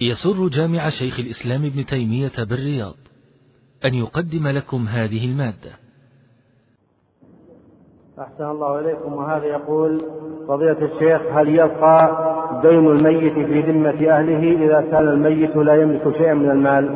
يسر 0.00 0.48
جامع 0.48 0.88
شيخ 0.88 1.20
الإسلام 1.20 1.64
ابن 1.64 1.86
تيمية 1.86 2.44
بالرياض 2.50 2.94
أن 3.84 3.94
يقدم 3.94 4.48
لكم 4.48 4.86
هذه 4.88 5.30
المادة. 5.30 5.70
أحسن 8.18 8.44
الله 8.44 8.80
إليكم. 8.80 9.12
وهذا 9.12 9.44
يقول 9.44 10.02
فضيلة 10.48 10.76
الشيخ 10.92 11.22
هل 11.32 11.48
يبقى 11.48 12.30
دين 12.62 12.86
الميت 12.86 13.32
في 13.32 13.60
ذمة 13.60 14.10
أهله 14.10 14.64
إذا 14.66 14.90
كان 14.90 15.08
الميت 15.08 15.56
لا 15.56 15.82
يملك 15.82 16.16
شيئا 16.16 16.34
من 16.34 16.50
المال؟ 16.50 16.94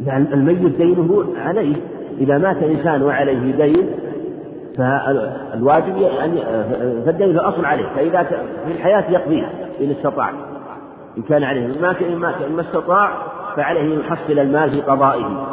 يعني 0.00 0.34
الميت 0.34 0.76
دينه 0.76 1.26
عليه. 1.36 1.76
إذا 2.18 2.38
مات 2.38 2.56
إنسان 2.56 3.02
وعليه 3.02 3.56
دين 3.64 3.90
فالواجب 4.76 5.96
يعني 5.96 6.40
فالدين 7.04 7.30
الأصل 7.30 7.64
عليه 7.64 7.86
فإذا 7.88 8.22
في 8.66 8.72
الحياة 8.72 9.10
يقضيه 9.10 9.46
إن 9.80 9.90
استطاع. 9.90 10.55
إن 11.18 11.22
كان 11.22 11.44
عليه 11.44 11.80
ما 11.80 11.94
ما 12.16 12.32
ما 12.56 12.60
استطاع 12.60 13.10
فعليه 13.56 13.80
أن 13.80 14.00
يحصل 14.00 14.38
المال 14.38 14.70
في 14.70 14.80
قضائه. 14.80 15.46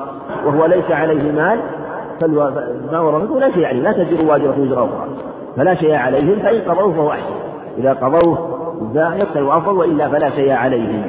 وهو 0.46 0.66
ليس 0.66 0.92
عليه 0.92 1.32
مال 1.32 1.60
فما 2.22 3.00
ورثته 3.00 3.40
لا 3.40 3.52
شيء 3.52 3.66
عليه 3.66 3.82
لا 3.82 3.92
تزر 3.92 4.26
واجرة 4.26 4.60
وزر 4.60 4.86
أخرى. 4.86 5.08
فلا 5.58 5.76
شيء 5.76 5.94
عليهم 5.94 6.40
فإن 6.40 6.62
قضوه 6.62 6.94
فهو 6.94 7.12
أحسن. 7.12 7.34
إذا 7.78 7.94
قضوه 7.94 8.60
يقتل 8.96 9.50
أفضل 9.50 9.78
وإلا 9.78 10.10
فلا 10.10 10.30
شيء 10.30 10.52
عليهم. 10.52 11.04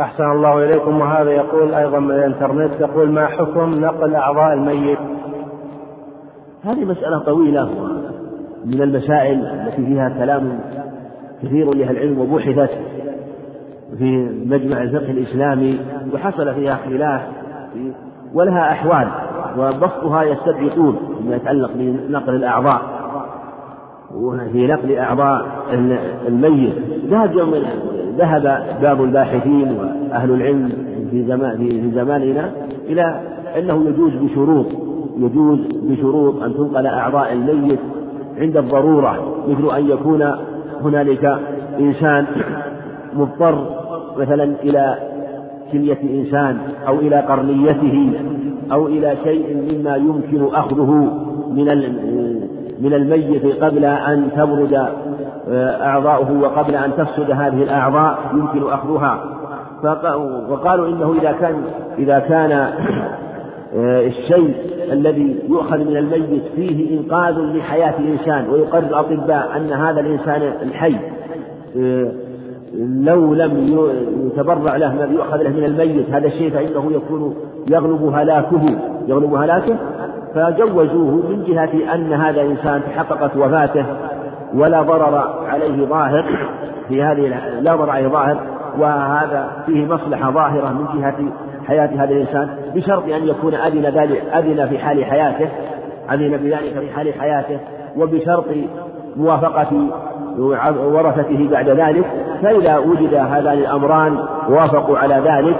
أحسن 0.00 0.24
الله 0.24 0.64
إليكم. 0.64 1.00
وهذا 1.00 1.30
يقول 1.30 1.74
أيضا 1.74 1.98
من 1.98 2.10
الإنترنت 2.10 2.80
يقول 2.80 3.10
ما 3.10 3.26
حكم 3.26 3.80
نقل 3.80 4.14
أعضاء 4.14 4.52
الميت؟ 4.52 4.98
هذه 6.64 6.84
مسألة 6.84 7.18
طويلة 7.18 7.70
من 8.64 8.82
المسائل 8.82 9.46
التي 9.46 9.86
فيها 9.86 10.08
كلام 10.08 10.60
كثير 11.42 11.74
لأهل 11.74 11.90
العلم 11.90 12.18
وبحثت 12.18 12.70
في 13.98 14.28
مجمع 14.46 14.82
الفقه 14.82 15.10
الإسلامي 15.10 15.78
وحصل 16.14 16.54
فيها 16.54 16.78
خلاف 16.88 17.20
ولها 18.34 18.72
أحوال 18.72 19.08
وبسطها 19.58 20.22
يستدعي 20.22 20.70
طول 20.70 20.94
فيما 21.18 21.36
يتعلق 21.36 21.70
بنقل 21.74 22.34
الأعضاء. 22.34 22.82
وفي 24.14 24.66
نقل 24.66 24.98
أعضاء 24.98 25.46
الميت. 26.28 26.74
ذهب 27.10 27.54
ذهب 28.18 28.62
بعض 28.82 29.00
الباحثين 29.00 29.78
وأهل 29.80 30.30
العلم 30.30 30.72
في 31.10 31.24
زمان 31.24 31.56
في 31.56 31.90
زماننا 31.90 32.50
إلى 32.86 33.20
أنه 33.58 33.84
يجوز 33.88 34.12
بشروط 34.12 34.66
يجوز 35.16 35.58
بشروط 35.72 36.42
أن 36.42 36.54
تنقل 36.54 36.86
أعضاء 36.86 37.32
الميت 37.32 37.78
عند 38.38 38.56
الضرورة 38.56 39.34
مثل 39.48 39.76
أن 39.76 39.90
يكون 39.90 40.32
هنالك 40.82 41.38
إنسان 41.80 42.26
مضطر 43.14 43.66
مثلا 44.18 44.44
إلى 44.62 44.96
كلية 45.72 45.98
إنسان 46.02 46.58
أو 46.88 46.94
إلى 46.94 47.20
قرنيته 47.20 48.12
أو 48.72 48.86
إلى 48.86 49.16
شيء 49.24 49.56
مما 49.70 49.96
يمكن 49.96 50.54
أخذه 50.54 51.10
من 51.50 51.66
من 52.80 52.94
الميت 52.94 53.62
قبل 53.64 53.84
أن 53.84 54.28
تبرد 54.36 54.88
آه، 55.48 55.86
أعضاؤه 55.86 56.40
وقبل 56.42 56.74
أن 56.74 56.90
تفسد 56.96 57.30
هذه 57.30 57.62
الأعضاء 57.62 58.18
يمكن 58.32 58.62
أخذها. 58.72 59.24
وقالوا 60.50 60.88
إنه 60.88 61.14
إذا 61.20 61.32
كان 61.32 61.54
إذا 61.98 62.18
كان 62.18 62.52
آه، 63.76 64.06
الشيء 64.06 64.54
الذي 64.92 65.36
يؤخذ 65.48 65.78
من 65.78 65.96
الميت 65.96 66.42
فيه 66.56 66.98
إنقاذ 66.98 67.38
لحياة 67.38 67.94
إنسان 67.98 68.48
ويقرر 68.50 68.86
الأطباء 68.86 69.56
أن 69.56 69.72
هذا 69.72 70.00
الإنسان 70.00 70.42
الحي 70.62 70.96
آه، 71.78 72.12
لو 72.78 73.34
لم 73.34 73.78
يتبرع 74.26 74.76
له 74.76 74.94
ما 74.94 75.04
يؤخذ 75.04 75.42
له 75.42 75.50
من 75.50 75.64
الميت 75.64 76.10
هذا 76.10 76.26
الشيء 76.26 76.50
فإنه 76.50 76.92
يكون 76.92 77.36
يغلب 77.68 78.14
هلاكه 78.14 78.76
يغلب 79.06 79.34
هلاكه. 79.34 79.76
فجوزوه 80.34 81.28
من 81.28 81.44
جهة 81.46 81.94
أن 81.94 82.12
هذا 82.12 82.42
الإنسان 82.42 82.82
تحققت 82.82 83.36
وفاته 83.36 83.84
ولا 84.54 84.82
ضرر 84.82 85.16
عليه 85.48 85.86
ظاهر 85.86 86.24
في 86.88 87.02
هذه 87.02 87.40
لا 87.60 87.76
ضرر 87.76 87.90
عليه 87.90 88.08
ظاهر 88.08 88.40
وهذا 88.78 89.50
فيه 89.66 89.86
مصلحة 89.86 90.30
ظاهرة 90.30 90.68
من 90.68 91.00
جهة 91.00 91.16
حياة 91.66 91.86
هذا 91.86 92.10
الإنسان 92.10 92.48
بشرط 92.74 93.04
أن 93.04 93.28
يكون 93.28 93.54
أذن 93.54 93.82
ذلك 93.82 94.22
أذن 94.34 94.66
في 94.66 94.78
حال 94.78 95.04
حياته 95.04 95.48
أذن 96.12 96.36
بذلك 96.36 96.78
في 96.80 96.90
حال 96.90 97.14
حياته 97.14 97.58
وبشرط 97.96 98.44
موافقة 99.16 99.88
ورثته 100.38 101.48
بعد 101.50 101.68
ذلك 101.68 102.04
فإذا 102.42 102.78
وجد 102.78 103.14
هذان 103.14 103.58
الأمران 103.58 104.18
وافقوا 104.48 104.98
على 104.98 105.14
ذلك 105.14 105.56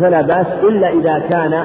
فلا 0.00 0.22
بأس 0.22 0.46
إلا 0.62 0.88
إذا 0.88 1.18
كان 1.18 1.64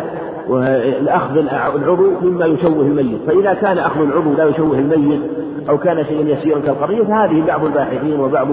الأخذ 1.01 1.37
العضو 1.37 2.11
مما 2.21 2.45
يشوه 2.45 2.81
الميت. 2.81 3.19
فإذا 3.27 3.53
كان 3.53 3.77
أخذ 3.77 4.01
العضو 4.01 4.33
لا 4.33 4.45
يشوه 4.45 4.79
الميت 4.79 5.21
أو 5.69 5.77
كان 5.77 6.05
شيئا 6.05 6.29
يسيرا 6.29 6.59
كالقضية 6.59 7.03
فهذه 7.03 7.43
بعض 7.47 7.65
الباحثين 7.65 8.19
وبعض 8.19 8.47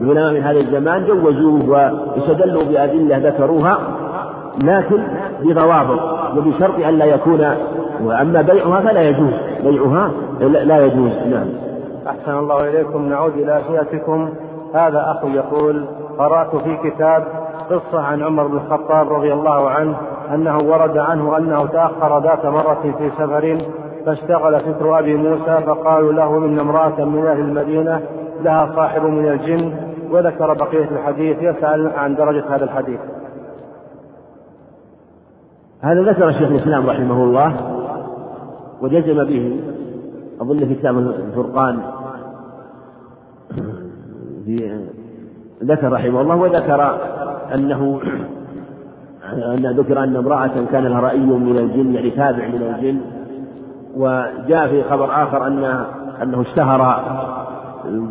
العلماء 0.00 0.32
من 0.32 0.42
هذا 0.42 0.60
الزمان 0.60 1.04
جوزوه 1.06 1.68
واستدلوا 2.16 2.64
بأدلة 2.64 3.18
ذكروها 3.18 3.78
لكن 4.64 5.02
بضوابط 5.42 6.00
وبشرط 6.36 6.86
أن 6.88 6.98
لا 6.98 7.04
يكون 7.04 7.54
وأما 8.04 8.42
بيعها 8.42 8.80
فلا 8.80 9.08
يجوز 9.08 9.32
بيعها 9.64 10.10
لا 10.40 10.86
يجوز 10.86 11.12
نعم. 11.30 11.71
أحسن 12.06 12.38
الله 12.38 12.68
إليكم 12.68 13.08
نعود 13.08 13.32
إلى 13.32 13.60
أسئلتكم 13.60 14.34
هذا 14.74 15.04
أخ 15.10 15.24
يقول 15.24 15.86
قرأت 16.18 16.56
في 16.56 16.90
كتاب 16.90 17.24
قصة 17.70 18.00
عن 18.00 18.22
عمر 18.22 18.46
بن 18.46 18.56
الخطاب 18.56 19.12
رضي 19.12 19.32
الله 19.32 19.70
عنه 19.70 19.96
أنه 20.34 20.58
ورد 20.58 20.98
عنه 20.98 21.36
أنه 21.36 21.66
تأخر 21.66 22.22
ذات 22.22 22.46
مرة 22.46 22.94
في 22.98 23.10
سفر 23.10 23.58
فاشتغل 24.06 24.60
فكر 24.60 24.98
أبي 24.98 25.14
موسى 25.14 25.58
فقالوا 25.66 26.12
له 26.12 26.36
إن 26.36 26.58
امرأة 26.58 27.04
من 27.04 27.26
أهل 27.26 27.40
المدينة 27.40 28.00
لها 28.42 28.72
صاحب 28.76 29.02
من 29.02 29.28
الجن 29.28 29.74
وذكر 30.10 30.54
بقية 30.54 30.88
الحديث 30.90 31.42
يسأل 31.42 31.92
عن 31.96 32.14
درجة 32.14 32.44
هذا 32.54 32.64
الحديث. 32.64 33.00
هذا 35.80 36.02
ذكر 36.02 36.32
شيخ 36.32 36.50
الإسلام 36.50 36.90
رحمه 36.90 37.24
الله 37.24 37.54
وجزم 38.80 39.24
به 39.24 39.71
أظن 40.42 40.58
في 40.58 40.74
كتاب 40.74 40.98
الفرقان. 40.98 41.78
في 44.44 44.80
ذكر 45.62 45.92
رحمه 45.92 46.20
الله 46.20 46.36
وذكر 46.36 46.98
أنه 47.54 48.00
أن 49.32 49.74
ذكر 49.76 50.04
أن 50.04 50.16
امرأة 50.16 50.50
كان 50.72 50.84
لها 50.84 51.00
رأي 51.00 51.18
من 51.18 51.58
الجن 51.58 51.94
يعني 51.94 52.10
تابع 52.10 52.48
من 52.48 52.74
الجن. 52.74 53.00
وجاء 53.96 54.68
في 54.68 54.82
خبر 54.82 55.04
آخر 55.04 55.46
أن 55.46 55.84
أنه 56.22 56.40
اشتهر. 56.40 57.04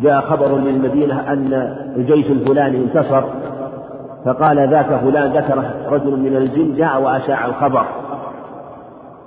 جاء 0.02 0.20
خبر 0.20 0.54
من 0.54 0.68
المدينة 0.68 1.32
أن 1.32 1.52
الجيش 1.96 2.30
الفلاني 2.30 2.76
انتصر. 2.84 3.22
فقال 4.24 4.68
ذاك 4.70 4.86
فلان 4.86 5.32
ذكر 5.32 5.64
رجل 5.88 6.16
من 6.16 6.36
الجن 6.36 6.74
جاء 6.74 7.02
وأشاع 7.02 7.46
الخبر. 7.46 7.86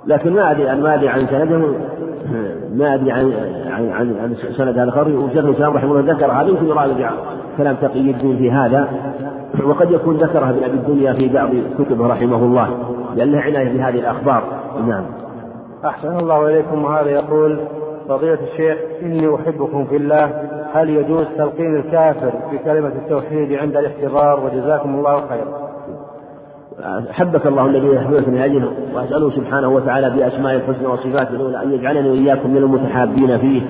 لكن 0.06 0.32
ما 0.32 0.50
أدري 0.50 0.80
ما 0.80 0.94
أدري 0.94 1.08
عن 1.08 1.26
سنده. 1.26 1.62
ما 2.76 2.94
أدري 2.94 3.12
عن 3.12 3.32
عن 3.66 3.92
عن, 3.92 4.34
سند 4.56 4.68
هذا 4.68 4.84
الخبر. 4.84 5.16
وشيخ 5.16 5.44
الإسلام 5.44 5.76
رحمه 5.76 6.00
الله 6.00 6.12
ذكر 6.14 6.32
هذا 6.32 6.48
يمكن 6.48 6.66
يراجع 6.66 7.10
كلام 7.56 7.76
تقي 7.76 8.00
الدين 8.00 8.36
في 8.36 8.50
هذا. 8.50 8.88
وقد 9.64 9.90
يكون 9.90 10.16
ذكرها 10.16 10.50
ابن 10.50 10.64
أبي 10.64 10.74
الدنيا 10.74 11.12
في 11.12 11.28
بعض 11.28 11.50
كتبه 11.78 12.06
رحمه 12.06 12.36
الله 12.36 12.68
لأن 13.16 13.32
له 13.32 13.40
عناية 13.40 13.72
بهذه 13.72 13.98
الأخبار. 13.98 14.42
نعم. 14.86 15.04
أحسن 15.84 16.18
الله 16.18 16.48
إليكم. 16.48 16.84
وهذا 16.84 17.10
يقول 17.10 17.60
فضيلة 18.08 18.38
الشيخ 18.52 18.78
إني 19.02 19.34
أحبكم 19.34 19.84
في 19.84 19.96
الله. 19.96 20.30
هل 20.72 20.90
يجوز 20.90 21.26
تلقين 21.38 21.76
الكافر 21.76 22.32
بكلمة 22.52 22.88
التوحيد 22.88 23.52
عند 23.52 23.76
الاحتضار؟ 23.76 24.40
وجزاكم 24.44 24.94
الله 24.94 25.20
خيرا. 25.28 25.65
أحبك 26.84 27.46
الله 27.46 27.66
الذي 27.66 27.86
يحببك 27.86 28.28
من 28.28 28.38
أجله 28.38 28.72
وأسأله 28.94 29.30
سبحانه 29.30 29.68
وتعالى 29.68 30.10
بأسماء 30.10 30.54
الحسنى 30.54 30.86
وصفاته 30.86 31.34
الأولى 31.34 31.62
أن 31.62 31.72
يجعلني 31.72 32.10
وإياكم 32.10 32.50
من 32.50 32.56
المتحابين 32.56 33.38
فيه 33.38 33.62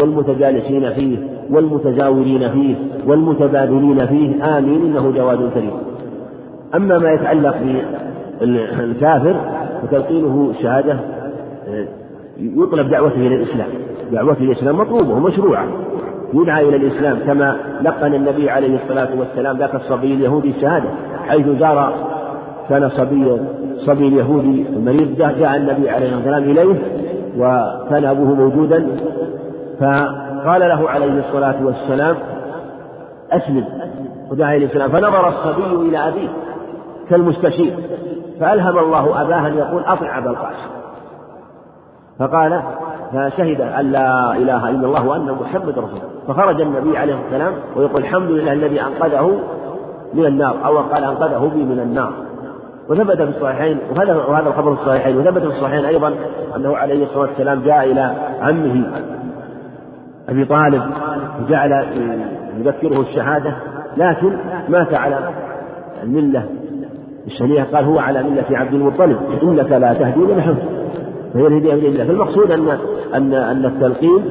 والمتجالسين 0.00 0.90
فيه 0.90 1.18
والمتزاورين 1.50 2.50
فيه 2.50 2.74
والمتبادلين 3.06 4.06
فيه. 4.06 4.58
آمين 4.58 4.82
إنه 4.82 5.10
جواد 5.10 5.50
كريم. 5.54 5.72
أما 6.74 6.98
ما 6.98 7.12
يتعلق 7.12 7.56
بالكافر 8.40 9.36
فتلقينه 9.82 10.52
الشهادة 10.56 10.96
يطلب 12.38 12.90
دعوته 12.90 13.16
إلى 13.16 13.34
الإسلام. 13.34 13.68
دعوته 14.12 14.38
إلى 14.38 14.52
الإسلام 14.52 14.76
مطلوبة 14.78 15.14
ومشروعة. 15.14 15.66
يدعى 16.34 16.68
إلى 16.68 16.76
الإسلام 16.76 17.18
كما 17.26 17.56
لقن 17.82 18.14
النبي 18.14 18.50
عليه 18.50 18.76
الصلاة 18.82 19.08
والسلام 19.18 19.58
ذاك 19.58 19.74
الصبي 19.74 20.14
اليهودي 20.14 20.50
الشهادة 20.50 20.88
حيث 21.28 21.46
زار 21.48 21.94
كان 22.68 22.88
صبي 22.88 23.40
صبي 23.78 24.16
يهودي 24.16 24.66
مريض 24.78 25.16
جاء 25.18 25.56
النبي 25.56 25.90
عليه 25.90 26.16
الصلاة 26.16 26.38
والسلام 26.38 26.50
إليه 26.50 26.78
وكان 27.38 28.04
أبوه 28.04 28.34
موجودا 28.34 28.86
فقال 29.80 30.60
له 30.60 30.90
عليه 30.90 31.18
الصلاة 31.18 31.64
والسلام 31.64 32.16
أسلم. 33.32 33.64
ودعا 34.30 34.56
إلى 34.56 34.64
الإسلام 34.64 34.90
فنظر 34.90 35.28
الصبي 35.28 35.88
إلى 35.88 36.08
أبيه 36.08 36.28
كالمستشير 37.10 37.76
فألهم 38.40 38.78
الله 38.78 39.22
أباه 39.22 39.46
أن 39.46 39.58
يقول 39.58 39.82
أطع 39.84 40.18
أبا 40.18 40.30
القاسم. 40.30 40.70
فقال 42.18 42.62
فشهد 43.12 43.60
أن 43.60 43.92
لا 43.92 44.32
إله 44.32 44.70
إلا 44.70 44.86
الله 44.86 45.06
وأن 45.08 45.36
محمد 45.40 45.78
رسول 45.78 45.88
الله. 45.88 46.34
فخرج 46.34 46.60
النبي 46.60 46.98
عليه 46.98 47.18
السلام 47.26 47.52
ويقول 47.76 48.02
الحمد 48.02 48.30
لله 48.30 48.52
الذي 48.52 48.80
أنقذه 48.82 49.38
من 50.14 50.26
النار 50.26 50.56
أو 50.64 50.78
قال 50.78 51.04
أنقذه 51.04 51.50
بي 51.54 51.64
من 51.64 51.80
النار. 51.80 52.12
وثبت 52.88 53.16
في 53.16 53.36
الصحيحين 53.36 53.78
وهذا 53.90 54.48
الخبر 54.48 54.74
في 54.74 54.82
الصحيحين 54.82 55.16
وثبت 55.16 55.42
في 55.42 55.46
الصحيحين 55.48 55.84
أيضا 55.84 56.14
أنه 56.56 56.76
عليه 56.76 57.04
الصلاة 57.04 57.20
والسلام 57.20 57.62
جاء 57.62 57.92
إلى 57.92 58.12
عمه 58.40 59.02
أبي 60.28 60.44
طالب 60.44 60.82
جعل 61.48 61.86
يذكره 62.58 63.00
الشهادة 63.00 63.56
لكن 63.96 64.36
مات 64.68 64.94
على 64.94 65.18
الملة 66.02 66.44
الشنيعة 67.26 67.66
قال 67.66 67.84
هو 67.84 67.98
على 67.98 68.22
ملة 68.22 68.58
عبد 68.58 68.74
المطلب 68.74 69.18
إنك 69.42 69.72
لا 69.72 69.94
تهدي 69.94 70.20
من 70.20 70.38
أحببت 70.38 70.62
فهي 71.34 71.46
الهداية 71.46 71.74
بإذن 71.74 71.86
الله 71.86 72.04
فالمقصود 72.04 72.50
أن 72.50 72.68
أن 73.14 73.34
أن 73.34 73.64
التلقين 73.64 74.24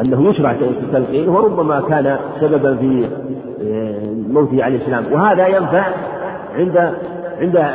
أنه 0.00 0.28
يشرع 0.28 0.50
التلقين 0.82 1.28
وربما 1.28 1.80
كان 1.80 2.18
سببا 2.40 2.76
في 2.76 3.08
آه، 3.62 4.32
موته 4.32 4.64
عليه 4.64 4.76
السلام. 4.76 5.04
وهذا 5.12 5.46
ينفع 5.46 5.84
عند 6.54 6.92
عند 7.40 7.66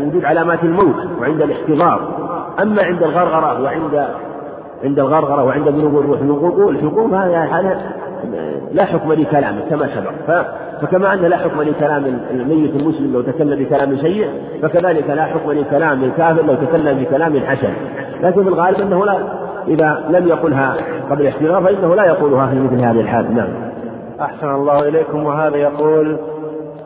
وجود 0.00 0.24
علامات 0.24 0.64
الموت 0.64 0.96
وعند 1.20 1.42
الاحتضار. 1.42 2.08
أما 2.62 2.82
عند 2.82 3.02
الغرغرة 3.02 3.62
وعند 3.62 4.08
عند 4.84 4.98
الغرغرة 4.98 5.44
وعند 5.44 5.68
بلوغ 5.68 6.00
الروح 6.00 6.20
فهذا 7.10 7.44
حالة 7.44 7.80
لا 8.72 8.84
حكم 8.84 9.12
لكلامه 9.12 9.60
كما 9.70 9.88
سبق. 9.94 10.42
فكما 10.82 11.14
أن 11.14 11.18
لا 11.18 11.36
حكم 11.36 11.62
لكلام 11.62 12.18
الميت 12.30 12.76
المسلم 12.76 13.12
لو 13.12 13.22
تكلم 13.22 13.64
بكلام 13.64 13.96
سيء 13.96 14.28
فكذلك 14.62 15.10
لا 15.10 15.24
حكم 15.24 15.52
لكلام 15.52 16.04
الكافر 16.04 16.42
لو 16.42 16.54
تكلم 16.54 17.04
بكلام 17.04 17.40
حسن. 17.40 17.72
لكن 18.22 18.42
في 18.42 18.48
الغالب 18.48 18.80
أنه 18.80 19.04
لا 19.04 19.18
إذا 19.68 20.04
لم 20.10 20.28
يقلها 20.28 20.76
قبل 21.10 21.22
الاحتضار 21.22 21.62
فإنه 21.62 21.94
لا 21.94 22.04
يقولها 22.04 22.46
في 22.46 22.60
مثل 22.60 22.84
هذه 22.84 23.00
الحال. 23.00 23.34
نعم. 23.34 23.48
أحسن 24.20 24.54
الله 24.54 24.88
إليكم. 24.88 25.26
وهذا 25.26 25.56
يقول 25.56 26.18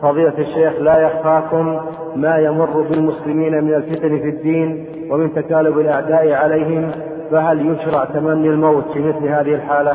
فضيلة 0.01 0.33
الشيخ 0.39 0.73
لا 0.81 0.99
يخفاكم 0.99 1.79
ما 2.15 2.37
يمر 2.37 2.81
بالمسلمين 2.81 3.63
من 3.63 3.73
الفتن 3.73 4.19
في 4.19 4.29
الدين 4.29 4.85
ومن 5.11 5.33
تكالب 5.33 5.79
الأعداء 5.79 6.31
عليهم 6.31 6.91
فهل 7.31 7.71
يشرع 7.71 8.05
تمني 8.05 8.49
الموت 8.49 8.83
في 8.93 8.99
مثل 8.99 9.27
هذه 9.27 9.55
الحالة؟ 9.55 9.93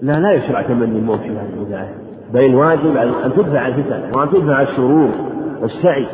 لا 0.00 0.20
لا 0.20 0.32
يشرع 0.32 0.62
تمني 0.62 0.98
الموت 0.98 1.20
في 1.20 1.30
هذه 1.30 1.48
البداية 1.58 1.94
بل 2.32 2.44
الواجب 2.44 2.96
أن 2.96 3.32
تدفع 3.36 3.66
الفتن 3.66 4.02
وأن 4.14 4.30
تدفع 4.30 4.62
الشرور 4.62 5.10
والسعي. 5.62 6.06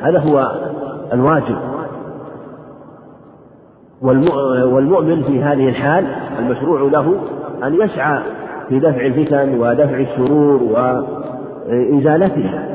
هذا 0.00 0.18
هو 0.18 0.52
الواجب. 1.12 1.56
والمؤمن 4.02 5.22
في 5.22 5.42
هذه 5.42 5.68
الحال 5.68 6.06
المشروع 6.38 6.80
له 6.80 7.14
أن 7.64 7.74
يسعى 7.74 8.22
في 8.68 8.78
دفع 8.78 9.06
الفتن 9.06 9.60
ودفع 9.60 9.96
الشرور 9.96 10.62
وإزالتها. 10.62 12.73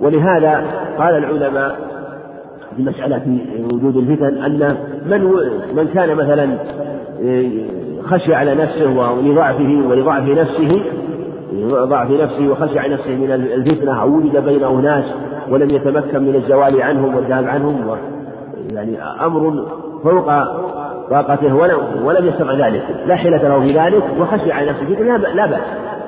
ولهذا 0.00 0.64
قال 0.98 1.14
العلماء 1.14 1.76
في 2.76 2.82
مسألة 2.82 3.38
وجود 3.72 3.96
الفتن 3.96 4.42
أن 4.42 4.76
من 5.06 5.24
من 5.76 5.88
كان 5.94 6.14
مثلا 6.14 6.58
خشي 8.02 8.34
على 8.34 8.54
نفسه 8.54 8.86
ولضعفه 8.86 9.82
ولضعف 9.88 10.22
نفسه 10.22 10.82
ضعف 11.66 12.10
نفسه 12.10 12.48
وخشي 12.48 12.78
على 12.78 12.94
نفسه 12.94 13.10
من 13.10 13.32
الفتنة 13.32 14.02
أو 14.02 14.08
وجد 14.08 14.44
بينه 14.44 14.72
ناس 14.72 15.04
ولم 15.50 15.70
يتمكن 15.70 16.22
من 16.22 16.34
الزوال 16.34 16.82
عنهم 16.82 17.14
والذهاب 17.14 17.44
عنهم 17.44 17.96
يعني 18.70 19.02
أمر 19.02 19.66
فوق 20.04 20.26
طاقته 21.10 21.54
ولم, 22.04 22.26
يستطع 22.26 22.66
ذلك 22.66 22.82
لا 23.06 23.16
حيلة 23.16 23.48
له 23.48 23.60
في 23.60 23.78
ذلك 23.78 24.02
وخشي 24.20 24.52
على 24.52 24.70
نفسه 24.70 24.84
لا 24.84 25.16
لا 25.16 25.46
بأس. 25.46 25.60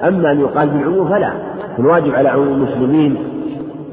أما 0.09 0.33
أن 0.33 0.41
يقال 0.41 0.69
بالعموم 0.69 1.09
فلا 1.09 1.33
الواجب 1.79 2.15
على 2.15 2.29
عموم 2.29 2.49
المسلمين 2.49 3.17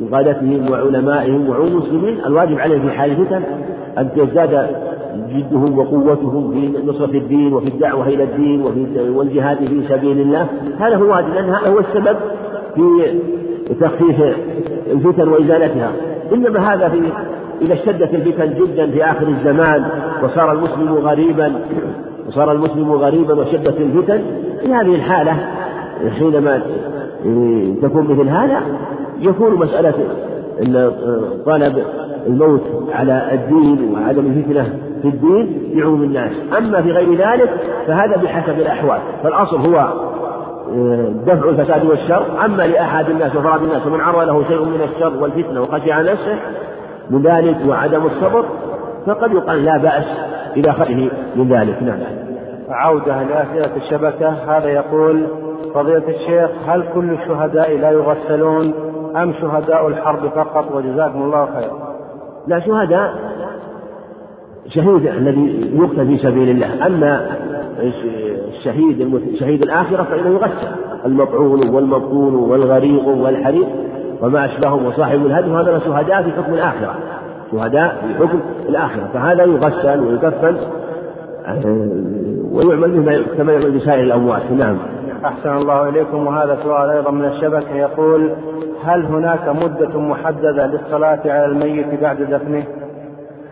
من 0.02 0.08
قادتهم 0.08 0.72
وعلمائهم 0.72 1.50
وعموم 1.50 1.68
المسلمين 1.68 2.18
الواجب 2.26 2.60
عليهم 2.60 2.82
في 2.82 2.92
حال 2.92 3.12
الفتن 3.12 3.42
أن 3.98 4.10
تزداد 4.16 4.68
جدهم 5.30 5.80
وقوتهم 5.80 6.52
في 6.52 6.74
نصرة 6.86 7.18
الدين 7.18 7.54
وفي 7.54 7.68
الدعوة 7.68 8.08
إلى 8.08 8.24
الدين 8.24 8.62
وفي 8.62 9.10
والجهاد 9.10 9.58
في 9.58 9.88
سبيل 9.90 10.22
الله. 10.22 10.48
هذا 10.80 10.96
هو 10.96 11.04
الواجب 11.04 11.34
لأن 11.34 11.50
هذا 11.50 11.70
هو 11.70 11.80
السبب 11.80 12.18
في 12.76 13.14
تخفيف 13.80 14.38
الفتن 14.92 15.28
وإزالتها. 15.28 15.92
إنما 16.34 16.74
هذا 16.74 16.90
في 16.90 17.02
إذا 17.62 17.74
اشتدت 17.74 18.14
الفتن 18.14 18.54
جدا 18.54 18.92
في 18.92 19.04
آخر 19.04 19.28
الزمان 19.28 19.86
وصار 20.24 20.52
المسلم 20.52 20.94
غريبا 20.94 21.54
وصار 22.28 22.52
المسلم 22.52 22.92
غريبا 22.92 23.34
وشدت 23.34 23.78
الفتن 23.82 24.22
في 24.62 24.74
هذه 24.74 24.96
الحالة 24.96 25.38
حينما 26.20 26.62
تكون 27.82 28.08
مثل 28.08 28.30
هذا 28.30 28.62
يكون 29.20 29.56
مسألة 29.56 29.94
طلب 31.46 31.84
الموت 32.28 32.62
على 32.94 33.30
الدين 33.34 33.94
وعدم 33.94 34.26
الفتنة 34.26 34.80
في 35.02 35.08
الدين 35.08 35.74
بعموم 35.76 36.04
الناس. 36.04 36.32
أما 36.58 36.82
في 36.82 36.92
غير 36.92 37.14
ذلك 37.14 37.50
فهذا 37.88 38.18
بحسب 38.24 38.60
الأحوال. 38.60 39.00
فالأصل 39.24 39.58
هو 39.58 39.88
دفع 41.26 41.50
الفساد 41.50 41.86
والشر. 41.86 42.46
أما 42.46 42.64
لأحد 42.64 43.10
الناس 43.10 43.36
وفراد 43.36 43.64
الناس 43.64 43.88
ومن 43.88 44.02
عرض 44.02 44.28
له 44.28 44.44
شيء 44.48 44.66
من 44.66 44.82
الشر 44.94 45.24
والفتنة 45.24 45.62
وخشي 45.62 45.92
نفسه 45.92 46.40
من 47.10 47.22
ذلك 47.22 47.58
وعدم 47.68 48.06
الصبر 48.06 48.46
فقد 49.06 49.32
يقال 49.32 49.66
لا 49.66 49.78
بأس 49.78 50.06
إلى 50.58 50.74
خيره 50.74 51.12
من 51.36 51.48
ذلك. 51.48 51.84
نعم. 51.84 52.00
عودة 52.70 53.24
لأسئلة 53.24 53.76
الشبكة 53.78 54.30
هذا 54.30 54.70
يقول 54.70 55.24
فضيلة 55.74 56.04
الشيخ 56.10 56.50
هل 56.68 56.84
كل 56.94 57.12
الشهداء 57.12 57.78
لا 57.78 57.92
يغسلون؟ 57.92 58.74
أم 59.16 59.34
شهداء 59.34 59.88
الحرب 59.88 60.28
فقط؟ 60.28 60.76
وجزاكم 60.76 61.22
الله 61.22 61.46
خيرا 61.46 61.88
لا 62.48 62.60
شهداء 62.60 63.14
شهيد 64.68 65.08
الذي 65.08 65.72
يقتل 65.76 66.08
في 66.08 66.18
سبيل 66.18 66.50
الله. 66.50 66.88
أما 66.88 67.28
الشهيد 68.48 69.20
شهيد 69.40 69.62
الآخرة 69.62 70.04
فإنه 70.04 70.30
يغسل. 70.30 70.68
المطعون 71.06 71.70
والمبطون 71.70 72.36
والغريق 72.36 73.08
والحريق 73.08 73.68
وما 74.22 74.46
أشبههم 74.46 74.86
وصاحب 74.86 75.26
الهدم 75.26 75.56
هذا 75.56 75.80
شهداء 75.80 76.24
في 76.24 76.32
حكم 76.32 76.54
الآخرة. 76.54 76.96
شهداء 77.52 77.98
في 78.08 78.28
حكم 78.28 78.40
الآخرة. 78.70 79.10
فهذا 79.14 79.44
يغسل 79.44 80.00
ويكفن 80.00 80.58
ويعمل 82.52 83.00
به 83.00 83.22
كما 83.38 83.54
يعمل 83.54 83.72
بسائر 83.72 84.04
الأموات. 84.04 84.52
نعم. 84.52 84.78
أحسن 85.26 85.58
الله 85.58 85.90
إليكم. 85.90 86.28
وهذا 86.28 86.58
سؤال 86.64 86.90
أيضا 86.90 87.12
من 87.12 87.26
الشبكة 87.26 87.76
يقول 87.76 88.32
هل 88.84 89.06
هناك 89.06 89.50
مدة 89.50 90.00
محددة 90.00 90.68
للصلاة 90.68 91.20
على 91.26 91.46
الميت 91.46 92.02
بعد 92.02 92.22
دفنه؟ 92.22 92.64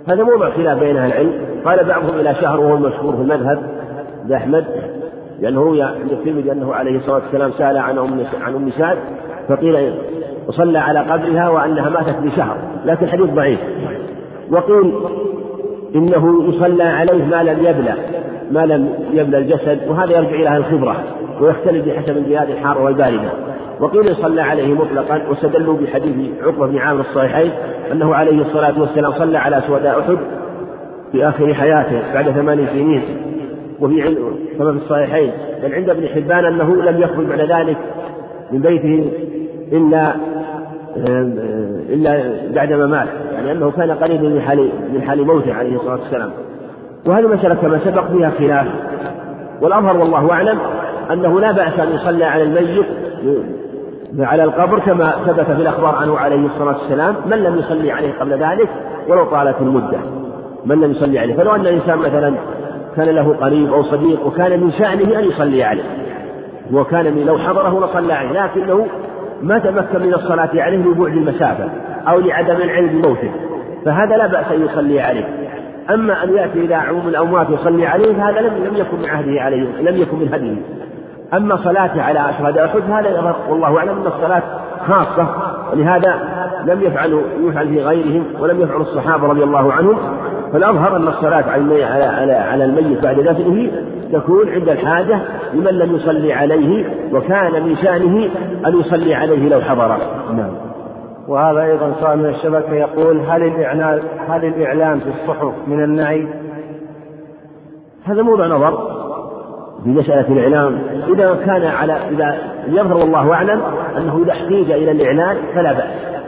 هذا 0.08 0.24
موضع 0.24 0.50
خلاف 0.50 0.80
بين 0.80 0.98
أهل 0.98 1.12
العلم. 1.12 1.34
قال 1.66 1.84
بعضهم 1.84 2.20
إلى 2.20 2.36
شهر 2.36 2.60
وهو 2.60 2.76
المشهور 2.76 3.16
في 3.16 3.22
المذهب 3.22 3.60
لأحمد 4.28 4.66
لأنه 5.40 5.62
روي 5.62 5.84
عند 5.84 6.12
الترمذي 6.12 6.52
أنه 6.52 6.74
عليه 6.74 6.98
الصلاة 6.98 7.16
والسلام 7.16 7.52
سأل 7.52 7.78
عن 7.78 7.98
أم 7.98 8.26
عن 8.42 8.56
أم 8.56 8.70
سعد 8.70 8.98
فقيل 9.48 9.94
وصلى 10.48 10.78
على 10.78 11.00
قبرها 11.00 11.50
وأنها 11.50 11.90
ماتت 11.90 12.20
بشهر 12.24 12.58
لكن 12.86 13.06
الحديث 13.06 13.30
ضعيف. 13.30 13.60
وقيل 14.52 14.94
إنه 15.96 16.50
يصلى 16.50 16.84
عليه 16.84 17.26
ما 17.26 17.44
لم 17.44 17.66
يبلى 17.66 17.94
ما 18.52 18.66
لم 18.66 18.90
يبلى 19.14 19.38
الجسد 19.38 19.80
وهذا 19.88 20.18
يرجع 20.18 20.36
إلى 20.36 20.58
الخبرة 20.58 21.04
ويختلف 21.42 21.86
بحسب 21.86 22.18
البلاد 22.18 22.50
الحارة 22.50 22.84
والباردة 22.84 23.30
وقيل 23.80 24.08
يصلى 24.08 24.42
عليه 24.42 24.74
مطلقا 24.74 25.22
واستدلوا 25.30 25.78
بحديث 25.78 26.16
عقبة 26.44 26.68
بن 26.68 26.78
عامر 26.78 27.00
الصحيحين 27.00 27.52
أنه 27.92 28.16
عليه 28.16 28.42
الصلاة 28.42 28.80
والسلام 28.80 29.12
صلى 29.12 29.38
على 29.38 29.62
سوداء 29.68 30.00
أحد 30.00 30.18
في 31.12 31.28
آخر 31.28 31.54
حياته 31.54 32.14
بعد 32.14 32.30
ثمان 32.30 32.68
سنين. 32.68 33.02
وفي 33.80 34.16
كما 34.58 34.72
في 34.72 34.78
الصحيحين 34.78 35.32
بل 35.64 35.74
عند 35.74 35.90
ابن 35.90 36.08
حبان 36.08 36.46
أنه 36.46 36.76
لم 36.76 37.02
يخرج 37.02 37.26
بعد 37.26 37.40
ذلك 37.40 37.78
من 38.52 38.60
بيته 38.60 39.12
إلا 39.72 40.16
إلا 40.98 42.32
بعدما 42.54 42.88
مات 42.88 43.08
يعني 43.34 43.52
أنه 43.52 43.72
كان 43.72 43.92
قريبا 43.92 44.30
من 44.30 44.42
حال 44.42 44.70
من 44.94 45.02
حال 45.02 45.28
موته 45.28 45.54
عليه 45.54 45.76
الصلاة 45.76 46.00
والسلام. 46.00 46.30
وهذه 47.06 47.26
المسألة 47.26 47.56
كما 47.56 47.80
سبق 47.80 48.12
فيها 48.12 48.30
خلاف. 48.30 48.68
والأظهر 49.62 49.98
والله 49.98 50.32
أعلم 50.32 50.60
أنه 51.12 51.40
لا 51.40 51.52
بأس 51.52 51.80
أن 51.80 51.96
يصلى 51.96 52.26
على 52.26 52.44
الميت 52.44 52.86
على 54.20 54.44
القبر 54.44 54.80
كما 54.80 55.14
ثبت 55.26 55.46
في 55.46 55.62
الأخبار 55.62 55.96
عنه 55.96 56.18
عليه 56.18 56.46
الصلاة 56.46 56.78
والسلام. 56.78 57.16
من 57.26 57.38
لم 57.38 57.58
يصلي 57.58 57.92
عليه 57.92 58.14
قبل 58.20 58.32
ذلك؟ 58.32 58.70
ولو 59.10 59.26
طالت 59.26 59.62
المدة. 59.62 59.98
من 60.66 60.82
لم 60.82 60.92
يصلي 60.92 61.20
عليه؟ 61.20 61.36
فلو 61.36 61.56
أن 61.56 61.62
الإنسان 61.62 61.98
مثلا 61.98 62.34
كان 62.96 63.10
له 63.10 63.36
قريب 63.42 63.74
أو 63.74 63.84
صديق 63.84 64.28
وكان 64.28 64.60
من 64.60 64.72
شأنه 64.72 65.20
أن 65.20 65.26
يصلي 65.26 65.64
عليه 65.64 65.84
وكان 66.74 67.26
لو 67.26 67.38
حضره 67.38 67.86
لصلى 67.86 68.14
عليه 68.14 68.46
لكنه 68.46 68.86
ما 69.46 69.60
تمكن 69.60 70.06
من 70.06 70.14
الصلاة 70.14 70.50
عليه 70.54 70.78
لبعد 70.78 71.14
المسافة 71.14 71.70
أو 72.08 72.20
لعدم 72.20 72.56
العلم 72.56 72.88
بموته 72.88 73.32
فهذا 73.86 74.18
لا 74.18 74.28
بأس 74.28 74.52
أن 74.52 74.66
يصلي 74.66 75.02
عليه. 75.02 75.26
أما 75.90 76.24
أن 76.24 76.34
يأتي 76.34 76.60
إلى 76.60 76.76
عموم 76.76 77.08
الأموات 77.08 77.50
ويصلي 77.50 77.86
عليه 77.86 78.14
فهذا 78.14 78.42
لم 78.42 78.54
لم 78.66 78.76
يكن 78.76 78.98
من 78.98 79.06
عهده 79.06 79.42
عليه 79.42 79.82
لم 79.82 79.98
يكن 79.98 80.20
من 80.20 80.34
هديه. 80.34 80.56
أما 81.34 81.56
صلاته 81.56 82.02
على 82.02 82.30
أشهاد 82.30 82.58
أحد 82.58 82.82
هذا 82.92 83.36
والله 83.50 83.78
أعلم 83.78 83.90
أن 83.90 84.08
الصلاة 84.08 84.44
خاصة 84.88 85.28
ولهذا 85.72 86.20
لم 86.66 86.82
يفعلوا 86.82 87.22
يفعل 87.44 87.68
في 87.68 87.84
غيرهم 87.84 88.26
ولم 88.40 88.62
يفعل 88.62 88.82
الصحابة 88.82 89.28
رضي 89.28 89.44
الله 89.44 89.74
عنهم. 89.74 89.98
فالأظهر 90.54 90.96
أن 90.96 91.08
الصلاة 91.08 91.44
على 91.52 91.84
على 91.84 92.34
على 92.34 92.66
الميت 92.66 93.04
بعد 93.04 93.20
دفنه 93.20 93.72
تكون 94.14 94.50
عند 94.50 94.70
الحاجة 94.70 95.20
لمن 95.54 95.72
لم 95.72 95.96
يصلي 95.96 96.34
عليه 96.34 96.86
وكان 97.14 97.64
من 97.64 97.76
شأنه 97.76 98.30
أن 98.68 98.80
يصلي 98.80 99.16
عليه 99.16 99.50
لو 99.50 99.62
حضر. 99.62 99.98
نعم. 100.34 100.52
وهذا 101.28 101.62
أيضا 101.62 101.94
سؤال 102.00 102.20
من 102.20 102.30
الشبكة 102.30 102.74
يقول 102.74 103.20
هل 103.20 103.44
الإعلان 103.44 104.00
هل 104.30 104.46
الإعلام 104.46 105.00
في 105.00 105.10
الصحف 105.10 105.54
من 105.68 105.84
النعي؟ 105.84 106.28
هذا 108.06 108.22
موضوع 108.22 108.48
نظر 108.48 108.96
في 109.84 109.90
مسألة 109.90 110.28
الإعلام. 110.28 110.80
إذا 111.08 111.36
كان 111.46 111.66
على 111.66 111.94
إذا 111.94 112.38
يظهر 112.68 112.98
والله 112.98 113.34
أعلم 113.34 113.62
أنه 113.98 114.24
إذا 114.24 114.32
احتيج 114.32 114.72
إلى 114.72 114.92
الإعلان 114.92 115.38
فلا 115.56 115.74
بأس. 115.74 116.25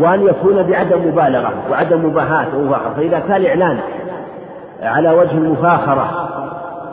وأن 0.00 0.22
يكون 0.22 0.62
بعدم 0.62 1.08
مبالغة 1.08 1.52
وعدم 1.70 2.06
مباهاة 2.06 2.46
ومفاخرة 2.56 2.94
فإذا 2.96 3.18
كان 3.18 3.36
الإعلان 3.36 3.78
على 4.82 5.10
وجه 5.10 5.32
المفاخرة 5.32 6.28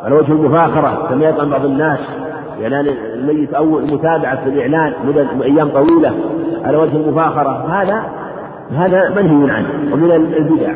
على 0.05 0.15
وجه 0.15 0.31
المفاخرة 0.31 1.07
كما 1.09 1.25
يطعم 1.25 1.49
بعض 1.49 1.65
الناس 1.65 1.99
إعلان 2.61 2.87
الميت 2.87 3.53
أو 3.53 3.79
المتابعة 3.79 4.43
في 4.43 4.49
الإعلان 4.49 4.93
مدة 5.07 5.27
أيام 5.43 5.69
طويلة 5.69 6.11
على 6.65 6.77
وجه 6.77 6.95
المفاخرة 6.95 7.65
هذا 7.69 8.03
هذا 8.77 9.09
منهي 9.09 9.51
عنه 9.51 9.93
ومن 9.93 10.11
البدع. 10.11 10.73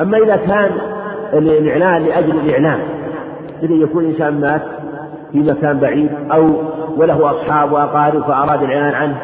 أما 0.00 0.18
إذا 0.18 0.36
كان 0.36 0.70
الإعلان 1.32 2.02
لأجل 2.02 2.30
الإعلان 2.30 2.78
إذا 3.62 3.74
يكون 3.74 4.04
إنسان 4.04 4.40
مات 4.40 4.62
في 5.32 5.38
مكان 5.38 5.78
بعيد 5.78 6.10
أو 6.32 6.50
وله 6.96 7.30
أصحاب 7.30 7.72
وأقارب 7.72 8.22
فأراد 8.22 8.62
الإعلان 8.62 8.94
عنه 8.94 9.16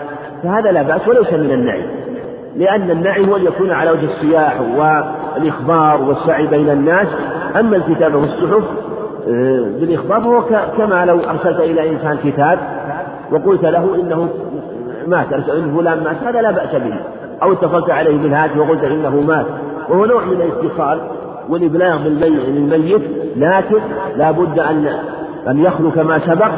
فهذا 0.43 0.73
لا 0.73 0.83
بأس 0.83 1.09
وليس 1.09 1.33
من 1.33 1.53
النعي 1.53 2.01
لأن 2.57 2.91
النعي 2.91 3.29
هو 3.29 3.37
أن 3.37 3.45
يكون 3.45 3.71
على 3.71 3.91
وجه 3.91 4.05
السياح 4.05 4.61
والإخبار 4.77 6.03
والسعي 6.03 6.47
بين 6.47 6.71
الناس. 6.71 7.07
أما 7.61 7.77
الكتابة 7.77 8.19
والصحف 8.19 8.65
آه، 9.29 9.65
بالإخبار 9.81 10.21
فهو 10.21 10.43
كما 10.79 11.05
لو 11.05 11.21
أرسلت 11.31 11.61
إلى 11.61 11.91
إنسان 11.91 12.19
كتاب 12.25 12.59
وقلت 13.33 13.65
له 13.65 13.95
إنه 13.95 14.29
مات 15.07 15.33
إن 15.33 15.75
فلان 15.77 16.05
مات 16.05 16.17
هذا 16.23 16.43
لا 16.43 16.51
بأس 16.51 16.75
به. 16.75 17.01
أو 17.43 17.53
اتصلت 17.53 17.91
عليه 17.91 18.19
بالهاتف 18.19 18.57
وقلت 18.57 18.85
إنه 18.85 19.21
مات. 19.21 19.47
وهو 19.89 20.05
نوع 20.05 20.25
من 20.25 20.41
الاتصال 20.41 21.01
والإبلاغ 21.49 21.99
للميت 22.09 23.03
لكن 23.37 23.81
لا 24.17 24.31
بد 24.31 24.59
أن 24.59 24.87
أن 25.49 25.59
يخلو 25.59 25.91
كما 25.91 26.19
سبق 26.19 26.51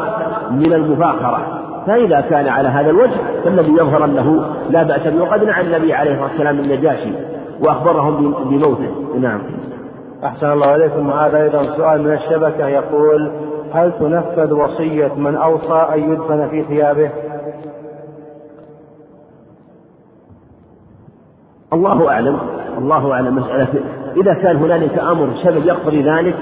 من 0.51 0.73
المفاخرة. 0.73 1.62
فإذا 1.87 2.21
كان 2.21 2.49
على 2.49 2.69
هذا 2.69 2.91
الوجه 2.91 3.17
فالذي 3.45 3.73
يظهر 3.73 4.05
أنه 4.05 4.45
لا 4.71 4.83
بأس 4.83 5.07
به. 5.07 5.23
وقد 5.23 5.45
نعى 5.45 5.63
النبي 5.63 5.95
عليه 5.95 6.11
الصلاة 6.11 6.29
والسلام 6.29 6.59
النجاشي 6.59 7.13
وأخبرهم 7.61 8.35
بموته. 8.51 8.91
نعم. 9.21 9.41
أحسن 10.25 10.53
الله 10.53 10.67
عليكم 10.67 11.09
وهذا 11.09 11.43
أيضا 11.43 11.77
سؤال 11.77 12.03
من 12.03 12.13
الشبكة 12.13 12.67
يقول 12.67 13.33
هل 13.73 13.93
تنفذ 14.01 14.53
وصية 14.53 15.15
من 15.17 15.35
أوصى 15.37 15.89
أن 15.95 16.13
يدفن 16.13 16.49
في 16.49 16.63
ثيابه؟ 16.63 17.11
الله 21.73 22.11
أعلم. 22.11 22.39
الله 22.79 23.13
أعلم 23.13 23.37
مسألة. 23.37 23.69
إذا 24.17 24.35
كان 24.35 24.57
هنالك 24.57 24.99
أمر 24.99 25.29
سبب 25.45 25.67
يقتضي 25.67 26.03
ذلك 26.03 26.37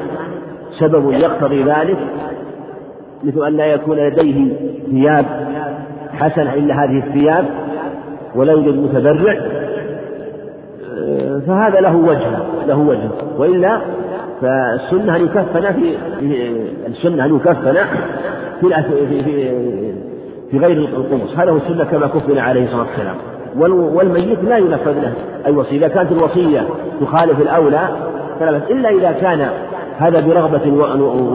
سبب 0.79 1.13
يقتضي 1.13 1.63
ذلك 1.63 1.99
مثل 3.25 3.47
أن 3.47 3.57
لا 3.57 3.67
يكون 3.67 3.97
لديه 3.97 4.53
ثياب 4.91 5.25
حسنة 6.13 6.55
إلا 6.55 6.85
هذه 6.85 6.99
الثياب 7.07 7.45
ولا 8.35 8.53
يوجد 8.53 8.75
متبرع 8.79 9.41
فهذا 11.47 11.81
له 11.81 11.97
وجه 11.97 12.39
له 12.67 12.79
وجه. 12.79 13.09
وإلا 13.39 13.81
فالسنة 14.41 15.17
أن 15.17 15.25
يكفن 15.25 15.73
في 15.73 15.97
السنة 16.87 17.25
أن 17.25 17.37
يكفن 17.37 17.75
في 18.61 19.07
في 19.07 19.23
في, 20.51 20.59
غير 20.59 20.77
القمص. 20.77 21.39
هذا 21.39 21.51
هو 21.51 21.57
السنة 21.57 21.85
كما 21.85 22.07
كفن 22.07 22.39
عليه 22.39 22.65
الصلاة 22.65 22.87
والسلام. 22.87 23.17
والميت 23.97 24.45
لا 24.45 24.57
ينفذ 24.57 25.01
له 25.01 25.13
أي 25.47 25.53
وصية 25.53 25.77
إذا 25.77 25.89
كانت 25.89 26.13
الوصية 26.13 26.61
تخالف 27.01 27.41
الأولى 27.41 27.89
فلا 28.41 28.57
إلا 28.57 28.89
إذا 28.89 29.13
كان 29.13 29.49
هذا 30.01 30.21
برغبة 30.21 30.73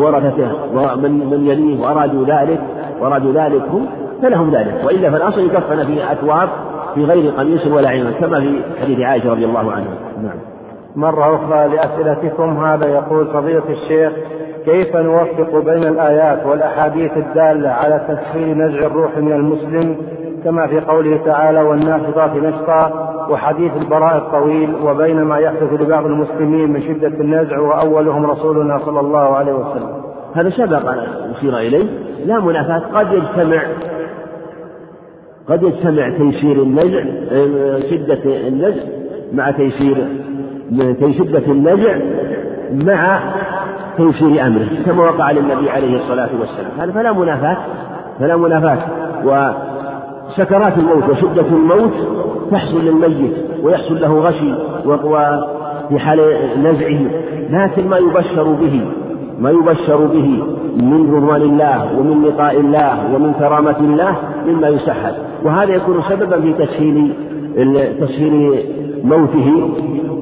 ورثته 0.02 0.52
ومن 0.74 1.12
من 1.12 1.48
يليه 1.48 1.82
وأرادوا 1.82 2.26
ذلك 2.26 2.60
وأرادوا 3.02 3.34
ذلك 3.34 3.62
هم 3.70 3.86
فلهم 4.22 4.52
ذلك 4.52 4.82
وإلا 4.86 5.12
فالأصل 5.12 5.46
يكفن 5.46 5.86
في 5.86 6.12
أثواب 6.12 6.50
في 6.96 7.06
غير 7.06 7.32
قميص 7.32 7.68
ولا 7.68 7.90
عين 7.90 8.12
كما 8.12 8.40
في 8.40 8.62
حديث 8.82 9.00
عائشة 9.00 9.32
رضي 9.32 9.46
الله 9.46 9.72
عنها. 9.72 9.98
نعم. 10.24 10.38
مرة 10.96 11.36
أخرى 11.36 11.68
لأسئلتكم 11.68 12.66
هذا 12.66 12.88
يقول 12.88 13.28
فضيلة 13.28 13.64
الشيخ 13.70 14.14
كيف 14.66 14.96
نوفق 14.96 15.60
بين 15.60 15.84
الآيات 15.84 16.46
والأحاديث 16.46 17.12
الدالة 17.18 17.70
على 17.70 18.06
تسهيل 18.08 18.58
نزع 18.58 18.86
الروح 18.86 19.18
من 19.18 19.32
المسلم 19.32 19.98
كما 20.46 20.68
في 20.68 20.80
قوله 20.80 21.18
تعالى 21.26 21.62
والناشطات 21.62 22.32
نشطا 22.36 22.92
وحديث 23.30 23.72
البراء 23.78 24.18
الطويل 24.18 24.76
وبين 24.84 25.22
ما 25.22 25.38
يحدث 25.38 25.82
لبعض 25.82 26.06
المسلمين 26.06 26.74
من 26.74 26.82
شدة 26.82 27.08
النزع 27.08 27.60
وأولهم 27.60 28.26
رسولنا 28.26 28.80
صلى 28.86 29.00
الله 29.00 29.36
عليه 29.36 29.54
وسلم. 29.54 29.90
هذا 30.36 30.50
سبق 30.50 30.92
أن 30.92 30.98
أشير 31.38 31.58
إليه. 31.58 31.86
لا 32.26 32.40
منافاة. 32.40 32.82
قد 32.94 33.14
يجتمع 33.14 33.62
قد 35.50 35.64
يجتمع 35.64 36.10
تيسير 36.10 36.64
النزع 36.64 37.04
شدة 37.90 38.48
النزع 38.48 38.82
مع 39.34 39.52
تيسير 39.52 40.08
شدة 41.18 41.52
النزع 41.52 41.96
مع 42.72 43.20
تيسير 43.98 44.48
أمره 44.48 44.68
كما 44.86 45.04
وقع 45.04 45.32
للنبي 45.32 45.70
عليه 45.70 45.96
الصلاة 45.96 46.30
والسلام. 46.40 46.72
هذا 46.80 46.92
فلا 46.92 47.12
منافاة 47.14 47.58
فلا 48.20 48.38
منافاة. 48.38 48.78
وسكرات 50.28 50.78
الموت 50.78 51.10
وشدة 51.10 51.46
الموت 51.48 51.94
تحصل 52.52 52.86
للميت 52.86 53.34
ويحصل 53.64 54.02
له 54.02 54.20
غشي 54.20 54.54
وفي 54.86 56.00
حال 56.00 56.20
نزعه. 56.64 57.00
لكن 57.50 57.88
ما 57.88 57.98
يبشر 57.98 58.44
به 58.44 58.82
ما 59.40 59.50
يبشر 59.50 60.06
به 60.06 60.44
من 60.76 61.16
رضوان 61.16 61.42
الله 61.42 62.00
ومن 62.00 62.24
لقاء 62.24 62.60
الله 62.60 63.16
ومن 63.16 63.34
كرامة 63.34 63.80
الله 63.80 64.16
مما 64.48 64.68
يسهل 64.68 65.14
وهذا 65.44 65.74
يكون 65.74 66.02
سببا 66.10 66.42
في 66.42 66.54
تسهيل 66.54 67.14
تسهيل 68.02 68.64
موته 69.04 69.70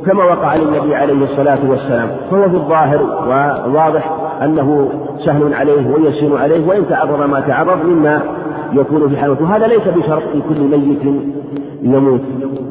كما 0.05 0.23
وقع 0.23 0.55
للنبي 0.55 0.95
عليه 0.95 1.23
الصلاة 1.23 1.59
والسلام. 1.69 2.07
فهو 2.31 2.49
في 2.49 2.55
الظاهر 2.55 3.01
وواضح 3.03 4.11
أنه 4.41 4.89
سهل 5.25 5.53
عليه 5.53 5.87
ويسير 5.91 6.37
عليه 6.37 6.67
وإن 6.67 6.89
تعرض 6.89 7.29
ما 7.29 7.39
تعرض 7.39 7.85
مما 7.85 8.21
يكون 8.75 9.09
في 9.09 9.17
حالته 9.17 9.43
وهذا 9.43 9.67
ليس 9.67 9.87
بشرط 9.87 10.23
في 10.23 10.41
كل 10.49 10.61
ميت 10.61 11.03
يموت. 11.81 12.21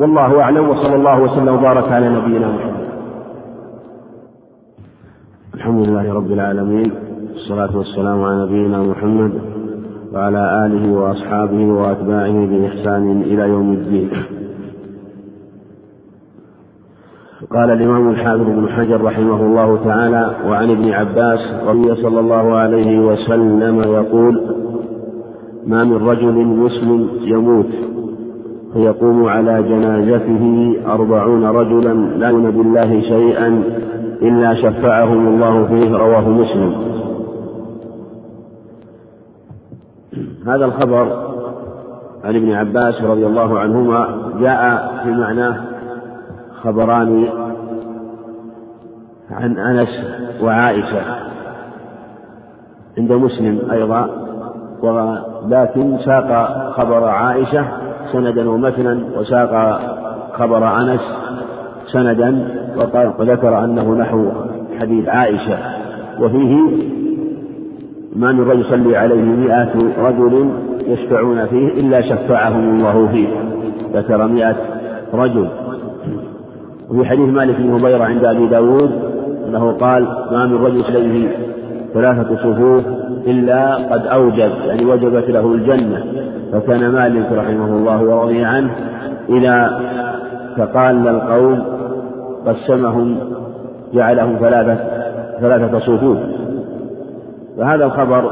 والله 0.00 0.40
أعلم 0.40 0.68
وصلى 0.68 0.94
الله 0.94 1.23
وسلم 1.23 1.54
وبارك 1.54 1.92
على 1.92 2.09
نبينا 2.09 2.49
محمد. 2.49 2.82
الحمد 5.54 5.88
لله 5.88 6.14
رب 6.14 6.32
العالمين 6.32 6.92
والصلاة 7.32 7.76
والسلام 7.76 8.23
على 8.23 8.42
نبينا 8.42 8.82
محمد 8.82 9.32
وعلى 10.14 10.66
آله 10.66 10.92
وأصحابه 10.92 11.64
وأتباعه 11.64 12.47
بإحسان 12.47 13.23
إلى 13.23 13.42
يوم 13.42 13.73
الدين. 13.73 14.11
قال 17.50 17.71
الإمام 17.71 18.11
الحافظ 18.11 18.42
بن 18.42 18.68
حجر 18.68 19.02
رحمه 19.04 19.40
الله 19.40 19.85
تعالى 19.85 20.30
وعن 20.47 20.71
ابن 20.71 20.90
عباس 20.90 21.40
رضي 21.66 21.94
صلى 21.94 22.21
الله 22.21 22.54
عليه 22.54 23.00
وسلم 23.00 23.80
يقول 23.80 24.62
ما 25.66 25.85
من 25.85 26.09
رجل 26.09 26.33
مسلم 26.47 27.09
يموت 27.23 27.66
فيقوم 28.73 29.25
على 29.28 29.62
جنازته 29.62 30.75
أربعون 30.87 31.45
رجلا 31.45 31.95
لا 31.95 32.28
يؤمن 32.28 32.50
بالله 32.50 33.00
شيئا 33.00 33.62
إلا 34.23 34.54
شفعهم 34.54 35.28
الله 35.28 35.66
فيه 35.66 35.97
رواه 35.97 36.28
مسلم. 36.28 36.75
هذا 40.47 40.64
الخبر 40.64 41.33
عن 42.25 42.37
ابن 42.37 42.52
عباس 42.52 43.02
رضي 43.02 43.26
الله 43.26 43.59
عنهما 43.59 44.19
جاء 44.40 44.92
في 45.04 45.11
معناه 45.11 45.64
خبران 46.62 47.28
عن 49.31 49.59
أنس 49.59 49.88
وعائشة 50.42 51.02
عند 52.99 53.12
مسلم 53.12 53.71
أيضا. 53.71 54.21
ولكن 54.82 55.98
ساق 55.98 56.46
خبر 56.70 57.04
عائشة 57.04 57.64
سندا 58.12 58.50
ومتنا 58.50 58.98
وساق 59.18 59.80
خبر 60.32 60.76
أنس 60.80 61.00
سندا 61.86 62.48
وذكر 63.18 63.64
أنه 63.64 63.94
نحو 63.94 64.26
حديث 64.80 65.08
عائشة. 65.08 65.58
وفيه 66.20 66.56
ما 68.16 68.32
من 68.32 68.40
رجل 68.40 68.60
يصلي 68.60 68.96
عليه 68.96 69.22
مئة 69.22 69.72
رجل 69.98 70.50
يشفعون 70.86 71.46
فيه 71.46 71.68
إلا 71.68 72.00
شفعهم 72.00 72.74
الله 72.74 73.08
فيه. 73.12 73.28
ذكر 73.94 74.26
مئة 74.26 74.56
رجل. 75.14 75.48
وفي 76.90 77.04
حديث 77.04 77.28
مالك 77.28 77.56
بن 77.56 77.74
هبيرة 77.74 78.04
عند 78.04 78.24
أبي 78.24 78.46
داود 78.46 78.90
أنه 79.48 79.72
قال 79.72 80.02
ما 80.32 80.46
من 80.46 80.64
رجل 80.64 80.84
عليه 80.84 81.28
ثلاثة 81.94 82.36
صفوف 82.36 82.84
إلا 83.26 83.75
قد 83.75 84.07
أوجب 84.07 84.50
يعني 84.66 84.85
وجبت 84.85 85.31
له 85.31 85.54
الجنة. 85.54 86.04
فكان 86.52 86.88
مالك 86.88 87.33
رحمه 87.33 87.76
الله 87.76 88.02
ورضي 88.02 88.45
عنه 88.45 88.71
إذا 89.28 89.81
تقال 90.57 91.09
القوم 91.09 91.64
قسمهم 92.47 93.19
جعلهم 93.95 94.37
ثلاثة 94.40 94.78
ثلاثة 95.40 95.78
صفوف. 95.78 96.19
فهذا 97.59 97.85
الخبر 97.85 98.31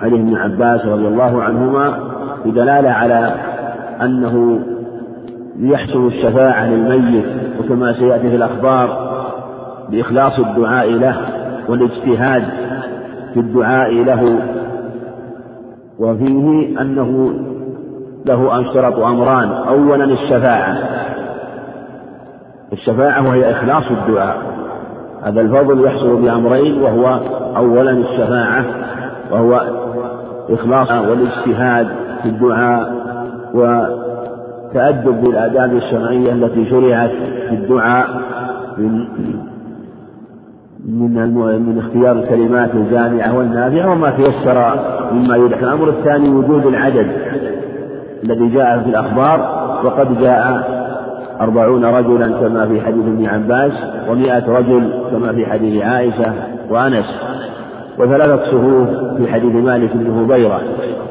حديث 0.00 0.20
ابن 0.20 0.36
عباس 0.36 0.86
رضي 0.86 1.08
الله 1.08 1.42
عنهما 1.42 1.98
بدلالة 2.44 2.90
على 2.90 3.34
أنه 4.02 4.60
يحصل 5.58 6.06
الشفاعة 6.06 6.66
للميت 6.66 7.24
وكما 7.60 7.92
سيأتي 7.92 8.30
في 8.30 8.36
الأخبار 8.36 9.12
بإخلاص 9.90 10.38
الدعاء 10.38 10.90
له 10.90 11.16
والاجتهاد 11.68 12.44
في 13.34 13.40
الدعاء 13.40 13.90
له 13.92 14.38
وفيه 15.98 16.80
أنه 16.80 17.32
له 18.26 18.60
أشترط 18.60 18.98
أمران. 18.98 19.48
أولا 19.48 20.04
الشفاعة. 20.04 20.76
الشفاعة 22.72 23.28
وهي 23.28 23.50
إخلاص 23.50 23.84
الدعاء. 23.90 24.36
هذا 25.22 25.40
الفضل 25.40 25.84
يحصل 25.84 26.22
بأمرين 26.22 26.82
وهو 26.82 27.20
أولا 27.56 27.90
الشفاعة 27.90 28.64
وهو 29.30 29.62
إخلاص 30.50 30.90
والاجتهاد 30.90 31.86
في 32.22 32.28
الدعاء 32.28 32.92
وتأدب 33.54 35.22
بالآداب 35.22 35.72
الشرعية 35.74 36.32
التي 36.32 36.70
شرعت 36.70 37.10
في 37.48 37.54
الدعاء 37.54 38.06
من 40.86 41.34
من 41.66 41.78
اختيار 41.78 42.12
الكلمات 42.12 42.74
الجامعة 42.74 43.38
والنافعة 43.38 43.92
وما 43.92 44.10
تيسر 44.10 44.74
مما 45.12 45.36
يدعى 45.36 45.62
الأمر 45.62 45.88
الثاني 45.88 46.28
وجود 46.28 46.66
العدد 46.66 47.06
الذي 48.24 48.48
جاء 48.48 48.82
في 48.82 48.90
الأخبار 48.90 49.40
وقد 49.84 50.20
جاء 50.20 50.72
أربعون 51.40 51.84
رجلا 51.84 52.40
كما 52.40 52.66
في 52.66 52.80
حديث 52.80 53.04
ابن 53.06 53.26
عباس 53.26 53.72
ومائة 54.10 54.58
رجل 54.58 54.92
كما 55.10 55.32
في 55.32 55.46
حديث 55.46 55.82
عائشة 55.82 56.32
وأنس 56.70 57.06
وثلاثة 57.98 58.44
صفوف 58.44 58.88
في 59.16 59.32
حديث 59.32 59.54
مالك 59.54 59.90
بن 59.96 60.10
هبيرة. 60.10 60.60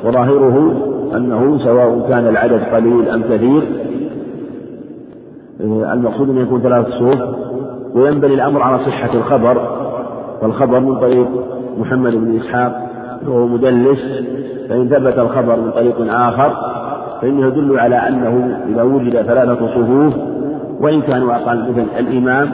وظاهره 0.05 0.73
أنه 1.15 1.57
سواء 1.57 2.07
كان 2.09 2.27
العدد 2.27 2.61
قليل 2.73 3.09
أم 3.09 3.21
كثير 3.21 3.61
المقصود 5.93 6.29
أن 6.29 6.37
يكون 6.37 6.61
ثلاثة 6.61 6.89
صفوف. 6.89 7.50
وينبني 7.95 8.33
الأمر 8.33 8.62
على 8.62 8.79
صحة 8.79 9.13
الخبر 9.13 9.57
والخبر 10.41 10.79
من 10.79 11.00
طريق 11.00 11.27
محمد 11.77 12.15
بن 12.15 12.38
إسحاق 12.38 12.91
وهو 13.27 13.48
مدلس 13.48 14.00
فإن 14.69 14.89
ثبت 14.89 15.17
الخبر 15.19 15.55
من 15.55 15.71
طريق 15.71 16.13
آخر 16.13 16.55
فإنه 17.21 17.48
يدل 17.48 17.79
على 17.79 17.95
أنه 17.95 18.60
إذا 18.69 18.83
وجد 18.83 19.21
ثلاثة 19.21 19.67
صفوف 19.67 20.13
وإن 20.79 21.01
كانوا 21.01 21.35
أقل 21.35 21.70
مثل 21.70 21.85
الإمام 22.00 22.50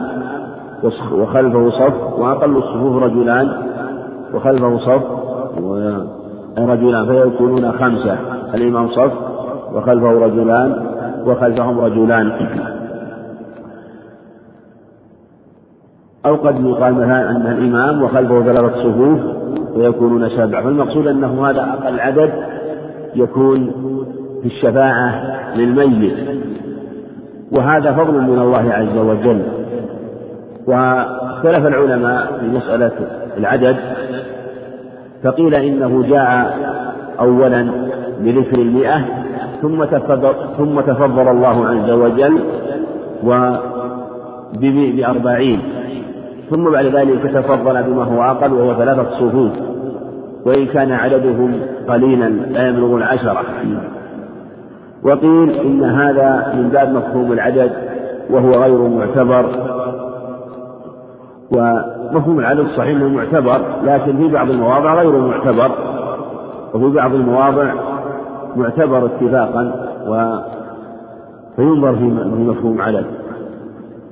وخلفه 1.13 1.69
صف 1.69 2.19
وأقل 2.19 2.57
الصفوف 2.57 3.03
رجلان 3.03 3.49
وخلفه 4.33 4.77
صف 4.77 5.01
رجلان 6.57 7.05
فيكونون 7.05 7.71
خمسة 7.71 8.17
الإمام 8.53 8.87
صف 8.87 9.11
وخلفه 9.73 10.11
رجلان 10.11 10.87
وخلفهم 11.25 11.79
رجلان. 11.79 12.31
أو 16.27 16.35
قد 16.35 16.65
يقال 16.65 16.93
مثلا 16.93 17.29
أن 17.29 17.57
الإمام 17.57 18.03
وخلفه 18.03 18.43
ثلاثة 18.43 18.75
صفوف 18.83 19.19
ويكونون 19.75 20.29
سبع 20.29 20.61
فالمقصود 20.61 21.07
أنه 21.07 21.49
هذا 21.49 21.61
أقل 21.61 21.99
عدد 21.99 22.31
يكون 23.15 23.71
في 24.41 24.45
الشفاعة 24.45 25.37
للميت. 25.55 26.13
وهذا 27.51 27.91
فضل 27.91 28.21
من 28.21 28.39
الله 28.39 28.73
عز 28.73 28.97
وجل. 28.97 29.41
واختلف 30.67 31.65
العلماء 31.65 32.37
في 32.39 32.47
مسألة 32.47 32.91
العدد. 33.37 33.75
فقيل 35.23 35.55
إنه 35.55 36.03
جاء 36.09 36.57
أولا 37.19 37.67
بذكر 38.19 38.59
المئة 38.59 39.05
ثم 39.61 39.83
تفضل, 39.83 40.33
ثم 40.57 40.81
تفضل 40.81 41.27
الله 41.27 41.67
عز 41.67 41.91
وجل 41.91 42.39
و 43.23 43.51
بأربعين. 44.61 45.59
ثم 46.49 46.71
بعد 46.71 46.85
ذلك 46.85 47.21
تفضل 47.33 47.83
بما 47.83 48.03
هو 48.03 48.23
أقل 48.23 48.53
وهو 48.53 48.73
ثلاثة 48.73 49.09
صفوف 49.11 49.51
وإن 50.45 50.65
كان 50.65 50.91
عددهم 50.91 51.59
قليلا 51.89 52.29
لا 52.29 52.67
يبلغ 52.69 52.97
العشرة 52.97 53.41
وقيل 55.03 55.49
إن 55.49 55.83
هذا 55.83 56.53
من 56.55 56.69
باب 56.69 56.93
مفهوم 56.93 57.31
العدد 57.31 57.71
وهو 58.29 58.51
غير 58.51 58.87
معتبر. 58.87 59.45
ومفهوم 61.51 62.39
العدد 62.39 62.67
صحيح 62.67 62.97
إنه 62.97 63.07
معتبر 63.07 63.61
لكن 63.83 64.17
في 64.17 64.27
بعض 64.27 64.49
المواضع 64.49 64.95
غير 64.95 65.17
معتبر. 65.17 65.71
وفي 66.73 66.89
بعض 66.89 67.13
المواضع 67.13 67.73
معتبر 68.55 69.05
اتفاقا 69.05 69.71
و 70.07 70.37
فينظر 71.55 71.95
في 71.95 72.03
مفهوم 72.43 72.81
عدد 72.81 73.05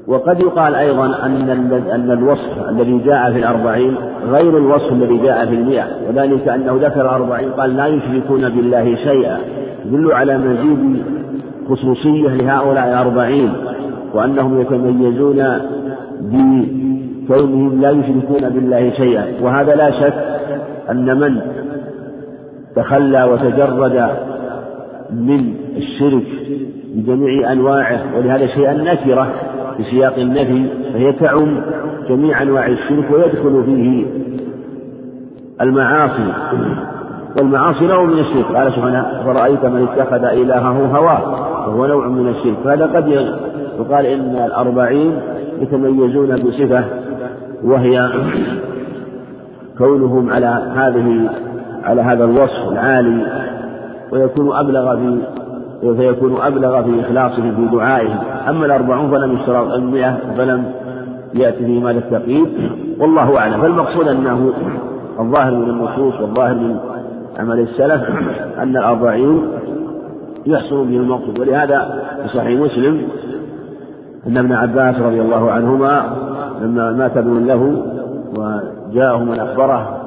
وقد 0.08 0.40
يقال 0.40 0.76
أيضا 0.76 1.06
أن 1.06 1.50
أن 1.92 2.12
الوصف 2.12 2.70
الذي 2.70 2.98
جاء 2.98 3.32
في 3.32 3.40
الأربعين 3.40 3.96
غير 4.30 4.58
الوصف 4.58 4.92
الذي 4.92 5.18
جاء 5.18 5.46
في 5.46 5.56
المئة 5.56 5.86
وذلك 6.10 6.48
أنه 6.48 6.74
ذكر 6.82 7.02
الأربعين 7.02 7.52
قال 7.52 7.76
لا 7.76 7.88
يشركون 7.88 8.50
بالله 8.50 8.96
شيئا 8.96 9.40
يدل 9.86 10.12
على 10.12 10.38
مزيد 10.38 11.04
خصوصية 11.70 12.28
لهؤلاء 12.28 12.88
الأربعين 12.88 13.54
وأنهم 14.14 14.62
يتميزون 14.62 15.44
بكونهم 16.22 17.82
لا 17.82 17.90
يشركون 17.90 18.50
بالله 18.50 18.90
شيئا. 18.90 19.26
وهذا 19.42 19.76
لا 19.76 19.92
شك 19.92 20.14
أن 20.92 21.20
من 21.20 21.42
تخلى 22.76 23.24
وتجرد 23.24 24.10
من 25.12 25.54
الشرك 25.78 26.28
بجميع 26.96 27.52
أنواعه 27.52 28.18
ولهذا 28.18 28.48
شيئا 28.48 28.74
نكرة 28.74 29.34
في 29.78 29.84
سياق 29.84 30.18
النفي 30.18 30.66
فهي 30.94 31.14
تعم 31.14 31.62
جميع 32.10 32.42
أنواع 32.42 32.68
الشرك 32.68 33.12
ويدخل 33.12 33.64
فيه 33.66 34.06
المعاصي. 35.62 36.34
والمعاصي 37.38 37.88
نوع 37.88 38.04
من 38.04 38.20
الشرك. 38.20 38.56
قال 38.56 38.72
سبحانه 38.72 39.24
فرأيت 39.26 39.66
من 39.66 39.88
اتخذ 39.88 40.24
إلهه 40.24 40.98
هواه 40.98 41.70
وهو 41.70 41.86
نوع 41.86 42.08
من 42.08 42.28
الشرك. 42.28 42.56
فهذا 42.64 42.86
قد 42.86 43.08
يقال 43.80 44.06
إن 44.06 44.46
الأربعين 44.46 45.20
يتميزون 45.62 46.36
بصفة 46.36 46.84
وهي 47.64 48.10
كونهم 49.78 50.30
على 50.30 50.74
هذه 50.76 51.30
على 51.84 52.02
هذا 52.02 52.26
الوصف 52.26 52.72
العالي 52.72 53.26
ويكون 54.12 54.56
أبلغ 54.56 54.96
في 54.96 55.18
فيكون 55.94 56.42
أبلغ 56.42 56.84
في 56.84 57.02
إخلاصهم 57.02 57.56
في 57.56 57.76
دعائهم 57.76 58.18
أما 58.50 58.66
الأربعون 58.66 59.12
فلم 59.12 59.34
يشترط 59.34 59.74
المئة 59.74 60.18
فلم 60.38 60.66
يأتي 61.34 61.66
في 61.66 61.80
مال 61.80 61.98
التقييد 61.98 62.48
والله 63.00 63.38
أعلم. 63.38 63.62
فالمقصود 63.62 64.08
أنه 64.08 64.54
الظاهر 65.20 65.56
من 65.56 65.70
النصوص 65.70 66.22
والظاهر 66.22 66.56
من 66.56 66.78
عمل 67.40 67.60
السلف 67.60 68.02
أن 68.58 68.78
الأربعين 68.78 69.42
يحصل 70.46 70.86
به 70.86 70.98
المقصود. 70.98 71.40
ولهذا 71.40 72.04
في 72.22 72.28
صحيح 72.28 72.60
مسلم 72.60 73.02
أن 74.28 74.38
ابن 74.38 74.52
عباس 74.52 75.00
رضي 75.00 75.22
الله 75.22 75.52
عنهما 75.52 76.16
لما 76.62 76.92
مات 76.92 77.18
ابن 77.18 77.46
له 77.46 77.84
وجاءه 78.36 79.24
من 79.24 79.40
أخبره 79.40 80.02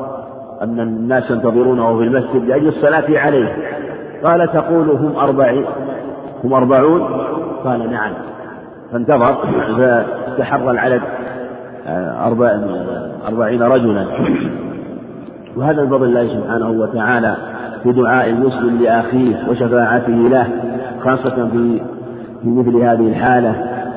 أن 0.63 0.81
الناس 0.81 1.31
ينتظرونه 1.31 1.99
في 1.99 2.05
المسجد 2.05 2.45
لأجل 2.45 2.69
الصلاة 2.69 3.19
عليه. 3.19 3.57
قال 4.25 4.53
تقول 4.53 4.91
هم 4.91 5.17
أربعين. 5.17 5.65
هم 6.45 6.53
أربعون؟ 6.53 7.03
قال 7.65 7.91
نعم. 7.91 8.13
فانتظر. 8.93 9.35
فتحرى 9.79 10.71
العدد. 10.71 11.03
أربع 12.27 12.61
أربعين 13.29 13.63
رجلا. 13.63 14.07
وهذا 15.57 15.87
فضل 15.87 16.05
الله 16.05 16.27
سبحانه 16.27 16.71
وتعالى 16.71 17.37
في 17.83 17.93
دعاء 17.93 18.31
المسلم 18.31 18.83
لأخيه 18.83 19.49
وشفاعته 19.51 20.13
له 20.13 20.47
خاصة 21.01 21.49
في 21.49 21.81
في 22.43 22.49
مثل 22.49 22.77
هذه 22.77 23.09
الحالة 23.09 23.53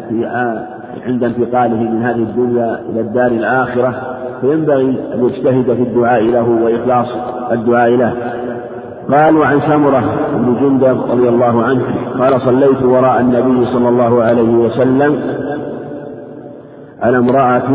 في 0.09 0.25
عند 1.05 1.23
انتقاله 1.23 1.75
من 1.75 2.03
هذه 2.03 2.15
الدنيا 2.15 2.79
إلى 2.89 3.01
الدار 3.01 3.27
الآخرة. 3.27 4.17
فينبغي 4.41 4.99
أن 5.13 5.25
يجتهد 5.25 5.65
في 5.65 5.83
الدعاء 5.83 6.23
له 6.23 6.49
وإخلاص 6.49 7.07
الدعاء 7.51 7.89
له. 7.89 8.13
قال 9.09 9.37
وعن 9.37 9.59
سمرة 9.61 10.03
بن 10.35 10.55
جندب 10.61 11.01
رضي 11.11 11.29
الله 11.29 11.63
عنه 11.63 11.83
قال 12.19 12.41
صليت 12.41 12.83
وراء 12.83 13.21
النبي 13.21 13.65
صلى 13.65 13.89
الله 13.89 14.23
عليه 14.23 14.49
وسلم 14.55 15.19
على 17.01 17.17
امرأة 17.17 17.69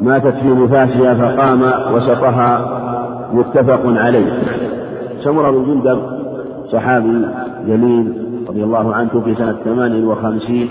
ماتت 0.00 0.34
في 0.34 0.48
نفاسها 0.48 1.14
فقام 1.14 1.62
وسطها 1.94 2.80
متفق 3.32 3.80
عليه. 3.84 4.42
سمرة 5.24 5.50
بن 5.50 5.64
جندب 5.64 5.98
صحابي 6.72 7.26
جليل 7.66 8.26
رضي 8.48 8.64
الله 8.64 8.94
عنه 8.94 9.20
في 9.24 9.34
سنة 9.34 9.56
ثمان 9.64 10.04
وخمسين 10.04 10.68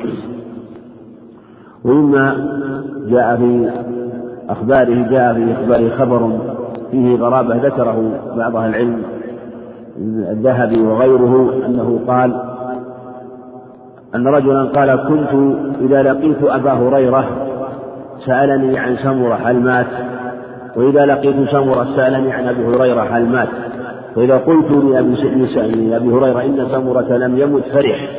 ومما 1.83 2.35
جاء 3.07 3.37
في 3.37 3.69
أخباره 4.49 5.09
جاء 5.09 5.33
في 5.33 5.53
إخباره 5.53 5.89
خبر 5.89 6.39
فيه 6.91 7.15
غرابة 7.15 7.55
ذكره 7.55 8.11
بعض 8.37 8.55
أهل 8.55 8.69
العلم. 8.69 9.01
الذهبي 10.31 10.81
وغيره 10.81 11.53
أنه 11.65 11.99
قال 12.07 12.41
أن 14.15 14.27
رجلا 14.27 14.63
قال 14.63 15.07
كنت 15.07 15.57
إذا 15.81 16.03
لقيت 16.03 16.43
أبا 16.43 16.71
هريرة 16.71 17.25
سألني 18.25 18.79
عن 18.79 18.95
سمرة 18.95 19.35
هل 19.43 19.59
مات؟ 19.59 19.85
وإذا 20.75 21.05
لقيت 21.05 21.49
سمرة 21.51 21.87
سألني 21.95 22.31
عن 22.31 22.47
أبي 22.47 22.65
هريرة 22.65 23.01
هل 23.01 23.25
مات؟ 23.25 23.47
وإذا 24.15 24.37
قلت 24.37 24.71
لأبي 24.71 26.09
هريرة 26.13 26.41
إن 26.41 26.67
سمرة 26.71 27.17
لم 27.17 27.37
يمت 27.37 27.63
فرح. 27.73 28.09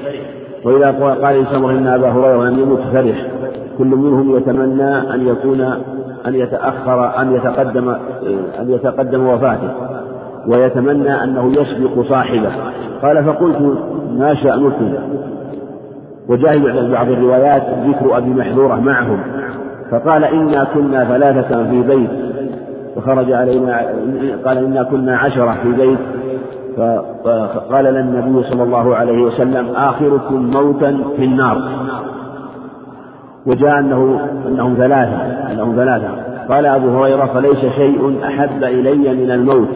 وإذا 0.65 0.91
قال 1.23 1.47
سمرة 1.47 1.73
إن 1.73 1.87
أبا 1.87 2.09
هريرة 2.09 2.51
لم 2.51 2.59
يمت 2.59 2.81
فرح. 2.93 3.27
كل 3.79 3.87
منهم 3.87 4.37
يتمنى 4.37 5.15
أن 5.15 5.27
يكون 5.27 5.61
أن 6.27 6.35
يتأخر 6.35 7.21
أن 7.21 7.35
يتقدم 7.35 7.89
أن 8.61 8.71
يتقدم 8.71 9.27
وفاته. 9.27 10.00
ويتمنى 10.47 11.25
أنه 11.25 11.53
يسبق 11.53 12.03
صاحبه. 12.03 12.51
قال 13.03 13.25
فقلت 13.25 13.79
ما 14.19 14.35
شأنكم 14.35 14.93
وجاء 16.29 16.59
بعض 16.93 17.09
الروايات 17.09 17.63
ذكر 17.87 18.17
أبي 18.17 18.31
محذورة 18.31 18.75
معهم. 18.75 19.21
فقال 19.91 20.25
إنا 20.25 20.65
كنا 20.75 21.05
ثلاثة 21.05 21.71
في 21.71 21.83
بيت. 21.83 22.11
فخرج 22.97 23.33
علينا 23.33 23.87
قال 24.47 24.59
إنا 24.59 24.83
كنا 24.83 25.17
عشرة 25.17 25.57
في 25.63 25.73
بيت. 25.73 25.99
فقال 26.77 27.85
لنا 27.85 28.01
النبي 28.01 28.43
صلى 28.43 28.63
الله 28.63 28.97
عليه 28.97 29.23
وسلم 29.23 29.67
آخركم 29.77 30.51
موتا 30.55 30.99
في 31.17 31.25
النار. 31.25 31.59
وجاء 33.47 33.79
أنه 33.79 34.29
أنهم 34.49 34.75
ثلاثة 34.75 35.17
أنهم 35.53 35.77
ثلاثة. 35.77 36.09
قال 36.49 36.67
أبو 36.67 36.89
هريرة 36.89 37.27
فليس 37.27 37.67
شيء 37.77 38.19
أحب 38.25 38.65
إلي 38.65 39.15
من 39.15 39.31
الموت. 39.31 39.69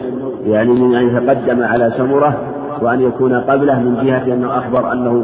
يعني 0.45 0.73
من 0.73 0.95
أن 0.95 1.07
يتقدم 1.07 1.63
على 1.63 1.91
سمرة 1.97 2.37
وأن 2.81 3.01
يكون 3.01 3.33
قبله 3.33 3.79
من 3.79 4.05
جهة 4.05 4.33
أنه 4.33 4.57
أخبر 4.57 4.91
أنه 4.91 5.23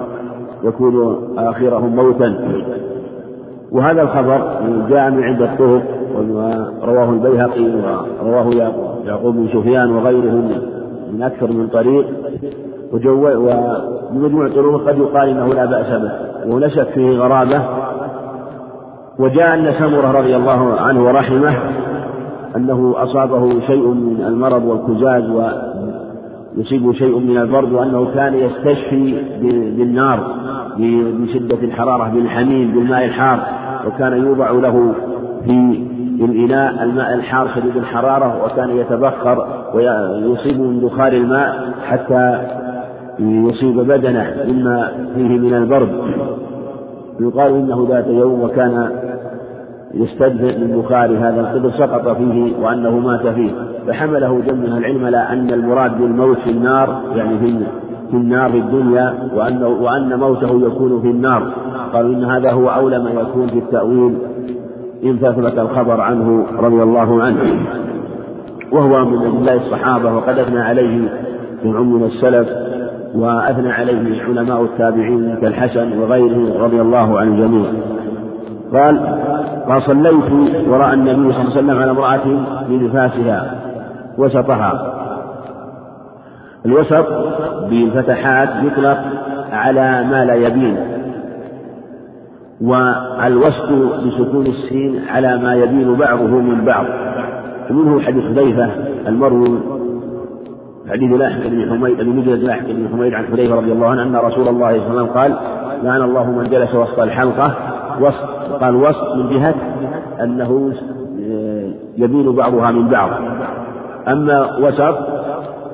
يكون 0.64 1.18
آخرهم 1.38 1.96
موتا. 1.96 2.36
وهذا 3.72 4.02
الخبر 4.02 4.62
جاء 4.90 5.10
من 5.12 5.24
عدة 5.24 5.56
طرق 5.56 5.84
ورواه 6.84 7.10
البيهقي 7.10 7.66
ورواه 8.24 8.72
يعقوب 9.06 9.36
بن 9.36 9.48
سفيان 9.48 9.92
وغيره 9.92 10.36
من 11.14 11.22
أكثر 11.22 11.52
من 11.52 11.68
طريق. 11.68 12.06
وبمجموع 12.94 14.46
الطرق 14.46 14.88
قد 14.88 14.98
يقال 14.98 15.30
إنه 15.30 15.48
لا 15.48 15.66
بأس 15.66 16.02
به 16.46 16.68
شك 16.68 16.88
فيه 16.88 17.18
غرابة. 17.18 17.62
وجاء 19.20 19.54
أن 19.54 19.74
سمرة 19.80 20.12
رضي 20.12 20.36
الله 20.36 20.74
عنه 20.80 21.06
ورحمه 21.06 21.58
أنه 22.56 22.94
أصابه 22.98 23.60
شيء 23.60 23.88
من 23.88 24.24
المرض 24.28 24.66
والكزاز 24.66 25.24
ويصيبه 26.58 26.94
شيء 26.94 27.20
من 27.20 27.38
البرد 27.38 27.72
وأنه 27.74 28.14
كان 28.14 28.34
يستشفي 28.34 29.16
بالنار 29.78 30.20
بشدة 31.20 31.58
الحرارة 31.64 32.10
بالحميم 32.14 32.72
بالماء 32.72 33.06
الحار 33.06 33.40
وكان 33.88 34.14
يوضع 34.14 34.52
له 34.52 34.94
في 35.46 35.84
الإناء 36.26 36.84
الماء 36.84 37.14
الحار 37.14 37.48
شديد 37.56 37.78
الحرارة 37.78 38.46
وكان 38.46 38.70
يتبخر 38.70 39.48
ويصيب 39.76 40.60
من 40.60 40.80
بخار 40.80 41.14
الماء 41.14 41.74
حتى 41.86 42.42
يصيب 43.20 43.80
بدنه 43.80 44.36
مما 44.48 44.92
فيه 45.16 45.28
من 45.28 45.54
البرد. 45.54 45.90
يقال 47.20 47.56
إنه 47.56 47.88
ذات 47.90 48.08
يوم 48.08 48.42
وكان 48.42 48.92
يستدفئ 49.94 50.58
من 50.58 50.82
بخار 50.82 51.10
هذا 51.10 51.42
القدر 51.42 51.72
سقط 51.72 52.18
فيه 52.18 52.54
وأنه 52.62 53.00
مات 53.00 53.28
فيه 53.28 53.52
فحمله 53.88 54.42
جمع 54.48 54.78
العلم 54.78 55.06
على 55.06 55.18
أن 55.18 55.50
المراد 55.54 55.98
بالموت 55.98 56.38
في 56.38 56.50
النار 56.50 57.02
يعني 57.16 57.40
في 57.40 57.60
في 58.12 58.18
النار 58.18 58.52
في 58.52 58.58
الدنيا 58.58 59.14
وأنه 59.36 59.68
وأن 59.68 60.20
موته 60.20 60.62
يكون 60.66 61.02
في 61.02 61.08
النار. 61.08 61.52
قالوا 61.94 62.14
إن 62.14 62.24
هذا 62.24 62.52
هو 62.52 62.70
أولى 62.70 63.00
ما 63.00 63.10
يكون 63.10 63.48
في 63.48 63.60
التأويل 63.60 64.18
إن 65.04 65.18
فثبت 65.18 65.60
الخبر 65.60 66.02
عنه 66.02 66.46
رضي 66.60 66.84
الله 66.84 67.24
عنه. 67.24 67.38
وهو 68.72 69.06
من 69.06 69.26
الله 69.26 69.54
الصحابة 69.54 70.14
وقد 70.14 70.40
أثنى 70.40 70.60
عليه 70.60 71.10
من 71.64 72.04
السلف 72.06 72.50
وأثنى 73.16 73.72
عليه 73.72 74.24
علماء 74.24 74.64
التابعين 74.64 75.36
كالحسن 75.42 76.00
وغيره 76.00 76.64
رضي 76.64 76.82
الله 76.82 77.20
عن 77.20 77.28
الجميع 77.28 77.66
قال 78.74 79.00
قال 79.68 79.82
صليت 79.82 80.32
وراء 80.68 80.94
النبي 80.94 81.34
صلى 81.34 81.42
الله 81.42 81.52
عليه 81.52 81.52
وسلم 81.52 81.80
على 81.80 81.92
امرأة 81.92 82.46
بنفاسها 82.70 83.56
وسطها. 84.18 84.94
الوسط 86.66 87.06
بالفتحات 87.70 88.50
يطلق 88.64 88.98
على 89.52 90.04
ما 90.12 90.26
لا 90.26 90.34
يبين 90.34 90.78
والوسط 92.62 93.72
بسكون 94.06 94.46
السين 94.46 95.02
على 95.10 95.38
ما 95.38 95.54
يبين 95.54 95.96
بعضه 95.96 96.28
من 96.28 96.66
بعض. 96.66 96.86
ومنه 97.72 98.00
حديث 98.02 98.24
حذيفة 98.24 98.70
المروي 99.08 99.60
حديث 100.90 101.20
لاحق 101.20 101.48
بن 101.48 101.70
حميد 101.70 101.98
بن 101.98 102.10
مجلد 102.10 102.44
لاحق 102.44 102.66
بن 102.66 102.88
حميد 102.92 103.14
عن 103.14 103.26
حذيفة 103.26 103.56
رضي 103.56 103.72
الله 103.72 103.88
عنه 103.88 104.04
أن 104.04 104.16
رسول 104.16 104.48
الله 104.48 104.80
صلى 104.80 104.92
الله 104.92 104.98
عليه 104.98 105.02
وسلم 105.02 105.06
قال 105.06 105.36
لعن 105.84 106.02
الله 106.02 106.32
من 106.32 106.50
جلس 106.50 106.76
وسط 106.76 107.00
الحلقة 107.00 107.54
وسط 108.00 108.64
قال 108.64 108.76
وسط 108.76 109.16
من 109.16 109.30
جهة 109.30 109.56
أنه 110.24 110.74
يبين 111.98 112.36
بعضها 112.36 112.72
من 112.72 112.88
بعض. 112.88 113.10
أما 114.08 114.58
وسط 114.58 114.98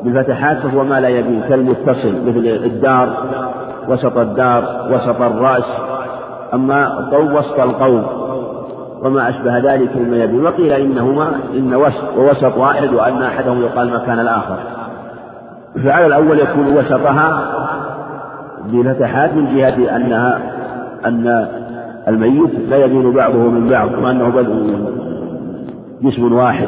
بالفتحات 0.03 0.57
فهو 0.57 0.83
ما 0.83 0.99
لا 0.99 1.09
يبين 1.09 1.41
كالمتصل 1.49 2.13
مثل 2.25 2.47
الدار 2.65 3.09
وسط 3.89 4.17
الدار 4.17 4.63
وسط 4.91 5.21
الرأس. 5.21 5.65
أما 6.53 6.99
القوم 6.99 7.35
وسط 7.35 7.59
القوم 7.59 8.05
وما 9.03 9.29
أشبه 9.29 9.59
ذلك 9.59 9.97
مما 9.97 10.17
يبين 10.17 10.45
وقيل 10.45 10.71
إنهما 10.71 11.31
إن 11.53 11.75
وسط 11.75 12.17
ووسط 12.17 12.57
واحد 12.57 12.93
وأن 12.93 13.23
أحدهم 13.23 13.61
يقال 13.61 13.93
مكان 13.93 14.19
الآخر. 14.19 14.57
فعلى 15.83 16.05
الأول 16.05 16.39
يكون 16.39 16.77
وسطها 16.77 17.41
بفتحات 18.65 19.33
من 19.33 19.55
جهة 19.55 19.95
أنها 19.95 20.39
أن 21.05 21.47
الميت 22.07 22.69
لا 22.69 22.77
يبين 22.77 23.13
بعضه 23.13 23.37
من 23.37 23.69
بعض 23.69 23.91
وأنه 23.91 24.29
بدء 24.29 24.79
جسم 26.01 26.33
واحد. 26.33 26.67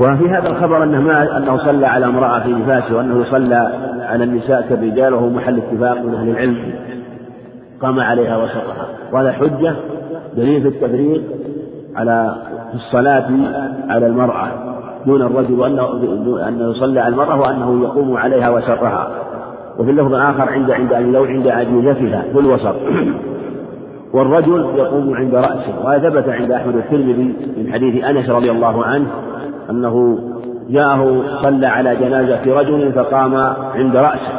وفي 0.00 0.28
هذا 0.28 0.48
الخبر 0.48 0.82
أنه 0.82 1.00
ما 1.00 1.36
أنه 1.36 1.56
صلى 1.56 1.86
على 1.86 2.06
امرأة 2.06 2.40
في 2.40 2.52
نفاسه 2.52 2.96
وأنه 2.96 3.24
صلى 3.24 3.72
على 4.00 4.24
النساء 4.24 4.66
كالرجال 4.68 5.14
وهو 5.14 5.28
محل 5.28 5.58
اتفاق 5.58 6.02
من 6.02 6.14
أهل 6.14 6.28
العلم. 6.28 6.56
قام 7.82 8.00
عليها 8.00 8.36
وسطها 8.36 8.86
وهذا 9.12 9.32
حجة 9.32 9.74
دليل 10.36 10.62
في 10.62 10.68
التفريق 10.68 11.22
على 11.96 12.34
في 12.70 12.74
الصلاة 12.74 13.30
على 13.88 14.06
المرأة 14.06 14.48
دون 15.06 15.22
الرجل 15.22 15.54
وأنه 15.54 15.88
أنه 16.48 16.70
يصلي 16.70 17.00
على 17.00 17.12
المرأة 17.12 17.40
وأنه 17.40 17.82
يقوم 17.82 18.16
عليها 18.16 18.50
وسطها 18.50 19.08
وفي 19.78 19.90
اللفظ 19.90 20.14
الآخر 20.14 20.48
عند 20.50 20.70
عند 20.70 20.92
لو 20.92 21.24
عند 21.24 21.48
عجوزتها 21.48 22.22
في 22.32 22.38
الوسط. 22.38 22.74
والرجل 24.14 24.66
يقوم 24.76 25.14
عند 25.14 25.34
رأسه 25.34 25.84
وهذا 25.84 26.10
ثبت 26.10 26.28
عند 26.28 26.52
أحمد 26.52 26.76
الترمذي 26.76 27.34
من 27.56 27.72
حديث 27.72 28.04
أنس 28.04 28.30
رضي 28.30 28.50
الله 28.50 28.84
عنه 28.84 29.06
أنه 29.70 30.18
جاءه 30.70 31.22
صلى 31.42 31.66
على 31.66 31.96
جنازة 31.96 32.54
رجل 32.60 32.92
فقام 32.92 33.34
عند 33.74 33.96
رأسه 33.96 34.32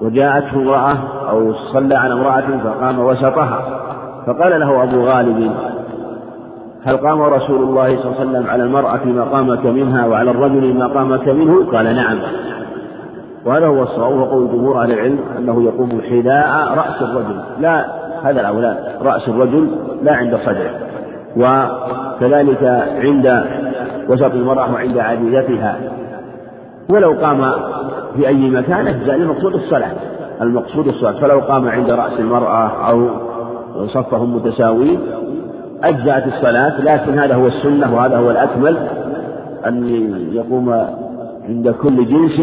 وجاءته 0.00 0.56
امرأة 0.56 0.96
أو 1.30 1.52
صلى 1.52 1.94
على 1.94 2.14
امرأة 2.14 2.58
فقام 2.64 2.98
وسطها 2.98 3.82
فقال 4.26 4.60
له 4.60 4.82
أبو 4.82 5.02
غالب 5.02 5.52
هل 6.84 6.96
قام 6.96 7.22
رسول 7.22 7.62
الله 7.62 7.96
صلى 7.96 8.04
الله 8.04 8.20
عليه 8.20 8.30
وسلم 8.30 8.50
على 8.50 8.62
المرأة 8.62 9.04
مقامك 9.04 9.66
منها 9.66 10.06
وعلى 10.06 10.30
الرجل 10.30 10.74
مقامك 10.74 11.28
منه؟ 11.28 11.66
قال 11.72 11.96
نعم. 11.96 12.18
وهذا 13.44 13.66
هو 13.66 13.82
الصواب 13.82 14.16
وقول 14.16 14.48
جمهور 14.48 14.82
أهل 14.82 14.92
العلم 14.92 15.18
أنه 15.38 15.64
يقوم 15.64 16.00
حذاء 16.10 16.74
رأس 16.74 17.02
الرجل 17.02 17.40
لا 17.60 18.01
هذا 18.24 18.40
الأولى 18.40 18.78
رأس 19.00 19.28
الرجل 19.28 19.70
لا 20.02 20.12
عند 20.12 20.36
صدره 20.36 20.70
وكذلك 21.36 22.64
عند 23.04 23.44
وسط 24.08 24.34
المرأة 24.34 24.72
وعند 24.72 24.98
عديدتها 24.98 25.80
ولو 26.90 27.12
قام 27.12 27.52
في 28.16 28.28
أي 28.28 28.50
مكان 28.50 28.86
أجزاء 28.86 29.16
المقصود 29.16 29.54
الصلاة 29.54 29.92
المقصود 30.42 30.88
الصلاة. 30.88 31.20
فلو 31.20 31.40
قام 31.40 31.68
عند 31.68 31.90
رأس 31.90 32.20
المرأة 32.20 32.88
أو 32.90 33.08
صفهم 33.86 34.36
متساويين 34.36 35.00
أجزأت 35.84 36.26
الصلاة. 36.26 36.80
لكن 36.80 37.18
هذا 37.18 37.34
هو 37.34 37.46
السنة 37.46 37.94
وهذا 37.94 38.16
هو 38.16 38.30
الأكمل 38.30 38.76
أن 39.66 39.86
يقوم 40.32 40.70
عند 41.48 41.70
كل 41.82 42.06
جنس 42.08 42.40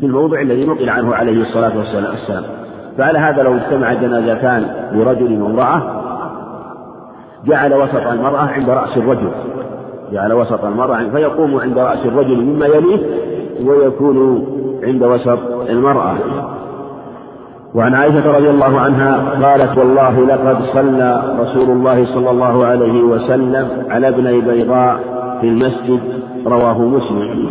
في 0.00 0.06
الموضع 0.06 0.40
الذي 0.40 0.64
نقل 0.64 0.88
عنه 0.88 1.14
عليه 1.14 1.42
الصلاة 1.42 1.78
والسلام. 1.78 2.44
فعلى 2.98 3.18
هذا 3.18 3.42
لو 3.42 3.54
اجتمع 3.54 3.92
جنازتان 3.92 4.66
لرجل 4.92 5.42
وامرأة 5.42 5.82
جعل 7.46 7.74
وسط 7.74 8.06
المرأة 8.06 8.46
عند 8.46 8.70
رأس 8.70 8.96
الرجل. 8.96 9.30
جعل 10.12 10.32
وسط 10.32 10.64
المرأة 10.64 11.08
فيقوم 11.08 11.60
عند 11.60 11.78
رأس 11.78 12.06
الرجل 12.06 12.44
مما 12.44 12.66
يليه 12.66 13.00
ويكون 13.64 14.46
عند 14.84 15.02
وسط 15.02 15.38
المرأة. 15.70 16.16
وعن 17.74 17.94
عائشة 17.94 18.30
رضي 18.32 18.50
الله 18.50 18.80
عنها 18.80 19.46
قالت 19.46 19.78
والله 19.78 20.26
لقد 20.26 20.62
صلى 20.62 21.36
رسول 21.40 21.70
الله 21.70 22.04
صلى 22.04 22.30
الله 22.30 22.66
عليه 22.66 23.02
وسلم 23.02 23.68
على 23.90 24.08
ابني 24.08 24.40
بيضاء 24.40 24.98
في 25.40 25.48
المسجد 25.48 26.00
رواه 26.46 26.78
مسلم. 26.78 27.50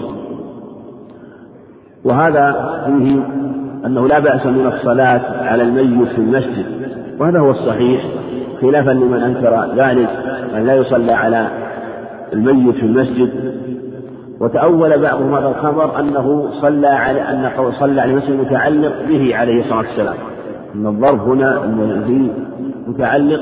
وهذا 2.06 2.76
فيه 2.86 3.22
أنه 3.86 4.08
لا 4.08 4.20
بأس 4.20 4.46
من 4.46 4.66
الصلاة 4.66 5.22
على 5.48 5.64
الميت 5.64 6.08
في 6.08 6.18
المسجد 6.18 6.66
وهذا 7.20 7.40
هو 7.40 7.52
الصحيح 7.52 8.02
خلافا 8.62 8.92
لمن 8.92 9.24
أنكر 9.24 9.66
ذلك 9.76 10.10
أن 10.58 10.66
لا 10.66 10.76
يصلى 10.76 11.12
على 11.12 11.48
الميت 12.34 12.76
في 12.76 12.84
المسجد. 12.86 13.30
وتأول 14.40 15.02
بعضهم 15.02 15.36
هذا 15.36 15.48
الخبر 15.48 16.00
أنه 16.00 16.50
صلى 16.62 16.88
على 16.88 17.22
أنه 17.22 17.72
صلى 17.72 18.02
على 18.02 18.12
المسجد 18.12 18.40
متعلق 18.40 18.94
به 19.10 19.36
عليه 19.36 19.60
الصلاة 19.60 19.78
والسلام. 19.78 20.16
أن 20.76 20.88
الظرف 20.88 21.22
هنا 21.22 21.62
متعلق 22.88 23.42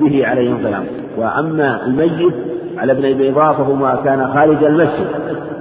به 0.00 0.26
عليه 0.26 0.56
السلام 0.56 0.84
وأما 1.18 1.86
الميت 1.86 2.34
على 2.78 2.92
ابن 2.92 3.18
بيضاء 3.18 3.52
فهو 3.52 3.74
ما 3.74 3.96
كان 4.04 4.26
خارج 4.34 4.64
المسجد 4.64 5.06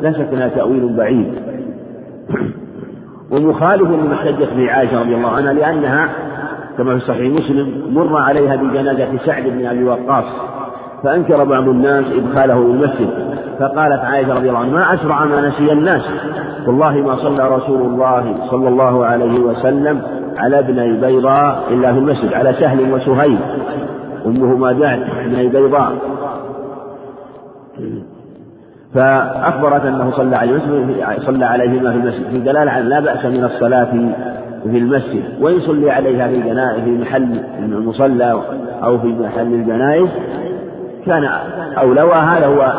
لا 0.01 0.11
شك 0.11 0.33
أنها 0.33 0.47
تأويل 0.47 0.93
بعيد. 0.97 1.33
ومخالف 3.31 3.81
لما 3.81 4.13
احتجت 4.13 4.53
به 4.53 4.71
عائشة 4.71 5.01
رضي 5.01 5.15
الله 5.15 5.29
عنها 5.29 5.53
لأنها 5.53 6.09
كما 6.77 6.97
في 6.97 7.05
صحيح 7.05 7.33
مسلم 7.33 7.93
مر 7.93 8.17
عليها 8.17 8.55
بجنازة 8.55 9.17
سعد 9.25 9.43
بن 9.43 9.65
أبي 9.65 9.83
وقاص 9.83 10.25
فأنكر 11.03 11.43
بعض 11.43 11.67
الناس 11.67 12.05
إدخاله 12.05 12.57
المسجد 12.57 13.09
فقالت 13.59 14.01
عائشة 14.05 14.33
رضي 14.33 14.49
الله 14.49 14.59
عنها 14.59 14.73
ما 14.73 14.93
أسرع 14.93 15.25
ما 15.25 15.47
نسي 15.47 15.71
الناس. 15.71 16.01
والله 16.67 16.91
ما 16.91 17.15
صلى 17.15 17.55
رسول 17.55 17.81
الله 17.81 18.35
صلى 18.51 18.67
الله 18.69 19.05
عليه 19.05 19.39
وسلم 19.39 20.01
على 20.37 20.59
ابني 20.59 21.01
بيضاء 21.01 21.63
إلا 21.71 21.93
في 21.93 21.99
المسجد 21.99 22.33
على 22.33 22.53
سهل 22.53 22.93
وسهيل 22.93 23.37
أمهما 24.25 24.71
دعت 24.71 24.99
ابني 25.19 25.47
بيضاء 25.47 25.91
فأخبرت 28.95 29.85
أنه 29.85 30.11
صلى 30.11 30.35
عليه 30.35 30.59
صلى 31.19 31.45
عليهما 31.45 31.91
في 31.91 31.97
المسجد. 31.97 32.29
في 32.31 32.39
دلالة 32.39 32.71
على 32.71 32.89
لا 32.89 32.99
بأس 32.99 33.25
من 33.25 33.43
الصلاة 33.43 33.91
في 34.63 34.77
المسجد. 34.77 35.23
وإن 35.41 35.59
صلي 35.59 35.91
عليها 35.91 36.27
في 36.27 36.41
جنائز 36.41 36.83
في 36.83 36.89
محل 36.89 37.39
المصلى 37.59 38.41
أو 38.83 38.99
في 38.99 39.07
محل 39.07 39.53
الجنائز 39.53 40.09
كان 41.05 41.29
أولى. 41.77 42.01
وهذا 42.01 42.45
هو 42.45 42.73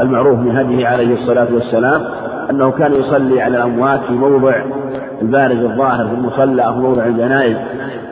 المعروف 0.00 0.38
من 0.38 0.56
هديه 0.56 0.86
عليه 0.86 1.14
الصلاة 1.14 1.54
والسلام 1.54 2.02
أنه 2.50 2.70
كان 2.70 2.92
يصلي 2.92 3.42
على 3.42 3.56
الأموات 3.56 4.00
في 4.00 4.12
موضع 4.12 4.62
البارز 5.22 5.58
الظاهر 5.58 6.08
في 6.08 6.14
المصلى 6.14 6.66
أو 6.66 6.74
موضع 6.74 7.06
الجنائز 7.06 7.56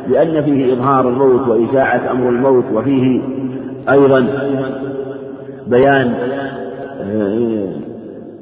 لأن 0.08 0.42
فيه 0.42 0.72
إظهار 0.72 1.08
الموت 1.08 1.48
وإشاعة 1.48 2.10
أمر 2.10 2.28
الموت 2.28 2.64
وفيه 2.72 3.22
أيضا 3.90 4.26
بيان 5.66 6.14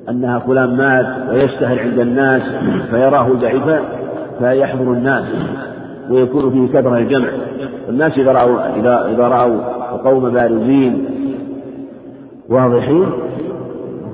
أنها 0.09 0.39
فلان 0.39 0.77
مات 0.77 1.07
ويشتهر 1.31 1.79
عند 1.79 1.99
الناس 1.99 2.43
فيراه 2.91 3.29
ضعيفا 3.29 3.81
فيحضر 4.39 4.93
الناس 4.93 5.25
ويكون 6.11 6.51
فيه 6.51 6.79
كثرة 6.79 6.99
الجمع. 6.99 7.29
الناس 7.89 8.19
إذا 8.19 8.33
رأوا 8.33 8.77
إذا 8.77 9.07
إذا 9.15 9.29
رأوا 9.29 9.61
القوم 9.95 10.31
بارزين 10.31 11.05
واضحين 12.49 13.07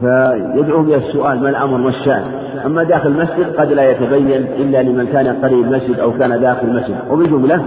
فيدعو 0.01 0.81
إلى 0.81 0.97
السؤال 0.97 1.43
ما 1.43 1.51
الأمر 1.51 1.77
ما 1.79 1.89
الشأن. 1.89 2.25
أما 2.67 2.83
داخل 2.83 3.09
المسجد 3.09 3.57
قد 3.57 3.73
لا 3.73 3.91
يتبين 3.91 4.47
إلا 4.59 4.83
لمن 4.83 5.07
كان 5.07 5.27
قريب 5.27 5.65
المسجد 5.65 5.99
أو 5.99 6.13
كان 6.13 6.41
داخل 6.41 6.69
المسجد. 6.69 6.97
وبالجملة 7.11 7.65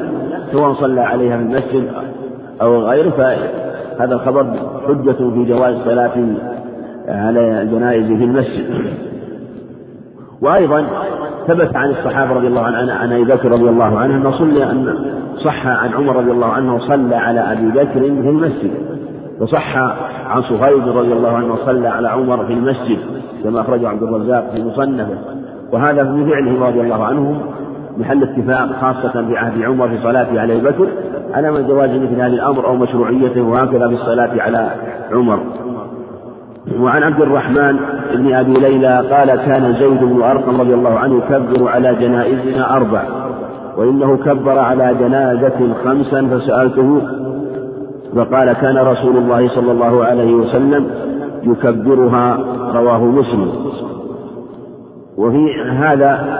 سواء 0.51 0.73
صلى 0.73 1.01
عليها 1.01 1.37
في 1.37 1.43
المسجد 1.43 1.87
أو 2.61 2.81
غيره 2.81 3.09
فهذا 3.09 4.13
الخبر 4.13 4.45
حجة 4.87 5.11
في 5.11 5.45
جواز 5.45 5.75
الصلاة 5.75 6.11
على 7.07 7.61
الجنائز 7.61 8.05
في 8.05 8.23
المسجد. 8.23 8.65
وأيضا 10.41 10.85
ثبت 11.47 11.75
عن 11.75 11.89
الصحابة 11.89 12.33
رضي 12.33 12.47
الله 12.47 12.61
عنه 12.61 12.93
عن 12.93 13.11
أبي 13.13 13.23
بكر 13.23 13.51
رضي 13.51 13.69
الله 13.69 13.99
عنه 13.99 14.15
أنه 14.15 14.31
صلى 14.31 14.63
أن 14.63 14.95
صح 15.35 15.67
عن 15.67 15.93
عمر 15.93 16.15
رضي 16.15 16.31
الله 16.31 16.47
عنه 16.47 16.77
صلى 16.79 17.15
على 17.15 17.39
أبي 17.39 17.71
بكر 17.71 17.99
في 17.99 18.29
المسجد. 18.29 18.71
وصح 19.39 19.77
عن 20.27 20.41
صهيب 20.41 20.97
رضي 20.97 21.13
الله 21.13 21.31
عنه 21.31 21.55
صلى 21.55 21.87
على 21.87 22.07
عمر 22.07 22.45
في 22.45 22.53
المسجد 22.53 22.97
كما 23.43 23.61
أخرجه 23.61 23.89
عبد 23.89 24.03
الرزاق 24.03 24.51
في 24.55 24.63
مصنفه. 24.63 25.17
وهذا 25.71 26.03
من 26.03 26.29
فعله 26.29 26.67
رضي 26.67 26.81
الله 26.81 27.05
عنهم 27.05 27.39
محل 27.97 28.23
اتفاق 28.23 28.71
خاصة 28.81 29.27
في 29.27 29.37
عهد 29.37 29.61
عمر 29.61 29.89
في 29.89 29.97
صلاته 29.97 30.41
على 30.41 30.53
أبي 30.53 30.67
بكر 30.67 30.87
على 31.33 31.51
من 31.51 31.67
جواز 31.67 31.89
مثل 31.89 32.15
هذا 32.15 32.33
الأمر 32.33 32.67
أو 32.67 32.75
مشروعيته 32.75 33.41
وهكذا 33.41 33.87
في 33.87 33.93
الصلاة 33.93 34.41
على 34.41 34.71
عمر. 35.11 35.39
وعن 36.79 37.03
عبد 37.03 37.21
الرحمن 37.21 37.79
بن 38.13 38.33
أبي 38.33 38.53
ليلى 38.53 39.05
قال 39.11 39.35
كان 39.35 39.73
زيد 39.73 40.03
بن 40.03 40.21
أرقم 40.21 40.61
رضي 40.61 40.73
الله 40.73 40.99
عنه 40.99 41.17
يكبر 41.17 41.69
على 41.69 41.95
جنائزنا 41.95 42.75
أربع 42.75 43.03
وإنه 43.77 44.17
كبر 44.17 44.59
على 44.59 44.95
جنازة 44.99 45.73
خمسا 45.85 46.27
فسألته 46.27 47.01
فقال 48.15 48.53
كان 48.53 48.77
رسول 48.77 49.17
الله 49.17 49.47
صلى 49.47 49.71
الله 49.71 50.05
عليه 50.05 50.33
وسلم 50.33 50.87
يكبرها 51.43 52.37
رواه 52.73 53.05
مسلم. 53.05 53.51
وفي 55.17 55.45
هذا 55.77 56.39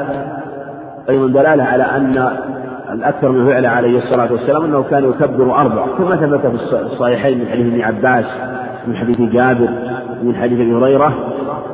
أيضا 1.10 1.28
دلالة 1.28 1.63
على 1.63 1.84
أن 1.84 2.30
الأكثر 2.94 3.32
من 3.32 3.48
فعله 3.48 3.70
عليه 3.70 3.98
الصلاة 3.98 4.32
والسلام 4.32 4.63
أنه 4.63 4.84
كان 4.84 5.10
يكبر 5.10 5.56
أربع 5.56 5.86
كما 5.98 6.15
ثبت 6.15 6.39
في 6.48 6.82
الصحيحين 6.82 7.39
من 7.39 7.48
حديث 7.48 7.65
ابن 7.65 7.82
عباس 7.82 8.26
من 8.88 8.96
حديث 8.96 9.22
جابر 9.22 9.70
من 10.24 10.36
حديث 10.36 10.60
أبي 10.60 10.74
هريرة 10.74 11.14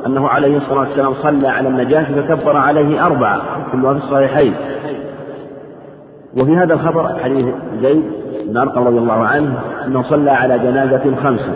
أنه 0.06 0.28
عليه 0.28 0.56
الصلاة 0.56 0.80
والسلام 0.80 1.14
صلى 1.14 1.48
على 1.48 1.68
النجاشي 1.68 2.14
فكبر 2.14 2.56
عليه 2.56 3.06
أربعة 3.06 3.40
كلها 3.72 3.92
في 3.92 3.98
الصحيحين. 3.98 4.54
وفي 6.36 6.56
هذا 6.56 6.74
الخبر 6.74 7.08
حديث 7.24 7.46
زيد 7.82 8.02
بن 8.48 8.56
أرقم 8.56 8.86
رضي 8.86 8.98
الله 8.98 9.26
عنه 9.26 9.54
أنه 9.86 10.02
صلى 10.02 10.30
على 10.30 10.58
جنازة 10.58 11.16
خمسة. 11.22 11.52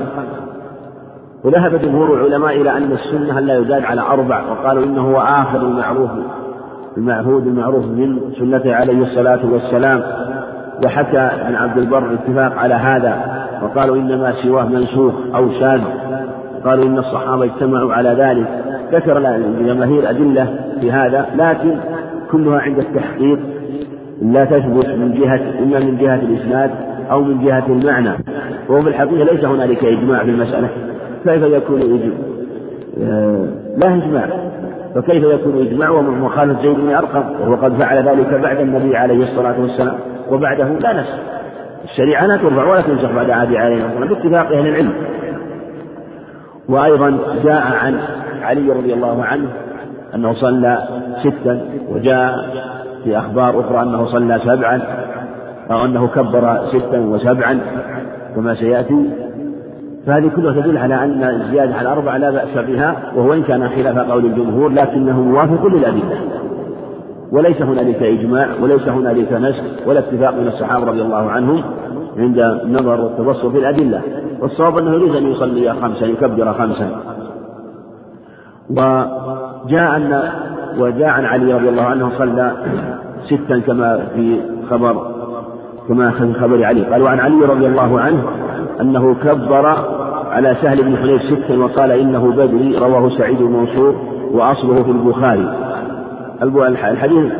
وذهب 1.44 1.80
جمهور 1.82 2.14
العلماء 2.14 2.60
إلى 2.60 2.76
أن 2.76 2.92
السنة 2.92 3.40
لا 3.40 3.58
يزاد 3.58 3.84
على 3.84 4.00
أربع 4.00 4.42
وقالوا 4.50 4.84
إنه 4.84 5.10
هو 5.10 5.20
آخر 5.20 5.60
المعروف 5.60 6.10
المعهود 6.96 7.46
المعروف 7.46 7.84
من 7.84 8.20
سنته 8.38 8.74
عليه 8.74 9.02
الصلاة 9.02 9.40
والسلام. 9.52 10.02
وحكى 10.84 11.18
عن 11.18 11.54
عبد 11.54 11.78
البر 11.78 12.06
الاتفاق 12.06 12.58
على 12.58 12.74
هذا 12.74 13.42
وقالوا 13.62 13.96
إنما 13.96 14.32
سواه 14.32 14.64
منسوخ 14.64 15.14
أو 15.34 15.50
شاذ 15.50 15.80
قالوا 16.64 16.84
إن 16.84 16.98
الصحابة 16.98 17.44
اجتمعوا 17.44 17.92
على 17.92 18.08
ذلك. 18.08 18.46
ذكر 18.92 19.18
الجماهير 19.18 20.10
أدلة 20.10 20.54
في 20.80 20.92
هذا 20.92 21.26
لكن 21.36 21.76
كلها 22.30 22.60
عند 22.60 22.78
التحقيق. 22.78 23.38
لا 24.22 24.44
تثبت 24.44 24.88
من 24.88 25.14
جهة 25.20 25.40
إما 25.62 25.78
من 25.78 25.98
جهة 25.98 26.14
الإسناد 26.14 26.70
أو 27.10 27.22
من 27.22 27.44
جهة 27.44 27.64
المعنى. 27.68 28.10
وهو 28.68 28.82
في 28.82 28.88
الحقيقة 28.88 29.24
ليس 29.24 29.44
هنالك 29.44 29.84
إجماع 29.84 30.18
في 30.18 30.30
المسألة. 30.30 30.68
كيف 31.24 31.42
يكون 31.42 31.82
إجماع؟ 31.82 32.18
آه، 33.02 33.46
لا 33.76 33.94
إجماع. 33.94 34.28
فكيف 34.94 35.24
يكون 35.24 35.66
إجماع؟ 35.66 35.90
ومخالف 35.90 36.60
زيد 36.60 36.76
بن 36.76 36.94
أرقم 36.94 37.24
وهو 37.40 37.54
قد 37.54 37.72
فعل 37.72 38.08
ذلك 38.08 38.40
بعد 38.42 38.60
النبي 38.60 38.96
عليه 38.96 39.22
الصلاة 39.22 39.60
والسلام 39.60 39.94
وبعده 40.30 40.64
لا 40.64 40.92
نسأل 40.92 41.18
الشريعة 41.84 42.26
لا 42.26 42.36
ترفع 42.36 42.70
ولا 42.70 42.80
تنسخ 42.80 43.12
بعد 43.12 43.30
عهد 43.30 43.54
عليه 43.54 43.84
باتفاق 44.00 44.46
أهل 44.46 44.66
العلم. 44.66 44.92
وأيضا 46.68 47.18
جاء 47.44 47.62
عن 47.82 47.98
علي 48.42 48.72
رضي 48.72 48.94
الله 48.94 49.24
عنه 49.24 49.48
أنه 50.14 50.32
صلى 50.32 50.78
ستا 51.20 51.60
وجاء 51.88 52.34
في 53.04 53.18
أخبار 53.18 53.60
أخرى 53.60 53.82
أنه 53.82 54.04
صلى 54.04 54.40
سبعا 54.44 54.80
أو 55.70 55.84
أنه 55.84 56.08
كبر 56.08 56.60
ستا 56.66 56.98
وسبعا 56.98 57.60
كما 58.36 58.54
سيأتي. 58.54 59.10
فهذه 60.06 60.30
كلها 60.36 60.60
تدل 60.60 60.78
على 60.78 60.94
أن 60.94 61.24
الزيادة 61.24 61.74
على 61.74 61.88
أربعة 61.88 62.16
لا 62.16 62.30
بأس 62.30 62.58
بها 62.58 62.96
وهو 63.16 63.32
إن 63.32 63.42
كان 63.42 63.68
خلاف 63.68 63.98
قول 63.98 64.24
الجمهور 64.24 64.72
لكنه 64.72 65.20
موافق 65.20 65.66
للأدلة. 65.66 66.20
وليس 67.32 67.62
هنالك 67.62 68.02
إجماع 68.02 68.48
وليس 68.62 68.88
هنالك 68.88 69.32
نسخ 69.32 69.62
ولا 69.86 69.98
اتفاق 69.98 70.34
من 70.34 70.46
الصحابة 70.46 70.84
رضي 70.84 71.02
الله 71.02 71.30
عنهم. 71.30 71.62
عند 72.18 72.38
النظر 72.38 73.00
والتبصر 73.00 73.50
في 73.50 73.58
الأدلة. 73.58 74.02
والصواب 74.40 74.78
أنه 74.78 74.94
يجوز 74.94 75.16
أن 75.16 75.26
يصلي 75.26 75.74
خمسا 75.74 76.06
يكبر 76.06 76.52
خمسا. 76.52 76.88
وجاء 78.70 79.96
أن 79.96 80.22
وجاء 80.78 81.08
عن 81.08 81.24
علي 81.24 81.54
رضي 81.54 81.68
الله 81.68 81.82
عنه 81.82 82.10
صلى 82.18 82.52
ستا 83.24 83.58
كما 83.58 84.06
في 84.14 84.40
خبر 84.70 85.06
كما 85.88 86.10
في 86.10 86.32
خبر 86.32 86.64
علي. 86.64 86.84
قال 86.84 87.02
وعن 87.02 87.20
علي 87.20 87.44
رضي 87.44 87.66
الله 87.66 88.00
عنه 88.00 88.22
أنه 88.80 89.14
كبر 89.14 89.66
على 90.30 90.56
سهل 90.62 90.82
بن 90.82 90.96
حنيف 90.96 91.22
ستا 91.22 91.58
وقال 91.58 91.90
إنه 91.90 92.32
بدري 92.32 92.78
رواه 92.78 93.08
سعيد 93.08 93.38
بن 93.38 93.52
منصور 93.52 93.94
وأصله 94.32 94.82
في 94.82 94.90
البخاري. 94.90 95.54
الحديث 96.42 97.32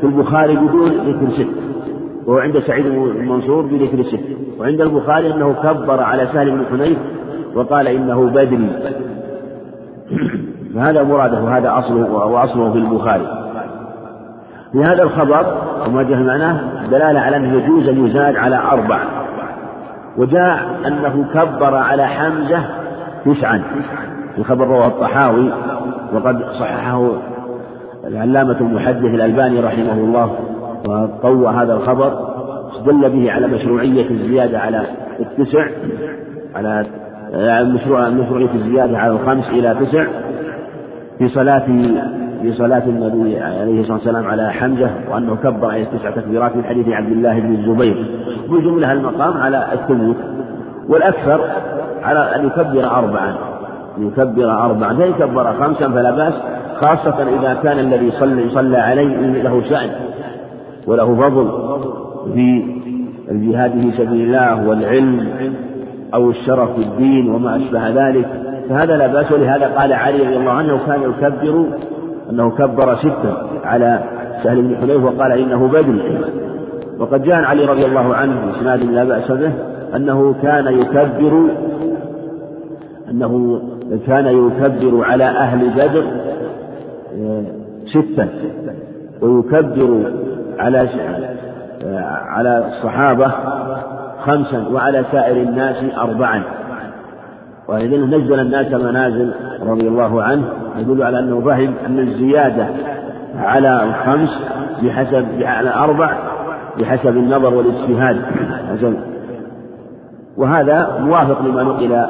في 0.00 0.06
البخاري 0.06 0.56
بدون 0.56 0.88
ذكر 0.88 1.30
ست 1.30 1.46
وهو 2.26 2.38
عند 2.38 2.58
سعيد 2.58 2.86
بن 2.86 3.28
منصور 3.28 3.62
بذكر 3.62 4.02
ست 4.02 4.20
وعند 4.58 4.80
البخاري 4.80 5.34
أنه 5.34 5.52
كبر 5.52 6.02
على 6.02 6.28
سهل 6.32 6.50
بن 6.50 6.64
حنيف 6.70 6.98
وقال 7.54 7.88
إنه 7.88 8.30
بدري. 8.30 8.70
فهذا 10.74 11.02
مراده 11.02 11.42
وهذا 11.42 11.78
أصله 11.78 12.12
وأصله 12.12 12.72
في 12.72 12.78
البخاري. 12.78 13.26
في 14.72 14.84
هذا 14.84 15.02
الخبر 15.02 15.56
وما 15.86 16.02
جاء 16.02 16.18
معناه 16.18 16.86
دلالة 16.90 17.20
على 17.20 17.36
أنه 17.36 17.62
يجوز 17.62 17.88
أن 17.88 18.06
يزاد 18.06 18.36
على 18.36 18.56
أربع. 18.56 18.98
وجاء 20.16 20.80
أنه 20.86 21.24
كبر 21.34 21.74
على 21.74 22.06
حمزة 22.06 22.64
تسعا. 23.24 23.62
الخبر 24.38 24.66
رواه 24.66 24.86
الطحاوي 24.86 25.52
وقد 26.14 26.42
صححه 26.60 27.10
العلامة 28.06 28.60
المحدث 28.60 29.04
الألباني 29.04 29.60
رحمه 29.60 29.92
الله. 29.92 30.36
وقوى 30.88 31.48
هذا 31.48 31.74
الخبر 31.74 32.32
استدل 32.72 33.10
به 33.10 33.32
على 33.32 33.46
مشروعية 33.46 34.10
الزيادة 34.10 34.58
على 34.58 34.82
التسع 35.20 35.66
على 36.54 36.86
مشروعية 38.10 38.54
الزيادة 38.54 38.98
على 38.98 39.12
الخمس 39.12 39.50
إلى 39.50 39.76
تسع 39.80 40.06
في 41.18 41.28
صلاة 41.28 41.66
في 42.42 42.52
صلاة 42.52 42.82
النبي 42.86 43.40
عليه 43.40 43.80
الصلاة 43.80 43.96
والسلام 43.96 44.26
على 44.26 44.52
حمزة 44.52 44.90
وأنه 45.10 45.36
كبر 45.36 45.70
عليه 45.70 45.84
تسع 45.84 46.10
تكبيرات 46.10 46.56
من 46.56 46.64
حديث 46.64 46.88
عبد 46.88 47.12
الله 47.12 47.40
بن 47.40 47.54
الزبير. 47.54 48.06
وجملها 48.48 48.92
المقام 48.92 49.36
على 49.36 49.66
الثبوت 49.72 50.16
والأكثر 50.88 51.40
على 52.02 52.36
أن 52.36 52.46
يكبر 52.46 52.84
أربعا 52.90 53.34
أن 53.98 54.06
يكبر 54.06 54.50
أربعا. 54.50 54.94
فإن 54.94 55.12
كبر 55.12 55.52
خمسا 55.52 55.88
فلا 55.88 56.10
بأس 56.10 56.34
خاصة 56.76 57.22
إذا 57.40 57.60
كان 57.62 57.78
الذي 57.78 58.10
صلى 58.10 58.42
يصلى 58.42 58.76
عليه 58.76 59.42
له 59.42 59.62
شأن. 59.68 59.90
وله 60.86 61.14
فضل 61.14 61.50
في 62.34 62.64
الجهاد 63.30 63.70
في 63.70 63.92
سبيل 63.96 64.26
الله 64.26 64.68
والعلم 64.68 65.28
أو 66.14 66.30
الشرف 66.30 66.74
في 66.74 66.82
الدين 66.82 67.30
وما 67.30 67.56
أشبه 67.56 67.88
ذلك. 67.88 68.26
فهذا 68.68 68.96
لا 68.96 69.06
بأس 69.06 69.32
ولهذا 69.32 69.66
قال 69.66 69.92
علي 69.92 70.22
رضي 70.26 70.36
الله 70.36 70.50
عنه 70.50 70.78
كان 70.86 71.02
يكبر 71.02 71.64
أنه 72.30 72.50
كبر 72.50 72.96
ستا 72.96 73.46
على 73.64 74.00
سهل 74.42 74.62
بن 74.62 74.76
حنيف 74.76 75.04
وقال 75.04 75.32
إنه 75.32 75.68
بدري 75.68 76.18
وقد 76.98 77.22
جاء 77.22 77.36
علي 77.36 77.64
رضي 77.64 77.86
الله 77.86 78.14
عنه 78.14 78.46
بإسناد 78.46 78.82
لا 78.82 79.04
بأس 79.04 79.32
به 79.32 79.52
أنه 79.96 80.34
كان 80.42 80.66
يكبر 80.66 81.50
أنه 83.10 83.60
كان 84.06 84.26
يكبر 84.26 85.04
على 85.04 85.24
أهل 85.24 85.70
بدر 85.70 86.04
ستا 87.86 88.28
ويكبر 89.22 90.12
على 90.58 90.88
على 92.26 92.66
الصحابة 92.68 93.32
خمسا 94.20 94.68
وعلى 94.72 95.04
سائر 95.12 95.36
الناس 95.36 95.84
أربعا. 95.98 96.42
وإذا 97.68 97.96
نزل 97.96 98.40
الناس 98.40 98.72
منازل 98.72 99.34
رضي 99.62 99.88
الله 99.88 100.22
عنه 100.22 100.44
يدل 100.78 101.02
على 101.02 101.18
أنه 101.18 101.40
فهم 101.40 101.74
أن 101.86 101.98
الزيادة 101.98 102.66
على 103.36 103.84
الخمس 103.84 104.42
بحسب 104.82 105.26
على 105.42 105.74
أربع 105.74 106.18
بحسب 106.78 107.16
النظر 107.16 107.54
والاجتهاد. 107.54 108.16
وهذا 110.36 110.98
موافق 111.00 111.42
لما 111.42 111.62
نقل 111.62 112.06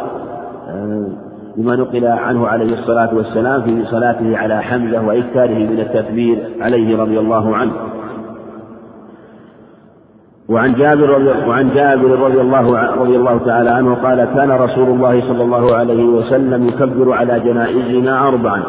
لما 1.56 1.76
نقل 1.76 2.06
عنه 2.06 2.48
عليه 2.48 2.72
الصلاة 2.72 3.14
والسلام 3.14 3.62
في 3.62 3.84
صلاته 3.84 4.38
على 4.38 4.62
حمزة 4.62 5.06
وإكثاره 5.06 5.58
من 5.58 5.78
التكبير 5.80 6.38
عليه 6.60 6.98
رضي 6.98 7.18
الله 7.18 7.56
عنه. 7.56 7.72
وعن 10.52 10.74
جابر 10.74 11.08
رضي 11.08 11.48
وعن 11.48 11.68
جابر 11.74 12.18
رضي 12.18 12.40
الله 12.40 12.94
رضي 12.94 13.16
الله 13.16 13.38
تعالى 13.38 13.70
عنه 13.70 13.94
قال 13.94 14.24
كان 14.24 14.50
رسول 14.50 14.88
الله 14.88 15.20
صلى 15.20 15.42
الله 15.42 15.74
عليه 15.76 16.04
وسلم 16.04 16.68
يكبر 16.68 17.12
على 17.12 17.40
جنائزنا 17.40 18.28
أربعا 18.28 18.62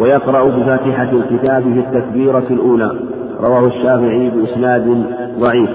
ويقرأ 0.00 0.44
بفاتحة 0.44 1.10
الكتاب 1.12 1.62
في 1.62 1.78
التكبيرة 1.78 2.44
الأولى 2.50 2.90
رواه 3.40 3.66
الشافعي 3.66 4.30
بإسناد 4.30 5.04
ضعيف. 5.38 5.70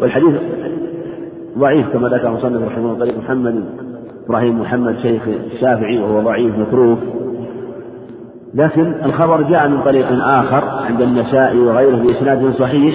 والحديث 0.00 0.34
ضعيف 1.58 1.88
كما 1.92 2.08
ذكر 2.08 2.30
مصنف 2.30 2.62
رحمه 2.62 2.84
الله 2.84 2.98
طريق 2.98 3.18
محمد 3.18 3.64
إبراهيم 4.26 4.60
محمد 4.60 4.98
شيخ 4.98 5.22
الشافعي 5.54 5.98
وهو 5.98 6.20
ضعيف 6.20 6.58
متروك. 6.58 6.98
لكن 8.54 8.94
الخبر 9.04 9.42
جاء 9.42 9.68
من 9.68 9.82
طريق 9.82 10.06
آخر 10.12 10.64
عند 10.88 11.00
النسائي 11.00 11.60
وغيره 11.60 11.96
بإسناد 11.96 12.52
صحيح 12.52 12.94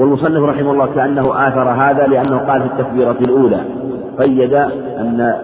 والمصنف 0.00 0.42
رحمه 0.42 0.72
الله 0.72 0.86
كأنه 0.86 1.48
آثر 1.48 1.70
هذا 1.70 2.06
لأنه 2.06 2.38
قال 2.38 2.60
في 2.60 2.66
التكبيرة 2.66 3.16
الأولى. 3.20 3.60
قيد 4.18 4.54
أن 4.54 5.34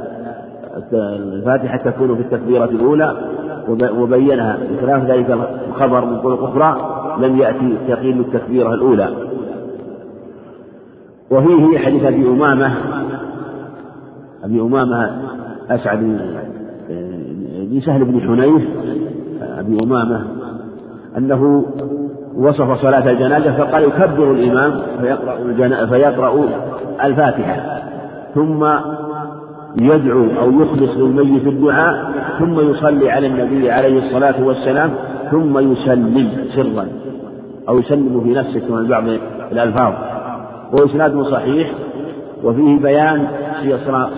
الفاتحة 0.92 1.76
تكون 1.76 2.14
في 2.14 2.20
التكبيرة 2.20 2.64
الأولى 2.64 3.16
وبينها. 3.98 4.58
بخلاف 4.72 5.10
ذلك 5.10 5.38
الخبر 5.68 6.04
من 6.04 6.20
طرق 6.20 6.42
أخرى 6.42 6.76
لم 7.20 7.38
يأتي 7.38 7.76
تقييد 7.88 8.18
التكبيرة 8.18 8.74
الأولى. 8.74 9.08
وفيه 11.30 11.78
حديث 11.78 12.04
أبي 12.04 12.28
أمامة. 12.28 12.74
أبي 14.44 14.60
أمامة 14.60 15.10
أسعد 15.70 15.98
بن 17.70 17.80
سهل 17.80 18.04
بن 18.04 18.20
حنيف. 18.20 18.62
أبي 19.58 19.78
أمامة 19.82 20.26
أنه 21.16 21.64
وصف 22.38 22.82
صلاة 22.82 23.10
الجنازة 23.10 23.56
فقال 23.56 23.84
يكبر 23.84 24.30
الإمام 24.30 24.82
فيقرأ. 25.00 25.86
فيقرأ 25.86 26.48
الفاتحة. 27.04 27.56
ثم 28.34 28.66
يدعو 29.76 30.26
أو 30.40 30.50
يخلص 30.62 30.96
للميت 30.96 31.46
الدعاء 31.46 32.12
ثم 32.38 32.70
يصلي 32.70 33.10
على 33.10 33.26
النبي 33.26 33.70
عليه 33.70 33.98
الصلاة 33.98 34.44
والسلام 34.44 34.90
ثم 35.30 35.58
يسلم 35.58 36.30
سرا 36.54 36.86
أو 37.68 37.78
يسلم 37.78 38.20
في 38.24 38.30
نفسه 38.30 38.68
كما 38.68 38.82
بعض 38.88 39.04
الألفاظ. 39.52 39.92
وإسناد 40.72 41.22
صحيح 41.22 41.70
وفيه 42.44 42.82
بيان 42.82 43.26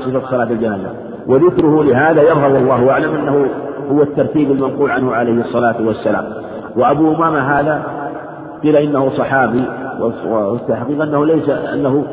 صفة 0.04 0.20
صلاة 0.30 0.50
الجنازة. 0.50 0.90
وذكره 1.26 1.82
لهذا 1.84 2.22
يظهر 2.22 2.52
والله 2.52 2.90
أعلم 2.90 3.14
أنه 3.14 3.46
هو 3.92 4.02
الترتيب 4.02 4.50
المنقول 4.50 4.90
عنه 4.90 5.12
عليه 5.14 5.40
الصلاة 5.40 5.86
والسلام. 5.86 6.24
وأبو 6.76 7.14
أمامة 7.14 7.38
هذا 7.38 7.82
قيل 8.62 8.76
إنه 8.76 9.08
صحابي 9.08 9.64
والتحقيق 10.26 11.02
أنه 11.02 11.26
ليس 11.26 11.48
أنه 11.48 12.04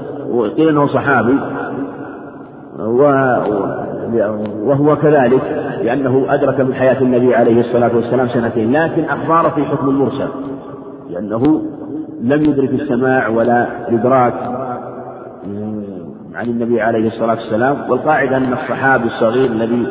قيل 0.58 0.70
أنه 0.70 0.88
صحابي 0.88 1.40
وهو 4.64 4.96
كذلك 4.96 5.42
لأنه 5.84 6.26
أدرك 6.30 6.60
من 6.60 6.74
حياة 6.74 7.02
النبي 7.02 7.36
عليه 7.36 7.60
الصلاة 7.60 7.96
والسلام 7.96 8.28
سنتين 8.28 8.72
لكن 8.72 9.04
أخبار 9.04 9.52
في 9.52 9.66
حكم 9.66 9.90
المرسل 9.90 10.28
لأنه 11.10 11.62
لم 12.22 12.42
يدرك 12.42 12.70
السماع 12.70 13.28
ولا 13.28 13.68
الإدراك 13.90 14.34
عن 16.36 16.46
النبي 16.46 16.82
عليه 16.82 17.08
الصلاة 17.08 17.36
والسلام 17.36 17.90
والقاعدة 17.90 18.38
أن 18.38 18.54
الصحابي 18.54 19.06
الصغير 19.06 19.52
الذي 19.52 19.88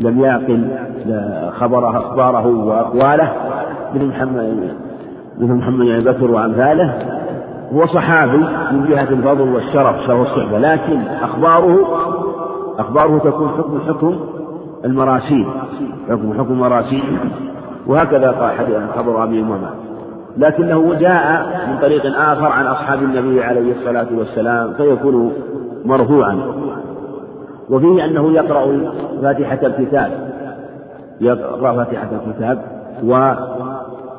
لم 0.00 0.20
يعقل 0.20 0.68
خبره 1.50 1.98
أخباره 1.98 2.46
وأقواله 2.46 3.32
مثل 3.94 4.06
محمد 4.06 4.74
مثل 5.38 5.52
محمد 5.52 5.86
بن 5.86 6.12
بكر 6.12 6.30
وأمثاله 6.30 6.94
هو 7.72 7.86
صحابي 7.86 8.44
من 8.72 8.86
جهة 8.88 9.08
الفضل 9.10 9.54
والشرف 9.54 9.96
شرف 10.06 10.20
الصحبة 10.20 10.58
لكن 10.58 11.00
أخباره 11.22 11.78
أخباره 12.78 13.18
تكون 13.18 13.48
حكم 13.48 13.80
حكم 13.88 14.16
المراسيل 14.84 15.46
حكم 16.08 16.32
حكم 16.38 16.52
المراسيل 16.52 17.18
وهكذا 17.86 18.30
قال 18.30 18.88
خبر 18.96 19.24
أبي 19.24 19.40
أمامة 19.40 19.70
لكنه 20.36 20.94
جاء 20.94 21.46
من 21.68 21.78
طريق 21.78 22.06
آخر 22.06 22.46
عن 22.46 22.66
أصحاب 22.66 23.02
النبي 23.02 23.44
عليه 23.44 23.72
الصلاة 23.72 24.06
والسلام 24.18 24.72
فيكون 24.72 25.32
مرفوعا. 25.84 26.38
وفيه 27.70 28.04
أنه 28.04 28.32
يقرأ 28.32 28.92
فاتحة 29.22 29.66
الكتاب 29.66 30.10
يقرأ 31.20 31.76
فاتحة 31.76 32.08
الكتاب 32.26 32.58
و 33.04 33.32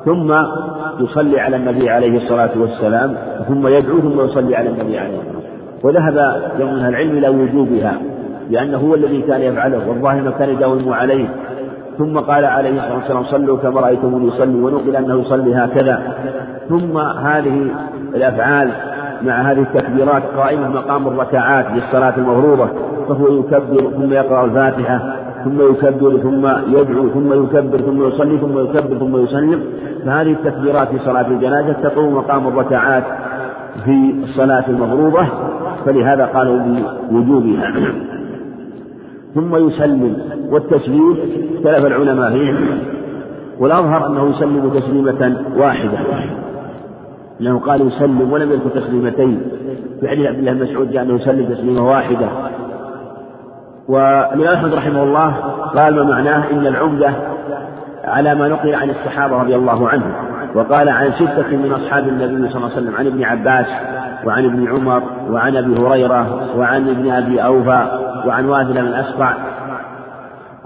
ثم 0.04 0.34
يصلي 1.00 1.40
على 1.40 1.56
النبي 1.56 1.90
عليه 1.90 2.16
الصلاة 2.16 2.50
والسلام 2.56 3.14
ثم 3.48 3.66
يدعو 3.66 4.00
ثم 4.00 4.20
يصلي 4.20 4.56
على 4.56 4.68
النبي 4.68 4.98
عليه 4.98 5.18
الصلاة 5.18 5.34
والسلام. 5.36 5.54
وذهب 5.82 6.36
يوم 6.60 6.74
من 6.74 6.86
العلم 6.86 7.10
إلى 7.10 7.28
وجوبها 7.28 7.94
لأنه 8.50 8.78
هو 8.78 8.94
الذي 8.94 9.22
كان 9.22 9.40
يفعله 9.40 9.88
والظاهر 9.88 10.22
ما 10.22 10.30
كان 10.30 10.48
يداوم 10.48 10.92
عليه. 10.92 11.28
ثم 11.98 12.18
قال 12.18 12.44
عليه 12.44 12.70
الصلاة 12.70 12.96
والسلام 12.96 13.24
صلوا 13.24 13.58
كما 13.58 13.80
رأيتموني 13.80 14.28
يصلي. 14.28 14.60
ونقل 14.60 14.96
أنه 14.96 15.20
يصلي 15.20 15.54
هكذا. 15.54 16.02
ثم 16.68 16.98
هذه 16.98 17.66
الأفعال 18.14 18.70
مع 19.22 19.50
هذه 19.50 19.60
التكبيرات 19.60 20.22
قائمة 20.36 20.68
مقام 20.68 21.08
الركعات 21.08 21.66
للصلاة 21.74 22.16
المفروضة 22.16 22.68
فهو 23.08 23.38
يكبر 23.38 23.90
ثم 23.90 24.12
يقرأ 24.12 24.44
الفاتحة. 24.44 25.16
ثم 25.44 25.60
يكبر 25.70 26.18
ثم 26.18 26.46
يدعو 26.76 27.08
ثم 27.08 27.32
يكبر 27.44 27.80
ثم 27.80 28.08
يصلي 28.08 28.38
ثم 28.38 28.58
يكبر 28.58 28.98
ثم 28.98 29.16
يسلم 29.16 29.60
فهذه 30.04 30.32
التكبيرات 30.32 30.88
في 30.88 30.98
صلاة 30.98 31.28
الجنازة 31.28 31.72
تقوم 31.72 32.14
مقام 32.14 32.48
الركعات 32.48 33.04
في 33.84 34.14
الصلاة 34.24 34.64
المفروضة 34.68 35.26
فلهذا 35.86 36.24
قالوا 36.24 36.58
بوجوبها 37.10 37.72
ثم 39.34 39.56
يسلم 39.56 40.16
والتسليم 40.50 41.16
اختلف 41.54 41.86
العلماء 41.86 42.30
فيه 42.30 42.54
والأظهر 43.58 44.06
أنه 44.06 44.30
يسلم 44.30 44.70
تسليمة 44.70 45.36
واحدة. 45.56 45.98
لأنه 47.40 47.58
قال 47.58 47.86
يسلم 47.86 48.32
ولم 48.32 48.52
يذكر 48.52 48.80
تسليمتين. 48.80 49.40
في 50.00 50.26
عبد 50.26 50.38
الله 50.38 50.52
بن 50.52 50.62
مسعود 50.62 50.90
جاء 50.90 51.02
أنه 51.02 51.14
يسلم 51.14 51.54
تسليمة 51.54 51.88
واحدة. 51.88 52.28
والإمام 53.88 54.54
أحمد 54.54 54.74
رحمه 54.74 55.02
الله 55.02 55.30
قال 55.74 55.94
ما 55.94 56.02
معناه 56.02 56.50
إن 56.50 56.66
العمدة 56.66 57.10
على 58.04 58.34
ما 58.34 58.48
نقل 58.48 58.74
عن 58.74 58.90
الصحابة 58.90 59.36
رضي 59.42 59.54
الله 59.56 59.88
عنهم. 59.88 60.12
وقال 60.54 60.88
عن 60.88 61.12
ستة 61.12 61.56
من 61.56 61.72
أصحاب 61.72 62.08
النبي 62.08 62.48
صلى 62.48 62.56
الله 62.56 62.70
عليه 62.70 62.76
وسلم 62.76 62.96
عن 62.96 63.06
ابن 63.06 63.24
عباس 63.24 63.66
وعن 64.26 64.44
ابن 64.44 64.68
عمر 64.68 65.02
وعن 65.30 65.56
أبي 65.56 65.76
هريرة 65.80 66.56
وعن 66.58 66.88
ابن 66.88 67.10
أبي 67.10 67.44
أوفى 67.44 67.86
وعن 68.26 68.48
واثل 68.48 68.72
بن 68.72 68.94
أسقع 68.94 69.34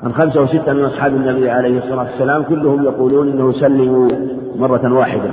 عن 0.02 0.12
خمسة 0.12 0.42
وستة 0.42 0.72
من 0.72 0.84
أصحاب 0.84 1.14
النبي 1.14 1.50
عليه 1.50 1.78
الصلاة 1.78 2.04
والسلام 2.04 2.42
كلهم 2.42 2.84
يقولون 2.84 3.28
إنه 3.28 3.52
سلموا 3.52 4.08
مرة 4.56 4.94
واحدة. 4.94 5.30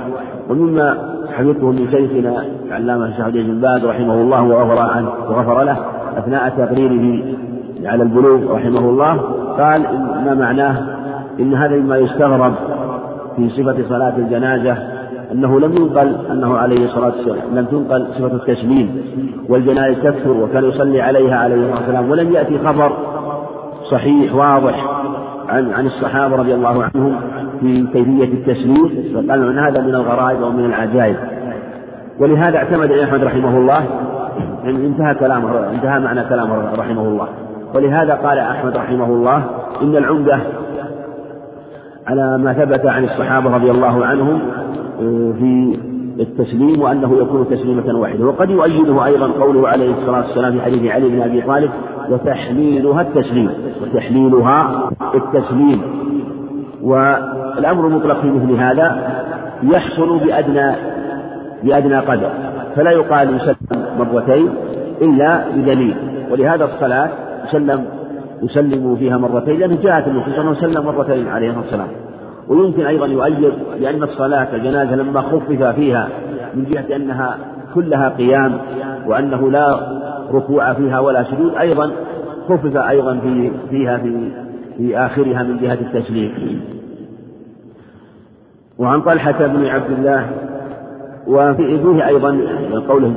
ومما 0.48 0.98
حفظته 1.32 1.70
من 1.70 1.90
شيخنا 1.90 2.44
العلامة 2.66 3.06
الشيخ 3.06 3.28
بن 3.28 3.60
باز 3.60 3.84
رحمه 3.84 4.14
الله 4.14 4.42
وغفر 4.42 4.78
عنه 4.78 5.10
وغفر 5.28 5.62
له 5.62 5.76
أثناء 6.18 6.48
تقريره. 6.48 7.24
على 7.86 8.02
البلوغ 8.02 8.52
رحمه 8.52 8.90
الله 8.90 9.16
قال 9.58 9.82
ما 10.24 10.34
معناه؟ 10.34 10.76
إن 11.40 11.54
هذا 11.54 11.76
مما 11.76 11.96
يستغرب 11.96 12.54
في 13.36 13.48
صفة 13.48 13.76
صلاة 13.88 14.16
الجنازة 14.16 14.76
أنه 15.32 15.60
لم 15.60 15.72
ينقل 15.72 16.16
أنه 16.30 16.56
عليه 16.58 16.84
الصلاة 16.84 17.06
والسلام 17.06 17.54
لم 17.54 17.64
تنقل 17.64 18.06
صفة 18.12 18.36
التسليم 18.36 19.02
والجنائز 19.48 19.98
تكثر 19.98 20.30
وكان 20.30 20.64
يصلي 20.64 21.00
عليها 21.00 21.36
عليه 21.36 21.56
الصلاة 21.56 21.78
والسلام 21.78 22.10
ولم 22.10 22.32
يأتي 22.32 22.58
خبر 22.58 22.92
صحيح 23.90 24.34
واضح 24.34 24.86
عن 25.48 25.72
عن 25.72 25.86
الصحابة 25.86 26.36
رضي 26.36 26.54
الله 26.54 26.84
عنهم 26.84 27.20
في 27.60 27.86
كيفية 27.92 28.24
التسليم 28.24 29.12
فقال 29.14 29.46
من 29.48 29.58
هذا؟ 29.58 29.80
من 29.80 29.94
الغرائب 29.94 30.42
أو 30.42 30.50
من 30.50 30.64
العجائب؟ 30.64 31.16
ولهذا 32.20 32.56
اعتمد 32.56 32.92
أحمد 32.92 33.24
رحمه 33.24 33.58
الله 33.58 33.84
انتهى 34.64 35.14
كلامه 35.14 35.70
انتهى 35.70 36.00
معنى 36.00 36.24
كلامه 36.24 36.74
رحمه 36.74 37.02
الله. 37.02 37.28
ولهذا 37.76 38.14
قال 38.14 38.38
أحمد 38.38 38.76
رحمه 38.76 39.06
الله 39.06 39.44
إن 39.82 39.96
العمدة 39.96 40.40
على 42.06 42.38
ما 42.38 42.52
ثبت 42.52 42.86
عن 42.86 43.04
الصحابة 43.04 43.54
رضي 43.54 43.70
الله 43.70 44.06
عنهم 44.06 44.40
آه، 45.00 45.32
في 45.38 45.78
التسليم 46.20 46.82
وأنه 46.82 47.18
يكون 47.18 47.48
تسليمة 47.50 47.98
واحدة. 47.98 48.24
وقد 48.24 48.50
يؤيده 48.50 49.04
أيضا 49.04 49.26
قوله 49.26 49.68
عليه 49.68 49.90
الصلاة 49.90 50.18
والسلام 50.18 50.52
في 50.52 50.62
حديث 50.62 50.90
علي 50.92 51.08
بن 51.08 51.22
أبي 51.22 51.42
طالب 51.42 51.70
وتحليلها 52.10 53.00
التسليم. 53.00 53.50
وتحليلها 53.82 54.90
التسليم. 55.14 55.82
والأمر 56.82 57.86
المطلق 57.86 58.20
في 58.20 58.30
مثل 58.30 58.52
هذا 58.52 59.16
يحصل 59.62 60.18
بأدنى 60.18 60.72
بأدنى 61.62 61.98
قدر. 61.98 62.30
فلا 62.76 62.90
يقال 62.90 63.36
يسلم 63.36 63.56
مرتين 63.98 64.48
إلا 65.02 65.44
بدليل. 65.56 65.96
ولهذا 66.30 66.64
الصلاة 66.64 67.25
يسلم 67.48 67.84
يسلم 68.42 68.96
فيها 68.96 69.16
مرتين 69.16 69.58
لأنه 69.58 69.78
جاءت 69.82 70.08
النصوص 70.08 70.38
أنه 70.38 70.54
سلم 70.54 70.84
مرتين 70.84 71.28
عليه 71.28 71.48
الصلاة 71.48 71.62
والسلام. 71.62 71.88
ويمكن 72.48 72.86
أيضا 72.86 73.06
يؤيد 73.06 73.52
لأن 73.80 74.02
الصلاة 74.02 74.54
الجنازة 74.56 74.96
لما 74.96 75.20
خفف 75.20 75.62
فيها 75.62 76.08
من 76.54 76.64
جهة 76.64 76.96
أنها 76.96 77.38
كلها 77.74 78.08
قيام 78.08 78.58
وأنه 79.06 79.50
لا 79.50 79.80
ركوع 80.32 80.72
فيها 80.72 81.00
ولا 81.00 81.24
سجود 81.24 81.54
أيضا 81.54 81.90
خفف 82.48 82.76
أيضا 82.76 83.18
في 83.18 83.50
فيها 83.70 83.98
في 83.98 84.28
في 84.78 84.98
آخرها 84.98 85.42
من 85.42 85.58
جهة 85.58 85.78
التسليم. 85.80 86.60
وعن 88.78 89.00
طلحة 89.00 89.46
بن 89.46 89.66
عبد 89.66 89.90
الله 89.90 90.30
وفيه 91.26 92.06
أيضا 92.06 92.40
قوله 92.88 93.14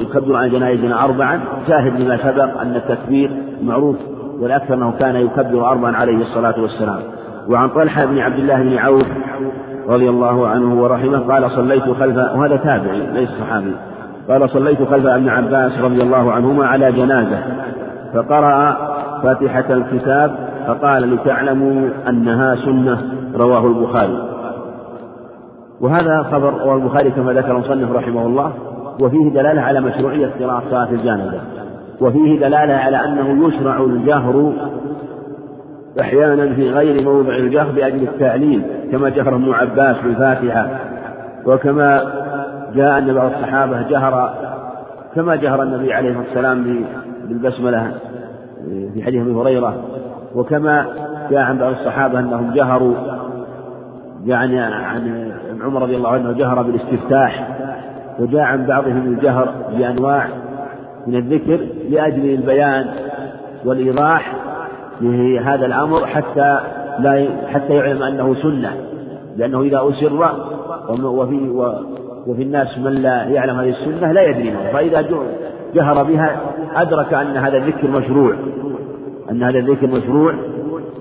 يكبر 0.00 0.36
عن 0.36 0.50
جنائزنا 0.50 1.04
أربعا 1.04 1.40
شاهد 1.68 2.00
لما 2.00 2.16
سبق 2.16 2.60
أن 2.60 2.76
التكبير 2.76 3.30
معروف 3.62 3.96
والأكثر 4.40 4.74
أنه 4.74 4.92
كان 4.98 5.16
يكبر 5.16 5.70
أربعا 5.70 5.96
عليه 5.96 6.16
الصلاة 6.16 6.60
والسلام. 6.60 7.00
وعن 7.48 7.68
طلحة 7.68 8.04
بن 8.04 8.18
عبد 8.18 8.38
الله 8.38 8.62
بن 8.62 8.78
عوف 8.78 9.06
رضي 9.88 10.08
الله 10.08 10.48
عنه 10.48 10.82
ورحمه 10.82 11.18
قال 11.18 11.50
صليت 11.50 11.82
خلف 11.82 12.16
وهذا 12.16 12.56
تابعي 12.56 13.12
ليس 13.12 13.28
صحابي 13.30 13.72
قال 14.28 14.50
صليت 14.50 14.82
خلف 14.82 15.06
ابن 15.06 15.28
عباس 15.28 15.80
رضي 15.80 16.02
الله 16.02 16.32
عنهما 16.32 16.66
على 16.66 16.92
جنازة 16.92 17.38
فقرأ 18.14 18.76
فاتحة 19.22 19.64
الكتاب 19.70 20.36
فقال 20.66 21.14
لتعلموا 21.14 21.88
أنها 22.08 22.54
سنة 22.54 22.98
رواه 23.34 23.66
البخاري. 23.66 24.35
وهذا 25.80 26.22
خبر 26.22 26.74
البخاري 26.74 27.10
كما 27.10 27.32
ذكر 27.32 27.50
المصنف 27.50 27.92
رحمه 27.92 28.26
الله 28.26 28.52
وفيه 29.00 29.30
دلالة 29.30 29.60
على 29.60 29.80
مشروعية 29.80 30.30
قراءة 30.40 30.62
صلاة 30.70 30.90
الجنازة 30.90 31.40
وفيه 32.00 32.38
دلالة 32.40 32.74
على 32.74 32.96
أنه 32.96 33.48
يشرع 33.48 33.84
الجهر 33.84 34.52
أحيانا 36.00 36.54
في 36.54 36.70
غير 36.70 37.04
موضع 37.04 37.36
الجهر 37.36 37.70
بأجل 37.72 38.02
التعليم 38.02 38.62
كما 38.92 39.08
جهر 39.08 39.34
ابن 39.34 39.52
عباس 39.52 39.96
بالفاتحة 40.04 40.68
وكما 41.46 42.02
جاء 42.74 42.98
أن 42.98 43.14
بعض 43.14 43.30
الصحابة 43.32 43.82
جهر 43.82 44.34
كما 45.14 45.36
جهر 45.36 45.62
النبي 45.62 45.92
عليه 45.92 46.10
الصلاة 46.10 46.26
والسلام 46.26 46.84
بالبسملة 47.28 47.92
في 48.94 49.02
حديث 49.02 49.22
أبي 49.22 49.32
هريرة 49.32 49.74
وكما 50.34 50.86
جاء 51.30 51.40
عن 51.40 51.58
بعض 51.58 51.70
الصحابة 51.72 52.18
أنهم 52.18 52.54
جهروا 52.54 52.94
يعني 54.26 54.60
عن 54.60 55.25
عمر 55.66 55.82
رضي 55.82 55.96
الله 55.96 56.10
عنه 56.10 56.32
جهر 56.32 56.62
بالاستفتاح 56.62 57.48
وجاء 58.18 58.42
عن 58.42 58.66
بعضهم 58.66 59.06
الجهر 59.06 59.54
بأنواع 59.78 60.28
من 61.06 61.14
الذكر 61.14 61.66
لأجل 61.90 62.34
البيان 62.34 62.86
والإيضاح 63.64 64.32
لهذا 65.00 65.66
الأمر 65.66 66.06
حتى 66.06 66.58
لا 66.98 67.28
حتى 67.46 67.74
يعلم 67.74 68.02
أنه 68.02 68.34
سنة 68.34 68.76
لأنه 69.36 69.62
إذا 69.62 69.88
أسر 69.88 70.34
وفي 71.04 71.48
وفي 72.26 72.42
الناس 72.42 72.78
من 72.78 72.92
لا 72.92 73.24
يعلم 73.24 73.58
هذه 73.58 73.68
السنة 73.68 74.12
لا 74.12 74.22
يدري 74.22 74.54
فإذا 74.72 75.04
جهر 75.74 76.02
بها 76.02 76.40
أدرك 76.76 77.14
أن 77.14 77.36
هذا 77.36 77.56
الذكر 77.56 77.88
مشروع 77.88 78.34
أن 79.30 79.42
هذا 79.42 79.58
الذكر 79.58 79.86
مشروع 79.86 80.34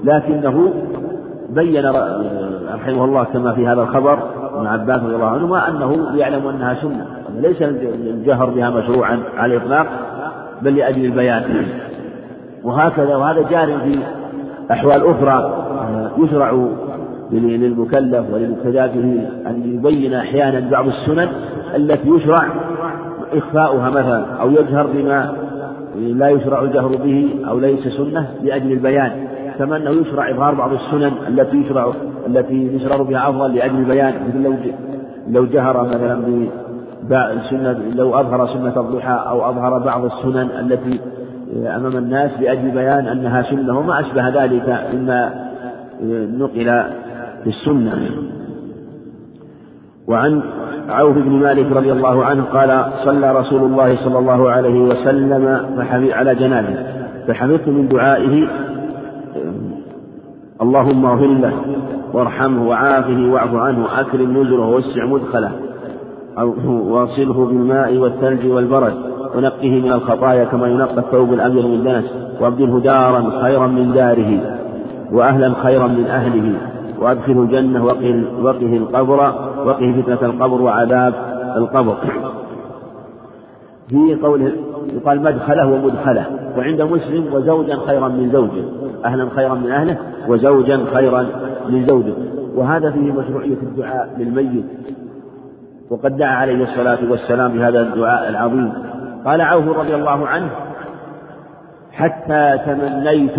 لكنه 0.04 0.74
بين 1.50 1.86
رحمه 2.74 3.06
الله 3.06 3.24
كما 3.24 3.54
في 3.54 3.68
هذا 3.68 3.82
الخبر 3.82 4.20
ابن 4.56 4.68
عباس 4.68 5.02
رضي 5.02 5.16
الله 5.16 5.28
عنهما 5.28 5.70
أنه 5.70 6.18
يعلم 6.18 6.48
أنها 6.48 6.74
سنة 6.74 7.08
ليس 7.42 7.62
الجهر 7.62 8.50
بها 8.50 8.70
مشروعا 8.70 9.20
على 9.38 9.56
الإطلاق 9.56 9.88
بل 10.62 10.76
لأجل 10.76 11.06
البيان. 11.06 11.44
وهكذا 12.64 13.16
وهذا 13.16 13.42
جار 13.50 13.68
في 13.68 14.00
أحوال 14.72 15.08
أخرى 15.08 15.66
يشرع 16.18 16.68
للمكلف 17.32 18.26
ولمكتداته 18.34 19.28
أن 19.48 19.62
يبين 19.66 20.14
أحيانا 20.14 20.70
بعض 20.70 20.88
السنن 20.88 21.30
التي 21.76 22.10
يشرع 22.10 22.48
إخفاؤها 23.34 23.90
مثلا 23.90 24.26
أو 24.42 24.52
يجهر 24.52 24.88
بما 24.88 25.34
لا 25.96 26.30
يشرع 26.30 26.62
الجهر 26.62 26.88
به 26.88 27.30
أو 27.50 27.60
ليس 27.60 27.88
سنة 27.88 28.28
لأجل 28.44 28.72
البيان. 28.72 29.28
كما 29.60 29.78
أنه 29.78 29.90
يشرع 29.90 30.30
إظهار 30.30 30.56
بعض 30.56 30.74
السنن 30.74 31.12
التي 31.28 31.58
يشرع 31.58 31.94
التي 32.28 32.76
يشرع 32.76 32.98
بها 32.98 33.30
أفضل 33.30 33.56
لأجل 33.56 33.76
البيان 33.76 34.14
مثل 34.28 34.44
لو 34.44 34.56
لو 35.30 35.46
جهر 35.46 35.88
مثلا 35.88 36.48
بسنة 37.04 37.80
لو 37.96 38.20
أظهر 38.20 38.48
سنة 38.48 38.80
الضحى 38.80 39.24
أو 39.30 39.50
أظهر 39.50 39.80
بعض 39.80 40.06
السنن 40.06 40.50
التي 40.60 41.00
أمام 41.56 41.98
الناس 41.98 42.32
لأجل 42.42 42.72
بيان 42.72 43.08
أنها 43.08 43.42
سنة 43.42 43.80
وما 43.80 44.00
أشبه 44.00 44.44
ذلك 44.44 44.88
مما 44.94 45.34
نقل 46.38 46.84
في 47.44 47.48
السنة. 47.48 48.10
وعن 50.08 50.42
عوف 50.90 51.18
بن 51.18 51.32
مالك 51.32 51.72
رضي 51.72 51.92
الله 51.92 52.26
عنه 52.26 52.44
قال 52.44 52.86
صلى 53.06 53.32
رسول 53.32 53.64
الله 53.64 53.96
صلى 53.96 54.20
الله 54.20 54.52
عليه 54.52 54.80
وسلم 54.80 55.60
على 56.14 56.36
جنازه 56.36 56.76
فحفظت 57.28 57.68
من 57.68 57.88
دعائه 57.88 58.48
اللهم 60.62 61.06
اغفر 61.06 61.28
له 61.28 61.54
وارحمه 62.14 62.68
وعافه 62.70 63.32
واعف 63.34 63.56
عنه 63.56 63.84
واكرم 63.84 64.38
نزله 64.38 64.62
ووسع 64.62 65.06
مدخله 65.06 65.52
واصله 66.68 67.46
بالماء 67.46 67.98
والثلج 67.98 68.46
والبرد 68.46 68.94
ونقه 69.36 69.70
من 69.70 69.92
الخطايا 69.92 70.44
كما 70.44 70.68
ينقى 70.68 70.98
الثوب 70.98 71.34
الأبيض 71.34 71.66
من 71.66 71.84
دنس 71.84 72.06
وابدله 72.42 72.80
دارا 72.80 73.42
خيرا 73.42 73.68
من 73.68 73.94
داره 73.94 74.60
وأهلا 75.12 75.54
خيرا 75.64 75.88
من 75.88 76.06
أهله 76.08 76.54
وأدخله 77.00 77.42
الجنة 77.42 77.86
وقه 78.44 78.78
القبر 78.78 79.20
وقه 79.66 80.02
فتنة 80.02 80.30
القبر 80.30 80.62
وعذاب 80.62 81.14
القبر. 81.58 81.96
في 83.90 84.16
قوله 84.24 84.52
يقال 84.94 85.22
مدخله 85.22 85.68
ومدخله. 85.68 86.45
وعند 86.58 86.82
مسلم 86.82 87.34
وزوجا 87.34 87.76
خيرا 87.88 88.08
من 88.08 88.32
زوجه 88.32 88.64
أهلا 89.06 89.30
خيرا 89.36 89.54
من 89.54 89.72
أهله 89.72 89.98
وزوجا 90.28 90.80
خيرا 90.94 91.26
من 91.70 91.86
زوجه. 91.86 92.14
وهذا 92.56 92.92
فيه 92.92 93.12
مشروعية 93.12 93.58
الدعاء 93.64 94.16
للميت. 94.18 94.66
وقد 95.90 96.18
دعا 96.18 96.36
عليه 96.36 96.64
الصلاة 96.64 97.12
والسلام 97.12 97.52
بهذا 97.52 97.82
الدعاء 97.82 98.30
العظيم. 98.30 98.74
قال 99.26 99.42
عوف 99.42 99.68
رضي 99.68 99.96
الله 99.96 100.28
عنه 100.28 100.50
حتى 101.92 102.60
تمنيت 102.66 103.38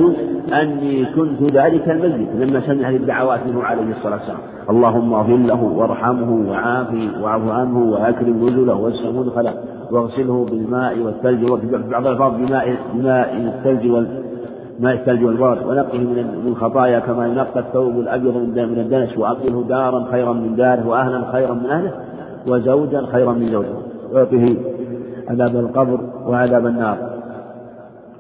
أني 0.53 1.05
كنت 1.05 1.43
ذلك 1.43 1.89
الميت. 1.89 2.29
لما 2.35 2.61
سمع 2.61 2.89
هذه 2.89 2.97
الدعوات 2.97 3.41
منه 3.47 3.63
عليه 3.63 3.91
الصلاة 3.91 4.15
والسلام 4.15 4.39
اللهم 4.71 5.15
اغفر 5.15 5.37
له 5.37 5.63
وارحمه 5.63 6.51
وعافه 6.51 7.23
واعف 7.23 7.49
عنه 7.49 7.79
وأكرم 7.79 8.49
نزله 8.49 8.75
واسع 8.75 9.11
مدخله 9.11 9.55
واغسله 9.91 10.47
بالماء 10.51 10.99
والثلج 10.99 11.51
وفي 11.51 11.67
بعض 11.91 12.07
الألفاظ 12.07 12.35
بماء 12.35 12.77
بماء 12.95 13.37
الثلج 13.37 14.07
ماء 14.81 14.95
الثلج 14.95 15.25
والبرد 15.25 15.67
ونقه 15.67 15.99
من 15.99 16.43
الخطايا 16.47 16.99
كما 16.99 17.27
ينقى 17.27 17.61
الثوب 17.61 17.99
الأبيض 17.99 18.37
من 18.37 18.79
الدنس 18.79 19.19
واعطه 19.19 19.65
دارا 19.69 20.05
خيرا 20.11 20.33
من 20.33 20.57
داره 20.57 20.89
وأهلا 20.89 21.33
خيرا 21.33 21.55
من 21.55 21.67
أهله 21.67 21.93
وزوجا 22.47 23.07
خيرا 23.13 23.33
من 23.33 23.51
زوجه. 23.51 23.69
واعطه 24.13 24.57
عذاب 25.31 25.57
القبر 25.57 26.01
وعذاب 26.27 26.67
النار. 26.67 26.97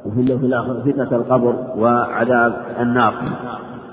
وفي 0.06 0.38
في 0.38 0.46
الآخر 0.46 0.80
فتنة 0.80 1.16
القبر 1.16 1.54
وعذاب 1.78 2.52
النار. 2.80 3.14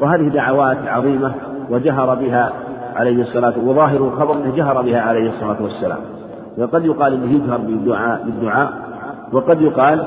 وهذه 0.01 0.27
دعوات 0.27 0.77
عظيمة 0.87 1.33
وجهر 1.69 2.15
بها 2.15 2.53
عليه 2.95 3.21
الصلاة 3.21 3.53
وظاهر 3.65 3.97
الخبر 3.97 4.33
أنه 4.33 4.55
جهر 4.55 4.81
بها 4.81 5.01
عليه 5.01 5.29
الصلاة 5.29 5.63
والسلام. 5.63 5.99
وقد 6.57 6.85
يقال 6.85 7.13
إنه 7.13 7.31
يجهر 7.31 7.57
بالدعاء 7.57 8.23
بالدعاء 8.25 8.73
وقد 9.31 9.61
يقال 9.61 10.05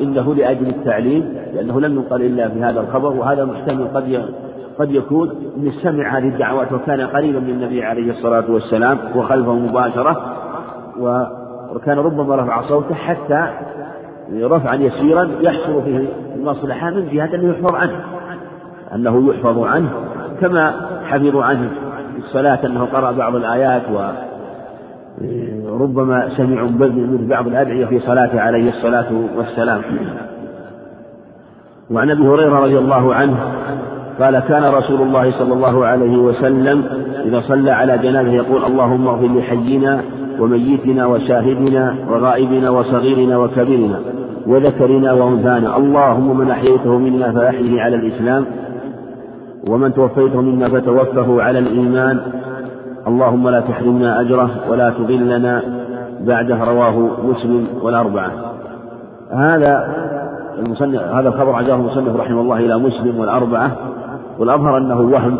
إنه 0.00 0.34
لأجل 0.34 0.68
التعليم 0.68 1.34
لأنه 1.54 1.80
لم 1.80 2.00
يقل 2.00 2.22
إلا 2.22 2.48
في 2.48 2.62
هذا 2.62 2.80
الخبر 2.80 3.12
وهذا 3.12 3.44
محتمل 3.44 3.88
قد 3.94 4.24
قد 4.78 4.90
يكون 4.90 5.28
من 5.56 5.72
سمع 5.72 6.18
هذه 6.18 6.28
الدعوات 6.28 6.72
وكان 6.72 7.00
قريبا 7.00 7.40
من 7.40 7.50
النبي 7.50 7.84
عليه 7.84 8.10
الصلاة 8.10 8.50
والسلام 8.50 8.98
وخلفه 9.16 9.54
مباشرة 9.54 10.36
وكان 11.00 11.98
ربما 11.98 12.36
رفع 12.36 12.62
صوته 12.62 12.94
حتى 12.94 13.48
رفعا 14.32 14.74
يسيرا 14.74 15.30
يحصل 15.40 15.82
فيه 15.82 16.08
المصلحة 16.36 16.90
من 16.90 17.08
جهة 17.12 17.34
أنه 17.34 17.50
يحفظ 17.50 17.74
عنه 17.74 18.00
أنه 18.94 19.30
يحفظ 19.30 19.58
عنه 19.58 19.90
كما 20.40 20.74
حفظوا 21.04 21.44
عنه 21.44 21.70
الصلاة 22.18 22.66
أنه 22.66 22.84
قرأ 22.84 23.12
بعض 23.12 23.34
الآيات 23.34 23.82
و 23.90 24.29
ربما 25.80 26.28
سمعوا 26.36 26.68
من 26.68 27.26
بعض 27.28 27.46
الأدعية 27.46 27.86
في 27.86 27.98
صلاته 27.98 28.40
عليه 28.40 28.68
الصلاة 28.68 29.06
والسلام. 29.36 29.82
وعن 31.90 32.10
أبي 32.10 32.22
هريرة 32.22 32.58
رضي 32.60 32.78
الله 32.78 33.14
عنه 33.14 33.36
قال 34.20 34.38
كان 34.38 34.64
رسول 34.74 35.02
الله 35.02 35.30
صلى 35.30 35.52
الله 35.52 35.86
عليه 35.86 36.16
وسلم 36.16 36.84
إذا 37.24 37.40
صلى 37.40 37.70
على 37.70 37.98
جنازة 37.98 38.32
يقول 38.32 38.64
اللهم 38.64 39.08
اغفر 39.08 39.26
لحينا 39.26 40.00
وميتنا 40.40 41.06
وشاهدنا 41.06 41.94
وغائبنا 42.10 42.70
وصغيرنا 42.70 43.38
وكبيرنا 43.38 44.00
وذكرنا 44.46 45.12
وأنثانا. 45.12 45.76
اللهم 45.76 46.38
من 46.38 46.50
أحييته 46.50 46.98
منا 46.98 47.32
فأحيه 47.32 47.80
على 47.80 47.96
الإسلام 47.96 48.46
ومن 49.70 49.94
توفيته 49.94 50.40
منا 50.40 50.68
فتوفه 50.68 51.42
على 51.42 51.58
الإيمان 51.58 52.20
اللهم 53.06 53.48
لا 53.48 53.60
تحرمنا 53.60 54.20
أجره 54.20 54.50
ولا 54.70 54.90
تضلنا 54.90 55.62
بعده 56.20 56.64
رواه 56.64 57.08
مسلم 57.24 57.66
والأربعة. 57.82 58.30
هذا 59.30 59.94
المصنف 60.58 61.02
هذا 61.02 61.28
الخبر 61.28 61.52
عزاه 61.52 61.74
المصنف 61.74 62.16
رحمه 62.16 62.40
الله 62.40 62.56
إلى 62.58 62.78
مسلم 62.78 63.20
والأربعة. 63.20 63.76
والأظهر 64.38 64.78
أنه 64.78 65.00
وهم 65.00 65.38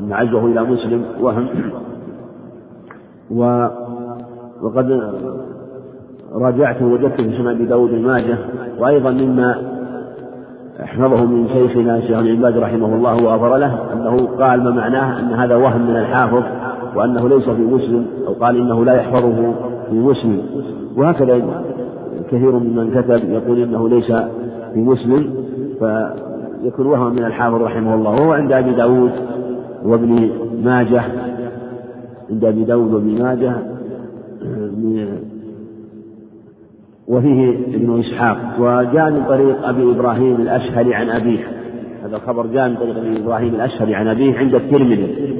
أن 0.00 0.12
عزه 0.12 0.46
إلى 0.46 0.62
مسلم 0.62 1.04
وهم. 1.20 1.48
و 3.30 3.68
وقد 4.62 5.12
راجعته 6.34 6.86
وجدته 6.86 7.16
في 7.16 7.36
سنن 7.36 7.48
أبي 7.48 7.64
داود 7.64 7.92
الماجه 7.92 8.38
وأيضا 8.78 9.10
مما 9.10 9.56
أحفظه 10.84 11.24
من 11.24 11.48
شيخنا 11.48 11.96
الشيخ 11.96 12.18
العباد 12.18 12.56
رحمه 12.58 12.94
الله 12.94 13.14
وغفر 13.14 13.56
له 13.56 13.92
أنه 13.92 14.26
قال 14.26 14.64
ما 14.64 14.70
معناه 14.70 15.20
أن 15.20 15.32
هذا 15.32 15.56
وهم 15.56 15.82
من 15.82 15.96
الحافظ 15.96 16.42
وأنه 16.96 17.28
ليس 17.28 17.48
في 17.48 17.62
مسلم 17.62 18.06
أو 18.26 18.32
قال 18.32 18.56
إنه 18.56 18.84
لا 18.84 18.94
يحفظه 18.94 19.54
في 19.90 19.94
مسلم. 19.94 20.42
وهكذا 20.96 21.42
كثير 22.30 22.52
ممن 22.52 22.90
كتب 22.90 23.30
يقول 23.30 23.62
إنه 23.62 23.88
ليس 23.88 24.12
في 24.74 24.80
مسلم 24.80 25.34
فيكون 25.78 26.86
وهم 26.86 27.12
من 27.12 27.24
الحافظ 27.24 27.62
رحمه 27.62 27.94
الله. 27.94 28.10
وهو 28.10 28.32
عند 28.32 28.52
أبي 28.52 28.74
داود 28.74 29.12
وابن 29.84 30.30
ماجه 30.64 31.02
عند 32.30 32.44
أبي 32.44 32.64
داود 32.64 32.94
وابن 32.94 33.22
ماجه 33.22 33.54
وفيه 37.08 37.50
ابن 37.50 38.00
إسحاق 38.00 38.36
وجاء 38.58 39.10
من 39.10 39.24
طريق 39.28 39.68
أبي 39.68 39.90
إبراهيم 39.90 40.34
الأشهري 40.34 40.94
عن 40.94 41.10
أبيه. 41.10 41.38
هذا 42.04 42.16
الخبر 42.16 42.46
جاء 42.46 42.68
من 42.68 42.76
طريق 42.76 42.96
أبي 42.96 43.18
إبراهيم 43.18 43.54
الأشهري 43.54 43.94
عن 43.94 44.08
أبيه 44.08 44.38
عند 44.38 44.54
الترمذي. 44.54 45.34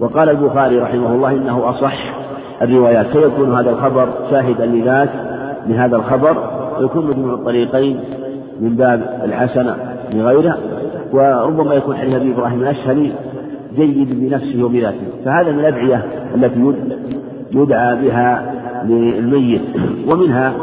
وقال 0.00 0.28
البخاري 0.28 0.78
رحمه 0.78 1.14
الله 1.14 1.30
إنه 1.30 1.70
أصح 1.70 1.94
الروايات. 2.62 3.06
فيكون 3.06 3.54
هذا 3.54 3.70
الخبر 3.70 4.08
شاهدا 4.30 4.66
لذاك 4.66 5.10
لهذا 5.66 5.96
الخبر. 5.96 6.36
ويكون 6.78 7.06
مجموع 7.06 7.34
الطريقين 7.34 8.00
من 8.60 8.76
باب 8.76 9.20
الحسنة 9.24 9.76
لغيره. 10.12 10.58
وربما 11.12 11.74
يكون 11.74 11.96
حديث 11.96 12.14
أبي 12.14 12.32
إبراهيم 12.32 12.60
الأشهري 12.60 13.12
جيد 13.76 14.20
بنفسه 14.20 14.64
وبذاته. 14.64 15.06
فهذا 15.24 15.52
من 15.52 15.58
الأدعية 15.58 16.04
التي 16.34 16.74
يدعى 17.52 17.96
بها 17.96 18.54
للميت. 18.84 19.62
ومنها 20.08 20.54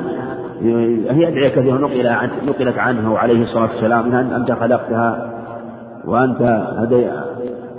هي 0.62 1.28
أدعية 1.28 1.50
كثيرة 1.50 1.78
نقل 1.78 2.08
عن 2.08 2.30
نقلت 2.48 2.78
عنه 2.78 3.18
عليه 3.18 3.44
الصلاة 3.44 3.64
والسلام 3.64 4.16
أن 4.16 4.34
أنت 4.34 4.52
خلقتها 4.52 5.30
وأنت 6.06 6.42
هدي 6.78 7.08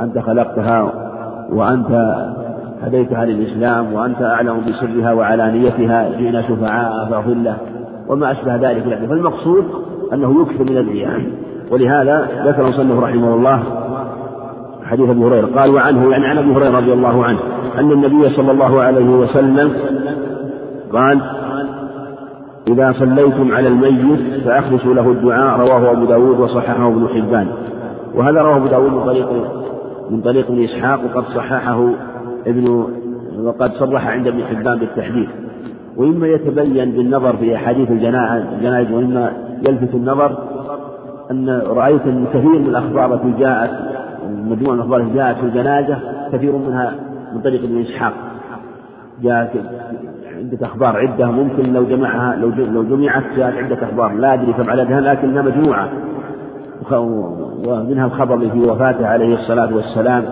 أنت 0.00 0.18
خلقتها 0.18 0.92
وأنت 1.52 2.16
هديتها 2.82 3.24
للإسلام 3.24 3.92
وأنت 3.92 4.22
أعلم 4.22 4.60
بسرها 4.68 5.12
وعلانيتها 5.12 6.08
جئنا 6.18 6.42
شفعاء 6.42 7.08
فاغفر 7.10 7.34
له 7.34 7.56
وما 8.08 8.32
أشبه 8.32 8.56
ذلك 8.56 8.86
يعني 8.86 9.06
فالمقصود 9.08 9.64
أنه 10.12 10.42
يكثر 10.42 10.64
من 10.64 10.78
الأدعية. 10.78 11.26
ولهذا 11.70 12.28
ذكر 12.46 12.62
المصنف 12.62 12.98
رحمه 12.98 13.34
الله 13.34 13.62
حديث 14.84 15.10
أبي 15.10 15.24
هريرة 15.24 15.46
قال 15.46 15.70
وعنه 15.70 16.10
يعني 16.10 16.26
عن 16.26 16.38
أبي 16.38 16.52
هريرة 16.52 16.76
رضي 16.76 16.92
الله 16.92 17.24
عنه 17.24 17.38
أن 17.78 17.92
النبي 17.92 18.28
صلى 18.28 18.50
الله 18.50 18.82
عليه 18.82 19.08
وسلم 19.08 19.72
قال 20.92 21.20
إذا 22.68 22.92
صليتم 22.92 23.52
على 23.52 23.68
الميت 23.68 24.44
فأخلصوا 24.44 24.94
له 24.94 25.10
الدعاء 25.10 25.60
رواه 25.60 25.92
أبو 25.92 26.04
داود 26.04 26.40
وصححه 26.40 26.88
ابن 26.88 27.08
حبان. 27.08 27.48
وهذا 28.14 28.42
رواه 28.42 28.56
أبو 28.56 28.66
داود 28.66 28.92
من 28.92 29.04
طريق 29.04 29.28
من 30.10 30.20
طريق 30.20 30.50
ابن 30.50 30.64
إسحاق 30.64 31.00
وقد 31.04 31.24
صححه 31.24 31.90
ابن 32.46 32.86
وقد 33.42 33.72
صرح 33.72 34.08
عند 34.08 34.26
ابن 34.26 34.44
حبان 34.44 34.78
بالتحديث 34.78 35.28
وإما 35.96 36.26
يتبين 36.26 36.90
بالنظر 36.90 37.36
في 37.36 37.56
أحاديث 37.56 37.90
الجنائز 37.90 38.92
وإما 38.92 39.32
يلفت 39.68 39.94
النظر 39.94 40.38
أن 41.30 41.62
رأيت 41.66 42.02
أن 42.06 42.26
كثير 42.26 42.58
من 42.58 42.66
الأخبار 42.66 43.14
التي 43.14 43.32
جاءت 43.38 43.70
مجموعة 44.28 44.74
من 44.74 44.80
الأخبار 44.80 45.00
التي 45.00 45.14
جاءت 45.14 45.36
في 45.36 45.42
الجنازة 45.42 45.98
كثير 46.32 46.56
منها 46.56 46.94
من 47.34 47.40
طريق 47.40 47.62
ابن 47.62 47.80
إسحاق. 47.80 48.12
جاءت 49.22 49.50
عدة 50.38 50.66
أخبار 50.66 50.96
عدة 50.96 51.30
ممكن 51.30 51.72
لو 51.72 51.84
جمعها 51.84 52.36
لو 52.36 52.48
لو 52.48 52.82
جمعت 52.82 53.22
جاءت 53.36 53.54
عدة 53.54 53.84
أخبار. 53.86 54.12
لا 54.12 54.34
أدري 54.34 54.52
كم 54.52 54.70
عددها 54.70 55.00
لكنها 55.00 55.42
مجموعة. 55.42 55.88
ومنها 57.66 58.06
الخبر 58.06 58.34
اللي 58.34 58.50
في 58.50 58.60
وفاته 58.60 59.06
عليه 59.06 59.34
الصلاة 59.34 59.74
والسلام. 59.74 60.24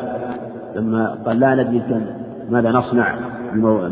لما 0.76 1.18
قال 1.26 1.40
لا 1.40 1.54
ندري 1.54 1.82
ماذا 2.50 2.70
نصنع 2.70 3.14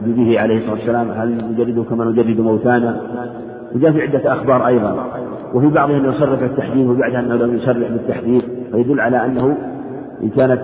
به 0.07 0.41
عليه 0.41 0.57
الصلاة 0.57 0.75
والسلام؟ 0.75 1.11
هل 1.11 1.53
نجرده 1.53 1.83
كما 1.83 2.05
نجرد 2.05 2.41
موتانا؟ 2.41 2.97
وجاء 3.75 3.93
في 3.93 4.03
عدة 4.03 4.33
أخبار 4.33 4.67
أيضا. 4.67 5.07
وفي 5.55 5.69
بعضها 5.69 5.97
أنه 5.97 6.09
يصرح 6.09 6.41
بالتحديد 6.41 6.87
وبعدها 6.87 7.21
أنه 7.21 7.35
لم 7.35 7.55
يصرح 7.57 7.89
بالتحديد 7.89 8.43
فيدل 8.73 9.01
على 9.01 9.25
أنه 9.25 9.57
إن 10.23 10.29
كانت 10.29 10.61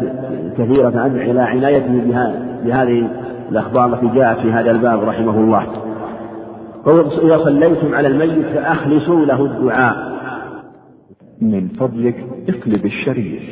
كثيرة 0.58 1.06
إلى 1.06 1.40
عنايته 1.40 2.02
بهذه 2.64 3.08
الأخبار 3.50 3.94
التي 3.94 4.08
جاءت 4.14 4.38
في 4.38 4.52
هذا 4.52 4.70
الباب 4.70 5.02
رحمه 5.02 5.40
الله. 5.40 5.66
إذا 7.22 7.38
صليتم 7.44 7.94
على 7.94 8.08
الميت 8.08 8.46
فأخلصوا 8.46 9.26
له 9.26 9.44
الدعاء. 9.44 10.10
من 11.40 11.68
فضلك 11.68 12.26
اقلب 12.48 12.86
الشريف. 12.86 13.42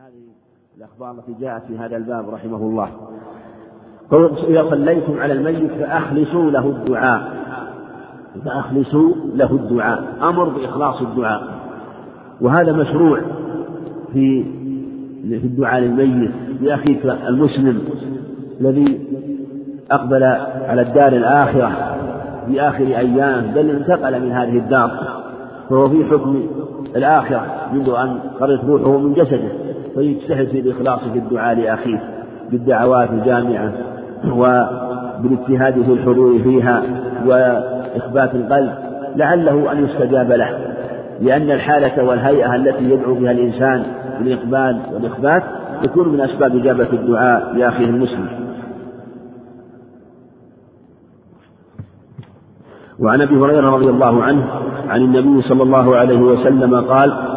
بهذه 0.00 0.22
الأخبار 0.78 1.10
التي 1.10 1.34
جاءت 1.40 1.62
في 1.64 1.78
هذا 1.78 1.96
الباب 1.96 2.28
رحمه 2.28 2.56
الله. 2.56 2.88
إذا 4.48 4.70
صليتم 4.70 5.20
على 5.20 5.32
الميت 5.32 5.72
فأخلصوا 5.72 6.50
له 6.50 6.66
الدعاء. 6.66 7.32
فأخلصوا 8.44 9.14
له 9.34 9.52
الدعاء. 9.52 10.04
أمر 10.22 10.48
بإخلاص 10.48 11.02
الدعاء. 11.02 11.42
وهذا 12.40 12.72
مشروع 12.72 13.20
في 14.12 14.44
في 15.22 15.46
الدعاء 15.46 15.80
للميت. 15.80 16.30
لأخيك 16.60 17.06
المسلم 17.06 17.82
الذي 18.60 19.06
أقبل 19.90 20.22
على 20.68 20.82
الدار 20.82 21.12
الآخرة 21.12 21.96
في 22.46 22.60
آخر 22.60 22.84
أيام 22.84 23.52
بل 23.54 23.70
انتقل 23.70 24.22
من 24.22 24.32
هذه 24.32 24.58
الدار. 24.58 24.90
فهو 25.70 25.88
في 25.88 26.04
حكم 26.04 26.46
الآخرة 26.96 27.46
منذ 27.72 27.88
أن 27.88 28.20
خرجت 28.40 28.64
روحه 28.64 28.98
من 28.98 29.14
جسده. 29.14 29.59
فيجتهد 29.94 30.48
في 30.48 30.60
الإخلاص 30.60 31.00
في 31.12 31.18
الدعاء 31.18 31.56
لأخيه 31.56 32.00
بالدعوات 32.50 33.10
الجامعة 33.10 33.72
وبالاجتهاد 34.26 35.82
في 35.82 35.92
الحضور 35.92 36.38
فيها 36.42 36.82
وإخبات 37.26 38.34
القلب 38.34 38.72
لعله 39.16 39.72
أن 39.72 39.84
يستجاب 39.84 40.32
له. 40.32 40.58
لأن 41.20 41.50
الحالة 41.50 42.04
والهيئة 42.04 42.54
التي 42.54 42.84
يدعو 42.84 43.14
بها 43.14 43.30
الإنسان 43.30 43.82
بالإقبال 44.18 44.80
والإخبات 44.92 45.42
يكون 45.84 46.08
من 46.08 46.20
أسباب 46.20 46.56
إجابة 46.56 46.88
الدعاء 46.92 47.52
لأخيه 47.56 47.84
المسلم. 47.84 48.28
وعن 52.98 53.20
أبي 53.20 53.34
هريرة 53.34 53.70
رضي 53.70 53.90
الله 53.90 54.22
عنه 54.22 54.44
عن 54.88 55.02
النبي 55.02 55.42
صلى 55.42 55.62
الله 55.62 55.96
عليه 55.96 56.18
وسلم 56.18 56.80
قال 56.80 57.29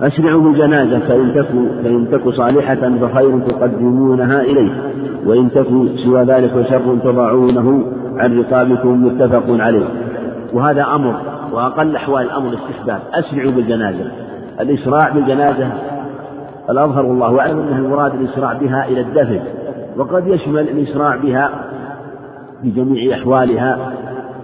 أسرعوا 0.00 0.42
بالجنازة 0.42 0.98
فإن 0.98 1.34
تكو 1.34 1.82
فإن 1.82 2.08
تك 2.12 2.28
صالحة 2.28 2.74
فخير 2.74 3.40
تقدمونها 3.40 4.40
إليه. 4.40 4.70
وإن 5.26 5.50
تكو 5.50 5.86
سوى 6.04 6.22
ذلك 6.22 6.50
فشر 6.50 6.96
تضعونه 7.04 7.84
عن 8.16 8.38
رقابكم 8.38 9.06
متفق 9.06 9.44
عليه. 9.48 9.86
وهذا 10.52 10.86
أمر 10.94 11.14
وأقل 11.52 11.96
أحوال 11.96 12.26
الأمر 12.26 12.48
الاستحباب 12.48 13.00
أسرعوا 13.14 13.52
بالجنازة. 13.52 14.10
الإسراع 14.60 15.08
بالجنازة 15.08 15.72
الأظهر 16.70 17.04
الله 17.04 17.40
أعلم 17.40 17.58
أنه 17.58 17.78
المراد 17.78 18.14
الإسراع 18.14 18.52
بها 18.52 18.88
إلى 18.88 19.00
الدفن. 19.00 19.40
وقد 19.96 20.26
يشمل 20.26 20.60
الإسراع 20.60 21.16
بها 21.16 21.50
في 22.62 22.70
جميع 22.70 23.16
أحوالها 23.16 23.92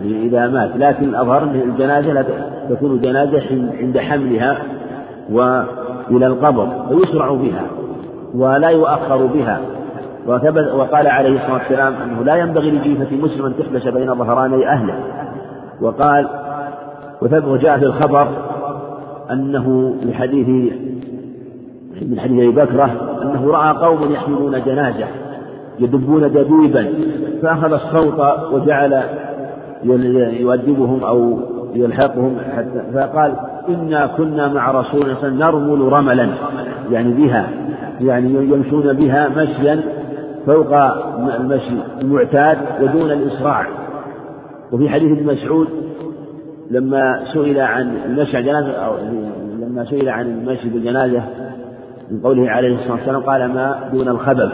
إذا 0.01 0.49
مات. 0.49 0.71
لكن 0.77 1.09
الأظهر 1.09 1.43
أن 1.43 1.61
الجنازة 1.69 2.13
لا 2.13 2.25
تكون 2.71 3.01
جنازة 3.01 3.73
عند 3.81 3.99
حملها. 3.99 4.57
وإلى 5.31 6.27
القبر 6.27 6.69
فيسرع 6.89 7.33
بها 7.33 7.67
ولا 8.35 8.69
يؤخر 8.69 9.27
بها. 9.27 9.61
وثبت 10.27 10.73
وقال 10.75 11.07
عليه 11.07 11.37
الصلاة 11.37 11.55
والسلام 11.55 11.95
أنه 11.95 12.25
لا 12.25 12.37
ينبغي 12.37 12.71
لجيفة 12.71 13.17
مسلم 13.17 13.47
أن 13.47 13.57
تحبس 13.57 13.89
بين 13.89 14.15
ظهراني 14.15 14.69
أهله. 14.69 14.95
وقال 15.81 16.29
وجاء 17.47 17.79
في 17.79 17.85
الخبر 17.85 18.29
أنه 19.31 19.95
في 20.03 20.15
حديث 20.15 20.73
من 22.03 22.21
حديث 22.21 22.39
أبي 22.39 22.51
بكرة 22.51 23.19
أنه 23.23 23.51
رأى 23.51 23.77
قوم 23.77 24.13
يحملون 24.13 24.63
جنازة 24.65 25.07
يدبون 25.79 26.33
دبيبا 26.33 26.95
فأخذ 27.43 27.73
الصوت 27.73 28.21
وجعل 28.53 29.03
يؤدبهم 30.41 31.05
أو 31.05 31.39
يلحقهم 31.75 32.37
حتى 32.57 32.83
فقال 32.95 33.35
إنا 33.69 34.07
كنا 34.07 34.49
مع 34.49 34.71
رسول 34.71 35.11
الله 35.11 35.29
نرمل 35.29 35.93
رملا 35.93 36.29
يعني 36.91 37.13
بها 37.13 37.49
يعني 38.01 38.31
يمشون 38.31 38.93
بها 38.93 39.29
مشيا 39.29 39.81
فوق 40.47 40.75
المشي 41.41 41.75
المعتاد 42.01 42.59
ودون 42.81 43.11
الإسراع. 43.11 43.67
وفي 44.73 44.89
حديث 44.89 45.19
ابن 45.19 45.33
مسعود 45.33 45.69
لما 46.71 47.25
سئل 47.33 47.61
عن 47.61 47.97
المشي 48.07 48.37
على 48.37 48.41
الجنازة 48.41 48.73
أو 48.73 48.95
لما 49.59 49.85
سئل 49.85 50.09
عن 50.09 50.27
المشي 50.27 50.69
بالجنازة 50.69 51.23
من 52.11 52.21
قوله 52.21 52.51
عليه 52.51 52.75
الصلاة 52.75 52.93
والسلام 52.93 53.23
قال 53.23 53.55
ما 53.55 53.89
دون 53.93 54.09
الخبب 54.09 54.51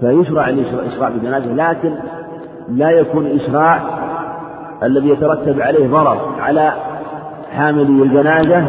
فيشرع 0.00 0.48
الإسراع 0.48 1.08
بالجنازة 1.08 1.52
لكن 1.52 1.94
لا 2.68 2.90
يكون 2.90 3.26
الإسراع 3.26 3.80
الذي 4.82 5.08
يترتب 5.08 5.60
عليه 5.60 5.88
ضرر 5.88 6.34
على 6.40 6.72
حامل 7.50 8.02
الجنازة 8.02 8.66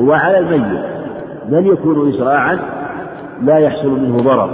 وعلى 0.00 0.38
الميت. 0.38 0.82
بل 1.48 1.66
يكون 1.66 2.08
إسراعا 2.08 2.58
لا 3.42 3.58
يحصل 3.58 3.88
منه 3.88 4.22
ضرر. 4.22 4.50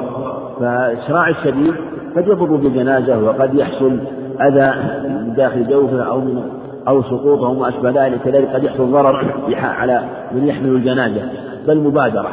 فإسراع 0.61 1.29
الشديد 1.29 1.75
قد 2.17 2.29
يضر 2.29 2.57
بالجنازة 2.57 3.23
وقد 3.23 3.55
يحصل 3.55 3.99
أذى 4.41 4.73
من 5.09 5.35
داخل 5.37 5.69
جوفه 5.69 6.03
أو 6.03 6.21
من 6.21 6.43
أو 6.89 7.03
سقوطه 7.03 7.49
وما 7.49 7.69
أشبه 7.69 7.91
ذلك. 7.91 8.21
كذلك 8.25 8.49
قد 8.49 8.65
يحصل 8.65 8.93
ضرر 8.93 9.27
على 9.63 10.03
من 10.33 10.47
يحمل 10.47 10.69
الجنازة. 10.69 11.23
بل 11.69 11.79
مبادرة. 11.79 12.33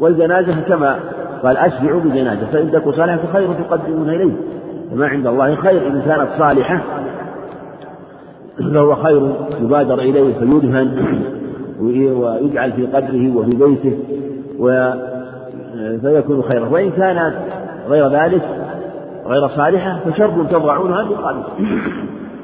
والجنازة 0.00 0.60
كما 0.60 0.96
قال 1.42 1.56
أسرعوا 1.56 2.00
بالجنازة 2.00 2.46
فإن 2.52 2.72
تكن 2.72 2.92
صالحة 2.92 3.16
فخير 3.16 3.48
تقدمون 3.52 4.10
إليه. 4.10 4.32
فما 4.90 5.06
عند 5.06 5.26
الله 5.26 5.54
خير 5.54 5.86
إن 5.86 6.02
كانت 6.06 6.28
صالحة. 6.38 6.80
فهو 8.58 8.94
خير 8.94 9.32
يبادر 9.60 9.98
إليه 9.98 10.38
فيدهن 10.38 11.22
ويجعل 11.80 12.72
في 12.72 12.86
قبره 12.86 13.36
وفي 13.36 13.50
بيته 13.50 13.98
فيكون 16.00 16.42
خيرا. 16.42 16.68
وإن 16.68 16.90
كانت 16.90 17.34
غير 17.88 18.08
ذلك 18.08 18.42
غير 19.26 19.48
صالحة 19.48 20.00
فشر 20.04 20.44
تضعونها 20.50 21.02
بقلب 21.02 21.42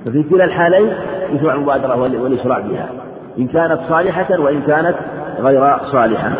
ففي 0.06 0.22
كلا 0.22 0.44
الحالين 0.44 0.88
يشرع 1.32 1.54
المبادرة 1.54 2.00
والإسراع 2.00 2.58
بها. 2.58 2.88
إن 3.38 3.46
كانت 3.46 3.78
صالحة 3.88 4.40
وإن 4.40 4.60
كانت 4.62 4.94
غير 5.40 5.76
صالحة. 5.92 6.32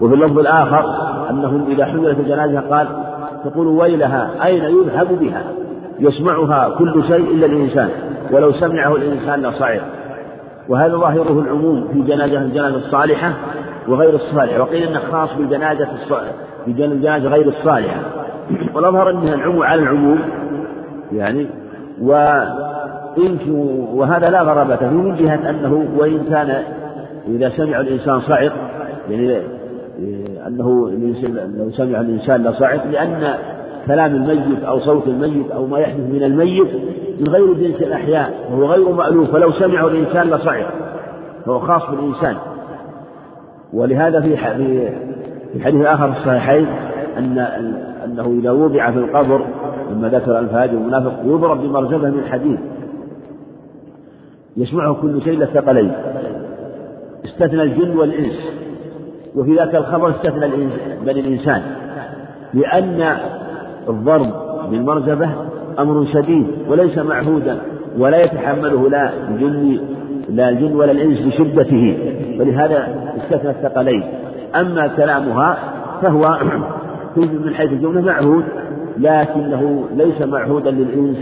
وفي 0.00 0.14
اللفظ 0.14 0.38
الآخر 0.38 0.84
أنهم 1.30 1.66
إذا 1.68 1.84
حملت 1.84 2.18
الجنازة 2.18 2.60
قال 2.60 2.86
تقول 3.44 3.66
ويلها 3.66 4.30
أين 4.44 4.64
يذهب 4.64 5.18
بها؟ 5.20 5.42
يسمعها 5.98 6.68
كل 6.78 7.04
شيء 7.04 7.34
إلا 7.34 7.46
الإنسان. 7.46 7.88
ولو 8.34 8.52
سمعه 8.52 8.96
الإنسان 8.96 9.46
لصعق. 9.46 9.80
وهذا 10.68 10.96
ظاهره 10.96 11.40
العموم 11.40 11.88
في 11.92 12.02
جنازة 12.02 12.42
الجنازة 12.42 12.76
الصالحة 12.76 13.32
وغير 13.88 14.14
الصالحة. 14.14 14.60
وقيل 14.60 14.88
أنه 14.88 15.00
خاص 15.12 15.34
بالجنازة 15.34 15.88
بالجنازة 16.66 17.28
غير 17.28 17.48
الصالحة. 17.48 18.00
والأظهر 18.74 19.10
أنها 19.10 19.34
العموم 19.34 19.62
على 19.62 19.82
العموم. 19.82 20.18
يعني 21.12 21.46
وإن 22.02 23.38
وهذا 23.94 24.30
لا 24.30 24.42
غرابة 24.42 24.76
فيه. 24.76 24.86
من 24.86 25.16
جهة 25.16 25.50
أنه 25.50 25.88
وإن 25.96 26.24
كان 26.30 26.62
إذا 27.28 27.48
سمع 27.48 27.80
الإنسان 27.80 28.20
صعق 28.20 28.52
يعني 29.10 29.40
أنه 30.46 30.90
لو 31.58 31.70
سمع 31.70 32.00
الإنسان 32.00 32.42
لصعق 32.42 32.86
لأن 32.86 33.34
كلام 33.86 34.14
الميت 34.14 34.64
أو 34.64 34.78
صوت 34.78 35.08
الميت 35.08 35.50
أو 35.50 35.66
ما 35.66 35.78
يحدث 35.78 36.00
من 36.00 36.22
الميت 36.22 36.68
من 37.20 37.28
غير 37.28 37.52
جنس 37.52 37.82
الأحياء 37.82 38.34
وهو 38.50 38.66
غير 38.66 38.88
مألوف 38.92 39.30
فلو 39.30 39.52
سمعه 39.52 39.88
الإنسان 39.88 40.30
لصعق. 40.30 40.66
فهو 41.46 41.60
خاص 41.60 41.90
بالإنسان. 41.90 42.36
ولهذا 43.72 44.20
في 44.20 44.36
في 45.52 45.64
حديث 45.64 45.86
آخر 45.86 46.12
في 46.12 46.18
الصحيحين 46.18 46.66
أن 47.18 47.38
أنه 48.04 48.38
إذا 48.40 48.50
وضع 48.50 48.90
في 48.90 48.98
القبر 48.98 49.46
لما 49.90 50.08
ذكر 50.08 50.38
الفاجر 50.38 50.74
والمنافق 50.74 51.12
يضرب 51.24 51.62
بمرزبة 51.62 52.10
من 52.10 52.24
حديد. 52.30 52.58
يسمعه 54.56 54.94
كل 54.94 55.22
شيء 55.22 55.34
إلا 55.34 55.44
الثقلين. 55.44 55.92
استثنى 57.24 57.62
الجن 57.62 57.96
والإنس. 57.96 58.50
وفي 59.36 59.54
ذاك 59.54 59.74
الخبر 59.74 60.10
استثنى 60.10 60.48
بني 61.06 61.20
الإنسان. 61.20 61.62
لأن 62.54 63.16
الضرب 63.88 64.32
بالمرزبة 64.70 65.30
أمر 65.78 66.04
شديد 66.04 66.46
وليس 66.68 66.98
معهودا 66.98 67.58
ولا 67.98 68.24
يتحمله 68.24 68.88
لا 68.90 69.10
الجن 69.28 69.78
لا 70.28 70.48
الجن 70.48 70.76
ولا 70.76 70.92
الإنس 70.92 71.18
لشدته. 71.20 71.98
ولهذا 72.40 72.88
استثنى 73.16 73.50
الثقلين. 73.50 74.02
أما 74.54 74.86
كلامها 74.86 75.58
فهو 76.02 76.38
من 77.16 77.54
حيث 77.54 77.72
الجملة 77.72 78.00
معهود 78.00 78.44
لكنه 78.98 79.84
ليس 79.96 80.22
معهودا 80.22 80.70
للإنس. 80.70 81.16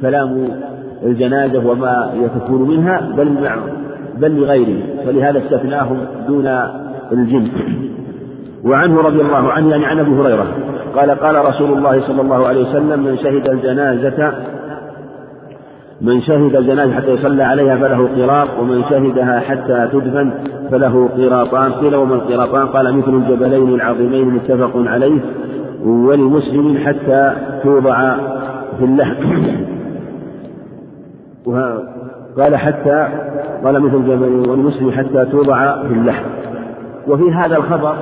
كلام 0.00 0.48
الجنازة 1.02 1.66
وما 1.68 2.12
يتكون 2.14 2.68
منها 2.68 3.00
بل 3.16 3.50
بل 4.18 4.36
لغيره. 4.36 4.82
فلهذا 5.06 5.38
استثناهم 5.38 5.98
دون 6.28 6.46
الجن. 7.12 7.48
وعنه 8.64 9.00
رضي 9.00 9.20
الله 9.20 9.52
عنه 9.52 9.70
يعني 9.70 9.86
عن 9.86 9.98
أبي 9.98 10.10
هريرة. 10.10 10.46
قال 10.96 11.10
قال 11.10 11.44
رسول 11.44 11.78
الله 11.78 12.00
صلى 12.00 12.22
الله 12.22 12.48
عليه 12.48 12.68
وسلم 12.68 13.04
من 13.04 13.16
شهد 13.16 13.48
الجنازة 13.48 14.32
من 16.00 16.20
شهد 16.20 16.56
الجنازة 16.56 16.92
حتى 16.92 17.10
يصلى 17.10 17.42
عليها 17.42 17.76
فله 17.76 18.08
قراط 18.16 18.48
ومن 18.60 18.84
شهدها 18.90 19.40
حتى 19.40 19.88
تدفن 19.92 20.30
فله 20.70 21.08
قراطان. 21.16 21.72
قيل 21.72 21.96
وما 21.96 22.14
القراطان؟ 22.14 22.66
قال 22.66 22.96
مثل 22.96 23.14
الجبلين 23.14 23.74
العظيمين 23.74 24.28
متفق 24.28 24.72
عليه 24.76 25.20
ولمسلم 25.84 26.78
حتى 26.78 27.32
توضع 27.62 28.16
في 28.78 28.84
اللحم. 28.84 29.42
قال 32.38 32.56
حتى 32.56 33.08
قال 33.64 33.82
مثل 33.82 33.96
الجبلين 33.96 34.50
ولمسلم 34.50 34.90
حتى 34.90 35.24
توضع 35.24 35.82
في 35.82 35.94
اللحم. 35.94 36.24
وفي 37.08 37.32
هذا 37.32 37.56
الخبر 37.56 37.94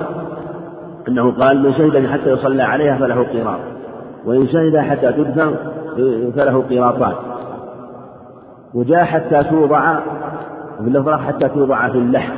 أنه 1.08 1.32
قال 1.32 1.62
من 1.62 1.72
شهد 1.72 2.06
حتى 2.06 2.30
يصلى 2.30 2.62
عليها 2.62 2.98
فله 2.98 3.14
قراط. 3.14 3.60
وإن 4.26 4.48
شهد 4.48 4.76
حتى 4.76 5.12
تدفن 5.12 5.54
فله 6.36 6.64
قراطان 6.70 7.12
وجاء 8.74 9.04
حتى 9.04 9.44
توضع 9.44 10.00
في 10.78 10.80
اللفظ 10.80 11.10
حتى 11.10 11.48
توضع 11.48 11.88
في 11.88 11.98
اللحم. 11.98 12.34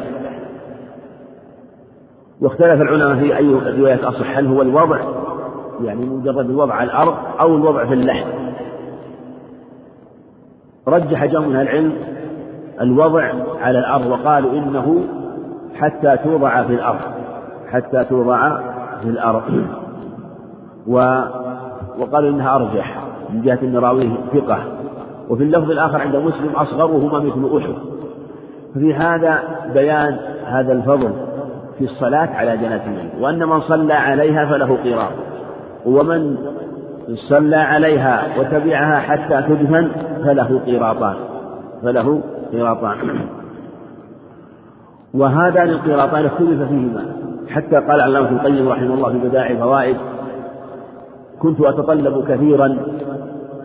واختلف 2.41 2.83
العلماء 2.83 3.17
في 3.17 3.37
أي 3.37 3.55
رواية 3.79 4.09
أصح 4.09 4.39
هل 4.39 4.47
هو 4.47 4.63
الوضع 4.63 4.99
يعني 5.85 6.07
مجرد 6.07 6.51
الوضع 6.51 6.75
على 6.75 6.91
الأرض 6.91 7.15
أو 7.41 7.57
الوضع 7.57 7.85
في 7.85 7.95
اللحم. 7.95 8.29
رجح 10.89 11.25
جمع 11.25 11.47
من 11.47 11.61
العلم 11.61 11.93
الوضع 12.81 13.33
على 13.61 13.79
الأرض 13.79 14.07
وقالوا 14.07 14.53
إنه 14.53 15.05
حتى 15.75 16.17
توضع 16.25 16.63
في 16.63 16.75
الأرض. 16.75 17.18
حتى 17.73 18.05
توضع 18.05 18.61
في 19.03 19.09
الأرض. 19.09 19.43
و 20.87 21.21
وقالوا 21.99 22.31
إنها 22.31 22.57
أرجح 22.57 23.05
من 23.31 23.43
جهة 23.43 23.59
أن 23.63 23.77
راويه 23.77 24.11
ثقة. 24.33 24.59
وفي 25.29 25.43
اللفظ 25.43 25.71
الآخر 25.71 26.01
عند 26.01 26.17
مسلم 26.17 26.51
أصغرهما 26.57 27.19
مثل 27.19 27.59
أحد. 27.59 27.75
ففي 28.75 28.95
هذا 28.95 29.39
بيان 29.75 30.17
هذا 30.47 30.73
الفضل 30.73 31.13
في 31.79 31.85
الصلاة 31.85 32.29
على 32.35 32.57
جنازة 32.57 32.85
الميت 32.85 33.13
وأن 33.21 33.49
من 33.49 33.61
صلى 33.61 33.95
عليها 33.95 34.47
فله 34.47 34.79
قراط. 34.85 35.13
ومن 35.87 36.37
صلى 37.15 37.57
عليها 37.57 38.23
وتبعها 38.39 38.99
حتى 38.99 39.43
تدفن 39.43 39.89
فله 40.25 40.61
قراطان. 40.67 41.15
فله 41.83 42.21
قراطان. 42.53 42.97
وهذان 45.15 45.69
القراطان 45.69 46.27
اختلف 46.27 46.63
فيهما. 46.69 47.05
حتى 47.51 47.77
قال 47.77 48.01
علامة 48.01 48.31
القيم 48.31 48.69
رحمه 48.69 48.95
الله 48.95 49.13
في 49.13 49.19
بدائع 49.19 49.51
الفوائد 49.51 49.97
كنت 51.39 51.61
أتطلب 51.61 52.25
كثيرا 52.29 52.79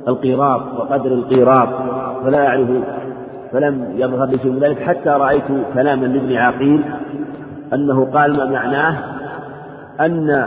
القيراط 0.08 0.62
وقدر 0.80 1.12
القيراط 1.14 1.70
فلا 2.24 2.48
أعرف 2.48 2.68
فلم 3.52 3.94
يظهر 3.96 4.26
لي 4.26 4.38
شيء 4.38 4.52
من 4.52 4.60
ذلك 4.60 4.80
حتى 4.80 5.10
رأيت 5.10 5.44
كلاما 5.74 6.06
لابن 6.06 6.36
عقيل 6.36 6.84
أنه 7.74 8.06
قال 8.06 8.38
ما 8.38 8.46
معناه؟ 8.46 8.98
أن 10.00 10.46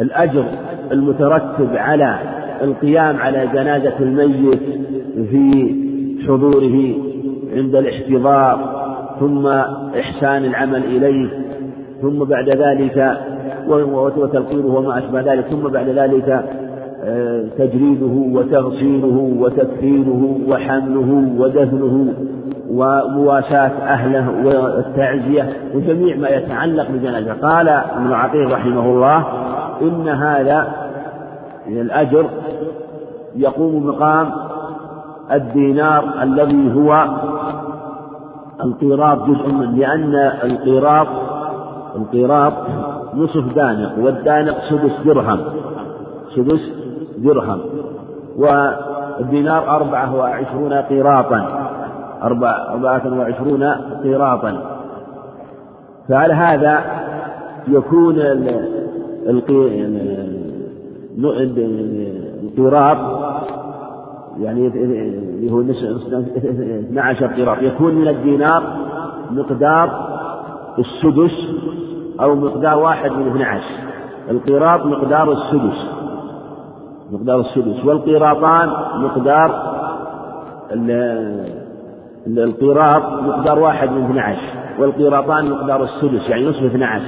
الأجر 0.00 0.44
المترتب 0.92 1.76
على 1.76 2.18
القيام 2.62 3.16
على 3.16 3.46
جنازة 3.52 3.98
الميت 4.00 4.62
في 5.30 5.74
حضوره 6.28 6.94
عند 7.56 7.74
الاحتضار 7.74 8.82
ثم 9.20 9.46
إحسان 10.00 10.44
العمل 10.44 10.84
إليه 10.84 11.51
ثم 12.02 12.24
بعد 12.24 12.48
ذلك 12.48 13.18
وتلقينه 13.68 14.74
وما 14.74 14.98
أشبه 14.98 15.20
ذلك 15.20 15.44
ثم 15.44 15.68
بعد 15.68 15.88
ذلك 15.88 16.44
آه، 17.04 17.44
تجريده 17.58 18.38
وتغسيله 18.38 19.36
وتكفينه 19.38 20.38
وحمله 20.48 21.24
ودفنه 21.38 22.14
ومواساة 22.70 23.72
أهله 23.82 24.30
والتعزية 24.44 25.48
وجميع 25.74 26.16
ما 26.16 26.28
يتعلق 26.28 26.90
بالجنازة 26.90 27.32
قال 27.32 27.68
ابن 27.68 28.12
عقيل 28.12 28.52
رحمه 28.52 28.84
الله 28.84 29.24
إن 29.82 30.08
هذا 30.08 30.68
الأجر 31.66 32.26
يقوم 33.36 33.86
مقام 33.86 34.32
الدينار 35.32 36.04
الذي 36.22 36.74
هو 36.74 37.06
القيراط 38.64 39.28
جزء 39.28 39.52
منه 39.52 39.76
لأن 39.76 40.14
القيراط 40.44 41.06
القيراط 41.96 42.52
نصف 43.14 43.54
دانق 43.54 43.98
والدانق 43.98 44.58
سدس 44.70 44.92
درهم 45.04 45.40
سدس 46.36 46.72
درهم 47.18 47.60
والدينار 48.36 49.76
أربعة 49.76 50.16
وعشرون 50.16 50.72
قيراطا 50.72 51.68
أربعة 52.22 53.18
وعشرون 53.18 53.64
قيراطا 54.02 54.72
فعلى 56.08 56.34
هذا 56.34 56.80
يكون 57.68 58.18
القيراط 62.42 62.98
يعني 64.40 64.70
هو 65.50 65.60
12 65.60 67.26
قيراط 67.26 67.62
يكون 67.62 67.94
من 67.94 68.08
الدينار 68.08 68.62
مقدار 69.30 70.11
السدس 70.78 71.48
أو 72.20 72.34
مقدار 72.34 72.78
واحد 72.78 73.12
من 73.12 73.28
12 73.28 73.62
القيراط 74.30 74.86
مقدار 74.86 75.32
السدس. 75.32 75.86
مقدار 77.12 77.40
السدس. 77.40 77.84
والقيراطان 77.84 78.68
مقدار 78.96 79.72
القيراط 82.26 83.02
مقدار 83.22 83.58
واحد 83.58 83.90
من 83.90 84.04
12 84.04 84.38
والقيراطان 84.78 85.50
مقدار 85.50 85.82
السدس. 85.82 86.30
يعني 86.30 86.48
نصف 86.48 86.64
12 86.64 87.02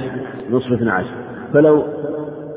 نصف 0.51 0.71
12 0.71 1.07
فلو 1.53 1.83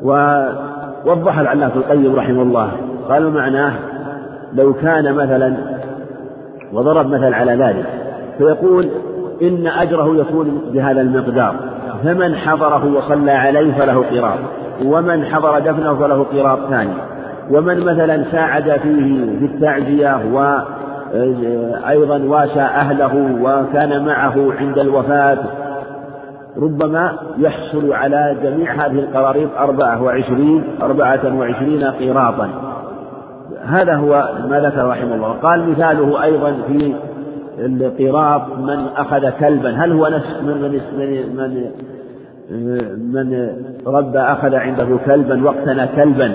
ووضح 0.03 1.39
العلاف 1.39 1.77
القيم 1.77 2.17
رحمه 2.17 2.43
الله. 2.43 2.73
قال 3.09 3.31
معناه 3.31 3.75
لو 4.53 4.75
كان 4.75 5.15
مثلا 5.15 5.57
وضرب 6.73 7.07
مثل 7.07 7.35
على 7.35 7.53
ذلك. 7.53 7.87
فيقول 8.39 8.89
إن 9.43 9.67
أجره 9.67 10.17
يكون 10.17 10.63
بهذا 10.73 11.01
المقدار. 11.01 11.55
فمن 12.05 12.37
حضره 12.37 12.97
وصلى 12.97 13.31
عليه 13.31 13.73
فله 13.73 14.05
قراط 14.11 14.39
ومن 14.85 15.25
حضر 15.25 15.59
دفنه 15.59 15.95
فله 15.95 16.27
قراط 16.33 16.59
ثاني. 16.71 16.95
ومن 17.51 17.81
مثلا 17.81 18.25
ساعد 18.33 18.63
فيه 18.63 19.39
في 19.39 19.45
التعزية 19.45 20.21
وأيضا 20.33 22.19
واسى 22.19 22.61
أهله 22.61 23.39
وكان 23.43 24.07
معه 24.07 24.53
عند 24.59 24.79
الوفاة 24.79 25.39
ربما 26.57 27.13
يحصل 27.39 27.93
على 27.93 28.37
جميع 28.43 28.73
هذه 28.73 28.99
القراريط 28.99 29.49
أربعة 29.59 30.03
وعشرين 30.03 30.65
أربعة 30.83 31.39
وعشرين 31.39 31.85
قيراطا 31.85 32.49
هذا 33.65 33.95
هو 33.97 34.29
ما 34.51 34.61
ذكر 34.61 34.89
رحمه 34.89 35.15
الله. 35.15 35.33
قال 35.43 35.71
مثاله 35.71 36.23
أيضا 36.23 36.57
في 36.69 36.95
القراط 37.59 38.59
من 38.59 38.87
أخذ 38.97 39.31
كلبا. 39.31 39.71
هل 39.71 39.93
هو 39.93 40.07
نفس 40.07 40.43
من 40.43 40.63
من 41.37 41.71
من, 42.51 43.13
من 43.13 43.49
ربى 43.87 44.19
أخذ 44.19 44.55
عنده 44.55 44.99
كلبا 45.07 45.45
واقتنى 45.45 45.87
كلبا 45.87 46.33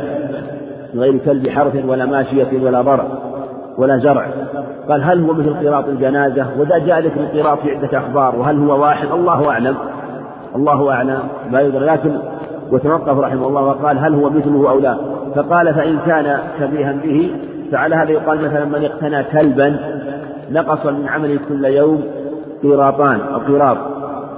غير 0.96 1.18
كلب 1.18 1.50
حرث 1.50 1.86
ولا 1.86 2.06
ماشية 2.06 2.64
ولا 2.64 2.82
ضرع 2.82 3.06
ولا 3.78 3.98
زرع؟ 3.98 4.28
قال 4.90 5.04
هل 5.04 5.22
هو 5.22 5.34
مثل 5.34 5.68
قراط 5.68 5.88
الجنازة؟ 5.88 6.46
وذا 6.60 6.78
جاء 6.78 7.00
ذكر 7.00 7.20
القراط 7.20 7.60
في 7.60 7.72
عدة 7.72 7.98
أخبار 7.98 8.36
وهل 8.36 8.58
هو 8.58 8.82
واحد؟ 8.82 9.08
الله 9.12 9.50
أعلم. 9.50 9.76
الله 10.56 10.92
أعلم. 10.92 11.20
ما 11.52 11.62
يدري. 11.62 11.86
لكن 11.86 12.18
وتوقف 12.72 13.20
رحمه 13.20 13.48
الله 13.48 13.62
وقال 13.62 13.98
هل 13.98 14.14
هو 14.14 14.30
مثله 14.30 14.70
أو 14.70 14.80
لا؟ 14.80 14.98
فقال 15.36 15.74
فإن 15.74 15.98
كان 16.06 16.38
شبيها 16.60 16.92
به 16.92 17.32
فعلى 17.72 17.96
هذا 17.96 18.12
يقال 18.12 18.42
مثلا 18.42 18.66
من 18.66 18.86
اقتنى 18.86 19.24
كلبا. 19.24 19.80
نقص 20.52 20.86
من 20.86 21.08
عمله 21.08 21.40
كل 21.50 21.66
يوم 21.66 22.04
قيراطان 22.64 23.20
أو 23.22 23.40
قيراط 23.40 23.78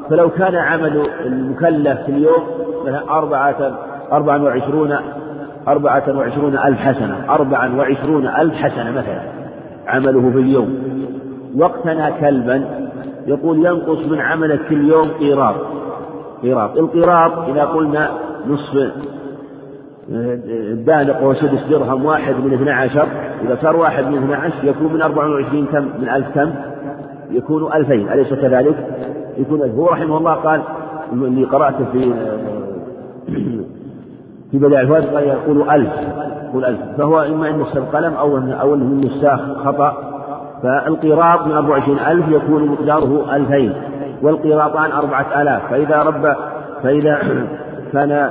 فلو 0.10 0.30
كان 0.30 0.56
عمل 0.56 1.08
المكلف 1.26 2.01
في 2.01 2.12
اليوم 2.12 2.43
مثلا 2.86 3.10
أربعة 3.10 3.72
أربعة 4.12 4.43
وعشرون 4.43 4.95
أربعة 5.68 6.18
وعشرون 6.18 6.58
ألف 6.58 6.80
حسنة. 6.80 7.26
أربعة 7.30 7.78
وعشرون 7.78 8.28
ألف 8.28 8.53
حسنة 8.53 8.91
مثلا 8.91 9.22
عمله 9.88 10.32
في 10.32 10.39
اليوم. 10.39 10.78
واقتنى 11.56 12.12
كلبا 12.20 12.66
يقول 13.28 13.66
ينقص 13.66 14.08
من 14.12 14.20
عملك 14.20 14.60
كل 14.70 14.89
يوم 14.89 15.08
قيراط. 15.20 15.56
قيراط. 16.41 16.78
القيراط 16.78 17.49
إذا 17.49 17.64
قلنا 17.64 18.10
نصف 18.47 18.91
الدانق 20.10 21.22
هو 21.22 21.34
سدس 21.34 21.64
درهم 21.70 22.06
واحد 22.06 22.36
من 22.36 22.53
اثنى 22.53 22.72
عشر. 22.72 23.08
إذا 23.41 23.58
صار 23.62 23.76
واحد 23.76 24.03
من 24.03 24.18
اثنى 24.18 24.36
عشر 24.36 24.64
يكون 24.64 24.93
من 24.93 25.01
أربع 25.01 25.26
وعشرين 25.26 25.66
كم 25.66 25.89
من 26.01 26.10
ألف 26.10 26.28
كم 26.36 26.51
يكون 27.32 27.74
ألفين. 27.74 28.12
أليس 28.12 28.34
كذلك؟ 28.34 28.76
يكون 29.38 29.62
ألف. 29.62 29.76
هو 29.76 29.86
رحمه 29.86 30.18
الله 30.18 30.34
قال 30.34 30.62
اللي 31.14 31.43
قرأته 31.43 31.86
في 31.91 32.14
في 34.51 34.58
بداية 34.58 34.82
الفوائد 34.82 35.06
قال 35.06 35.24
يقول 35.24 35.70
ألف. 35.70 35.93
يقول 36.49 36.66
ألف. 36.66 36.80
فهو 36.97 37.22
إما 37.22 37.49
أن 37.49 37.60
نسخ 37.60 37.78
القلم 37.78 38.14
أو 38.14 38.38
أن 38.38 38.51
أو 38.51 38.76
أنه 38.76 38.86
من 38.86 38.97
نساخ 38.97 39.39
خطأ. 39.66 39.97
فالقيراط 40.64 41.47
من 41.47 41.51
24 41.51 41.99
ألف 41.99 42.26
يكون 42.30 42.68
مقداره 42.68 43.36
ألفين. 43.36 43.74
والقيراطان 44.22 44.91
أربعة 44.91 45.41
آلاف. 45.41 45.70
فإذا 45.70 46.03
رب 46.03 46.36
فإذا 46.84 47.20
كان 47.93 48.30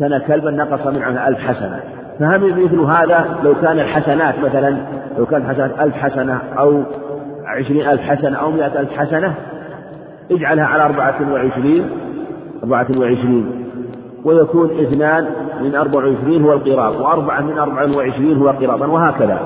كان 0.00 0.18
كلبا 0.18 0.50
نقص 0.50 0.86
منه 0.86 1.28
ألف 1.28 1.38
حسنة. 1.38 1.80
فهم 2.20 2.64
مثل 2.64 2.80
هذا 2.80 3.26
لو 3.44 3.54
كان 3.54 3.78
الحسنات 3.78 4.34
مثلا 4.38 4.76
لو 5.18 5.26
كان 5.26 5.48
حسنات 5.48 5.70
ألف 5.80 5.94
حسنة 5.96 6.40
أو 6.58 6.82
عشرين 7.46 7.88
ألف 7.88 8.00
حسنة 8.00 8.36
أو 8.36 8.50
مئة 8.50 8.80
ألف 8.80 8.92
حسنة 8.92 9.34
اجعلها 10.30 10.64
على 10.64 10.82
أربعة 10.82 11.32
وعشرين 11.32 11.90
أربعة 12.62 12.86
وعشرين. 12.98 13.64
ويكون 14.24 14.70
اثنان 14.80 15.26
من 15.62 15.74
أربع 15.74 16.04
وعشرين 16.04 16.44
هو 16.44 16.52
القراط 16.52 17.00
وأربعة 17.00 17.40
من 17.40 17.58
أربع 17.58 17.96
وعشرين 17.96 18.36
هو 18.36 18.48
قراطا 18.48 18.86
وهكذا. 18.86 19.38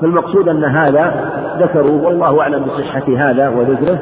فالمقصود 0.00 0.48
أن 0.48 0.64
هذا 0.64 1.14
ذكروا 1.58 2.06
والله 2.06 2.40
أعلم 2.40 2.64
بصحة 2.64 3.04
هذا 3.16 3.48
وذكره. 3.48 3.98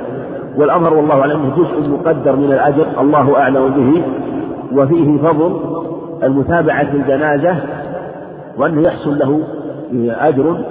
والأمر 0.57 0.95
والله 0.95 1.21
أعلم 1.21 1.53
جزء 1.57 1.89
مقدر 1.91 2.37
من 2.37 2.53
الأجر 2.53 2.87
الله 3.01 3.39
أعلم 3.39 3.69
به. 3.69 4.03
وفيه 4.73 5.19
فضل 5.19 5.61
المتابعة 6.23 6.91
في 6.91 6.97
الجنازة 6.97 7.57
وأنه 8.57 8.83
يحصل 8.83 9.19
له 9.19 9.41
أجر 10.09 10.65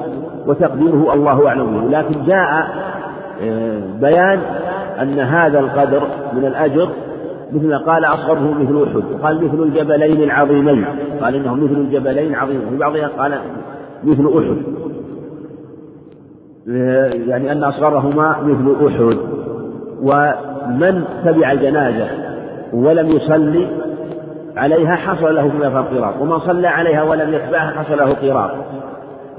وتقديره 0.47 1.14
الله 1.14 1.47
أعلم 1.47 1.66
به. 1.66 1.97
لكن 2.00 2.26
جاء 2.26 2.68
آه، 3.43 3.82
بيان 4.02 4.39
أن 5.02 5.20
هذا 5.20 5.60
القدر 5.60 6.02
من 6.34 6.45
الأجر 6.45 6.89
مثل 7.54 7.68
ما 7.68 7.78
قال 7.78 8.06
أصغره 8.06 8.54
مثل 8.60 8.84
أحد. 8.84 9.04
وقال 9.14 9.45
مثل 9.45 9.64
الجبلين 9.64 10.24
العظيمين. 10.24 10.86
قال 11.22 11.36
إنه 11.36 11.56
مثل 11.56 11.74
الجبلين 11.74 12.34
العظيمين. 12.34 12.70
في 12.70 12.78
بعضها 12.78 13.08
قال 13.18 13.39
مثل 14.04 14.28
أحد. 14.38 14.58
يعني 17.28 17.52
أن 17.52 17.64
أصغرهما 17.64 18.36
مثل 18.43 18.88
أحد. 18.88 19.18
ومن 20.02 21.04
تبع 21.26 21.52
الجنازة 21.52 22.08
ولم 22.74 23.08
يصلي 23.08 23.68
عليها 24.60 24.91
حصل 24.91 25.36
له 25.36 25.49
فيها 25.49 25.82
قراط 25.82 26.22
ومن 26.22 26.39
صلى 26.39 26.68
عليها 26.68 27.03
ولم 27.03 27.34
يتبعها 27.34 27.74
حصل 27.80 27.97
له 27.97 28.14
قراط. 28.14 28.51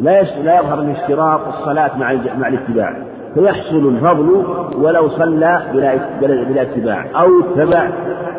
لا 0.01 0.23
لا 0.23 0.61
يظهر 0.61 0.81
من 0.81 0.91
اشتراط 0.91 1.41
الصلاة 1.49 1.91
مع 1.99 2.17
مع 2.39 2.49
الاتباع. 2.49 2.97
فيحصل 3.35 3.89
الفضل 3.89 4.45
ولو 4.75 5.09
صلى 5.09 5.63
بلا 5.73 5.95
بلا 6.21 6.63
اتباع. 6.63 7.07
أو 7.17 7.29
اتبع 7.41 7.89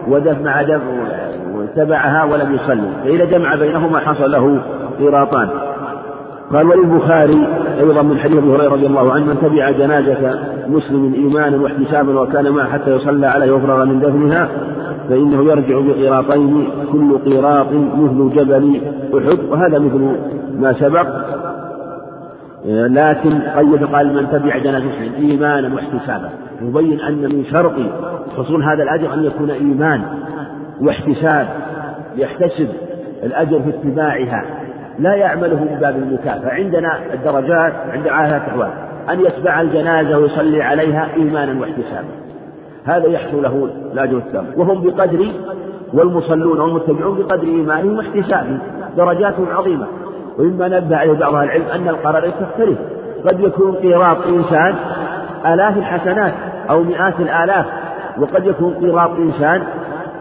ودفع 0.07 0.61
دفع 0.61 0.81
واتبعها 1.55 2.23
ولم 2.23 2.55
يصلي. 2.55 2.91
فإذا 3.03 3.25
جمع 3.25 3.55
بينهما 3.55 3.99
حصل 3.99 4.31
له 4.31 4.61
قراطان. 4.99 5.49
قال 6.53 6.67
وللبخاري 6.67 7.47
أيضا 7.79 8.01
من 8.01 8.17
حديث 8.17 8.37
أبي 8.37 8.49
هريرة 8.49 8.73
رضي 8.73 8.87
الله 8.87 9.11
عنه 9.11 9.25
من 9.25 9.39
تبع 9.41 9.71
جنازة 9.71 10.39
مسلم 10.67 11.13
إيمانا 11.13 11.57
واحتسابا 11.57 12.19
وكان 12.21 12.49
معه 12.51 12.69
حتى 12.69 12.91
يصلى 12.95 13.27
عليه 13.27 13.51
ويفرغ 13.51 13.85
من 13.85 13.99
دفنها 13.99 14.49
فإنه 15.09 15.43
يرجع 15.43 15.79
بقيراطين 15.79 16.67
كل 16.91 17.17
قيراط 17.17 17.67
مثل 17.71 18.35
جبل 18.35 18.81
أحد 19.17 19.39
وهذا 19.49 19.79
مثل 19.79 20.15
ما 20.59 20.73
سبق. 20.73 21.07
لكن 22.65 23.39
قيد 23.41 23.83
قال 23.83 24.13
من 24.13 24.27
تبع 24.31 24.57
جنازة 24.57 24.85
مسلم 24.85 25.13
إيمانا 25.29 25.75
واحتسابا. 25.75 26.29
يبين 26.61 26.99
أن 27.01 27.21
من 27.21 27.45
شرط 27.45 27.73
حصول 28.37 28.63
هذا 28.63 28.83
الأجر 28.83 29.13
أن 29.13 29.23
يكون 29.23 29.49
إيمان 29.49 30.01
واحتساب 30.81 31.47
يحتسب 32.15 32.67
الأجر 33.23 33.61
في 33.61 33.69
اتباعها. 33.69 34.60
لا 35.01 35.15
يعمله 35.15 35.55
من 35.55 35.77
باب 35.81 35.95
المكافأة 35.95 36.51
عندنا 36.51 36.99
الدرجات 37.13 37.73
عند 37.93 38.07
عاهات 38.07 38.41
أحوال 38.41 38.69
أن 39.09 39.19
يتبع 39.19 39.61
الجنازة 39.61 40.17
ويصلي 40.17 40.63
عليها 40.63 41.07
إيمانا 41.17 41.61
واحتسابا. 41.61 42.07
هذا 42.85 43.07
يحصل 43.07 43.43
له 43.43 43.69
الأجر 43.93 44.17
التام 44.17 44.45
وهم 44.57 44.83
بقدر 44.83 45.25
والمصلون 45.93 46.59
والمتبعون 46.59 47.17
بقدر 47.17 47.43
إيمانهم 47.43 47.97
واحتسابهم. 47.97 48.59
درجات 48.97 49.35
عظيمة. 49.51 49.87
ومما 50.39 50.67
نبه 50.67 50.97
عليه 50.97 51.13
بعض 51.13 51.33
أهل 51.33 51.43
العلم 51.43 51.65
أن 51.75 51.87
القرارات 51.89 52.33
تختلف 52.39 52.77
قد 53.25 53.39
يكون 53.39 53.75
قيراط 53.75 54.27
إنسان 54.27 54.75
آلاف 55.45 55.77
الحسنات 55.77 56.33
أو 56.69 56.83
مئات 56.83 57.19
الآلاف 57.19 57.65
وقد 58.19 58.45
يكون 58.45 58.73
قيراط 58.73 59.11
إنسان 59.11 59.63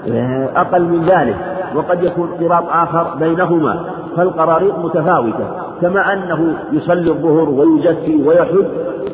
آه، 0.08 0.48
أقل 0.56 0.82
من 0.82 1.04
ذلك. 1.04 1.36
وقد 1.74 2.02
يكون 2.02 2.28
قراط 2.40 2.64
آخر 2.68 3.14
بينهما 3.18 3.84
فالقراريط 4.16 4.78
متفاوتة 4.78 5.46
كما 5.80 6.12
أنه 6.12 6.54
يصلي 6.72 7.10
الظهر 7.10 7.50
ويزكي 7.50 8.22
ويحج 8.26 8.64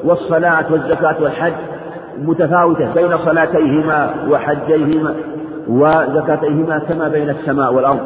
والصلاة 0.04 0.64
والزكاة 0.70 1.16
والحج 1.22 1.52
متفاوتة 2.18 2.94
بين 2.94 3.18
صلاتيهما 3.18 4.10
وحجيهما 4.30 5.14
وزكاتيهما 5.68 6.78
كما 6.78 7.08
بين 7.08 7.30
السماء 7.30 7.74
والأرض 7.74 8.00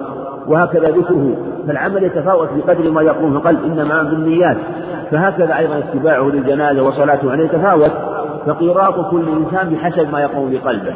وهكذا 0.47 0.91
ذكره. 0.91 1.37
فالعمل 1.67 2.05
يتفاوت 2.05 2.49
بقدر 2.57 2.91
ما 2.91 3.03
يقوم 3.03 3.41
فقال 3.41 3.65
إنما 3.65 4.03
بالنيات. 4.03 4.57
فهكذا 5.11 5.59
أيضا 5.59 5.79
اتباعه 5.79 6.23
للجنازة 6.23 6.83
وصلاته 6.83 7.31
عليه 7.31 7.45
يتفاوت. 7.45 7.91
فقيراط 8.47 9.11
كل 9.11 9.25
إنسان 9.29 9.69
بحسب 9.69 10.13
ما 10.13 10.21
يقوم 10.21 10.51
بقلبه 10.51 10.95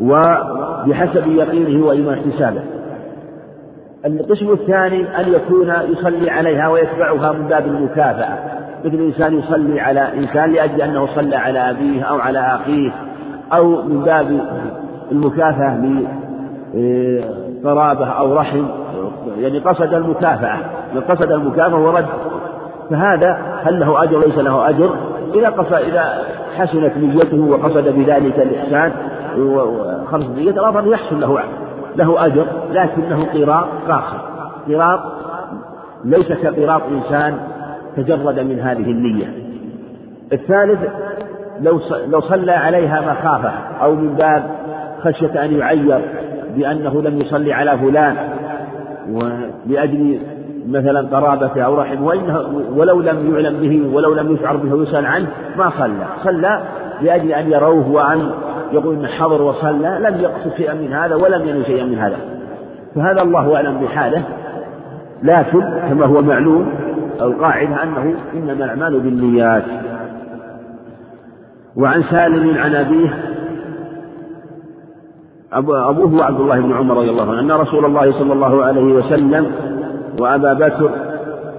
وبحسب 0.00 1.26
يقينه 1.26 1.86
وإيمان 1.86 2.18
احتسابه. 2.18 2.60
القسم 4.06 4.52
الثاني 4.52 5.20
أن 5.20 5.32
يكون 5.32 5.72
يصلي 5.88 6.30
عليها 6.30 6.68
ويتبعها 6.68 7.32
من 7.32 7.48
باب 7.48 7.66
المكافأة. 7.66 8.38
مثل 8.84 8.94
إنسان 8.94 9.38
يصلي 9.38 9.80
على 9.80 10.00
إنسان 10.14 10.52
لأجل 10.52 10.82
أنه 10.82 11.06
صلى 11.06 11.36
على 11.36 11.70
أبيه 11.70 12.02
أو 12.02 12.18
على 12.18 12.38
أخيه 12.38 12.92
أو 13.52 13.82
من 13.82 14.02
باب 14.04 14.40
المكافأة 15.12 15.80
لقرابة 16.74 18.06
أو 18.06 18.34
رحم. 18.34 18.64
يعني 19.38 19.58
قصد 19.58 19.94
المكافأة. 19.94 20.56
من 20.94 21.00
قصد 21.00 21.32
المكافأة 21.32 21.80
ورد 21.80 22.06
فهذا 22.90 23.38
هل 23.64 23.80
له 23.80 24.02
أجر 24.02 24.20
ليس 24.20 24.38
له 24.38 24.68
أجر؟ 24.68 24.90
إذا 25.34 25.48
قصد 25.48 25.74
إذا 25.74 26.22
حسنت 26.56 26.96
نيته 26.96 27.40
وقصد 27.40 27.88
بذلك 27.88 28.38
الإحسان 28.38 28.92
وخلص 29.38 30.26
نيته 30.36 30.60
الأفضل 30.60 30.92
يحصل 30.92 31.20
له 31.20 31.38
له 31.98 32.26
أجر 32.26 32.46
لكنه 32.70 33.24
قراط 33.24 33.66
قاصر 33.88 34.18
قراط 34.68 35.00
ليس 36.04 36.32
كقراط 36.32 36.82
إنسان 36.82 37.38
تجرد 37.96 38.40
من 38.40 38.60
هذه 38.60 38.90
النية. 38.90 39.26
الثالث 40.32 40.78
لو 41.60 41.80
لو 42.06 42.20
صلى 42.20 42.52
عليها 42.52 43.00
مخافة 43.00 43.52
أو 43.82 43.94
من 43.94 44.14
باب 44.14 44.42
خشية 45.02 45.44
أن 45.44 45.58
يعير 45.58 46.00
بأنه 46.56 47.02
لم 47.02 47.20
يصلي 47.20 47.52
على 47.52 47.78
فلان 47.78 48.16
ولأجل 49.10 50.18
مثلا 50.68 51.16
قرابته 51.16 51.62
أو 51.62 51.74
رحمه 51.74 52.06
ولو 52.76 53.00
لم 53.00 53.34
يعلم 53.34 53.60
به 53.60 53.96
ولو 53.96 54.14
لم 54.14 54.34
يشعر 54.34 54.56
به 54.56 54.74
ويسأل 54.74 55.06
عنه 55.06 55.26
ما 55.56 55.70
صلى. 55.70 56.06
صلى 56.24 56.62
لأجل 57.02 57.32
أن 57.32 57.52
يروه 57.52 57.90
وأن 57.90 58.30
يقول 58.72 58.94
إن 58.94 59.06
حضر 59.06 59.42
وصلى 59.42 59.98
لم 60.00 60.20
يقصد 60.20 60.52
شيئا 60.56 60.74
من 60.74 60.92
هذا 60.92 61.14
ولم 61.14 61.48
ينوي 61.48 61.64
شيئا 61.64 61.84
من 61.84 61.98
هذا. 61.98 62.16
فهذا 62.94 63.22
الله 63.22 63.56
أعلم 63.56 63.78
بحاله 63.78 64.22
لكن 65.22 65.60
كما 65.60 66.06
هو 66.06 66.22
معلوم 66.22 66.72
القاعدة 67.20 67.82
أنه 67.82 68.14
إنما 68.34 68.52
الأعمال 68.52 69.00
بالنيات. 69.00 69.64
وعن 71.76 72.02
سالم 72.02 72.58
عن 72.58 72.74
أبيه 72.74 73.28
أبوه 75.52 76.24
عبد 76.24 76.40
الله 76.40 76.60
بن 76.60 76.72
عمر 76.72 76.96
رضي 76.96 77.10
الله 77.10 77.30
عنه 77.30 77.40
أن 77.40 77.60
رسول 77.60 77.84
الله 77.84 78.12
صلى 78.12 78.32
الله 78.32 78.64
عليه 78.64 78.94
وسلم 78.94 79.46
وأبا 80.20 80.52
بكر 80.52 80.90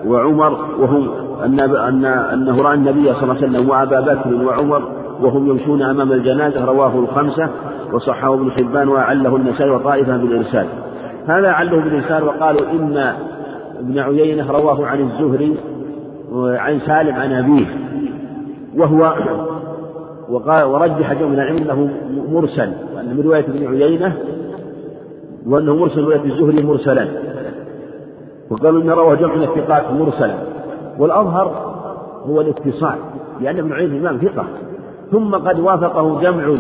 وعمر 0.06 0.52
وهم 0.80 1.10
أن 1.44 1.60
أن 1.60 2.06
أنه 2.06 2.62
رأى 2.62 2.74
النبي 2.74 3.14
صلى 3.14 3.24
الله 3.24 3.36
عليه 3.36 3.48
وسلم 3.48 3.70
وأبا 3.70 4.00
بكر 4.00 4.34
وعمر 4.46 4.99
وهم 5.22 5.48
يمشون 5.48 5.82
أمام 5.82 6.12
الجنازة 6.12 6.66
رواه 6.66 7.00
الخمسة 7.00 7.50
وصححه 7.94 8.34
ابن 8.34 8.52
حبان 8.52 8.88
وأعله 8.88 9.36
النسائي 9.36 9.70
وطائفة 9.70 10.18
بالإرسال. 10.18 10.66
هذا 11.28 11.50
عله 11.50 11.84
بالإرسال 11.84 12.24
وقالوا 12.24 12.72
إن 12.72 13.14
ابن 13.80 14.00
عيينة 14.00 14.52
رواه 14.52 14.86
عن 14.86 15.02
الزهري 15.02 15.56
عن 16.34 16.80
سالم 16.80 17.16
عن 17.16 17.34
أبيه 17.34 17.66
وهو 18.78 19.14
وقال 20.30 20.64
ورجح 20.64 21.14
جمع 21.14 21.28
من 21.28 21.34
العلم 21.34 21.58
أنه 21.58 21.90
مرسل 22.32 22.72
وأن 22.96 23.16
من 23.16 23.22
رواية 23.24 23.46
ابن 23.46 23.68
عيينة 23.68 24.18
وأنه 25.48 25.76
مرسل 25.76 26.02
رواية 26.02 26.24
الزهري 26.24 26.64
مرسلا. 26.64 27.08
وقالوا 28.50 28.82
إن 28.82 28.90
رواه 28.90 29.16
جمع 29.16 29.36
من 29.36 29.44
الثقات 29.44 29.92
مرسلا. 29.92 30.36
والأظهر 31.00 31.76
هو 32.26 32.42
الاتصال 32.42 32.96
لأن 33.42 33.58
ابن 33.58 33.74
عيينة 33.74 33.98
إمام 33.98 34.18
ثقة. 34.18 34.46
ثم 35.12 35.36
قد 35.36 35.60
وافقه 35.60 36.22
جمع 36.22 36.56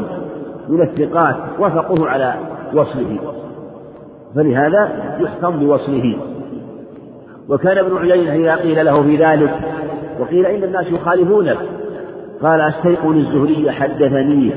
من 0.69 0.81
الثقات 0.81 1.35
وافقوه 1.59 2.09
على 2.09 2.33
وصله. 2.73 3.19
فلهذا 4.35 5.15
يحكم 5.19 5.59
بوصله. 5.59 6.17
وكان 7.49 7.77
ابن 7.77 7.97
عيينة 7.97 8.33
إذا 8.33 8.55
قيل 8.55 8.85
له 8.85 9.01
في 9.03 9.15
ذلك 9.15 9.53
وقيل 10.19 10.45
إن 10.45 10.63
الناس 10.63 10.91
يخالفونك 10.91 11.57
قال 12.41 12.61
أستيقن 12.61 13.17
الزهري 13.17 13.71
حدثني 13.71 14.51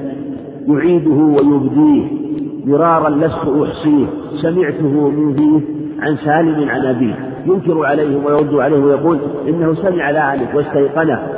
يعيده 0.68 1.10
ويبديه 1.10 2.22
مرارا 2.66 3.10
لست 3.10 3.48
أحصيه 3.62 4.06
سمعته 4.42 5.10
من 5.10 5.34
فيه 5.34 5.60
عن 6.02 6.16
سالم 6.16 6.68
عن 6.68 6.86
أبيه. 6.86 7.14
ينكر 7.46 7.86
عليه 7.86 8.16
ويرد 8.24 8.54
عليه 8.54 8.78
ويقول 8.84 9.18
إنه 9.48 9.74
سمع 9.74 10.10
ذلك 10.10 10.54
واستيقنه 10.54 11.28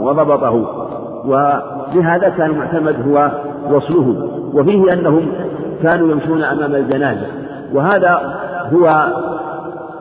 وضبطه. 0.00 0.85
ولهذا 1.26 2.28
كان 2.28 2.50
المعتمد 2.50 3.08
هو 3.08 3.30
وصله 3.70 4.30
وفيه 4.54 4.92
أنهم 4.92 5.32
كانوا 5.82 6.10
يمشون 6.10 6.42
أمام 6.42 6.74
الجنازة. 6.74 7.26
وهذا 7.72 8.38
هو 8.72 9.06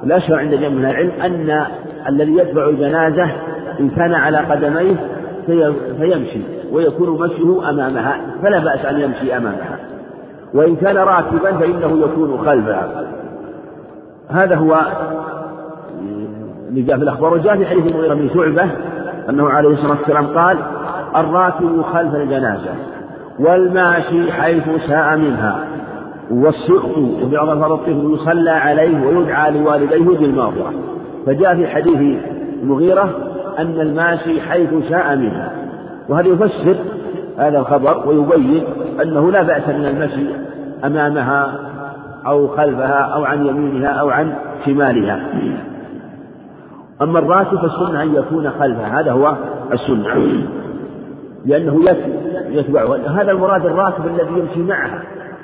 الأشهر 0.04 0.40
عند 0.40 0.54
جمع 0.54 0.70
من 0.70 0.86
العلم 0.86 1.12
أن 1.24 1.66
الذي 2.10 2.38
يتبع 2.38 2.70
الجنازة 2.70 3.24
إن 3.80 3.90
كان 3.90 4.14
على 4.14 4.38
قدميه 4.38 4.96
فيمشي 6.00 6.40
ويكون 6.72 7.22
مشيه 7.22 7.70
أمامها. 7.70 8.18
فلا 8.44 8.60
بأس 8.60 8.86
أن 8.86 9.00
يمشي 9.00 9.38
أمامها. 9.38 9.80
وإن 10.54 10.76
كان 10.76 10.98
راكبا 10.98 11.52
فإنه 11.52 12.06
يكون 12.06 12.38
خلفها 12.46 13.06
هذا 14.30 14.56
هو 14.56 14.78
اللي 16.70 16.82
جاء 16.82 16.98
في 16.98 17.04
الأخبار. 17.04 17.34
وجاء 17.34 17.58
في 17.58 17.66
حديث 17.66 17.88
المغيرة 17.88 18.14
بن 18.14 18.30
شعبة 18.34 18.70
أنه 19.30 19.50
عليه 19.50 19.70
الصلاة 19.70 19.92
والسلام 19.92 20.28
قال 20.28 20.58
الراكب 21.16 21.82
خلف 21.82 22.16
الجنازة 22.16 22.72
والماشي 23.40 24.32
حيث 24.32 24.64
شاء 24.88 25.18
منها. 25.18 25.60
والسقط 26.32 26.98
وفي 26.98 27.36
بعض 27.36 27.72
الطفل 27.72 28.14
يصلى 28.14 28.50
عليه 28.50 29.08
ويدعى 29.08 29.52
لوالديه 29.52 30.18
بالمغفرة. 30.18 30.74
فجاء 31.26 31.56
في 31.56 31.68
حديث 31.68 32.20
المغيرة 32.64 33.10
أن 33.60 33.80
الماشي 33.82 34.42
حيث 34.42 34.70
شاء 34.90 35.16
منها. 35.16 35.52
وهذا 36.10 36.28
يفسر 36.28 36.76
هذا 37.38 37.60
الخبر 37.60 38.08
ويبين 38.08 38.64
أنه 39.02 39.32
لا 39.32 39.42
بأس 39.42 39.70
من 39.70 39.86
المشي 39.86 40.28
أمامها 40.86 41.60
أو 42.28 42.48
خلفها 42.48 43.02
أو 43.16 43.26
عن 43.26 43.46
يمينها 43.46 43.90
أو 43.90 44.10
عن 44.10 44.34
شمالها. 44.66 45.20
أما 47.02 47.20
الراكب 47.20 47.58
فالسنة 47.58 48.04
أن 48.04 48.16
يكون 48.16 48.50
خلفها. 48.50 49.00
هذا 49.00 49.12
هو 49.12 49.36
السنة. 49.74 50.46
لأنه 51.46 51.80
يتبعها 52.50 53.22
هذا 53.22 53.32
المراد 53.32 53.66
الراكب 53.66 54.08
الذي 54.08 54.40
يمشي 54.40 54.60
معها. 54.60 55.02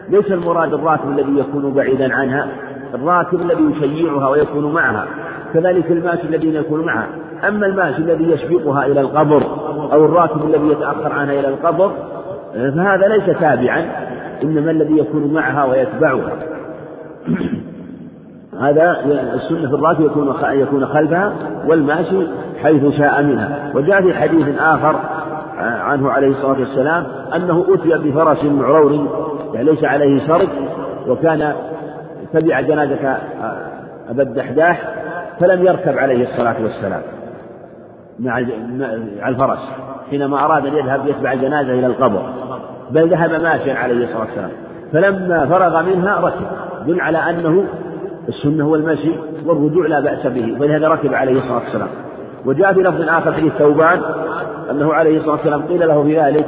ليس 0.10 0.32
المراد 0.32 0.74
الراكب 0.74 1.10
الذي 1.10 1.40
يكون 1.40 1.74
بعيدا 1.74 2.16
عنها. 2.16 2.48
الراكب 2.94 3.42
الذي 3.42 3.64
يشيعها 3.64 4.30
ويكون 4.30 4.74
معها. 4.74 5.06
كذلك 5.54 5.92
الماشي 5.92 6.24
الذي 6.24 6.56
يكون 6.56 6.86
معها. 6.86 7.08
أما 7.48 7.66
الماشي 7.66 7.98
الذي 7.98 8.32
يسبقها 8.32 8.86
إلى 8.86 9.02
القبر 9.02 9.44
أو 9.94 10.06
الراكب 10.06 10.46
الذي 10.46 10.68
يتأخر 10.68 11.14
عنها 11.14 11.40
إلى 11.40 11.48
القبر 11.48 11.92
فهذا 12.54 13.08
ليس 13.08 13.40
تابعا. 13.40 13.86
إنما 14.44 14.72
الذي 14.72 14.98
يكون 14.98 15.34
معها 15.34 15.66
ويتبعها. 15.66 16.32
هذا 18.62 19.00
السنة 19.34 19.70
في 19.70 19.76
الراكب 19.76 20.06
يكون 20.06 20.36
يكون 20.52 20.86
خلفها 20.86 21.34
والماشي 21.68 22.28
حيث 22.64 22.98
شاء 22.98 23.24
منها. 23.24 23.72
وجاء 23.76 24.02
في 24.02 24.14
حديث 24.14 24.60
آخر 24.60 24.96
عنه 25.62 26.12
عليه 26.12 26.28
الصلاة 26.28 26.60
والسلام 26.60 27.06
أنه 27.36 27.66
أتي 27.70 28.10
بفرس 28.10 28.44
معرور 28.44 29.08
يعني 29.54 29.70
ليس 29.70 29.84
عليه 29.84 30.28
سرج 30.28 30.50
وكان 31.08 31.54
تبع 32.34 32.62
جنازة 32.62 33.18
أبا 34.10 34.24
الدحداح 34.24 34.94
فلم 35.40 35.66
يركب 35.66 35.98
عليه 35.98 36.24
الصلاة 36.24 36.56
والسلام 36.62 37.02
مع 38.20 38.40
الفرس 39.30 39.60
حينما 40.10 40.46
أراد 40.46 40.66
أن 40.66 40.74
يذهب 40.74 41.08
يتبع 41.08 41.32
الجنازة 41.34 41.74
إلى 41.74 41.86
القبر 41.86 42.22
بل 42.92 43.10
ذهب 43.10 43.32
ماشيا 43.44 43.74
عليه 43.74 44.04
الصلاة 44.04 44.22
والسلام. 44.22 44.52
فلما 44.94 45.46
فرغ 45.46 45.82
منها 45.82 46.20
ركب 46.20 46.46
دل 46.88 47.02
على 47.02 47.18
أنه 47.18 47.64
السنة 48.28 48.64
هو 48.64 48.76
المشي 48.76 49.12
والرجوع 49.46 49.88
لا 49.88 50.00
بأس 50.00 50.28
به 50.28 50.58
ولهذا 50.60 50.88
ركب 50.88 51.14
عليه 51.14 51.38
الصلاة 51.38 51.60
والسلام. 51.60 51.88
وجاء 52.46 52.74
في 52.74 52.80
لفظ 52.82 53.10
آخر 53.10 53.34
حديث 53.34 53.54
ثوبان 53.54 54.02
أنه 54.72 54.94
عليه 54.94 55.18
الصلاة 55.18 55.36
والسلام 55.36 55.62
قيل 55.62 55.88
له 55.88 56.04
في 56.04 56.20
ذلك 56.20 56.46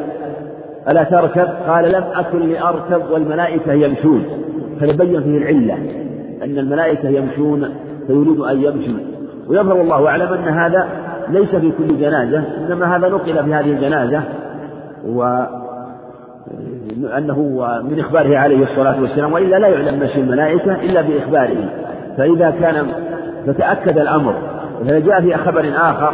ألا 0.90 1.04
تركب؟ 1.04 1.48
قال 1.68 1.92
لم 1.92 2.04
أكن 2.16 2.40
لأركب 2.50 3.02
والملائكة 3.12 3.72
يمشون. 3.74 4.26
فيبين 4.80 5.22
فيه 5.24 5.38
العلة 5.38 5.74
أن 6.44 6.58
الملائكة 6.58 7.10
يمشون 7.10 7.70
فيريد 8.08 8.40
أن 8.40 8.64
يمشي. 8.64 8.96
ويظهر 9.48 9.82
الله 9.82 10.08
أعلم 10.08 10.34
أن 10.34 10.48
هذا 10.48 10.88
ليس 11.30 11.56
في 11.56 11.72
كل 11.72 12.00
جنازة 12.00 12.44
إنما 12.58 12.98
هذا 12.98 13.10
نقل 13.10 13.44
في 13.44 13.54
هذه 13.54 13.72
الجنازة 13.72 14.24
و 15.06 15.44
أنه 17.18 17.68
من 17.90 18.00
إخباره 18.00 18.38
عليه 18.38 18.64
الصلاة 18.64 19.02
والسلام 19.02 19.34
وإلا 19.34 19.56
لا 19.56 19.68
يعلم 19.68 20.00
مشي 20.00 20.22
الملائكة 20.22 20.76
إلا 20.76 21.02
بإخباره. 21.02 21.70
فإذا 22.18 22.54
كان 22.62 22.88
فتأكد 23.48 23.98
الأمر 23.98 24.36
جاء 24.84 25.22
في 25.22 25.38
خبر 25.38 25.72
آخر 25.76 26.14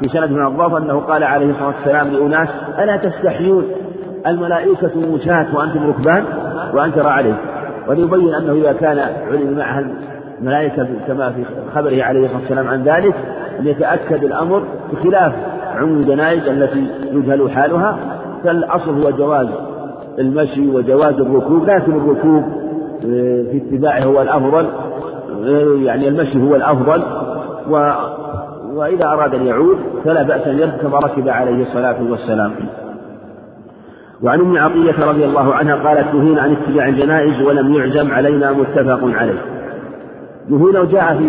في 0.00 0.08
سند 0.08 0.30
من 0.30 0.46
الضعف 0.46 0.74
أنه 0.74 1.00
قال 1.00 1.24
عليه 1.24 1.50
الصلاة 1.50 1.66
والسلام 1.66 2.08
لأناس 2.08 2.48
ألا 2.78 2.96
تستحيون؟ 2.96 3.64
الملائكة 4.26 4.90
مشاة 4.96 5.46
وأنتم 5.54 5.88
ركبان 5.88 6.24
وأن 6.74 6.94
ترى 6.94 7.08
عليه 7.08 7.34
وليبين 7.88 8.34
أنه 8.34 8.52
إذا 8.52 8.72
كان 8.72 8.98
علم 9.30 9.58
معها 9.58 9.84
الملائكة 10.40 10.88
كما 11.06 11.30
في 11.30 11.44
خبره 11.74 12.02
عليه 12.02 12.24
الصلاة 12.24 12.40
والسلام 12.40 12.68
عن 12.68 12.82
ذلك 12.82 13.14
أن 13.60 13.66
يتأكد 13.66 14.24
الأمر 14.24 14.62
بخلاف 14.92 15.32
عموم 15.76 15.98
الجنائز 15.98 16.48
التي 16.48 16.86
يجهل 17.12 17.50
حالها 17.50 17.98
فالأصل 18.44 19.02
هو 19.02 19.10
جواز 19.10 19.48
المشي 20.18 20.68
وجواز 20.68 21.14
الركوب 21.14 21.64
لكن 21.64 21.92
الركوب 21.92 22.44
آه، 23.04 23.42
في 23.52 23.62
اتباعه 23.66 24.00
هو 24.00 24.22
الأفضل 24.22 24.66
آه، 25.44 25.78
يعني 25.82 26.08
المشي 26.08 26.42
هو 26.42 26.56
الأفضل. 26.56 27.02
و 27.70 27.92
وإذا 28.74 29.06
أراد 29.06 29.34
أن 29.34 29.46
يعود 29.46 29.78
فلا 30.04 30.22
بأس 30.22 30.46
أن 30.46 30.58
يركب 30.58 30.94
ركب 30.94 31.28
عليه 31.28 31.62
الصلاة 31.62 31.96
والسلام. 32.10 32.52
وعن 34.22 34.40
أم 34.40 34.58
عطية 34.58 35.06
رضي 35.08 35.24
الله 35.24 35.54
عنها 35.54 35.74
قالت 35.74 36.14
نهينا 36.14 36.42
عن 36.42 36.52
اتباع 36.52 36.88
الجنائز 36.88 37.42
ولم 37.42 37.74
يعزم 37.74 38.12
علينا 38.12 38.52
متفق 38.52 39.00
عليه. 39.02 39.42
نهينا 40.50 40.80
وجاء 40.80 41.16
في 41.16 41.24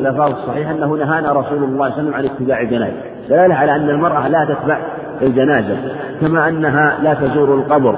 الألفاظ 0.00 0.30
الصحيحة 0.30 0.70
أنه 0.70 0.96
نهانا 0.96 1.32
رسول 1.32 1.64
الله 1.64 1.64
صلى 1.64 1.68
الله 1.68 1.84
عليه 1.84 1.94
وسلم 1.94 2.14
عن 2.14 2.24
اتباع 2.24 2.60
الجنائز، 2.60 2.94
دلالة 3.28 3.54
على 3.54 3.76
أن 3.76 3.90
المرأة 3.90 4.28
لا 4.28 4.44
تتبع 4.44 4.78
الجنازة 5.22 5.76
كما 6.20 6.48
أنها 6.48 6.98
لا 7.02 7.14
تزور 7.14 7.54
القبر. 7.54 7.96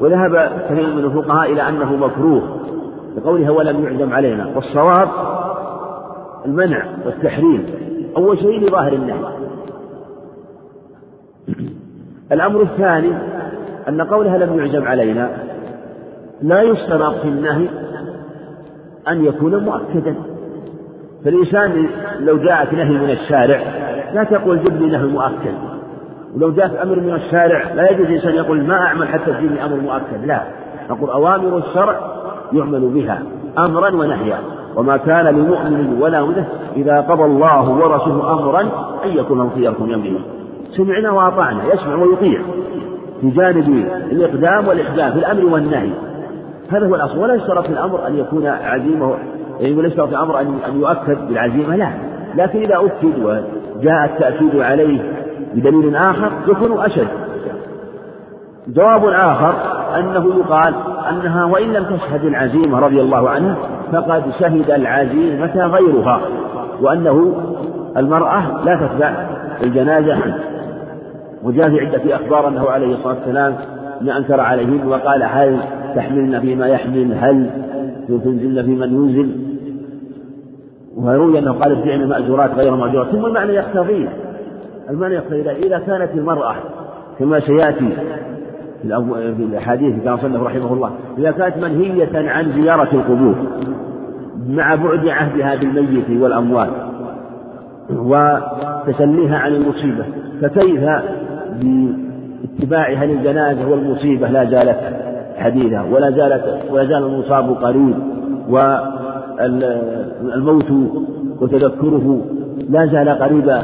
وذهب 0.00 0.50
كثير 0.70 0.86
من 0.94 1.04
الفقهاء 1.04 1.52
إلى 1.52 1.68
أنه 1.68 1.96
مكروه 1.96 2.42
لقولها 3.16 3.50
ولم 3.50 3.84
يعزم 3.84 4.12
علينا. 4.12 4.46
والصواب 4.54 5.08
المنع 6.46 6.84
والتحريم. 7.04 7.66
أول 8.16 8.38
شيء 8.38 8.60
لظاهر 8.60 8.92
النهي 8.92 9.18
الأمر 12.32 12.62
الثاني 12.62 13.12
أن 13.88 14.02
قولها 14.02 14.38
لم 14.38 14.58
يعزم 14.58 14.84
علينا. 14.84 15.30
لا 16.42 16.62
يشترط 16.62 17.14
في 17.14 17.28
النهي 17.28 17.68
أن 19.08 19.24
يكون 19.24 19.64
مؤكدا. 19.64 20.14
فالإنسان 21.24 21.86
لو 22.20 22.36
جاءك 22.38 22.74
نهي 22.74 22.98
من 22.98 23.10
الشارع 23.10 23.60
لا 24.14 24.24
تقول 24.24 24.64
جب 24.64 24.82
لي 24.82 24.86
نهي 24.86 25.06
مؤكد. 25.06 25.54
ولو 26.34 26.52
جاءك 26.52 26.76
أمر 26.76 27.00
من 27.00 27.14
الشارع 27.14 27.72
لا 27.74 27.90
يجوز 27.90 28.06
الإنسان 28.06 28.34
يقول 28.34 28.62
ما 28.62 28.74
أعمل 28.74 29.08
حتى 29.08 29.32
تجيني 29.32 29.64
أمر 29.64 29.76
مؤكد. 29.76 30.26
لا. 30.26 30.42
نقول 30.90 31.10
أوامر 31.10 31.58
الشرع 31.58 32.00
يعمل 32.52 32.80
بها 32.80 33.22
أمرا 33.58 33.90
ونهيا. 33.90 34.38
وما 34.76 34.96
كان 34.96 35.26
لمؤمن 35.26 35.98
ولا 36.00 36.20
مؤمنة 36.20 36.48
إذا 36.76 37.00
قضى 37.00 37.24
الله 37.24 37.70
ورسوله 37.70 38.32
أمرا 38.32 38.60
أن 39.04 39.10
يكون 39.10 39.50
خيرة 39.50 39.76
من 39.80 40.18
سمعنا 40.76 41.10
وأطعنا 41.10 41.74
يسمع 41.74 41.94
ويطيع. 41.94 42.40
في 43.20 43.30
جانب 43.30 43.68
الإقدام 44.12 44.68
والإحجام 44.68 45.12
في 45.12 45.18
الأمر 45.18 45.44
والنهي. 45.44 45.90
هذا 46.68 46.86
هو 46.86 46.94
الأصل 46.94 47.18
ولا 47.18 47.34
يشترط 47.34 47.66
في 47.66 47.72
الأمر 47.72 48.06
أن 48.06 48.16
يكون 48.16 48.46
عزيمة 48.46 49.14
يعني 49.60 49.76
ولا 49.76 49.88
يشترط 49.88 50.08
في 50.08 50.14
الأمر 50.14 50.40
أن 50.40 50.80
يؤكد 50.80 51.28
بالعزيمة 51.28 51.76
لا. 51.76 51.88
لكن 52.34 52.58
إذا 52.58 52.76
أكد 52.76 53.18
وجاء 53.24 54.04
التأكيد 54.04 54.60
عليه 54.60 55.12
بدليل 55.54 55.96
آخر 55.96 56.30
يكون 56.48 56.78
أشد. 56.78 57.08
جواب 58.68 59.04
آخر 59.04 59.54
أنه 59.98 60.34
يقال 60.38 60.74
أنها 61.10 61.44
وإن 61.44 61.72
لم 61.72 61.84
تشهد 61.84 62.24
العزيمة 62.24 62.78
رضي 62.78 63.00
الله 63.00 63.30
عنها 63.30 63.56
فقد 63.92 64.22
شهد 64.40 64.70
العزيمة 64.70 65.66
غيرها 65.66 66.20
وأنه 66.80 67.34
المرأة 67.96 68.64
لا 68.64 68.86
تتبع 68.86 69.28
الجنازة 69.62 70.16
وجاء 71.42 71.70
في 71.70 71.80
عدة 71.80 72.16
أخبار 72.16 72.48
أنه 72.48 72.70
عليه 72.70 72.94
الصلاة 72.94 73.14
والسلام 73.14 73.54
ما 74.00 74.16
أنكر 74.16 74.40
عليهن 74.40 74.86
وقال 74.86 75.22
هل 75.22 75.60
تحملن 75.96 76.40
فيما 76.40 76.66
يحمل 76.66 77.14
هل 77.20 77.50
تنزلن 78.08 78.62
في 78.62 78.70
من 78.70 78.94
ينزل؟ 78.94 79.46
ويروي 80.96 81.38
أنه 81.38 81.52
قال 81.52 81.72
ابدعن 81.72 82.08
مأجورات 82.08 82.50
غير 82.54 82.76
مأجورات. 82.76 83.08
ثم 83.08 83.26
المعنى 83.26 83.52
يقتضي 83.52 84.08
المعنى 84.90 85.14
يقتضي 85.14 85.50
إذا 85.50 85.78
كانت 85.78 86.10
المرأة 86.14 86.54
كما 87.18 87.40
سيأتي 87.40 87.96
في 89.36 89.42
الأحاديث 89.42 90.04
كما 90.04 90.16
صنف 90.16 90.42
رحمه 90.42 90.72
الله. 90.72 90.90
إذا 91.18 91.30
كانت 91.30 91.56
منهية 91.56 92.30
عن 92.30 92.52
زيارة 92.52 92.88
القبور 92.92 93.34
مع 94.48 94.74
بعد 94.74 95.08
عهدها 95.08 95.54
بالميت 95.54 96.22
والأموات 96.22 96.70
وتسليها 97.90 99.38
عن 99.38 99.54
المصيبة 99.54 100.04
فكيف 100.42 100.80
باتباعها 101.60 103.06
للجنازة 103.06 103.68
والمصيبة 103.68 104.28
لا 104.28 104.44
زالت 104.44 104.78
حديثة 105.36 105.84
ولا 105.92 106.10
زالت 106.10 106.62
ولا 106.70 106.84
زال 106.84 107.04
المصاب 107.04 107.50
قريب 107.50 107.94
والموت 108.48 110.70
وتذكره 111.40 112.20
لا 112.70 112.86
زال 112.86 113.08
قريبا 113.08 113.62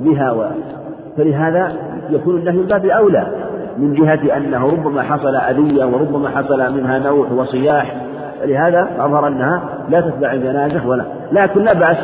بها 0.00 0.50
فلهذا 1.16 1.72
يكون 2.10 2.36
النهي 2.36 2.56
من 2.56 2.66
باب 2.66 2.86
أولى. 2.86 3.26
من 3.78 3.94
جهة 3.94 4.36
أنه 4.36 4.66
ربما 4.66 5.02
حصل 5.02 5.36
أذية 5.36 5.84
وربما 5.84 6.28
حصل 6.28 6.74
منها 6.74 6.98
نوح 6.98 7.32
وصياح. 7.32 7.96
لهذا 8.44 8.88
أظهر 8.98 9.28
أنها 9.28 9.62
لا 9.88 10.00
تتبع 10.00 10.32
الجنازة 10.32 10.86
ولا. 10.86 11.04
لكن 11.32 11.62
لا 11.62 11.72
بأس. 11.72 11.96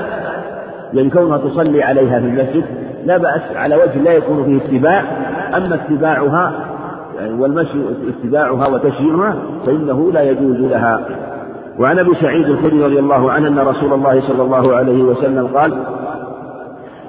يعني 0.95 1.11
كونها 1.11 1.39
تصلي 1.39 1.83
عليها 1.83 2.21
في 2.21 2.27
المسجد 2.27 2.65
لا 3.05 3.17
بأس. 3.17 3.57
على 3.57 3.77
وجه 3.77 4.03
لا 4.03 4.13
يكون 4.13 4.45
فيه 4.45 4.57
اتباع. 4.57 5.05
أما 5.57 5.75
اتباعها 5.75 6.53
يعني 7.19 7.33
والمشي 7.35 7.79
اتباعها 8.09 8.69
وتشييعها 8.69 9.35
فإنه 9.67 10.13
لا 10.13 10.23
يجوز 10.23 10.57
لها. 10.57 11.01
وعن 11.79 11.99
أبي 11.99 12.15
سعيد 12.15 12.47
الخدري 12.47 12.85
رضي 12.85 12.99
الله 12.99 13.33
عنه 13.33 13.49
أن 13.49 13.59
رسول 13.59 13.93
الله 13.93 14.21
صلى 14.21 14.43
الله 14.43 14.77
عليه 14.77 15.03
وسلم 15.03 15.47
قال 15.47 15.73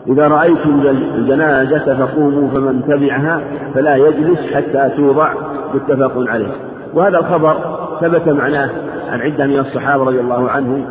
إذا 0.08 0.28
رأيتم 0.28 0.82
الجنازة 1.16 2.06
فقوموا 2.06 2.50
فمن 2.50 2.82
تبعها 2.88 3.42
فلا 3.74 3.96
يجلس 3.96 4.54
حتى 4.54 4.90
توضع 4.98 5.34
متفق 5.74 6.14
عليه. 6.18 6.52
وهذا 6.94 7.18
الخبر 7.18 7.58
ثبت 8.02 8.30
معناه 8.30 8.70
عن 9.10 9.22
عدة 9.22 9.46
من 9.46 9.60
الصحابة 9.60 10.04
رضي 10.04 10.20
الله 10.20 10.50
عنهم 10.50 10.86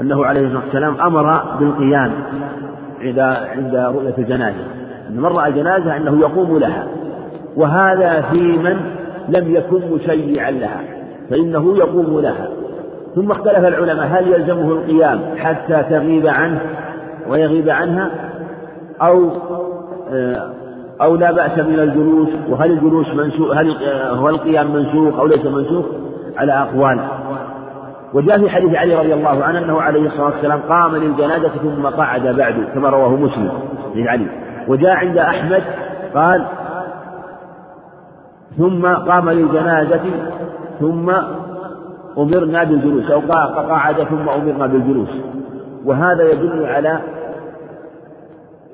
أنه 0.00 0.24
عليه 0.24 0.40
الصلاة 0.40 0.64
والسلام 0.64 1.00
أمر 1.00 1.42
بالقيام 1.60 2.12
عند 3.00 3.18
عند 3.56 3.74
رؤية 3.74 4.14
الجنازة. 4.18 4.64
من 5.10 5.26
رأى 5.26 5.48
الجنازة 5.48 5.96
أنه 5.96 6.20
يقوم 6.20 6.58
لها 6.58 6.86
وهذا 7.56 8.20
في 8.20 8.58
من 8.58 8.76
لم 9.28 9.54
يكن 9.54 9.80
مشيعا 9.94 10.50
لها 10.50 10.80
فإنه 11.30 11.76
يقوم 11.76 12.20
لها. 12.20 12.48
ثم 13.14 13.30
اختلف 13.30 13.58
العلماء 13.58 14.06
هل 14.06 14.28
يلزمه 14.28 14.72
القيام 14.72 15.20
حتى 15.36 15.82
تغيب 15.90 16.26
عنه؟ 16.26 16.60
ويغيب 17.28 17.68
عنها 17.68 18.10
أو 19.02 19.30
أو 21.00 21.16
لا 21.16 21.32
بأس 21.32 21.58
من 21.58 21.78
الجلوس 21.78 22.28
وهل 22.48 22.70
الجلوس 22.70 23.14
منسوخ 23.14 23.56
هل 23.56 23.76
هو 24.10 24.28
القيام 24.28 24.72
منسوخ 24.72 25.18
أو 25.18 25.26
ليس 25.26 25.46
منسوخ؟ 25.46 25.84
على 26.36 26.52
أقوال. 26.52 27.00
وجاء 28.14 28.38
في 28.38 28.50
حديث 28.50 28.74
علي 28.74 28.94
رضي 28.94 29.14
الله 29.14 29.44
عنه 29.44 29.58
أنه 29.58 29.80
عليه 29.80 30.06
الصلاة 30.06 30.26
والسلام 30.26 30.60
قام 30.60 30.96
للجنازة 30.96 31.48
ثم 31.48 31.86
قعد 31.86 32.26
بعد 32.26 32.54
كما 32.74 32.88
رواه 32.88 33.08
مسلم 33.08 33.50
حديث 33.92 34.06
علي. 34.06 34.26
وجاء 34.68 34.90
عند 34.90 35.18
أحمد 35.18 35.62
قال 36.14 36.44
ثم 38.58 38.86
قام 38.86 39.30
للجنازة 39.30 40.00
ثم 40.80 41.10
أمرنا 42.18 42.64
بالجلوس 42.64 43.10
أو 43.10 43.20
قعد 43.70 43.94
ثم 43.94 44.28
أمرنا 44.28 44.66
بالجلوس. 44.66 45.10
وهذا 45.84 46.30
يدل 46.30 46.66
على 46.66 47.00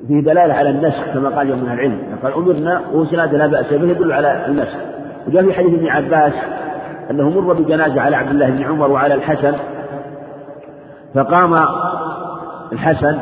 فيه 0.09 0.21
دلالة 0.21 0.55
على 0.55 0.71
النسخ 0.71 1.05
كما 1.15 1.29
قال 1.29 1.49
يوم 1.49 1.59
من 1.59 1.73
العلم. 1.73 1.99
قال 2.23 2.33
أمرنا 2.35 2.81
وسناد 2.93 3.35
لا 3.35 3.47
بأس 3.47 3.73
به 3.73 3.91
يدل 3.91 4.13
على 4.13 4.47
النسخ. 4.47 4.77
وجاء 5.29 5.45
في 5.45 5.53
حديث 5.53 5.75
ابن 5.75 5.87
عباس 5.87 6.33
أنه 7.11 7.31
مر 7.31 7.53
بجنازة 7.53 8.01
على 8.01 8.17
عبد 8.17 8.31
الله 8.31 8.51
بن 8.51 8.63
عمر 8.63 8.91
وعلى 8.91 9.15
الحسن 9.15 9.55
فقام 11.15 11.65
الحسن 12.73 13.19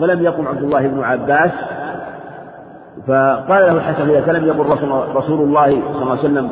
فلم 0.00 0.22
يقم 0.22 0.48
عبد 0.48 0.62
الله 0.62 0.86
بن 0.86 1.02
عباس 1.02 1.50
فقال 3.06 3.66
له 3.66 3.72
الحسن 3.72 4.10
إذا 4.10 4.20
فلم 4.20 4.44
يقل 4.44 4.66
رسول, 4.66 5.16
رسول 5.16 5.40
الله 5.40 5.66
صلى 5.92 6.02
الله 6.02 6.10
عليه 6.10 6.20
وسلم 6.20 6.48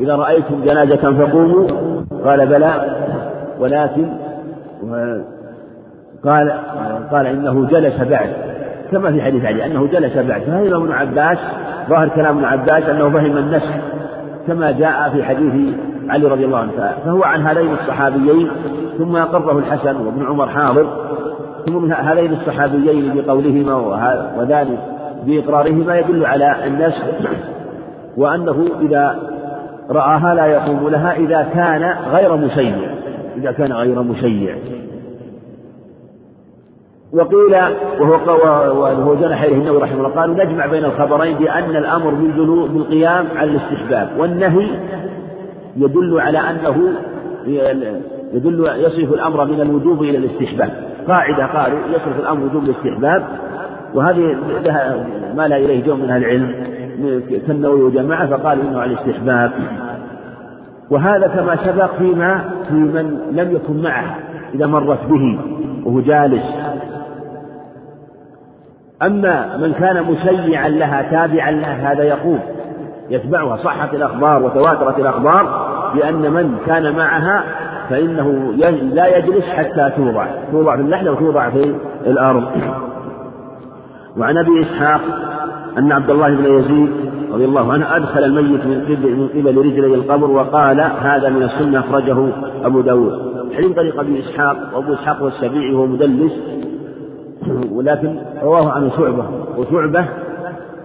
إذا 0.00 0.16
رأيتم 0.16 0.64
جنازة 0.64 1.26
فقوموا. 1.26 1.68
قال 2.24 2.46
بلى 2.46 2.72
ولكن 3.58 4.06
قال 6.24 6.52
قال 7.10 7.26
إنه 7.26 7.66
جلس 7.66 8.00
بعد. 8.00 8.28
كما 8.92 9.12
في 9.12 9.22
حديث 9.22 9.44
علي 9.44 9.66
أنه 9.66 9.86
جلس 9.86 10.16
بعد. 10.16 10.42
فهذا 10.42 10.76
ابن 10.76 10.92
عباس 10.92 11.38
ظاهر 11.88 12.08
كلام 12.08 12.36
ابن 12.36 12.44
عباس 12.44 12.88
أنه 12.88 13.10
فهم 13.10 13.36
النسخ 13.36 13.70
كما 14.46 14.70
جاء 14.70 15.10
في 15.10 15.24
حديث 15.24 15.74
علي 16.08 16.26
رضي 16.26 16.44
الله 16.44 16.58
عنه؟ 16.58 16.70
فهو 17.04 17.22
عن 17.22 17.46
هذين 17.46 17.72
الصحابيين 17.72 18.48
ثم 18.98 19.16
أقره 19.16 19.58
الحسن 19.58 19.96
وابن 19.96 20.26
عمر 20.26 20.48
حاضر 20.48 20.86
ثم 21.66 21.82
من 21.82 21.92
هذين 21.92 22.32
الصحابيين 22.32 23.14
بقولهما 23.14 23.74
وذلك 24.38 24.78
بإقرارهما 25.26 25.98
يدل 25.98 26.26
على 26.26 26.66
النسخ 26.66 27.02
وأنه 28.16 28.66
إذا 28.80 29.18
رآها 29.90 30.34
لا 30.34 30.46
يقوم 30.46 30.88
لها 30.88 31.16
إذا 31.16 31.46
كان 31.54 31.94
غير 32.12 32.36
مشيع 32.36 32.76
إذا 33.36 33.52
كان 33.52 33.72
غير 33.72 34.02
مشيع 34.02 34.56
وقيل 37.12 37.54
وهو 38.00 38.32
وهو 38.80 39.14
جنح 39.14 39.42
إليه 39.42 39.56
النووي 39.56 39.82
رحمه 39.82 39.98
الله 39.98 40.08
قالوا 40.08 40.44
نجمع 40.44 40.66
بين 40.66 40.84
الخبرين 40.84 41.38
بأن 41.38 41.76
الأمر 41.76 42.10
بالقيام 42.66 43.26
على 43.36 43.50
الاستحباب 43.50 44.08
والنهي 44.18 44.68
يدل 45.76 46.20
على 46.20 46.38
أنه 46.38 46.92
يدل 48.32 48.70
يصرف 48.76 49.12
الأمر 49.12 49.44
من 49.44 49.60
الوجوب 49.60 50.02
إلى 50.02 50.18
الاستحباب. 50.18 50.70
قاعدة 51.08 51.46
قالوا 51.46 51.78
يصرف 51.88 52.20
الأمر 52.20 52.44
وجوب 52.44 52.64
الاستحباب 52.64 53.24
وهذه 53.94 54.36
لها 54.64 55.06
مال 55.36 55.52
إليه 55.52 55.84
جو 55.84 55.96
من 55.96 56.10
أهل 56.10 56.24
العلم 56.24 56.54
كالنووي 57.46 57.82
وجماعة 57.82 58.26
فقالوا 58.26 58.64
إنه 58.64 58.80
على 58.80 58.92
الاستحباب. 58.92 59.50
وهذا 60.90 61.26
كما 61.26 61.56
سبق 61.56 61.94
فيما 61.98 62.44
في 62.68 62.74
من 62.74 63.18
لم 63.32 63.56
يكن 63.56 63.82
معه 63.82 64.18
إذا 64.54 64.66
مرت 64.66 65.06
به 65.08 65.38
وهو 65.84 66.00
جالس 66.00 66.71
أما 69.06 69.56
من 69.56 69.72
كان 69.72 70.02
مشيعا 70.02 70.68
لها 70.68 71.02
تابعا 71.02 71.50
لها 71.50 71.92
هذا 71.92 72.02
يقول 72.02 72.38
يتبعها 73.10 73.56
صحت 73.56 73.94
الأخبار 73.94 74.42
وتواترت 74.42 74.98
الأخبار 74.98 75.72
بأن 75.94 76.32
من 76.32 76.58
كان 76.66 76.96
معها 76.96 77.44
فإنه 77.90 78.52
لا 78.92 79.16
يجلس 79.16 79.44
حتى 79.44 79.92
توضع 79.96 80.26
توضع 80.52 80.76
في 80.76 80.82
اللحدة 80.82 81.12
وتوضع 81.12 81.50
في 81.50 81.74
الأرض. 82.06 82.44
وعن 84.16 84.36
أبي 84.38 84.62
إسحاق 84.62 85.00
أن 85.78 85.92
عبد 85.92 86.10
الله 86.10 86.28
بن 86.28 86.44
يزيد 86.44 86.90
رضي 87.32 87.44
الله 87.44 87.72
عنه 87.72 87.96
أدخل 87.96 88.24
الميت 88.24 88.66
من 88.66 88.84
قبل 88.84 89.16
من 89.16 89.28
قبل 89.28 89.58
رجلي 89.58 89.94
القبر 89.94 90.30
وقال 90.30 90.80
هذا 90.80 91.28
من 91.28 91.42
السنة 91.42 91.80
أخرجه 91.80 92.28
أبو 92.64 92.80
داود. 92.80 93.32
حين 93.56 93.72
طريق 93.72 94.00
أبي 94.00 94.20
إسحاق 94.20 94.56
وأبو 94.74 94.92
إسحاق 94.92 95.22
والسبيعي 95.22 95.74
هو 95.74 95.86
مدلس. 95.86 96.32
ولكن 97.72 98.16
رواه 98.42 98.72
عن 98.72 98.90
شعبة 98.90 99.24
وشعبة 99.58 100.04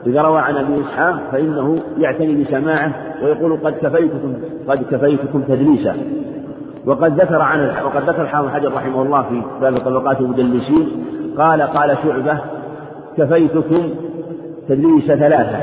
إذا 0.08 0.22
روى 0.22 0.40
عن 0.40 0.56
أبي 0.56 0.82
إسحاق 0.82 1.20
فإنه 1.32 1.80
يعتني 1.98 2.44
بسماعه 2.44 2.92
ويقول 3.24 3.58
قد 3.64 3.74
كفيتكم 3.74 4.34
قد 4.68 4.84
كفيتكم 4.92 5.42
تدليسا. 5.42 5.96
وقد 6.86 7.22
ذكر 7.22 7.42
عن 7.42 7.70
وقد 7.86 8.10
ذكر 8.10 8.22
الحافظ 8.22 8.50
حجر 8.50 8.74
رحمه 8.74 9.02
الله 9.02 9.22
في 9.22 9.42
باب 9.62 9.78
طبقات 9.78 10.20
المدلسين 10.20 11.06
قال 11.38 11.62
قال 11.62 11.98
شعبة 12.04 12.40
كفيتكم 13.18 13.90
تدليس 14.70 15.06
ثلاثة 15.06 15.58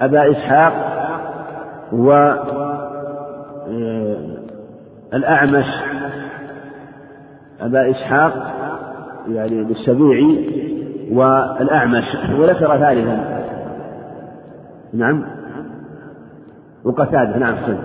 أبا 0.00 0.30
إسحاق 0.30 0.72
و 1.92 2.12
آه، 3.72 4.16
الأعمش 5.14 5.66
أبا 7.60 7.90
إسحاق 7.90 8.59
يعني 9.28 9.64
بالسبيعي 9.64 10.48
والأعمش 11.12 12.04
وذكر 12.38 12.78
ثالثا. 12.78 13.44
نعم. 14.94 15.24
وقتادة 16.84 17.38
نعم. 17.38 17.54
سن 17.66 17.76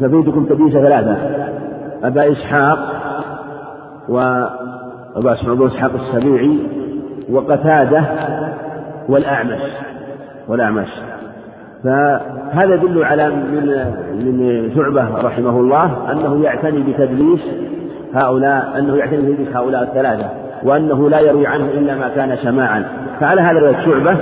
كفيتكم 0.00 0.44
تدليس 0.44 0.72
ثلاثة. 0.72 1.16
أبا 2.02 2.32
إسحاق 2.32 2.78
وأبا 4.08 5.32
إسحاق 5.66 5.92
السبيعي 5.94 6.58
وقتادة 7.30 8.04
والأعمش 9.08 9.60
والأعمش. 10.48 10.88
فهذا 11.84 12.74
يدل 12.74 13.04
على 13.04 13.28
من 13.30 13.66
من 14.14 14.70
شعبة 14.74 15.20
رحمه 15.22 15.60
الله 15.60 16.12
أنه 16.12 16.44
يعتني 16.44 16.82
بتدليس 16.82 17.40
هؤلاء 18.14 18.78
أنه 18.78 18.96
يعتني 18.96 19.32
بحديث 19.32 19.56
هؤلاء 19.56 19.82
الثلاثة 19.82 20.30
وأنه 20.64 21.10
لا 21.10 21.20
يروي 21.20 21.46
عنه 21.46 21.64
إلا 21.64 21.94
ما 21.94 22.08
كان 22.08 22.36
سماعا 22.36 22.84
فعلى 23.20 23.40
هذا 23.40 23.58
رواية 23.58 23.84
شعبة 23.84 24.18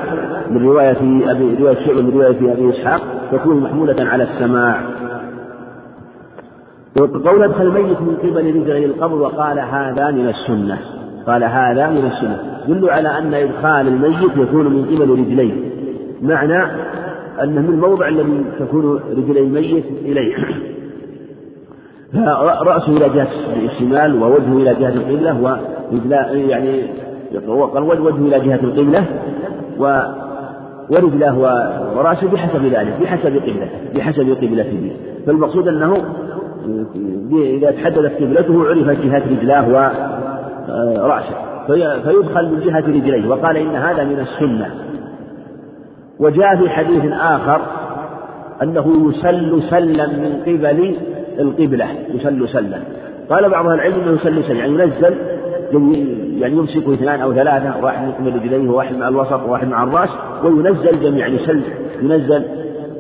من 0.51 0.65
رواية 0.65 1.31
أبي 1.31 1.57
رواية 1.61 1.87
شعبة 1.87 2.03
من 2.03 2.11
رواية 2.11 2.53
أبي 2.53 2.71
إسحاق 2.71 3.01
تكون 3.33 3.61
محمولة 3.61 3.97
على 3.99 4.23
السماع. 4.23 4.81
وقول 7.01 7.43
أدخل 7.43 7.63
الميت 7.63 8.01
من 8.01 8.17
قبل 8.17 8.47
رجلي 8.47 8.85
القبر 8.85 9.15
وقال 9.15 9.59
هذا 9.59 10.11
من 10.11 10.29
السنة. 10.29 10.79
قال 11.27 11.45
هذا 11.45 11.91
من 11.91 12.07
السنة. 12.07 12.39
يدل 12.69 12.91
على 12.91 13.09
أن 13.19 13.35
إدخال 13.35 13.89
الميت 13.89 14.37
يكون 14.37 14.67
من 14.67 14.85
قبل 14.85 15.11
رجليه 15.11 15.55
معنى 16.23 16.63
أنه 17.43 17.61
من 17.61 17.69
الموضع 17.69 18.09
الذي 18.09 18.45
تكون 18.61 19.01
رجلي 19.17 19.41
الميت 19.41 19.85
إليه. 20.05 20.35
رأسه 22.15 22.97
إلى 22.97 23.09
جهة 23.09 23.29
الشمال 23.57 24.23
ووجهه 24.23 24.57
إلى 24.57 24.75
جهة 24.75 24.89
القبلة 24.89 25.57
يعني 26.49 26.83
قال 27.75 27.83
وجهه 27.83 28.17
إلى 28.17 28.41
جهة 28.41 28.61
القبلة 28.63 29.07
و 29.79 30.01
ورجله 30.91 31.39
ورأسه 31.97 32.29
بحسب 32.29 32.65
ذلك 32.65 32.95
بحسب 33.03 33.37
قبلته 33.37 33.69
بحسب 33.95 34.31
قبلته. 34.31 34.97
فالمقصود 35.27 35.69
أنه 35.69 35.97
إذا 37.33 37.71
تحددت 37.71 38.23
قبلته 38.23 38.69
عرفت 38.69 39.05
جهة 39.05 39.23
رجلاه 39.31 39.69
ورأسه 39.69 41.35
فيدخل 42.03 42.49
من 42.49 42.61
جهة 42.61 42.81
رجليه 42.81 43.29
وقال 43.29 43.57
إن 43.57 43.75
هذا 43.75 44.05
من 44.05 44.21
السنة. 44.21 44.71
وجاء 46.21 46.57
في 46.57 46.69
حديث 46.69 47.13
آخر 47.13 47.61
أنه 48.63 49.09
يسل 49.09 49.63
سلا 49.71 50.07
من 50.07 50.41
قبل 50.47 50.97
القبلة 51.39 51.87
يسل 52.15 52.49
سلا 52.49 52.79
قال 53.31 53.49
بعض 53.51 53.67
أهل 53.67 53.75
العلم 53.75 53.95
أنه 53.95 54.13
يسل 54.13 54.45
سلا 54.45 54.59
يعني 54.59 54.73
ينزل 54.73 55.17
يعني 56.41 56.57
يمسك 56.57 56.89
اثنان 56.89 57.21
أو 57.21 57.33
ثلاثة 57.33 57.85
واحد 57.85 58.13
قبل 58.13 58.35
رجليه 58.35 58.69
وواحد 58.69 58.97
مع 58.97 59.09
الوسط 59.09 59.41
وواحد 59.49 59.69
مع 59.69 59.83
الرأس 59.83 60.11
وينزل 60.45 61.01
جميعا 61.01 61.29
يسل 61.29 61.61
ينزل. 62.03 62.45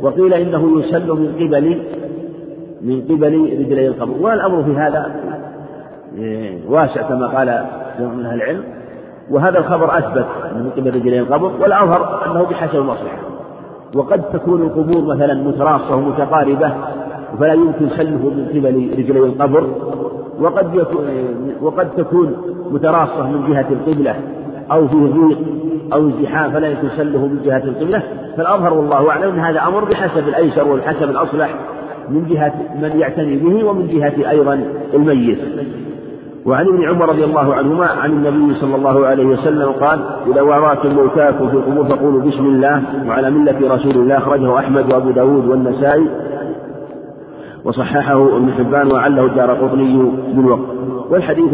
وقيل 0.02 0.34
إنه 0.34 0.80
يسل 0.80 1.08
من 1.08 1.32
قبل 1.34 1.78
من 2.82 3.02
قبل 3.02 3.58
رجلي 3.60 3.86
القبر. 3.86 4.14
والأمر 4.20 4.64
في 4.64 4.76
هذا 4.76 5.14
إيه، 6.18 6.58
واسع 6.68 7.02
كما 7.02 7.26
قال 7.26 7.64
جمع 7.98 8.14
من 8.14 8.26
أهل 8.26 8.34
العلم. 8.42 8.62
وهذا 9.30 9.58
الخبر 9.58 9.98
أثبت 9.98 10.26
من 10.54 10.70
قبل 10.76 10.94
رجلي 10.94 11.18
القبر 11.18 11.52
والأظهر 11.60 12.26
أنه 12.26 12.42
بحسب 12.42 12.78
المصلحة. 12.78 13.18
وقد 13.94 14.22
تكون 14.32 14.62
القبور 14.62 15.14
مثلا 15.14 15.34
متراصة 15.34 15.96
ومتقاربة 15.96 16.72
فلا 17.38 17.52
يمكن 17.52 17.88
سله 17.88 18.22
من 18.36 18.46
قبل 18.50 18.90
رجلي 18.98 19.18
القبر. 19.18 19.66
وقد 20.40 20.74
يكون 20.74 21.04
وقد 21.62 21.90
تكون 21.96 22.36
متراصة 22.70 23.30
من 23.30 23.52
جهة 23.52 23.66
القبلة 23.70 24.14
أو 24.72 24.88
فيه 24.88 25.06
ضيق 25.06 25.38
أو 25.92 26.08
ازدحام 26.08 26.50
فلا 26.50 26.68
يمكن 26.68 26.88
سله 26.88 27.26
من 27.26 27.42
جهة 27.44 27.64
القبلة. 27.64 28.02
فالأظهر 28.36 28.74
والله 28.74 29.10
أعلم 29.10 29.32
أن 29.32 29.38
هذا 29.38 29.60
أمر 29.68 29.84
بحسب 29.84 30.28
الأيسر 30.28 30.68
وبحسب 30.68 31.10
الأصلح 31.10 31.54
من 32.10 32.26
جهة 32.30 32.54
من 32.82 33.00
يعتني 33.00 33.36
به 33.36 33.64
ومن 33.64 33.86
جهة 33.86 34.30
أيضا 34.30 34.64
الميت. 34.94 35.38
وعن 36.46 36.66
ابن 36.66 36.88
عمر 36.88 37.08
رضي 37.08 37.24
الله 37.24 37.54
عنهما 37.54 37.86
عن 37.86 38.10
النبي 38.10 38.54
صلى 38.54 38.76
الله 38.76 39.06
عليه 39.06 39.24
وسلم 39.24 39.68
قال 39.72 39.98
إذا 40.32 40.42
وعراتم 40.42 40.94
موتاكم 40.94 41.48
في 41.48 41.54
القبور 41.54 41.84
فقولوا 41.84 42.20
بسم 42.20 42.46
الله. 42.46 42.82
وعلى 43.08 43.30
ملة 43.30 43.74
رسول 43.74 43.96
الله 43.96 44.18
أخرجه 44.18 44.58
أحمد 44.58 44.92
وأبو 44.92 45.10
داود 45.10 45.48
والنسائي. 45.48 46.08
وصححه 47.64 48.36
ابن 48.36 48.52
حبان 48.52 48.92
وعله 48.92 49.26
الدار 49.26 49.54
قطني 49.54 50.10
بالوقت 50.34 50.68
والحديث 51.10 51.52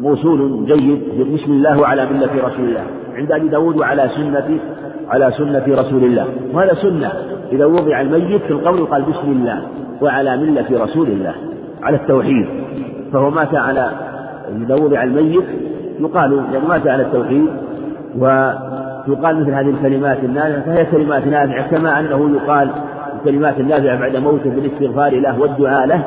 موصول 0.00 0.66
جيد 0.66 1.00
بسم 1.34 1.52
الله 1.52 1.80
وعلى 1.80 2.06
ملة 2.06 2.30
رسول 2.46 2.64
الله 2.68 2.84
عند 3.14 3.32
أبي 3.32 3.48
داود 3.48 3.76
وعلى 3.76 4.08
سنة 4.16 4.58
على 5.08 5.32
سنة 5.32 5.64
رسول 5.68 6.04
الله. 6.04 6.26
وهذا 6.54 6.74
سنة 6.74 7.12
إذا 7.52 7.64
وضع 7.64 8.00
الميت 8.00 8.42
في 8.42 8.50
القبر 8.50 8.84
قال 8.84 9.02
بسم 9.02 9.32
الله 9.32 9.62
وعلى 10.02 10.36
ملة 10.36 10.84
رسول 10.84 11.06
الله 11.06 11.34
على 11.82 11.96
التوحيد. 11.96 12.46
فهو 13.12 13.30
مات 13.30 13.54
على 13.54 13.90
إذا 14.56 14.74
وضع 14.74 15.02
الميت 15.02 15.44
يقال 16.00 16.44
يعني 16.52 16.66
مات 16.68 16.86
على 16.86 17.02
التوحيد 17.02 17.46
ويقال 18.18 19.40
مثل 19.40 19.50
هذه 19.50 19.70
الكلمات 19.70 20.24
النافعة 20.24 20.60
فهي 20.60 20.84
كلمات 20.84 21.26
نافعة 21.26 21.70
كما 21.70 22.00
أنه 22.00 22.30
يقال 22.36 22.70
الكلمات 23.20 23.60
النافعة 23.60 24.00
بعد 24.00 24.16
موته 24.16 24.50
بالاستغفار 24.50 25.20
له 25.20 25.40
والدعاء 25.40 25.86
له 25.86 26.04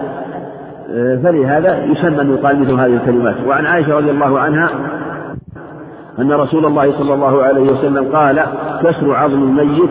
فلهذا 1.23 1.83
يسمى 1.85 2.21
أن 2.21 2.33
يقال 2.33 2.59
مثل 2.59 2.73
هذه 2.73 2.95
الكلمات. 2.95 3.35
وعن 3.47 3.65
عائشة 3.65 3.97
رضي 3.97 4.11
الله 4.11 4.39
عنها 4.39 4.69
أن 6.19 6.31
رسول 6.31 6.65
الله 6.65 6.91
صلى 6.91 7.13
الله 7.13 7.43
عليه 7.43 7.71
وسلم 7.71 8.15
قال 8.15 8.43
كسر 8.83 9.15
عظم 9.15 9.43
الميت 9.43 9.89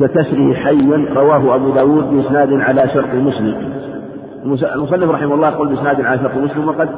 ككسره 0.00 0.54
حيا 0.54 1.06
رواه 1.14 1.54
أبو 1.54 1.70
داود 1.70 2.10
بإسناد 2.10 2.52
على 2.52 2.88
شرط 2.88 3.14
مسلم. 3.14 3.54
المصنف 4.74 5.10
رحمه 5.10 5.34
الله 5.34 5.48
يقول 5.48 5.68
بإسناد 5.68 6.00
على 6.00 6.18
شرط 6.18 6.36
مسلم 6.36 6.68
وقد 6.68 6.88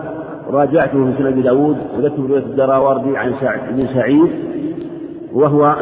راجعته 0.51 1.05
في 1.05 1.13
سنن 1.19 1.27
أبي 1.27 1.43
داود 1.43 1.77
وذكر 1.99 2.23
رواية 2.29 2.43
الدراوردي 2.43 3.17
عن 3.17 3.33
سعد 3.41 3.61
بن 3.77 3.87
سعيد 3.87 4.31
وهو 5.33 5.75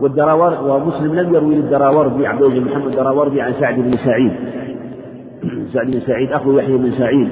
والدراور 0.00 0.70
ومسلم 0.70 1.14
لم 1.14 1.34
يروي 1.34 1.54
للدراوردي 1.54 2.26
عبد 2.26 2.42
الله 2.42 2.60
بن 2.60 2.66
محمد 2.66 2.86
الدراوردي 2.86 3.40
عن 3.40 3.52
سعد 3.52 3.74
بن 3.74 3.96
سعيد. 3.96 4.32
سعد 5.74 5.86
بن 5.86 6.00
سعيد 6.00 6.32
أخو 6.32 6.58
يحيى 6.58 6.76
بن 6.76 6.90
سعيد. 6.90 7.28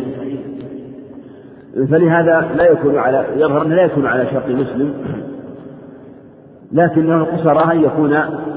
فلهذا 1.91 2.49
لا 2.57 2.71
يكون 2.71 2.99
على 2.99 3.27
يظهر 3.37 3.63
أنه 3.63 3.75
لا 3.75 3.83
يكون 3.83 4.07
على 4.07 4.27
شرط 4.31 4.49
مسلم. 4.49 4.95
لكنه 6.73 7.25
قصر 7.25 7.73
أن 7.73 7.85
يكون 7.85 8.13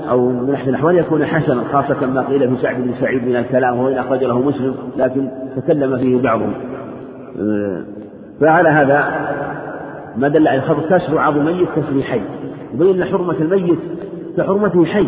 أو 0.09 0.29
من 0.29 0.53
أحسن 0.53 0.69
الأحوال 0.69 0.97
يكون 0.97 1.25
حسنا 1.25 1.63
خاصة 1.63 2.05
ما 2.05 2.21
قيل 2.21 2.55
في 2.55 2.61
سعد 2.61 2.81
بن 2.81 2.93
سعيد 3.01 3.27
من 3.27 3.35
الكلام 3.35 3.79
وإن 3.79 3.97
أخرج 3.97 4.23
له 4.23 4.39
مسلم 4.39 4.75
لكن 4.97 5.27
تكلم 5.55 5.97
فيه 5.97 6.21
بعضهم. 6.21 6.53
فعلى 8.41 8.69
هذا 8.69 9.29
ما 10.17 10.27
دل 10.27 10.47
على 10.47 10.59
الخبر 10.59 10.97
كسر 10.97 11.17
عظم 11.17 11.47
الميت 11.47 11.69
كسر 11.75 12.01
حي 12.03 12.21
يبين 12.73 13.05
حرمة 13.05 13.35
الميت 13.39 13.79
كحرمته 14.37 14.85
حي 14.85 15.07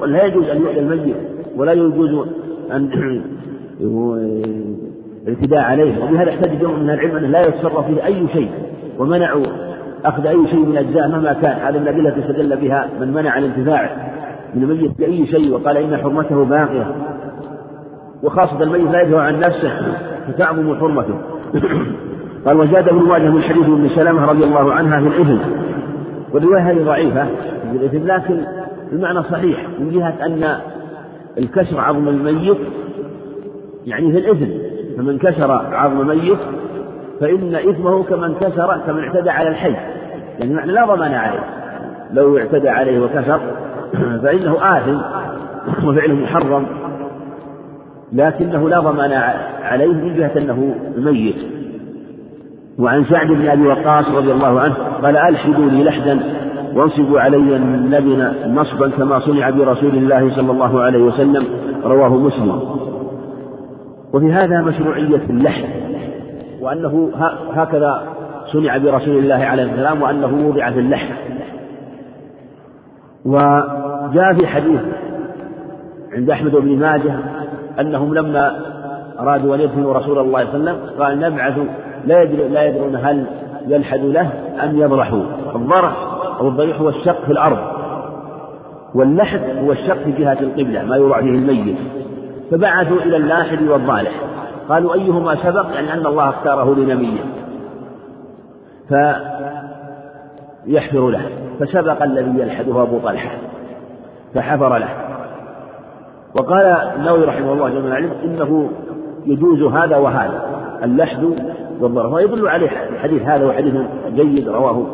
ولا 0.00 0.24
يجوز 0.24 0.48
أن 0.48 0.60
يؤذى 0.60 0.80
الميت 0.80 1.16
ولا 1.56 1.72
يجوز 1.72 2.26
أن 2.72 2.90
الاعتداء 5.26 5.60
عليه. 5.60 6.04
وبهذا 6.04 6.30
احتج 6.30 6.58
جمع 6.60 6.76
من 6.76 6.90
العلم 6.90 7.16
أنه 7.16 7.28
لا 7.28 7.46
يتصرف 7.46 7.86
فيه 7.86 8.04
أي 8.04 8.28
شيء. 8.32 8.50
ومنعوا 8.98 9.46
أخذ 10.04 10.26
أي 10.26 10.46
شيء 10.46 10.66
من 10.66 10.76
أجزاء 10.76 11.08
مهما 11.08 11.32
كان. 11.32 11.66
هذا 11.66 11.78
من 11.78 11.88
الأدلة 11.88 12.24
استدل 12.24 12.56
بها. 12.56 12.88
من 13.00 13.12
منع 13.12 13.38
الانتفاع 13.38 14.10
من 14.54 14.62
الميت 14.62 14.98
بأي 14.98 15.26
شيء 15.26 15.54
وقال 15.54 15.76
إن 15.76 15.96
حرمته 15.96 16.44
باقية. 16.44 16.94
وخاصة 18.22 18.62
الميت 18.62 18.90
لا 18.90 19.02
يدفع 19.02 19.20
عن 19.20 19.40
نفسه 19.40 19.72
فتعظم 20.28 20.74
حرمته. 20.74 21.14
قال 22.46 22.56
وزاد 22.56 22.88
ابن 22.88 23.02
ماجه 23.02 23.30
من 23.30 23.42
حديث 23.42 23.64
ابن 23.64 23.88
سلمة 23.88 24.24
رضي 24.24 24.44
الله 24.44 24.72
عنها 24.72 25.00
في 25.00 25.06
الإثم 25.06 25.38
والرواية 26.32 26.70
هذه 26.70 26.84
ضعيفة 26.84 27.26
في 27.72 27.76
الإثم 27.76 28.06
لكن 28.06 28.44
المعنى 28.92 29.22
صحيح 29.22 29.66
من 29.80 29.90
جهة 29.90 30.26
أن 30.26 30.56
الكسر 31.38 31.80
عظم 31.80 32.08
الميت 32.08 32.58
يعني 33.86 34.12
في 34.12 34.18
الإثم 34.18 34.72
فمن 34.96 35.18
كسر 35.18 35.52
عظم 35.52 36.06
ميت 36.08 36.38
فإن 37.20 37.54
إثمه 37.54 38.02
كمن 38.02 38.34
كسر 38.34 38.80
كمن 38.86 39.04
اعتدى 39.04 39.30
على 39.30 39.48
الحي. 39.48 39.74
يعني 40.38 40.72
لا 40.72 40.86
ضمان 40.86 41.14
عليه. 41.14 41.44
لو 42.12 42.38
اعتدى 42.38 42.68
عليه 42.68 43.00
وكسر 43.00 43.40
فإنه 44.22 44.56
آثم 44.60 44.98
وفعله 45.88 46.14
محرم. 46.14 46.66
لكنه 48.12 48.68
لا 48.68 48.80
ضمان 48.80 49.12
عليه 49.62 49.92
من 49.92 50.16
جهة 50.16 50.32
أنه 50.38 50.74
ميت. 50.96 51.61
وعن 52.78 53.04
سعد 53.04 53.26
بن 53.26 53.48
أبي 53.48 53.66
وقاص 53.66 54.08
رضي 54.08 54.32
الله 54.32 54.60
عنه 54.60 54.74
قال 55.02 55.16
ألحدوا 55.16 55.70
لي 55.70 55.84
لحدا 55.84 56.20
وانصبوا 56.74 57.20
علي 57.20 57.56
النبن 57.56 58.32
نصبا 58.54 58.88
كما 58.88 59.18
صنع 59.18 59.50
برسول 59.50 59.94
الله 59.94 60.34
صلى 60.36 60.52
الله 60.52 60.80
عليه 60.80 61.02
وسلم 61.02 61.44
رواه 61.84 62.08
مسلم. 62.08 62.60
وفي 64.12 64.32
هذا 64.32 64.60
مشروعية 64.60 65.22
اللحد 65.30 65.64
وأنه 66.60 67.10
هكذا 67.52 68.02
صنع 68.52 68.76
برسول 68.76 69.18
الله 69.18 69.44
عليه 69.44 69.62
السلام 69.62 70.02
وأنه 70.02 70.48
وضع 70.48 70.70
في 70.70 70.78
اللحد. 70.78 71.14
وجاء 73.24 74.34
في 74.34 74.46
حديث 74.46 74.80
عند 76.12 76.30
أحمد 76.30 76.50
بن 76.50 76.78
ماجه 76.78 77.14
أنهم 77.80 78.14
لما 78.14 78.56
أرادوا 79.20 79.54
أن 79.54 79.60
يدفنوا 79.60 79.94
رسول 79.94 80.18
الله 80.18 80.44
صلى 80.44 80.54
الله 80.54 80.70
عليه 80.70 80.80
وسلم 80.80 81.02
قال 81.02 81.20
نبعث 81.20 81.58
لا 82.06 82.24
لا 82.24 82.62
يدرون 82.62 82.96
هل 82.96 83.26
يلحد 83.66 84.00
له 84.00 84.30
أم 84.64 84.78
يضرحوا 84.78 85.22
الضرح 85.54 85.92
أو 86.40 86.48
الضريح 86.48 86.80
هو 86.80 86.88
الشق 86.88 87.24
في 87.24 87.32
الأرض. 87.32 87.58
واللحد 88.94 89.40
هو 89.64 89.72
الشق 89.72 90.02
في 90.04 90.12
جهة 90.12 90.40
القبلة 90.40 90.84
ما 90.84 90.96
يوضع 90.96 91.20
فيه 91.20 91.28
الميت. 91.28 91.76
فبعثوا 92.50 92.96
إلى 92.96 93.16
اللاحد 93.16 93.62
والضالح. 93.62 94.12
قالوا 94.68 94.94
أيهما 94.94 95.34
سبق؟ 95.34 95.66
يعني 95.74 95.92
أن 95.92 96.06
الله 96.06 96.28
اختاره 96.28 96.74
لنبيه. 96.74 97.20
فيحفر 100.66 101.10
له. 101.10 101.22
فسبق 101.60 102.02
الذي 102.02 102.40
يلحده 102.40 102.82
أبو 102.82 102.98
طلحة. 102.98 103.30
فحفر 104.34 104.78
له. 104.78 104.88
وقال 106.34 106.66
النووي 106.96 107.24
رحمه 107.24 107.52
الله 107.52 107.68
جل 107.68 107.90
وعلا 107.90 108.08
إنه 108.24 108.70
يجوز 109.26 109.62
هذا 109.62 109.96
وهذا. 109.96 110.42
اللحد 110.84 111.34
والضرب 111.82 112.12
ويدل 112.12 112.48
عليه 112.48 112.68
الحديث 112.88 113.22
هذا 113.22 113.46
وحديث 113.46 113.74
جيد 114.14 114.48
رواه 114.48 114.86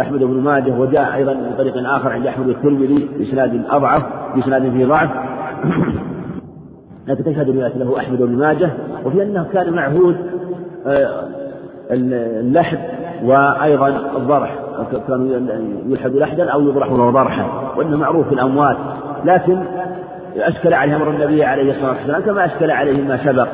أحمد 0.00 0.18
بن 0.18 0.40
ماجه 0.40 0.72
وجاء 0.78 1.14
أيضا 1.14 1.34
من 1.34 1.54
طريق 1.58 1.74
آخر 1.76 2.12
عند 2.12 2.26
أحمد 2.26 2.48
الترمذي 2.48 3.08
بإسناد 3.18 3.62
أضعف 3.70 4.02
بإسناد 4.34 4.72
فيه 4.72 4.86
ضعف. 4.86 5.10
لكن 7.08 7.24
تشهد 7.24 7.50
رواية 7.50 7.78
له 7.78 7.98
أحمد 7.98 8.18
بن 8.18 8.38
ماجه 8.38 8.70
وفي 9.04 9.22
أنه 9.22 9.46
كان 9.52 9.72
معهود 9.72 10.16
آه، 10.86 11.28
اللحد 11.90 12.78
وأيضا 13.24 13.88
الضرح. 14.16 14.58
كان 15.08 15.48
يلحد 15.88 16.12
لحدا 16.12 16.50
أو 16.50 16.60
يضرح 16.60 16.90
له 16.90 17.10
ضرحا 17.10 17.72
وأنه 17.76 17.96
معروف 17.96 18.28
في 18.28 18.34
الأموات. 18.34 18.76
لكن 19.24 19.58
أشكل 20.36 20.74
عليه 20.74 20.96
أمر 20.96 21.10
النبي 21.10 21.44
عليه 21.44 21.70
الصلاة 21.70 21.90
والسلام 21.90 22.22
كما 22.22 22.44
أشكل 22.44 22.70
عليه 22.70 23.04
ما 23.08 23.24
سبق. 23.24 23.48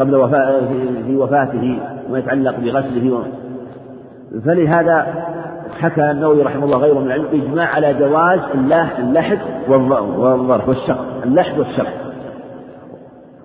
قبل 0.00 0.16
وفاة 0.16 0.60
في 1.06 1.16
وفاته 1.16 1.78
وما 2.08 2.18
يتعلق 2.18 2.56
بغسله 2.60 3.22
فلهذا 4.44 5.24
حكى 5.80 6.10
النووي 6.10 6.42
رحمه 6.42 6.64
الله 6.64 6.76
غيره 6.78 6.98
من 6.98 7.06
العلم 7.06 7.26
إجماع 7.32 7.66
على 7.66 7.94
جواز 7.94 8.40
اللحد 8.54 9.38
والظرف 9.68 10.68
والشق 10.68 10.98
اللحد 11.24 11.58
والشق. 11.58 11.86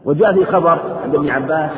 وجاء 0.05 0.33
في 0.33 0.45
خبر 0.45 0.79
عند 1.03 1.15
ابن 1.15 1.29
عباس 1.29 1.71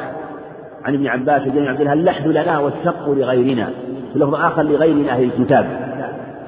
عن 0.86 0.94
ابن 0.94 1.08
عباس 1.08 1.42
وجاء 1.48 1.66
عبد 1.66 1.82
الله 1.82 1.94
اللحد 1.94 2.28
لنا 2.28 2.60
والشق 2.60 3.10
لغيرنا. 3.10 3.70
في 4.14 4.20
لفظ 4.20 4.36
آخر 4.36 4.64
لغيرنا 4.64 5.12
أهل 5.12 5.24
الكتاب. 5.24 5.66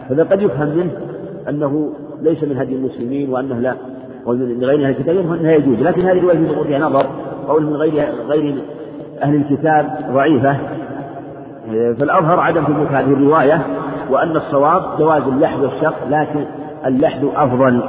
فإذا 0.09 0.23
قد 0.23 0.41
يفهم 0.41 0.67
منه 0.67 0.91
أنه 1.49 1.93
ليس 2.21 2.43
من 2.43 2.57
هدي 2.57 2.75
المسلمين 2.75 3.29
وأنه 3.29 3.59
لا 3.59 3.73
لغير 4.27 4.85
أهل 4.85 4.89
الكتاب 4.89 5.17
أنها 5.17 5.51
يجوز. 5.51 5.81
لكن 5.81 6.01
هذه 6.01 6.17
الرواية 6.17 6.37
في 6.37 6.63
فيها 6.67 6.79
نظر. 6.79 7.05
قول 7.49 7.65
من 7.65 7.75
غير 7.75 8.05
غير 8.27 8.55
أهل 9.23 9.35
الكتاب 9.35 9.97
ضعيفة. 10.13 10.57
فالأظهر 11.69 12.39
عدم 12.39 12.63
ثبوت 12.63 12.87
هذه 12.87 13.13
الرواية 13.13 13.61
وأن 14.09 14.35
الصواب 14.35 14.83
جواز 14.99 15.23
اللحد 15.23 15.59
والشق 15.59 16.07
لكن 16.09 16.45
اللحد 16.85 17.23
أفضل 17.35 17.83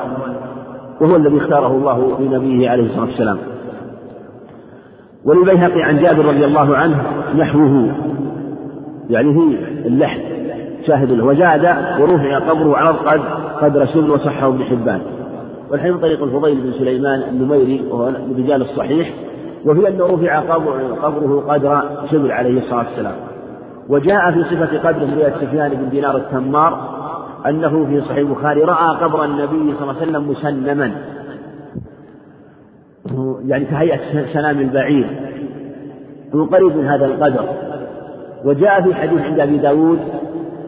وهو 1.01 1.17
الذي 1.17 1.37
اختاره 1.37 1.67
الله 1.67 2.21
لنبيه 2.21 2.71
عليه 2.71 2.87
الصلاة 2.87 3.05
والسلام. 3.05 3.39
وللبيهقي 5.25 5.83
عن 5.83 5.99
جابر 5.99 6.25
رضي 6.25 6.45
الله 6.45 6.77
عنه 6.77 7.03
نحوه 7.37 7.93
يعني 9.11 9.29
هي 9.29 9.59
اللحد 9.87 10.21
شاهد 10.87 11.11
له. 11.13 11.25
وزاد 11.25 11.65
ورفع 12.01 12.39
قبره 12.39 12.77
على 12.77 12.89
قد 12.91 13.21
قدر 13.61 13.87
سن 13.87 14.11
وصحه 14.11 14.49
ابن 14.49 14.65
حبان. 14.65 15.01
والحين 15.71 15.99
طريق 15.99 16.23
الفضيل 16.23 16.61
بن 16.61 16.73
سليمان 16.73 17.23
النميري 17.23 17.85
وهو 17.91 18.07
من 18.07 18.35
رجال 18.39 18.63
الصحيح 18.63 19.11
وفي 19.67 19.89
أنه 19.89 20.07
رفع 20.07 20.41
قبره 21.03 21.45
قدر 21.49 21.83
شبر 22.11 22.33
عليه 22.33 22.59
الصلاة 22.59 22.79
والسلام. 22.79 23.15
وجاء 23.89 24.33
في 24.33 24.45
صفة 24.45 24.89
قدر 24.89 25.01
رواية 25.17 25.33
سفيان 25.41 25.71
بن 25.71 25.89
دينار 25.89 26.17
التمار 26.17 27.01
أنه 27.47 27.87
في 27.87 28.01
صحيح 28.01 28.19
البخاري 28.19 28.61
رأى 28.61 28.97
قبر 28.97 29.25
النبي 29.25 29.75
صلى 29.75 29.83
الله 29.83 29.95
عليه 30.01 30.03
وسلم 30.03 30.31
مسنما 30.31 30.93
يعني 33.47 33.65
كهيئة 33.65 34.33
سلام 34.33 34.59
البعير. 34.59 35.07
قريب 36.33 36.77
من 36.77 36.87
هذا 36.87 37.07
القدر. 37.07 37.45
وجاء 38.45 38.83
في 38.83 38.95
حديث 38.95 39.23
عند 39.23 39.41
أبي 39.41 39.59
داود 39.59 39.99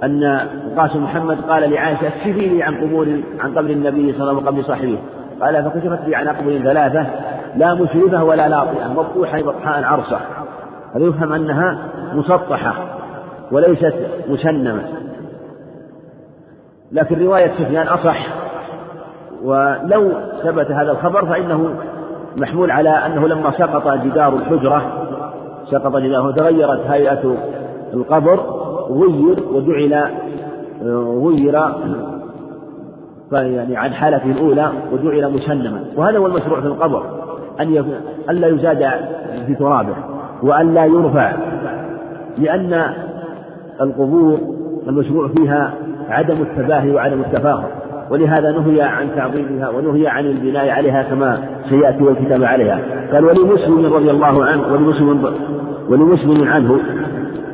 أن 0.02 0.24
القاسم 0.24 1.04
محمد 1.04 1.40
قال 1.40 1.70
لعائشة 1.70 2.06
اكشفي 2.08 2.48
لي 2.48 2.62
عن 2.62 2.74
قبور 2.74 3.08
عن 3.40 3.50
قبر 3.54 3.70
النبي 3.70 4.12
صلى 4.12 4.22
الله 4.22 4.28
عليه 4.28 4.36
وسلم 4.42 4.46
وقبر 4.46 4.62
صاحبه. 4.62 4.98
قال 5.40 5.64
فكشفت 5.64 6.08
لي 6.08 6.16
عن 6.16 6.28
قبور 6.28 6.58
ثلاثة. 6.58 7.06
لا 7.56 7.74
مشرفة 7.74 8.24
ولا 8.24 8.48
لاطئة 8.48 8.88
مفتوحة 8.88 9.42
بطحاء 9.42 9.84
عرصة. 9.84 10.20
هذا 10.94 11.04
يفهم 11.04 11.32
أنها 11.32 11.78
مسطحة 12.14 12.74
وليست 13.52 13.94
مسنمة؟ 14.28 14.82
لكن 16.92 17.24
رواية 17.24 17.52
سفيان 17.58 17.88
أصح 17.88 18.26
ولو 19.44 20.12
ثبت 20.42 20.70
هذا 20.70 20.92
الخبر 20.92 21.26
فإنه 21.26 21.74
محمول 22.36 22.70
على 22.70 22.90
أنه 22.90 23.28
لما 23.28 23.50
سقط 23.50 23.88
جدار 23.88 24.36
الحجرة 24.36 24.82
سقط 25.70 25.96
جداره 25.96 26.26
وتغيرت 26.26 26.80
هيئة 26.86 27.36
القبر 27.94 28.40
غير 28.90 29.42
وجعل 29.52 30.10
غير 33.32 33.50
يعني 33.52 33.76
عن 33.76 33.92
حالته 33.92 34.30
الأولى 34.30 34.72
وجعل 34.92 35.32
مسنما 35.32 35.84
وهذا 35.96 36.18
هو 36.18 36.26
المشروع 36.26 36.60
في 36.60 36.66
القبر. 36.66 37.21
أن 37.62 37.84
ألا 38.30 38.48
يزاد 38.48 38.90
في 39.46 39.54
ترابه 39.54 39.94
وأن 40.42 40.74
لا 40.74 40.84
يرفع 40.84 41.32
لأن 42.38 42.82
القبور 43.80 44.38
المشروع 44.88 45.28
فيها 45.28 45.74
عدم 46.08 46.36
التباهي 46.42 46.90
وعدم 46.90 47.20
التفاخر 47.20 47.68
ولهذا 48.10 48.52
نهي 48.52 48.82
عن 48.82 49.08
تعظيمها 49.16 49.68
ونهي 49.68 50.08
عن 50.08 50.26
البناء 50.26 50.70
عليها 50.70 51.02
كما 51.02 51.38
سيأتي 51.68 52.04
والكتاب 52.04 52.44
عليها. 52.44 52.80
قال 53.12 53.24
ولمسلم 53.24 53.94
رضي 53.94 54.10
الله 54.10 54.44
عنه 54.44 54.72
ولمسلم 54.72 55.34
ولمسلم 55.88 56.48
عنه 56.48 56.78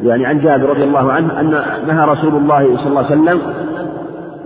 يعني 0.02 0.26
عن 0.26 0.40
جابر 0.40 0.68
رضي 0.68 0.85
الله 0.85 1.12
عنه 1.12 1.40
أن 1.40 1.51
نهى 1.86 2.06
رسول 2.09 2.35
الله 2.35 2.76
صلى 2.76 2.86
الله 2.86 3.05
عليه 3.05 3.20
وسلم 3.20 3.40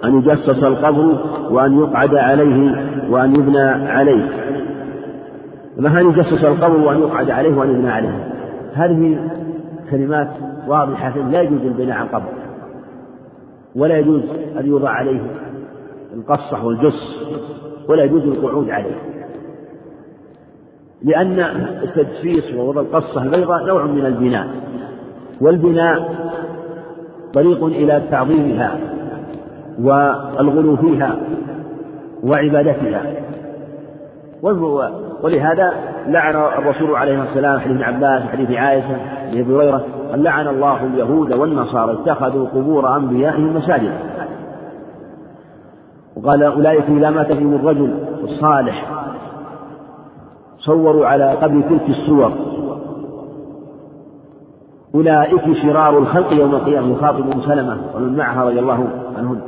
أن 0.05 0.18
يجسس 0.18 0.64
القبر 0.64 1.16
وأن 1.51 1.78
يقعد 1.78 2.14
عليه 2.14 2.74
وأن 3.10 3.36
يبنى 3.36 3.68
عليه. 3.90 4.28
أن 5.78 6.11
يجسس 6.11 6.44
القبر 6.44 6.81
وأن 6.81 7.01
يقعد 7.01 7.31
عليه 7.31 7.57
وأن 7.57 7.70
يبنى 7.70 7.90
عليه؟ 7.90 8.32
هذه 8.73 9.31
كلمات 9.90 10.28
واضحة 10.69 11.19
لا 11.19 11.43
يجوز 11.43 11.61
البناء 11.61 11.97
على 11.97 12.07
القبر 12.07 12.32
ولا 13.77 13.99
يجوز 13.99 14.23
أن 14.61 14.66
يوضع 14.66 14.90
عليه 14.90 15.20
القصة 16.15 16.65
والجص 16.65 17.16
ولا 17.89 18.05
يجوز 18.05 18.23
القعود 18.23 18.70
عليه 18.70 18.94
لأن 21.03 21.40
التجسيس 21.82 22.55
ووضع 22.55 22.81
القصة 22.81 23.23
البيضاء 23.23 23.66
نوع 23.66 23.85
من 23.86 24.07
البناء 24.07 24.49
والبناء 25.40 26.15
طريق 27.35 27.65
إلى 27.65 28.03
تعظيمها 28.11 28.78
والغلو 29.81 30.77
فيها 30.77 31.16
وعبادتها 32.23 33.03
ولهذا 35.23 35.73
لعن 36.07 36.36
الرسول 36.36 36.97
عليه 36.97 37.23
الصلاة 37.23 37.27
والسلام 37.27 37.61
حديث 37.61 37.73
ابن 37.73 37.82
عباس 37.82 38.23
حديث 38.23 38.51
عائشة 38.51 38.97
حديث 39.27 39.47
أبي 39.47 39.57
هريرة 39.57 39.85
لعن 40.15 40.49
الله 40.49 40.85
اليهود 40.85 41.32
والنصارى 41.32 41.93
اتخذوا 41.93 42.47
قبور 42.49 42.97
أنبيائهم 42.97 43.57
مساجد. 43.57 43.93
وقال 46.16 46.43
أولئك 46.43 46.85
إذا 46.89 47.11
مات 47.11 47.32
فيهم 47.32 47.55
الرجل 47.55 47.94
الصالح 48.24 49.05
صوروا 50.59 51.07
على 51.07 51.31
قبر 51.31 51.61
تلك 51.61 51.89
الصور 51.89 52.32
أولئك 54.94 55.53
شرار 55.62 55.99
الخلق 55.99 56.32
يوم 56.32 56.55
القيامة 56.55 56.93
يخاطب 56.93 57.31
أم 57.31 57.40
سلمة 57.40 57.77
ومن 57.94 58.16
معها 58.16 58.44
رضي 58.44 58.59
الله 58.59 58.89
عنهن. 59.19 59.40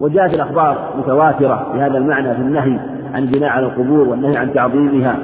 وجاءت 0.00 0.34
الأخبار 0.34 0.78
متواترة 0.98 1.66
بهذا 1.74 1.98
المعنى 1.98 2.34
في 2.34 2.40
النهي. 2.40 2.93
عن 3.14 3.22
البناء 3.22 3.50
على 3.50 3.66
القبور 3.66 4.08
والنهي 4.08 4.36
عن 4.36 4.52
تعظيمها. 4.52 5.18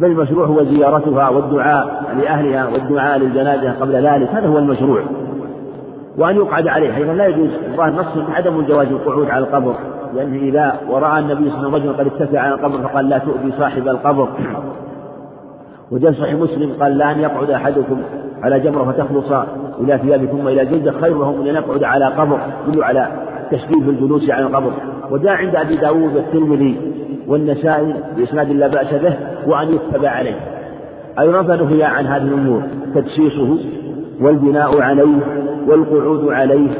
بل 0.00 0.10
المشروع 0.10 0.46
هو 0.46 0.64
زيارتها 0.64 1.28
والدعاء 1.28 2.04
لأهلها 2.20 2.66
والدعاء 2.66 3.18
للجنازة 3.18 3.72
قبل 3.72 3.92
ذلك. 3.92 4.28
هذا 4.28 4.46
هو 4.48 4.58
المشروع. 4.58 5.02
وأن 6.18 6.36
يقعد 6.36 6.68
عليه 6.68 6.96
أيضا 6.96 7.12
لا 7.12 7.26
يجوز 7.26 7.50
الظاهر 7.70 7.92
نص 7.92 8.30
عدم 8.30 8.62
جواز 8.62 8.88
القعود 8.88 9.30
على 9.30 9.44
القبر. 9.44 9.74
لأنه 10.14 10.36
إذا 10.36 10.74
ورأى 10.90 11.18
النبي 11.18 11.50
صلى 11.50 11.66
الله 11.66 11.78
عليه 11.78 11.90
وسلم 11.90 11.92
قد 11.92 12.06
اتكى 12.06 12.38
على 12.38 12.54
القبر 12.54 12.78
فقال 12.78 13.08
لا 13.08 13.18
تؤذي 13.18 13.52
صاحب 13.58 13.88
القبر. 13.88 14.28
وجاء 15.90 16.12
صحيح 16.12 16.34
مسلم 16.34 16.72
قال 16.80 16.98
لا 16.98 17.12
أن 17.12 17.20
يقعد 17.20 17.50
أحدكم 17.50 17.96
على 18.42 18.60
جمرة 18.60 18.84
فتخلص 18.84 19.32
إلى 19.80 19.98
ثيابه 19.98 20.26
ثم 20.26 20.48
إلى 20.48 20.64
جلدة 20.64 20.92
خير 20.92 21.18
له 21.18 21.32
من 21.32 21.48
أن 21.48 21.54
يقعد 21.54 21.84
على 21.84 22.06
قبر. 22.06 22.38
يدل 22.68 22.84
على 22.84 23.08
تشديد 23.50 23.88
الجلوس 23.88 24.30
على 24.30 24.46
القبر. 24.46 24.70
وجاء 25.10 25.32
عند 25.32 25.56
أبي 25.56 25.76
داود 25.76 26.16
والترمذي 26.16 26.76
والنسائي 27.28 27.94
بإسناد 28.16 28.50
لا 28.50 28.66
بأس 28.66 28.94
به 28.94 29.16
وأن 29.46 29.68
يتبع 29.74 30.10
عليه. 30.10 30.36
أيضا 31.18 31.42
فنهي 31.42 31.82
عن 31.82 32.06
هذه 32.06 32.22
الأمور 32.22 32.62
تدشيشه 32.94 33.58
والبناء 34.20 34.80
عليه 34.80 35.18
والقعود 35.66 36.32
عليه 36.32 36.70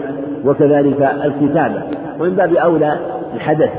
وكذلك 0.45 1.03
الكتابة. 1.25 1.83
ومن 2.21 2.31
باب 2.31 2.55
أولى 2.55 2.97
الحدث 3.35 3.71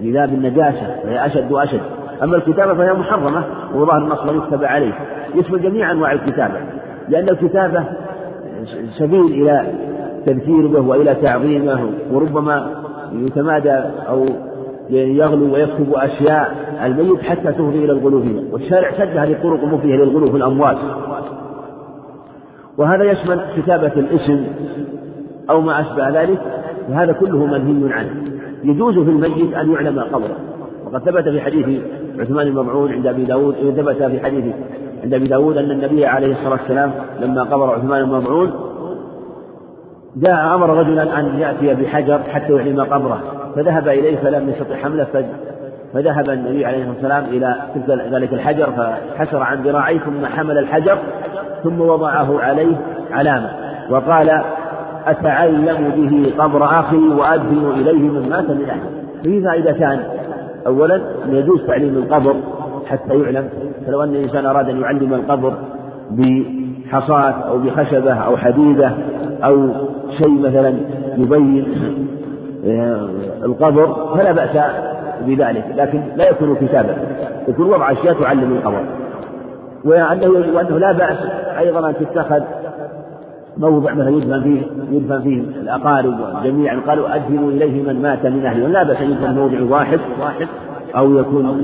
لذا 0.00 0.26
بالنجاسة 0.26 0.96
وهي 1.04 1.26
أشد 1.26 1.52
وأشد. 1.52 1.80
أما 2.22 2.36
الكتابة 2.36 2.74
فهي 2.74 2.92
محرمة 2.92 3.44
وظاهر 3.74 4.02
النص 4.02 4.20
لم 4.20 4.36
يكتب 4.38 4.64
عليه. 4.64 4.92
يشمل 5.34 5.62
جميع 5.62 5.90
أنواع 5.90 6.12
الكتابة 6.12 6.56
لأن 7.08 7.28
الكتابة 7.28 7.84
سبيل 8.98 9.24
إلى 9.24 9.66
تذكير 10.26 10.66
به 10.66 10.80
وإلى 10.80 11.14
تعظيمه 11.14 11.90
وربما 12.12 12.81
يتمادى 13.14 13.80
أو 14.08 14.26
يغلو 14.90 15.54
ويكتب 15.54 15.94
أشياء 15.94 16.56
الميت 16.84 17.22
حتى 17.22 17.52
تفضي 17.52 17.84
إلى 17.84 17.92
الغلو 17.92 18.22
فيه 18.22 18.52
والشارع 18.52 18.92
سد 18.92 19.16
هذه 19.16 19.32
الطرق 19.32 19.62
المفضية 19.62 19.96
للغلو 19.96 20.30
في 20.30 20.36
الأموات. 20.36 20.76
وهذا 22.78 23.04
يشمل 23.04 23.40
كتابة 23.56 23.92
الاسم 23.96 24.44
أو 25.50 25.60
ما 25.60 25.80
أشبه 25.80 26.22
ذلك 26.22 26.40
وهذا 26.88 27.12
كله 27.12 27.46
منهي 27.46 27.92
عنه. 27.92 28.14
يجوز 28.64 28.94
في 28.94 29.10
الميت 29.10 29.54
أن 29.54 29.72
يعلم 29.72 30.00
قبره. 30.00 30.36
وقد 30.86 31.02
ثبت 31.02 31.28
في 31.28 31.40
حديث 31.40 31.80
عثمان 32.18 32.46
المبعوث 32.46 32.90
عند 32.90 33.06
أبي 33.06 33.24
داود 33.24 33.54
ثبت 33.54 34.02
في 34.02 34.20
حديث 34.20 34.54
عند 35.02 35.14
أبي 35.14 35.26
داود 35.26 35.56
أن 35.56 35.70
النبي 35.70 36.06
عليه 36.06 36.32
الصلاة 36.32 36.52
والسلام 36.52 36.92
لما 37.20 37.42
قبر 37.42 37.74
عثمان 37.74 38.00
المبعوث 38.00 38.50
جاء 40.16 40.54
أمر 40.54 40.70
رجلا 40.70 41.20
أن 41.20 41.38
يأتي 41.38 41.74
بحجر 41.74 42.20
حتى 42.32 42.52
يعلم 42.52 42.80
قبره 42.80 43.20
فذهب 43.56 43.88
إليه 43.88 44.16
فلم 44.16 44.48
يستطع 44.48 44.76
حمله 44.76 45.06
فذهب 45.94 46.30
النبي 46.30 46.66
عليه 46.66 46.78
الصلاة 46.78 46.94
والسلام 46.94 47.24
إلى 47.24 47.56
تلك 47.74 48.12
ذلك 48.12 48.32
الحجر 48.32 48.72
فحسر 48.72 49.42
عن 49.42 49.62
ذراعيه 49.62 49.98
ثم 49.98 50.26
حمل 50.26 50.58
الحجر 50.58 50.98
ثم 51.64 51.80
وضعه 51.80 52.40
عليه 52.40 52.76
علامة 53.12 53.50
وقال 53.90 54.42
أتعلم 55.06 55.92
به 55.96 56.42
قبر 56.42 56.64
أخي 56.64 56.96
وأدفن 56.96 57.70
إليه 57.70 58.08
من 58.08 58.28
مات 58.30 58.50
من 58.50 58.68
أهله. 58.70 58.90
فيه 59.22 59.44
فائدتان. 59.44 60.00
أولا 60.66 60.96
أن 60.96 61.34
يجوز 61.34 61.66
تعليم 61.66 61.96
القبر 61.96 62.36
حتى 62.86 63.20
يعلم. 63.20 63.48
فلو 63.86 64.02
أن 64.02 64.14
الإنسان 64.14 64.46
أراد 64.46 64.68
أن 64.68 64.80
يعلم 64.80 65.14
القبر 65.14 65.54
بحصاة 66.86 67.30
أو 67.30 67.58
بخشبة 67.58 68.12
أو 68.12 68.36
حديدة 68.36 68.92
أو 69.44 69.68
شيء 70.18 70.40
مثلا 70.40 70.74
يبين 71.16 71.64
آه، 72.66 73.08
القبر 73.44 74.14
فلا 74.16 74.32
بأس 74.32 74.64
بذلك 75.26 75.64
لكن 75.76 76.02
لا 76.16 76.30
يكون 76.30 76.54
كتابا 76.54 76.96
يكون 77.48 77.66
وضع 77.66 77.92
أشياء 77.92 78.14
تعلم 78.14 78.52
القبر. 78.52 78.84
وأنه 79.84 80.28
وأنه 80.28 80.78
لا 80.78 80.92
بأس 80.92 81.18
أيضا 81.58 81.88
أن 81.88 81.94
تتخذ 82.00 82.42
موضع 83.56 83.94
مثلا 83.94 84.10
يدفن 84.10 84.42
فيه 84.42 84.62
يدفن 84.90 85.22
فيه 85.22 85.40
الأقارب 85.40 86.42
جميعا 86.44 86.80
قالوا 86.86 87.16
أدفنوا 87.16 87.50
إليه 87.50 87.82
من 87.82 88.02
مات 88.02 88.26
من 88.26 88.46
أهله 88.46 88.68
لا 88.68 88.82
بأس 88.82 89.00
أن 89.00 89.10
يدفن 89.10 89.34
موضع 89.34 89.76
واحد 89.76 90.00
واحد 90.20 90.48
أو 90.96 91.18
يكون 91.18 91.62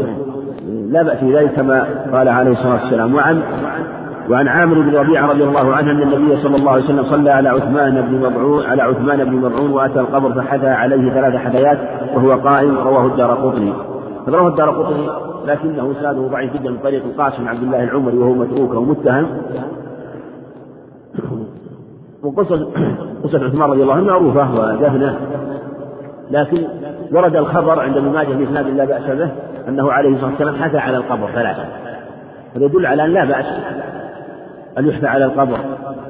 لا 0.91 1.03
بأس 1.03 1.25
بذلك 1.25 1.53
كما 1.53 1.87
قال 2.13 2.29
عليه 2.29 2.51
الصلاة 2.51 2.83
والسلام. 2.83 3.15
وعن 3.15 3.43
وعن 4.31 4.49
عامر 4.49 4.81
بن 4.81 4.97
ربيعة 4.97 5.27
رضي 5.27 5.45
الله 5.45 5.75
عنه 5.75 5.91
أن 5.91 6.03
النبي 6.03 6.37
صلى 6.37 6.57
الله 6.57 6.71
عليه 6.71 6.85
وسلم 6.85 7.05
صلى 7.05 7.31
على 7.31 7.49
عثمان 7.49 8.01
بن 8.01 8.19
مبعون 8.27 8.67
على 8.67 8.83
عثمان 8.83 9.25
بن 9.25 9.37
مبعون 9.37 9.71
وأتى 9.71 10.01
القبر 10.01 10.35
فحثى 10.35 10.69
عليه 10.69 11.11
ثلاث 11.11 11.35
حثيات 11.35 11.79
وهو 12.15 12.33
قائم 12.33 12.79
رواه 12.79 13.07
الدار 13.07 13.35
قطني. 13.35 13.73
رواه 14.29 14.49
الدار 14.49 14.71
قطني 14.71 15.09
لكنه 15.47 15.93
إسناده 15.93 16.21
ضعيف 16.21 16.53
جدا 16.55 16.71
من 16.71 16.79
طريق 16.79 17.05
القاسم 17.05 17.49
عبد 17.49 17.63
الله 17.63 17.85
العمري 17.85 18.19
وهو 18.19 18.35
متروك 18.35 18.75
ومتهم. 18.75 19.27
وقصة 22.23 22.71
قصة 23.25 23.45
عثمان 23.45 23.71
رضي 23.71 23.83
الله 23.83 23.95
عنه 23.95 24.05
معروفة 24.05 24.55
ودفنه 24.55 25.17
لكن 26.31 26.65
ورد 27.13 27.37
الخبر 27.37 27.81
عند 27.81 27.97
ابن 27.97 28.09
ماجه 28.09 28.35
بإسناد 28.35 28.67
لا 28.67 28.85
بأس 28.85 29.03
به 29.03 29.31
أنه 29.69 29.93
عليه 29.93 30.11
الصلاة 30.11 30.31
والسلام 30.31 30.55
حثى 30.55 30.79
على 30.79 30.97
القبر 30.97 31.31
ثلاثة. 31.31 31.63
هذا 32.57 32.65
يدل 32.65 32.87
على 32.87 33.05
أن 33.05 33.11
لا 33.11 33.25
بأس. 33.25 33.47
أن 34.79 34.89
يحثى 34.89 35.07
على 35.07 35.25
القبر 35.25 35.59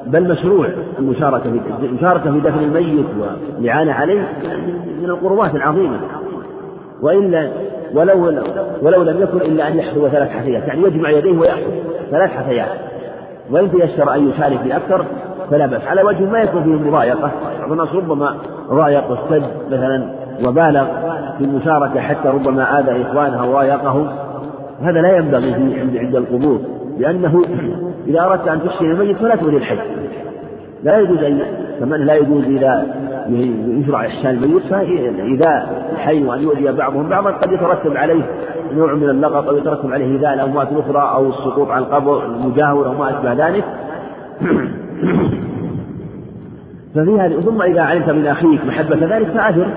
بل 0.07 0.29
مشروع 0.29 0.69
المشاركة 0.99 1.51
في 1.81 1.87
المشاركة 1.87 2.33
في 2.33 2.41
دفن 2.41 2.59
الميت 2.59 3.07
والإعانة 3.59 3.93
عليه 3.93 4.29
من 5.03 5.05
القربات 5.05 5.55
العظيمة. 5.55 6.01
وإلا 7.03 7.51
ولو 7.95 8.43
ولو 8.83 9.03
لم 9.03 9.23
يكن 9.23 9.41
إلا 9.41 9.69
أن 9.69 9.79
يحثو 9.79 10.09
ثلاث 10.09 10.31
حثيات 10.31 10.63
يعني 10.69 10.83
يجمع 10.83 11.11
يديه 11.11 11.39
ويحثو 11.39 11.71
ثلاث 12.11 12.31
حثيات. 12.31 12.69
وإن 13.51 13.71
تيسر 13.71 14.15
أن 14.15 14.29
يشارك 14.29 14.61
في 14.61 14.77
أكثر 14.77 15.05
فلا 15.51 15.67
بأس. 15.67 15.87
على 15.87 16.03
وجه 16.03 16.25
ما 16.25 16.39
يكون 16.39 16.63
فيه 16.63 16.89
مضايقة 16.89 17.31
بعض 17.69 17.73
الناس 17.73 17.95
ربما 17.95 18.37
ضايق 18.71 19.11
واستد 19.11 19.43
مثلا 19.67 20.11
وبالغ 20.47 20.85
في 21.39 21.45
المشاركة 21.45 22.01
حتى 22.01 22.29
ربما 22.29 22.79
آذى 22.79 23.03
إخوانه 23.03 23.51
وضايقهم 23.51 24.09
هذا 24.81 25.01
لا 25.01 25.17
ينبغي 25.17 25.55
عند 25.99 26.17
القبور 26.17 26.61
لأنه 26.99 27.43
إذا 28.07 28.21
أردت 28.21 28.49
أن 28.49 28.63
تحسن 28.65 28.91
الميت 28.91 29.17
فلا 29.17 29.37
تؤذي 29.37 29.57
الحي. 29.57 29.79
لا 30.85 30.99
يجوز 30.99 31.23
أن 31.23 31.41
كمان 31.81 32.01
لا 32.01 32.15
يجوز 32.15 32.45
إذا 32.45 32.87
يشرع 33.29 34.07
إحسان 34.07 34.35
الميت 34.35 34.63
فإذا 34.63 35.69
الحي 35.93 36.25
وأن 36.25 36.43
يؤذي 36.43 36.73
بعضهم 36.73 37.09
بعضا 37.09 37.31
قد 37.31 37.53
يترتب 37.53 37.97
عليه 37.97 38.23
نوع 38.77 38.95
من 38.95 39.11
اللغط 39.11 39.49
أو 39.49 39.57
يترتب 39.57 39.93
عليه 39.93 40.05
إيذاء 40.05 40.35
الأموات 40.35 40.73
الأخرى 40.73 41.13
أو 41.15 41.29
السقوط 41.29 41.71
عن 41.71 41.79
القبر 41.79 42.27
المجاور 42.27 42.87
أو 42.87 42.93
ما 42.93 43.11
أشبه 43.11 43.49
ذلك. 43.49 43.65
ففيها 46.95 47.29
ثم 47.29 47.63
إذا 47.63 47.83
علمت 47.83 48.11
من 48.11 48.27
أخيك 48.27 48.65
محبة 48.67 49.17
ذلك 49.17 49.29
فأثر. 49.29 49.69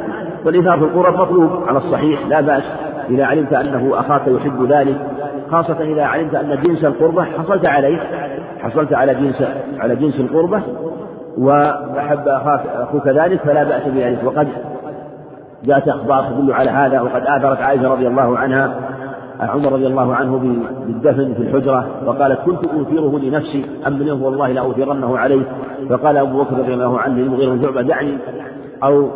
والإثار 0.45 0.79
في 0.79 0.85
القرب 0.85 1.19
مطلوب 1.19 1.49
على 1.67 1.77
الصحيح 1.77 2.27
لا 2.27 2.41
بأس 2.41 2.63
إذا 3.09 3.25
علمت 3.25 3.53
أنه 3.53 3.99
أخاك 3.99 4.27
يحب 4.27 4.71
ذلك. 4.71 4.97
خاصة 5.51 5.81
إذا 5.81 6.03
علمت 6.03 6.35
أن 6.35 6.61
جنس 6.61 6.85
القربة 6.85 7.23
حصلت 7.23 7.65
عليه 7.65 7.99
حصلت 8.59 8.93
على 8.93 9.15
جنس 9.15 9.43
على 9.79 9.95
جنس 9.95 10.19
القربة 10.19 10.61
وأحب 11.37 12.27
أخاك 12.27 12.61
أخوك 12.75 13.07
ذلك 13.07 13.39
فلا 13.39 13.63
بأس 13.63 13.87
بذلك. 13.87 14.19
وقد 14.23 14.47
جاءت 15.63 15.87
أخبار 15.87 16.23
تدل 16.23 16.53
على 16.53 16.69
هذا 16.69 17.01
وقد 17.01 17.21
آثرت 17.21 17.61
عائشة 17.61 17.87
رضي 17.87 18.07
الله 18.07 18.37
عنها 18.37 18.75
عمر 19.39 19.73
رضي 19.73 19.87
الله 19.87 20.15
عنه 20.15 20.37
بالدفن 20.85 21.33
في 21.33 21.41
الحجرة 21.41 21.85
وقالت 22.05 22.39
كنت 22.39 22.65
أوثره 22.65 23.19
لنفسي 23.19 23.65
أم 23.87 24.23
والله 24.23 24.51
لأوثرنه 24.51 25.17
عليه. 25.17 25.43
فقال 25.89 26.17
أبو 26.17 26.43
بكر 26.43 26.57
رضي 26.57 26.73
الله 26.73 26.99
عنه 26.99 27.15
للمغيرة 27.15 27.51
بن 27.51 27.61
شعبة 27.61 27.81
دعني 27.81 28.17
أو 28.83 29.09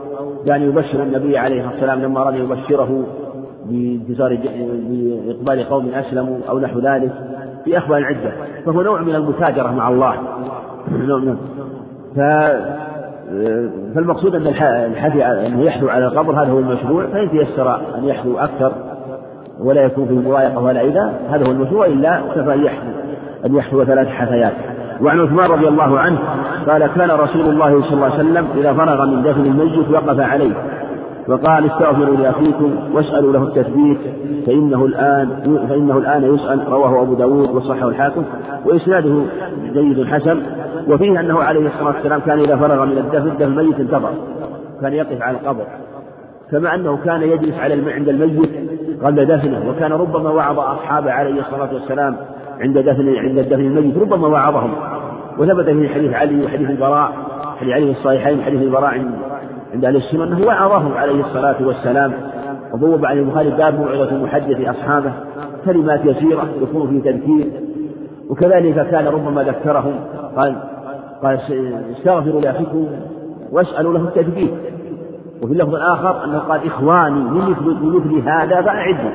يعني 0.45 0.65
يبشر 0.65 1.03
النبي 1.03 1.37
عليه 1.37 1.55
الصلاة 1.55 1.71
والسلام 1.71 2.01
لما 2.01 2.21
أراد 2.21 2.35
يبشره 2.35 3.03
بانتظار 3.69 4.37
بإقبال 4.89 5.69
قوم 5.69 5.89
أسلموا 5.89 6.37
أو 6.49 6.59
نحو 6.59 6.79
ذلك 6.79 7.11
في 7.65 7.77
أخبار 7.77 8.03
عدة 8.03 8.31
فهو 8.65 8.81
نوع 8.81 9.01
من 9.01 9.15
المتاجرة 9.15 9.71
مع 9.71 9.89
الله. 9.89 10.15
نوع 11.07 11.19
من 11.19 11.37
ف 12.15 12.19
فالمقصود 13.95 14.35
أن 14.35 14.47
الحثي 14.91 15.25
أنه 15.25 15.63
يحثو 15.63 15.87
على 15.89 16.05
القبر 16.05 16.43
هذا 16.43 16.51
هو 16.51 16.59
المشروع 16.59 17.05
فإن 17.05 17.29
تيسر 17.29 17.75
أن 17.97 18.03
يحثو 18.03 18.37
أكثر 18.37 18.71
ولا 19.59 19.81
يكون 19.81 20.07
فيه 20.07 20.15
مضايقة 20.15 20.59
ولا 20.59 20.81
إذا 20.81 21.13
هذا 21.29 21.47
هو 21.47 21.51
المشروع 21.51 21.85
إلا 21.85 22.21
كفى 22.35 22.53
أن 22.53 22.65
يحثو 22.65 22.87
أن 23.45 23.55
يحثو 23.55 23.83
ثلاث 23.83 24.07
حثيات. 24.07 24.53
وعن 25.01 25.19
عثمان 25.19 25.51
رضي 25.51 25.67
الله 25.67 25.99
عنه 25.99 26.19
قال 26.67 26.87
كان 26.87 27.11
رسول 27.11 27.41
الله 27.41 27.81
صلى 27.81 27.93
الله 27.93 28.05
عليه 28.05 28.15
وسلم 28.15 28.47
إذا 28.57 28.73
فرغ 28.73 29.05
من 29.05 29.23
دفن 29.23 29.45
الميت 29.45 29.89
وقف 29.89 30.19
عليه 30.19 30.53
وقال 31.27 31.65
استغفروا 31.65 32.17
لأخيكم 32.17 32.75
واسألوا 32.93 33.33
له 33.33 33.43
التثبيت 33.43 33.97
فإنه 34.47 34.85
الآن 34.85 35.29
فإنه 35.69 35.97
الآن 35.97 36.33
يسأل 36.33 36.67
رواه 36.69 37.01
أبو 37.01 37.13
داود 37.13 37.49
وصححه 37.49 37.87
الحاكم 37.87 38.23
وإسناده 38.65 39.21
جيد 39.73 40.05
حسن 40.05 40.41
وفيه 40.87 41.19
أنه 41.19 41.43
عليه 41.43 41.67
الصلاة 41.67 41.95
والسلام 41.95 42.19
كان 42.19 42.39
إذا 42.39 42.55
فرغ 42.55 42.85
من 42.85 42.97
الدفن 42.97 43.37
دفن 43.37 43.43
الميت 43.43 43.79
انتظر 43.79 44.11
كان 44.81 44.93
يقف 44.93 45.21
على 45.21 45.37
القبر. 45.37 45.65
كما 46.51 46.75
أنه 46.75 46.97
كان 46.97 47.21
يجلس 47.21 47.59
على 47.59 47.93
عند 47.93 48.09
الميت 48.09 48.49
قبل 49.03 49.25
دفنه 49.25 49.69
وكان 49.69 49.91
ربما 49.91 50.29
وعظ 50.29 50.59
أصحابه 50.59 51.11
عليه 51.11 51.39
الصلاة 51.39 51.73
والسلام 51.73 52.15
عند 52.59 52.77
دفن 52.77 53.15
عند 53.15 53.39
دفن 53.39 53.65
الميت 53.65 53.97
ربما 53.97 54.27
وعظهم. 54.27 54.73
وثبت 55.37 55.65
في 55.65 55.89
حديث 55.89 56.13
علي 56.13 56.45
وحديث 56.45 56.69
البراء 56.69 57.11
حديث 57.59 57.73
علي 57.73 57.91
الصحيحين 57.91 58.41
حديث 58.41 58.61
البراء 58.61 59.05
عند 59.75 59.85
أهل 59.85 59.95
السنة 59.95 60.23
أنه 60.23 60.47
وعظهم 60.47 60.93
عليه 60.93 61.19
الصلاة 61.25 61.55
والسلام. 61.67 62.13
وبوب 62.73 63.05
عن 63.05 63.17
البخاري 63.17 63.49
باب 63.49 63.79
موعظة 63.79 64.23
محدث 64.23 64.67
أصحابه 64.67 65.13
كلمات 65.65 66.05
يسيرة 66.05 66.47
يكون 66.61 66.89
في 66.89 67.11
تذكير. 67.11 67.51
وكذلك 68.29 68.89
كان 68.89 69.07
ربما 69.07 69.43
ذكرهم 69.43 69.93
قال 70.37 70.55
قال 71.23 71.39
استغفروا 71.97 72.41
لأخيكم 72.41 72.87
واسألوا 73.51 73.93
له 73.93 74.03
التثبيت 74.03 74.51
وفي 75.43 75.53
اللفظ 75.53 75.75
الآخر 75.75 76.25
أنه 76.25 76.39
قال 76.39 76.67
إخواني 76.67 77.19
من 77.19 77.55
مثل, 77.81 78.29
هذا 78.29 78.61
فأعدوا. 78.61 79.11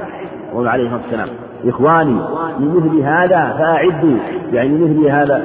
وهو 0.55 0.67
عليه 0.67 0.85
الصلاة 0.85 1.03
والسلام. 1.03 1.29
إخواني 1.67 2.21
من 2.59 2.75
مثل 2.75 3.01
هذا 3.01 3.57
فأعدوا. 3.59 4.19
يعني 4.53 4.79
مثل 4.79 5.09
هذا 5.09 5.43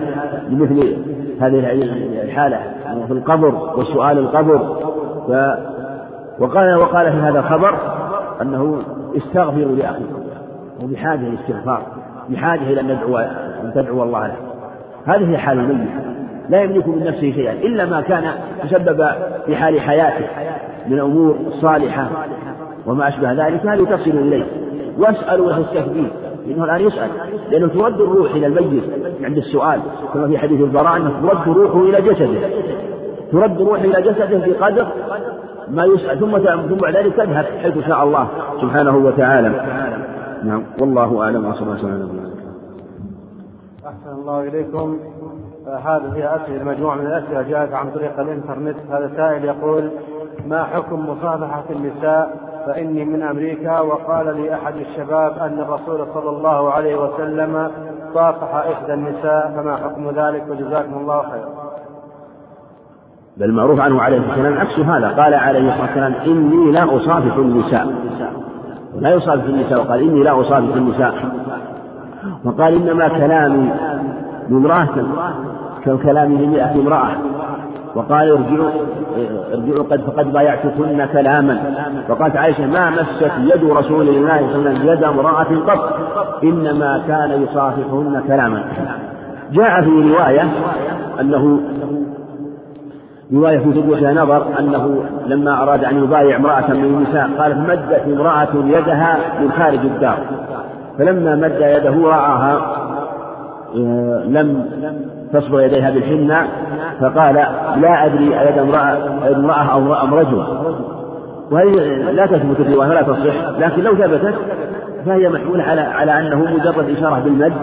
من 0.50 0.60
مثل 0.60 0.98
هذه 1.42 1.72
الحالة 2.24 2.60
في 3.08 3.14
القبر 3.14 3.80
وسؤال 3.80 4.18
القبر. 4.18 4.85
ف 5.28 5.32
وقال 6.40 6.76
وقال 6.76 7.12
في 7.12 7.18
هذا 7.18 7.40
الخبر 7.40 7.76
أنه 8.42 8.82
استغفروا 9.18 9.76
لأخيكم 9.76 10.24
وبحاجة 10.84 11.20
للاستغفار 11.20 11.82
بحاجة 12.30 12.62
إلى 12.62 12.82
أن 12.82 12.86
ندعو 12.86 13.18
أن 13.18 13.72
تدعو 13.76 14.04
الله 14.04 14.28
له. 14.28 14.36
هذه 15.06 15.38
حال 15.38 15.60
الميت 15.60 15.90
لا 16.50 16.62
يملك 16.62 16.88
من 16.88 17.04
نفسه 17.04 17.32
شيئا 17.32 17.54
إلا 17.54 17.86
ما 17.86 18.02
كان 18.02 18.32
تسبب 18.64 19.10
في 19.46 19.56
حال 19.56 19.82
حياته 19.82 20.26
من 20.88 21.00
أمور 21.00 21.36
صالحة 21.62 22.10
وما 22.86 23.08
أشبه 23.08 23.32
ذلك 23.32 23.66
هذه 23.66 23.84
تصل 23.84 24.12
إليه. 24.12 24.46
واسألوا 24.98 25.50
له 25.50 25.58
التثبيت 25.58 26.12
لأنه 26.48 26.64
الآن 26.64 26.82
يسأل 26.82 27.10
لأنه 27.52 27.68
ترد 27.68 28.02
الروح 28.02 28.32
إلى 28.32 28.48
الميت. 28.48 28.84
عند 29.24 29.38
السؤال 29.38 29.80
كما 30.14 30.28
في 30.28 30.38
حديث 30.38 30.62
البراء 30.62 30.98
أنه 30.98 31.12
ترد 31.22 31.58
روحه 31.58 31.82
إلى 31.82 32.02
جسده. 32.02 32.50
ترد 33.32 33.62
روحه 33.62 33.84
إلى 33.84 34.02
جسده 34.02 34.40
في 34.40 34.54
قدر 34.54 34.88
ما 35.68 35.86
يسأل 35.86 36.20
ثم 36.20 36.38
ثم 36.70 36.76
بعد 36.76 36.96
ذلك 36.96 37.14
تذهب 37.14 37.46
حيث 37.46 37.88
شاء 37.88 38.04
الله 38.04 38.28
سبحانه 38.62 38.98
وتعالى. 38.98 39.50
نعم 40.44 40.64
والله 40.80 41.24
أعلم 41.24 41.46
وصلى 41.46 41.62
الله 41.62 41.80
وسلم 41.80 42.32
أحسن 43.86 44.12
الله 44.12 44.42
إليكم. 44.42 44.98
هذه 45.68 46.12
هي 46.16 46.36
أسئلة 46.36 46.64
مجموعة 46.64 46.96
من 46.96 47.06
الأسئلة 47.06 47.42
جاءت 47.42 47.74
عن 47.74 47.92
طريق 47.92 48.20
الإنترنت. 48.20 48.76
هذا 48.92 49.12
سائل 49.18 49.46
يقول 49.46 49.90
ما 50.48 50.64
حكم 50.64 51.10
مصافحة 51.10 51.64
النساء؟ 51.70 52.38
فإني 52.66 53.06
من 53.06 53.24
أمريكا. 53.24 53.80
وقال 53.80 54.36
لي 54.36 54.54
أحد 54.54 54.74
الشباب 54.76 55.38
أن 55.40 55.60
الرسول 55.60 56.08
صلى 56.14 56.30
الله 56.30 56.72
عليه 56.72 56.96
وسلم 56.96 57.72
صافح 58.14 58.56
إحدى 58.56 58.94
النساء 58.94 59.54
فما 59.56 59.76
حكم 59.76 60.10
ذلك؟ 60.10 60.44
وجزاكم 60.50 60.94
الله 60.94 61.22
خيرا. 61.22 61.65
بل 63.38 63.52
معروف 63.52 63.80
عنه 63.80 64.02
عليه 64.02 64.18
الصلاة 64.18 64.38
والسلام 64.38 64.58
عكس 64.58 64.80
هذا. 64.80 65.08
قال 65.08 65.34
عليه 65.34 65.60
الصلاة 65.60 65.82
والسلام 65.82 66.14
إني 66.26 66.72
لا 66.72 66.96
أصافح 66.96 67.36
النساء. 67.36 67.88
لا 69.00 69.14
يصافح 69.14 69.44
النساء. 69.44 69.80
وقال 69.80 70.00
إني 70.02 70.24
لا 70.24 70.42
أصافح 70.42 70.76
النساء. 70.76 71.14
وقال 72.46 72.74
إنما 72.74 73.08
كلامي 73.08 73.70
لامرأة 74.50 74.88
كالكلام 75.86 76.34
لمئة 76.34 76.72
امرأة. 76.72 77.10
وقال 77.96 78.32
ارجعوا 78.32 78.70
ارجعوا 79.54 79.84
قد 79.84 80.02
فقد 80.02 80.34
بايعتكن 80.34 81.06
كلاما. 81.14 81.60
وقالت 82.10 82.36
عائشة 82.36 82.68
ما 82.68 82.90
مست 82.90 83.32
يد 83.40 83.64
رسول 83.64 84.10
الله 84.10 84.38
صلى 84.38 84.56
الله 84.56 84.70
عليه 84.70 84.80
وسلم 84.80 84.90
يد 84.90 85.04
امرأة 85.04 85.48
قط. 85.68 86.00
إنما 86.44 87.04
كان 87.08 87.42
يصافحهن 87.42 88.24
كلاما. 88.28 88.64
جاء 89.52 89.82
في 89.82 90.14
رواية 90.14 90.50
أنه 91.22 91.60
رواية 93.34 93.58
في 93.58 93.96
فيها 93.96 94.14
نظر 94.14 94.60
أنه 94.60 95.04
لما 95.28 95.64
أراد 95.64 95.84
أن 95.84 96.04
يبايع 96.04 96.36
امرأة 96.36 96.74
من 96.74 96.84
النساء 96.84 97.30
قالت 97.40 97.58
مدت 97.58 98.04
امرأة 98.08 98.48
يدها 98.66 99.18
من 99.42 99.52
خارج 99.52 99.80
الدار. 99.80 100.18
فلما 100.98 101.36
مد 101.36 101.62
يده 101.62 102.08
رآها 102.08 102.76
آه، 103.76 104.24
لم 104.28 104.66
تصبغ 105.34 105.62
يديها 105.62 105.90
بالحنة 105.90 106.48
فقال 107.02 107.36
لا 107.82 108.06
أدري 108.06 108.40
أيد 108.40 108.58
امرأة 108.58 108.98
امرأة 109.36 109.74
أو 109.74 109.94
أم 109.94 110.14
رجل. 110.14 110.44
وهذه 111.52 111.72
لا 112.12 112.26
تثبت 112.26 112.60
الرواية 112.60 112.90
ولا 112.90 113.02
تصح 113.02 113.60
لكن 113.60 113.84
لو 113.84 113.96
ثبتت 113.96 114.36
فهي 115.06 115.30
محمولة 115.30 115.64
على 115.64 115.82
على 115.82 116.20
أنه 116.20 116.54
مجرد 116.54 116.90
إشارة 116.98 117.20
بالمد 117.20 117.54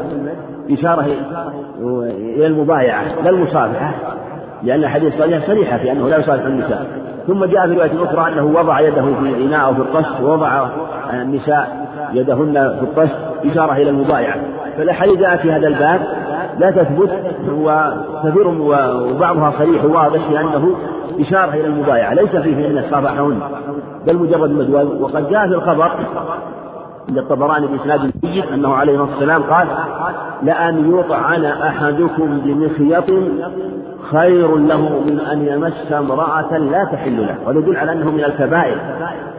إشارة 0.70 1.06
إلى 2.10 2.47
المبايعة 2.47 3.05
لا 3.24 3.30
المصافحة. 3.30 3.94
لأن 4.64 4.84
الحديث 4.84 5.18
صريحة 5.18 5.47
صريحة 5.47 5.78
في 5.78 5.93
أنه 5.93 6.09
لا 6.09 6.16
يصافح 6.18 6.44
النساء. 6.44 6.86
ثم 7.26 7.44
جاء 7.44 7.66
في 7.66 7.74
رواية 7.74 8.05
أخرى 8.05 8.32
أنه 8.32 8.44
وضع 8.44 8.80
يده 8.80 9.02
في 9.02 9.44
إناء 9.44 9.66
أو 9.66 9.74
في 9.74 9.80
القش 9.80 10.20
ووضع 10.22 10.68
النساء 11.12 11.86
يدهن 12.12 12.52
في 12.52 12.82
القش 12.82 13.10
إشارة 13.44 13.72
إلى 13.72 13.90
المبايعة 13.90 14.36
فالأحاديث 14.78 15.18
جاءت 15.18 15.40
في 15.40 15.52
هذا 15.52 15.68
الباب 15.68 16.01
لا 16.59 16.70
تثبت 16.70 17.10
وكثير 17.52 18.48
وبعضها 18.48 19.52
صريح 19.59 19.84
وواضح 19.84 20.28
في 20.28 20.40
أنه 20.40 20.74
إشارة 21.20 21.55
إلى 21.55 21.66
المبايعة 21.66 22.14
ليس 22.14 22.36
فيه 22.36 22.66
أن 22.66 22.84
صافحهن 22.90 23.40
بل 24.06 24.16
مجرد 24.16 24.51
مدوى 24.51 24.82
وقد 25.01 25.30
جاء 25.30 25.48
في 25.48 25.55
الخبر 25.55 25.90
عند 27.09 27.18
الطبراني 27.18 27.66
بإسناد 27.66 28.10
جيد 28.24 28.44
أنه 28.55 28.74
عليه 28.74 28.93
الصلاة 28.93 29.10
والسلام 29.10 29.43
قال 29.43 29.68
لأن 30.43 30.98
يطعن 30.98 31.44
أحدكم 31.44 32.40
بمخيط 32.44 33.05
خير 34.10 34.56
له 34.56 35.00
من 35.06 35.20
أن 35.20 35.46
يمس 35.46 35.92
امرأة 35.92 36.58
لا 36.58 36.84
تحل 36.92 37.16
له 37.16 37.36
وهذا 37.46 37.58
يدل 37.58 37.76
على 37.76 37.92
أنه 37.92 38.10
من 38.10 38.24
الكبائر. 38.24 38.76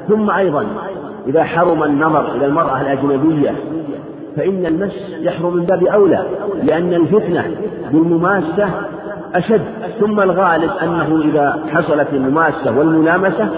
ثم 0.10 0.30
أيضا 0.30 0.65
إذا 1.27 1.44
حرم 1.44 1.84
النظر 1.84 2.35
إلى 2.35 2.45
المرأة 2.45 2.81
الأجنبية 2.81 3.56
فإن 4.35 4.65
المس 4.65 5.15
يحرم 5.19 5.56
من 5.56 5.64
باب 5.64 5.84
أولى 5.84 6.23
لأن 6.64 6.94
الفتنة 6.94 7.45
بالمماسة 7.91 8.69
أشد. 9.35 9.61
ثم 9.99 10.19
الغالب 10.19 10.72
أنه 10.84 11.22
إذا 11.26 11.64
حصلت 11.69 12.07
المماسة 12.14 12.77
والملامسة 12.77 13.49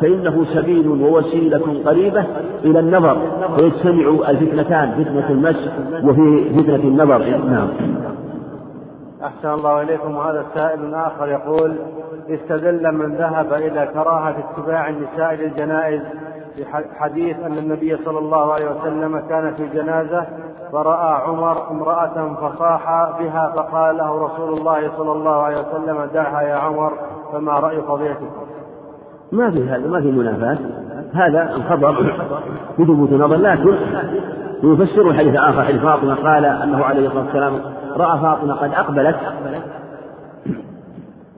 فإنه 0.00 0.44
سبيل 0.54 0.88
ووسيلة 0.88 1.76
قريبة 1.86 2.24
إلى 2.64 2.80
النظر 2.80 3.16
فيجتمع 3.56 4.30
الفتنتان 4.30 4.92
فتنة 4.92 5.30
المس 5.30 5.70
وفي 6.02 6.50
فتنة 6.62 6.76
النظر. 6.84 7.18
نعم. 7.50 7.68
أحسن 9.24 9.48
الله 9.48 9.82
إليكم. 9.82 10.16
وهذا 10.16 10.40
السائل 10.40 10.94
آخر 10.94 11.28
يقول 11.28 11.76
استدل 12.28 12.92
من 12.92 13.14
ذهب 13.14 13.52
إلى 13.52 13.88
كراهة 13.94 14.34
اتباع 14.38 14.88
النساء 14.88 15.34
للجنائز 15.34 16.02
بحديث 16.58 17.36
أن 17.38 17.58
النبي 17.58 17.96
صلى 18.04 18.18
الله 18.18 18.52
عليه 18.52 18.70
وسلم 18.70 19.22
كان 19.28 19.54
في 19.54 19.66
جنازة 19.68 20.26
فرأى 20.72 21.22
عمر 21.26 21.70
امرأة 21.70 22.34
فصاح 22.34 23.10
بها 23.18 23.52
فقال 23.56 23.96
له 23.96 24.24
رسول 24.24 24.58
الله 24.58 24.90
صلى 24.96 25.12
الله 25.12 25.42
عليه 25.42 25.56
وسلم 25.56 26.08
دعها 26.14 26.42
يا 26.42 26.54
عمر 26.54 26.92
فما 27.32 27.52
رأي 27.52 27.76
قضيتكم؟ 27.76 28.30
ما 29.32 29.50
في 29.50 29.68
هذا 29.68 29.88
ما 29.88 30.00
في 30.00 30.10
منافاة. 30.10 30.58
هذا 31.14 31.54
الخبر 31.56 31.94
في 32.76 32.84
ثبوت 32.84 33.12
نظر 33.12 33.36
لكن 33.36 33.74
يفسر 34.62 35.10
الحديث 35.10 35.32
الآخر. 35.34 35.64
حديث 35.64 35.82
فاطمة 35.82 36.14
قال 36.14 36.44
أنه 36.44 36.84
عليه 36.84 37.06
الصلاة 37.06 37.24
والسلام 37.24 37.60
رأى 37.96 38.20
فاطمة 38.20 38.54
قد 38.54 38.70
أقبلت. 38.74 39.16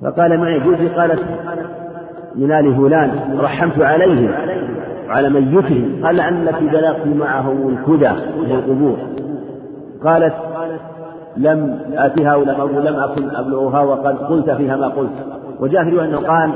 فقال 0.03 0.39
معي 0.39 0.61
جوزي 0.61 0.89
قالت 0.89 1.23
من 2.35 2.53
آل 2.53 2.77
فلان 2.77 3.39
رحمت 3.41 3.83
عليهم 3.83 4.31
وعلى 5.09 5.31
ميته 5.31 6.01
قال 6.03 6.21
أنك 6.21 6.63
بلغت 6.63 7.07
معهم 7.07 7.69
الكدى 7.69 8.13
من 8.39 8.51
القبور. 8.51 8.97
قالت 10.05 10.35
لم 11.37 11.79
آتها 11.95 12.37
ولم 12.37 12.79
لم 12.79 12.97
أكن 12.97 13.37
أبلغها 13.37 13.81
وقد 13.81 14.19
قلت 14.19 14.51
فيها 14.51 14.77
ما 14.77 14.89
قلت. 14.89 15.13
وجاء 15.61 15.85
في 15.85 16.05
أنه 16.05 16.19
قال 16.19 16.51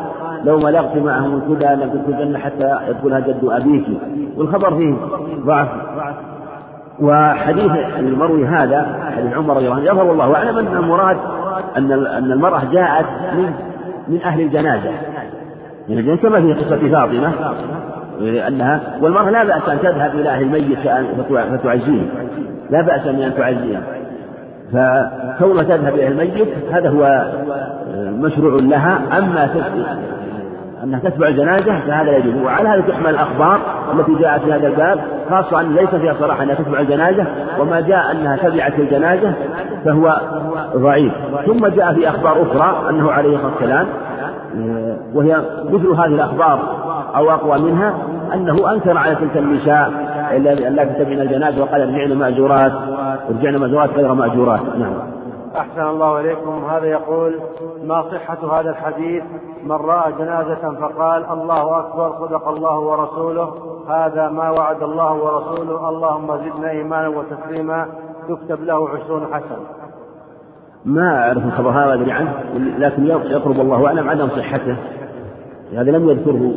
لو 0.45 0.59
ملغت 0.59 0.97
معهم 0.97 1.37
الكدى 1.37 1.67
لم 1.67 1.91
تدخل 1.91 2.23
الجنة 2.23 2.39
حتى 2.39 2.79
يدخلها 2.89 3.21
جد 3.21 3.45
أبيك. 3.45 3.87
والخبر 4.37 4.77
فيه 4.77 4.95
ضعف. 5.47 5.69
وحديث 7.01 7.73
المروي 7.99 8.47
هذا 8.47 8.87
حديث 9.17 9.33
عمر 9.33 9.57
رضي 9.57 9.67
الله 9.67 9.77
عنه 9.77 9.85
يظهر 9.85 10.07
والله 10.07 10.35
أعلم 10.35 10.59
أن 10.59 10.77
المراد 10.77 11.17
أن 11.77 11.93
أن 11.93 12.33
المرأة 12.33 12.63
جاءت 12.73 13.07
من 13.37 13.53
من 14.09 14.23
أهل 14.23 14.41
الجنازة. 14.41 14.91
يعني 15.89 16.17
كما 16.17 16.41
في 16.41 16.53
قصة 16.53 16.77
فاطمة 16.77 17.33
أنها 18.49 18.81
والمرأة 19.01 19.31
لا 19.31 19.45
بأس 19.45 19.69
أن 19.69 19.79
تذهب 19.83 20.15
إلى 20.15 20.29
أهل 20.29 20.43
الميت 20.43 20.79
فتعزيه 21.29 22.03
لا 22.71 22.83
بأس 22.83 23.07
من 23.07 23.23
أن 23.23 23.35
تعزيه 23.37 23.83
فكونها 24.73 25.63
تذهب 25.63 25.95
إلى 25.95 26.09
الميت 26.09 26.49
هذا 26.73 26.89
هو 26.89 27.25
مشروع 28.11 28.61
لها. 28.61 29.19
أما 29.19 29.49
أنها 30.85 31.01
تتبع 31.01 31.29
الجنازة 31.29 31.81
فهذا 31.81 32.17
يجوز 32.17 32.43
وعلى 32.43 32.69
هذا 32.69 32.81
تحمل 32.81 33.11
الأخبار 33.11 33.61
التي 33.95 34.15
جاءت 34.15 34.41
في 34.41 34.53
هذا 34.53 34.67
الباب 34.67 35.01
خاصة 35.31 35.61
أن 35.61 35.75
ليس 35.75 35.95
فيها 35.95 36.15
صراحة 36.21 36.43
أنها 36.43 36.55
تتبع 36.55 36.81
الجنازة 36.81 37.27
وما 37.59 37.81
جاء 37.81 38.11
أنها 38.11 38.37
تبعت 38.37 38.79
الجنازة 38.79 39.35
فهو 39.85 40.21
ضعيف. 40.77 41.13
ثم 41.47 41.67
جاء 41.67 41.95
في 41.95 42.09
أخبار 42.09 42.43
أخرى 42.43 42.91
أنه 42.91 43.13
عليه 43.13 43.37
الصلاة 43.37 43.53
والسلام 43.53 43.87
وهي 45.15 45.41
مثل 45.65 45.87
هذه 45.87 46.15
الأخبار 46.15 46.61
أو 47.17 47.31
أقوى 47.31 47.59
منها 47.59 47.95
أنه 48.35 48.73
أنكر 48.73 48.99
على 48.99 49.15
تلك 49.15 49.37
النساء 49.37 49.91
التي 50.37 51.05
تبعن 51.05 51.21
الجنازة 51.21 51.63
وقال 51.63 51.81
ارجعن 51.81 52.19
مأجورات 52.19 52.73
ارجعن 53.31 53.57
مأجورات 53.57 53.91
غير 53.91 54.15
مأجورات. 54.15 54.61
نعم. 54.79 55.20
أحسن 55.57 55.83
الله 55.83 56.21
إليكم. 56.21 56.65
هذا 56.65 56.87
يقول 56.87 57.41
ما 57.85 58.03
صحة 58.03 58.61
هذا 58.61 58.71
الحديث؟ 58.71 59.25
من 59.65 59.73
رأى 59.73 60.13
جنازة 60.13 60.75
فقال 60.81 61.25
الله 61.31 61.79
أكبر 61.79 62.27
صدق 62.27 62.49
الله 62.49 62.79
ورسوله. 62.79 63.55
هذا 63.89 64.29
ما 64.29 64.51
وعد 64.51 64.83
الله 64.83 65.13
ورسوله. 65.13 65.89
اللهم 65.89 66.37
زدنا 66.37 66.71
إيمانا 66.71 67.09
وتسليما. 67.09 67.87
تكتب 68.29 68.65
له 68.65 68.89
عشرون 68.89 69.27
حسنة. 69.27 69.67
ما 70.85 71.19
أعرف 71.19 71.45
الخبر 71.45 71.71
هذا 71.71 71.95
أدري 71.95 72.13
عنه 72.13 72.33
لكن 72.79 73.07
يقرب 73.07 73.61
الله 73.61 73.87
أعلم 73.87 74.09
عدم 74.09 74.29
صحته. 74.29 74.77
هذا 75.73 75.91
لم 75.91 76.09
يذكره 76.09 76.55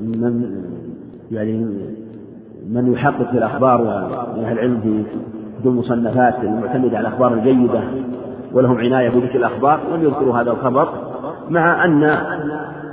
من 0.00 0.50
يعني 1.30 1.52
من 2.70 2.92
يحقق 2.92 3.30
في 3.30 3.38
الأخبار 3.38 3.80
ومن 3.80 4.44
أهل 4.44 4.52
العلم 4.52 4.80
في 4.80 5.04
كتب 5.58 5.66
المصنفات 5.66 6.34
المعتمدة 6.42 6.98
على 6.98 7.08
الأخبار 7.08 7.32
الجيدة 7.32 7.80
ولهم 8.52 8.78
عناية 8.78 9.08
بذكر 9.08 9.38
الأخبار 9.38 9.80
لم 9.94 10.02
يذكروا 10.02 10.38
هذا 10.38 10.50
الخبر 10.50 10.88
مع 11.50 11.84
أن 11.84 12.18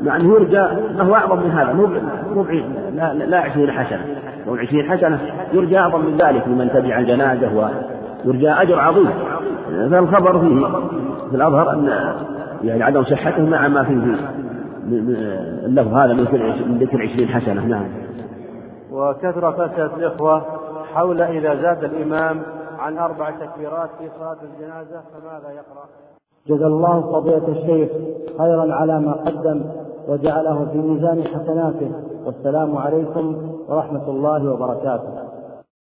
مع 0.02 0.16
أنه 0.16 0.34
يرجى 0.34 0.60
أنه 0.60 1.14
أعظم 1.14 1.40
من 1.40 1.52
هذا 1.52 1.74
مو 1.74 2.46
لا, 2.96 3.14
لا 3.14 3.40
عشرين 3.40 3.72
حسنة. 3.72 4.06
لو 4.48 4.56
عشرين 4.56 4.92
حسنة 4.92 5.20
يرجى 5.54 5.78
أعظم 5.78 6.06
من 6.06 6.18
ذلك 6.18 6.48
لمن 6.48 6.70
تبع 6.70 7.00
الجنازة 7.00 7.72
ويرجى 8.26 8.50
أجر 8.50 8.80
عظيم. 8.80 9.10
فالخبر 9.92 10.40
فيه 10.40 10.68
في 11.30 11.36
الأظهر 11.36 11.74
أن 11.74 11.90
يعني 12.64 12.84
عدم 12.84 13.04
صحته 13.04 13.46
مع 13.46 13.68
ما 13.68 13.84
فيه 13.84 14.16
اللفظ 15.66 15.94
هذا 15.94 16.14
من 16.14 16.78
ذكر 16.82 17.02
عشرين 17.02 17.28
حسنة. 17.28 17.66
نعم. 17.66 17.86
وكثرة 18.92 19.66
أسئلة 19.66 19.96
الإخوة 19.98 20.42
حول 20.96 21.22
إذا 21.22 21.56
زاد 21.62 21.84
الإمام 21.84 22.44
عن 22.80 22.98
أربع 22.98 23.32
تكبيرات 23.32 23.90
في 24.00 24.10
صلاة 24.20 24.38
الجنازة 24.44 25.02
فماذا 25.14 25.52
يقرأ؟ 25.52 25.86
جزا 26.48 26.68
الله 26.68 27.02
فضيلة 27.02 27.48
الشيخ 27.48 27.90
خيرا 28.38 28.74
على 28.74 29.00
ما 29.00 29.12
قدم 29.12 29.66
وجعله 30.08 30.68
في 30.72 30.78
ميزان 30.78 31.24
حسناته 31.24 31.92
والسلام 32.26 32.78
عليكم 32.78 33.52
ورحمة 33.70 34.10
الله 34.10 34.54
وبركاته 34.54 35.25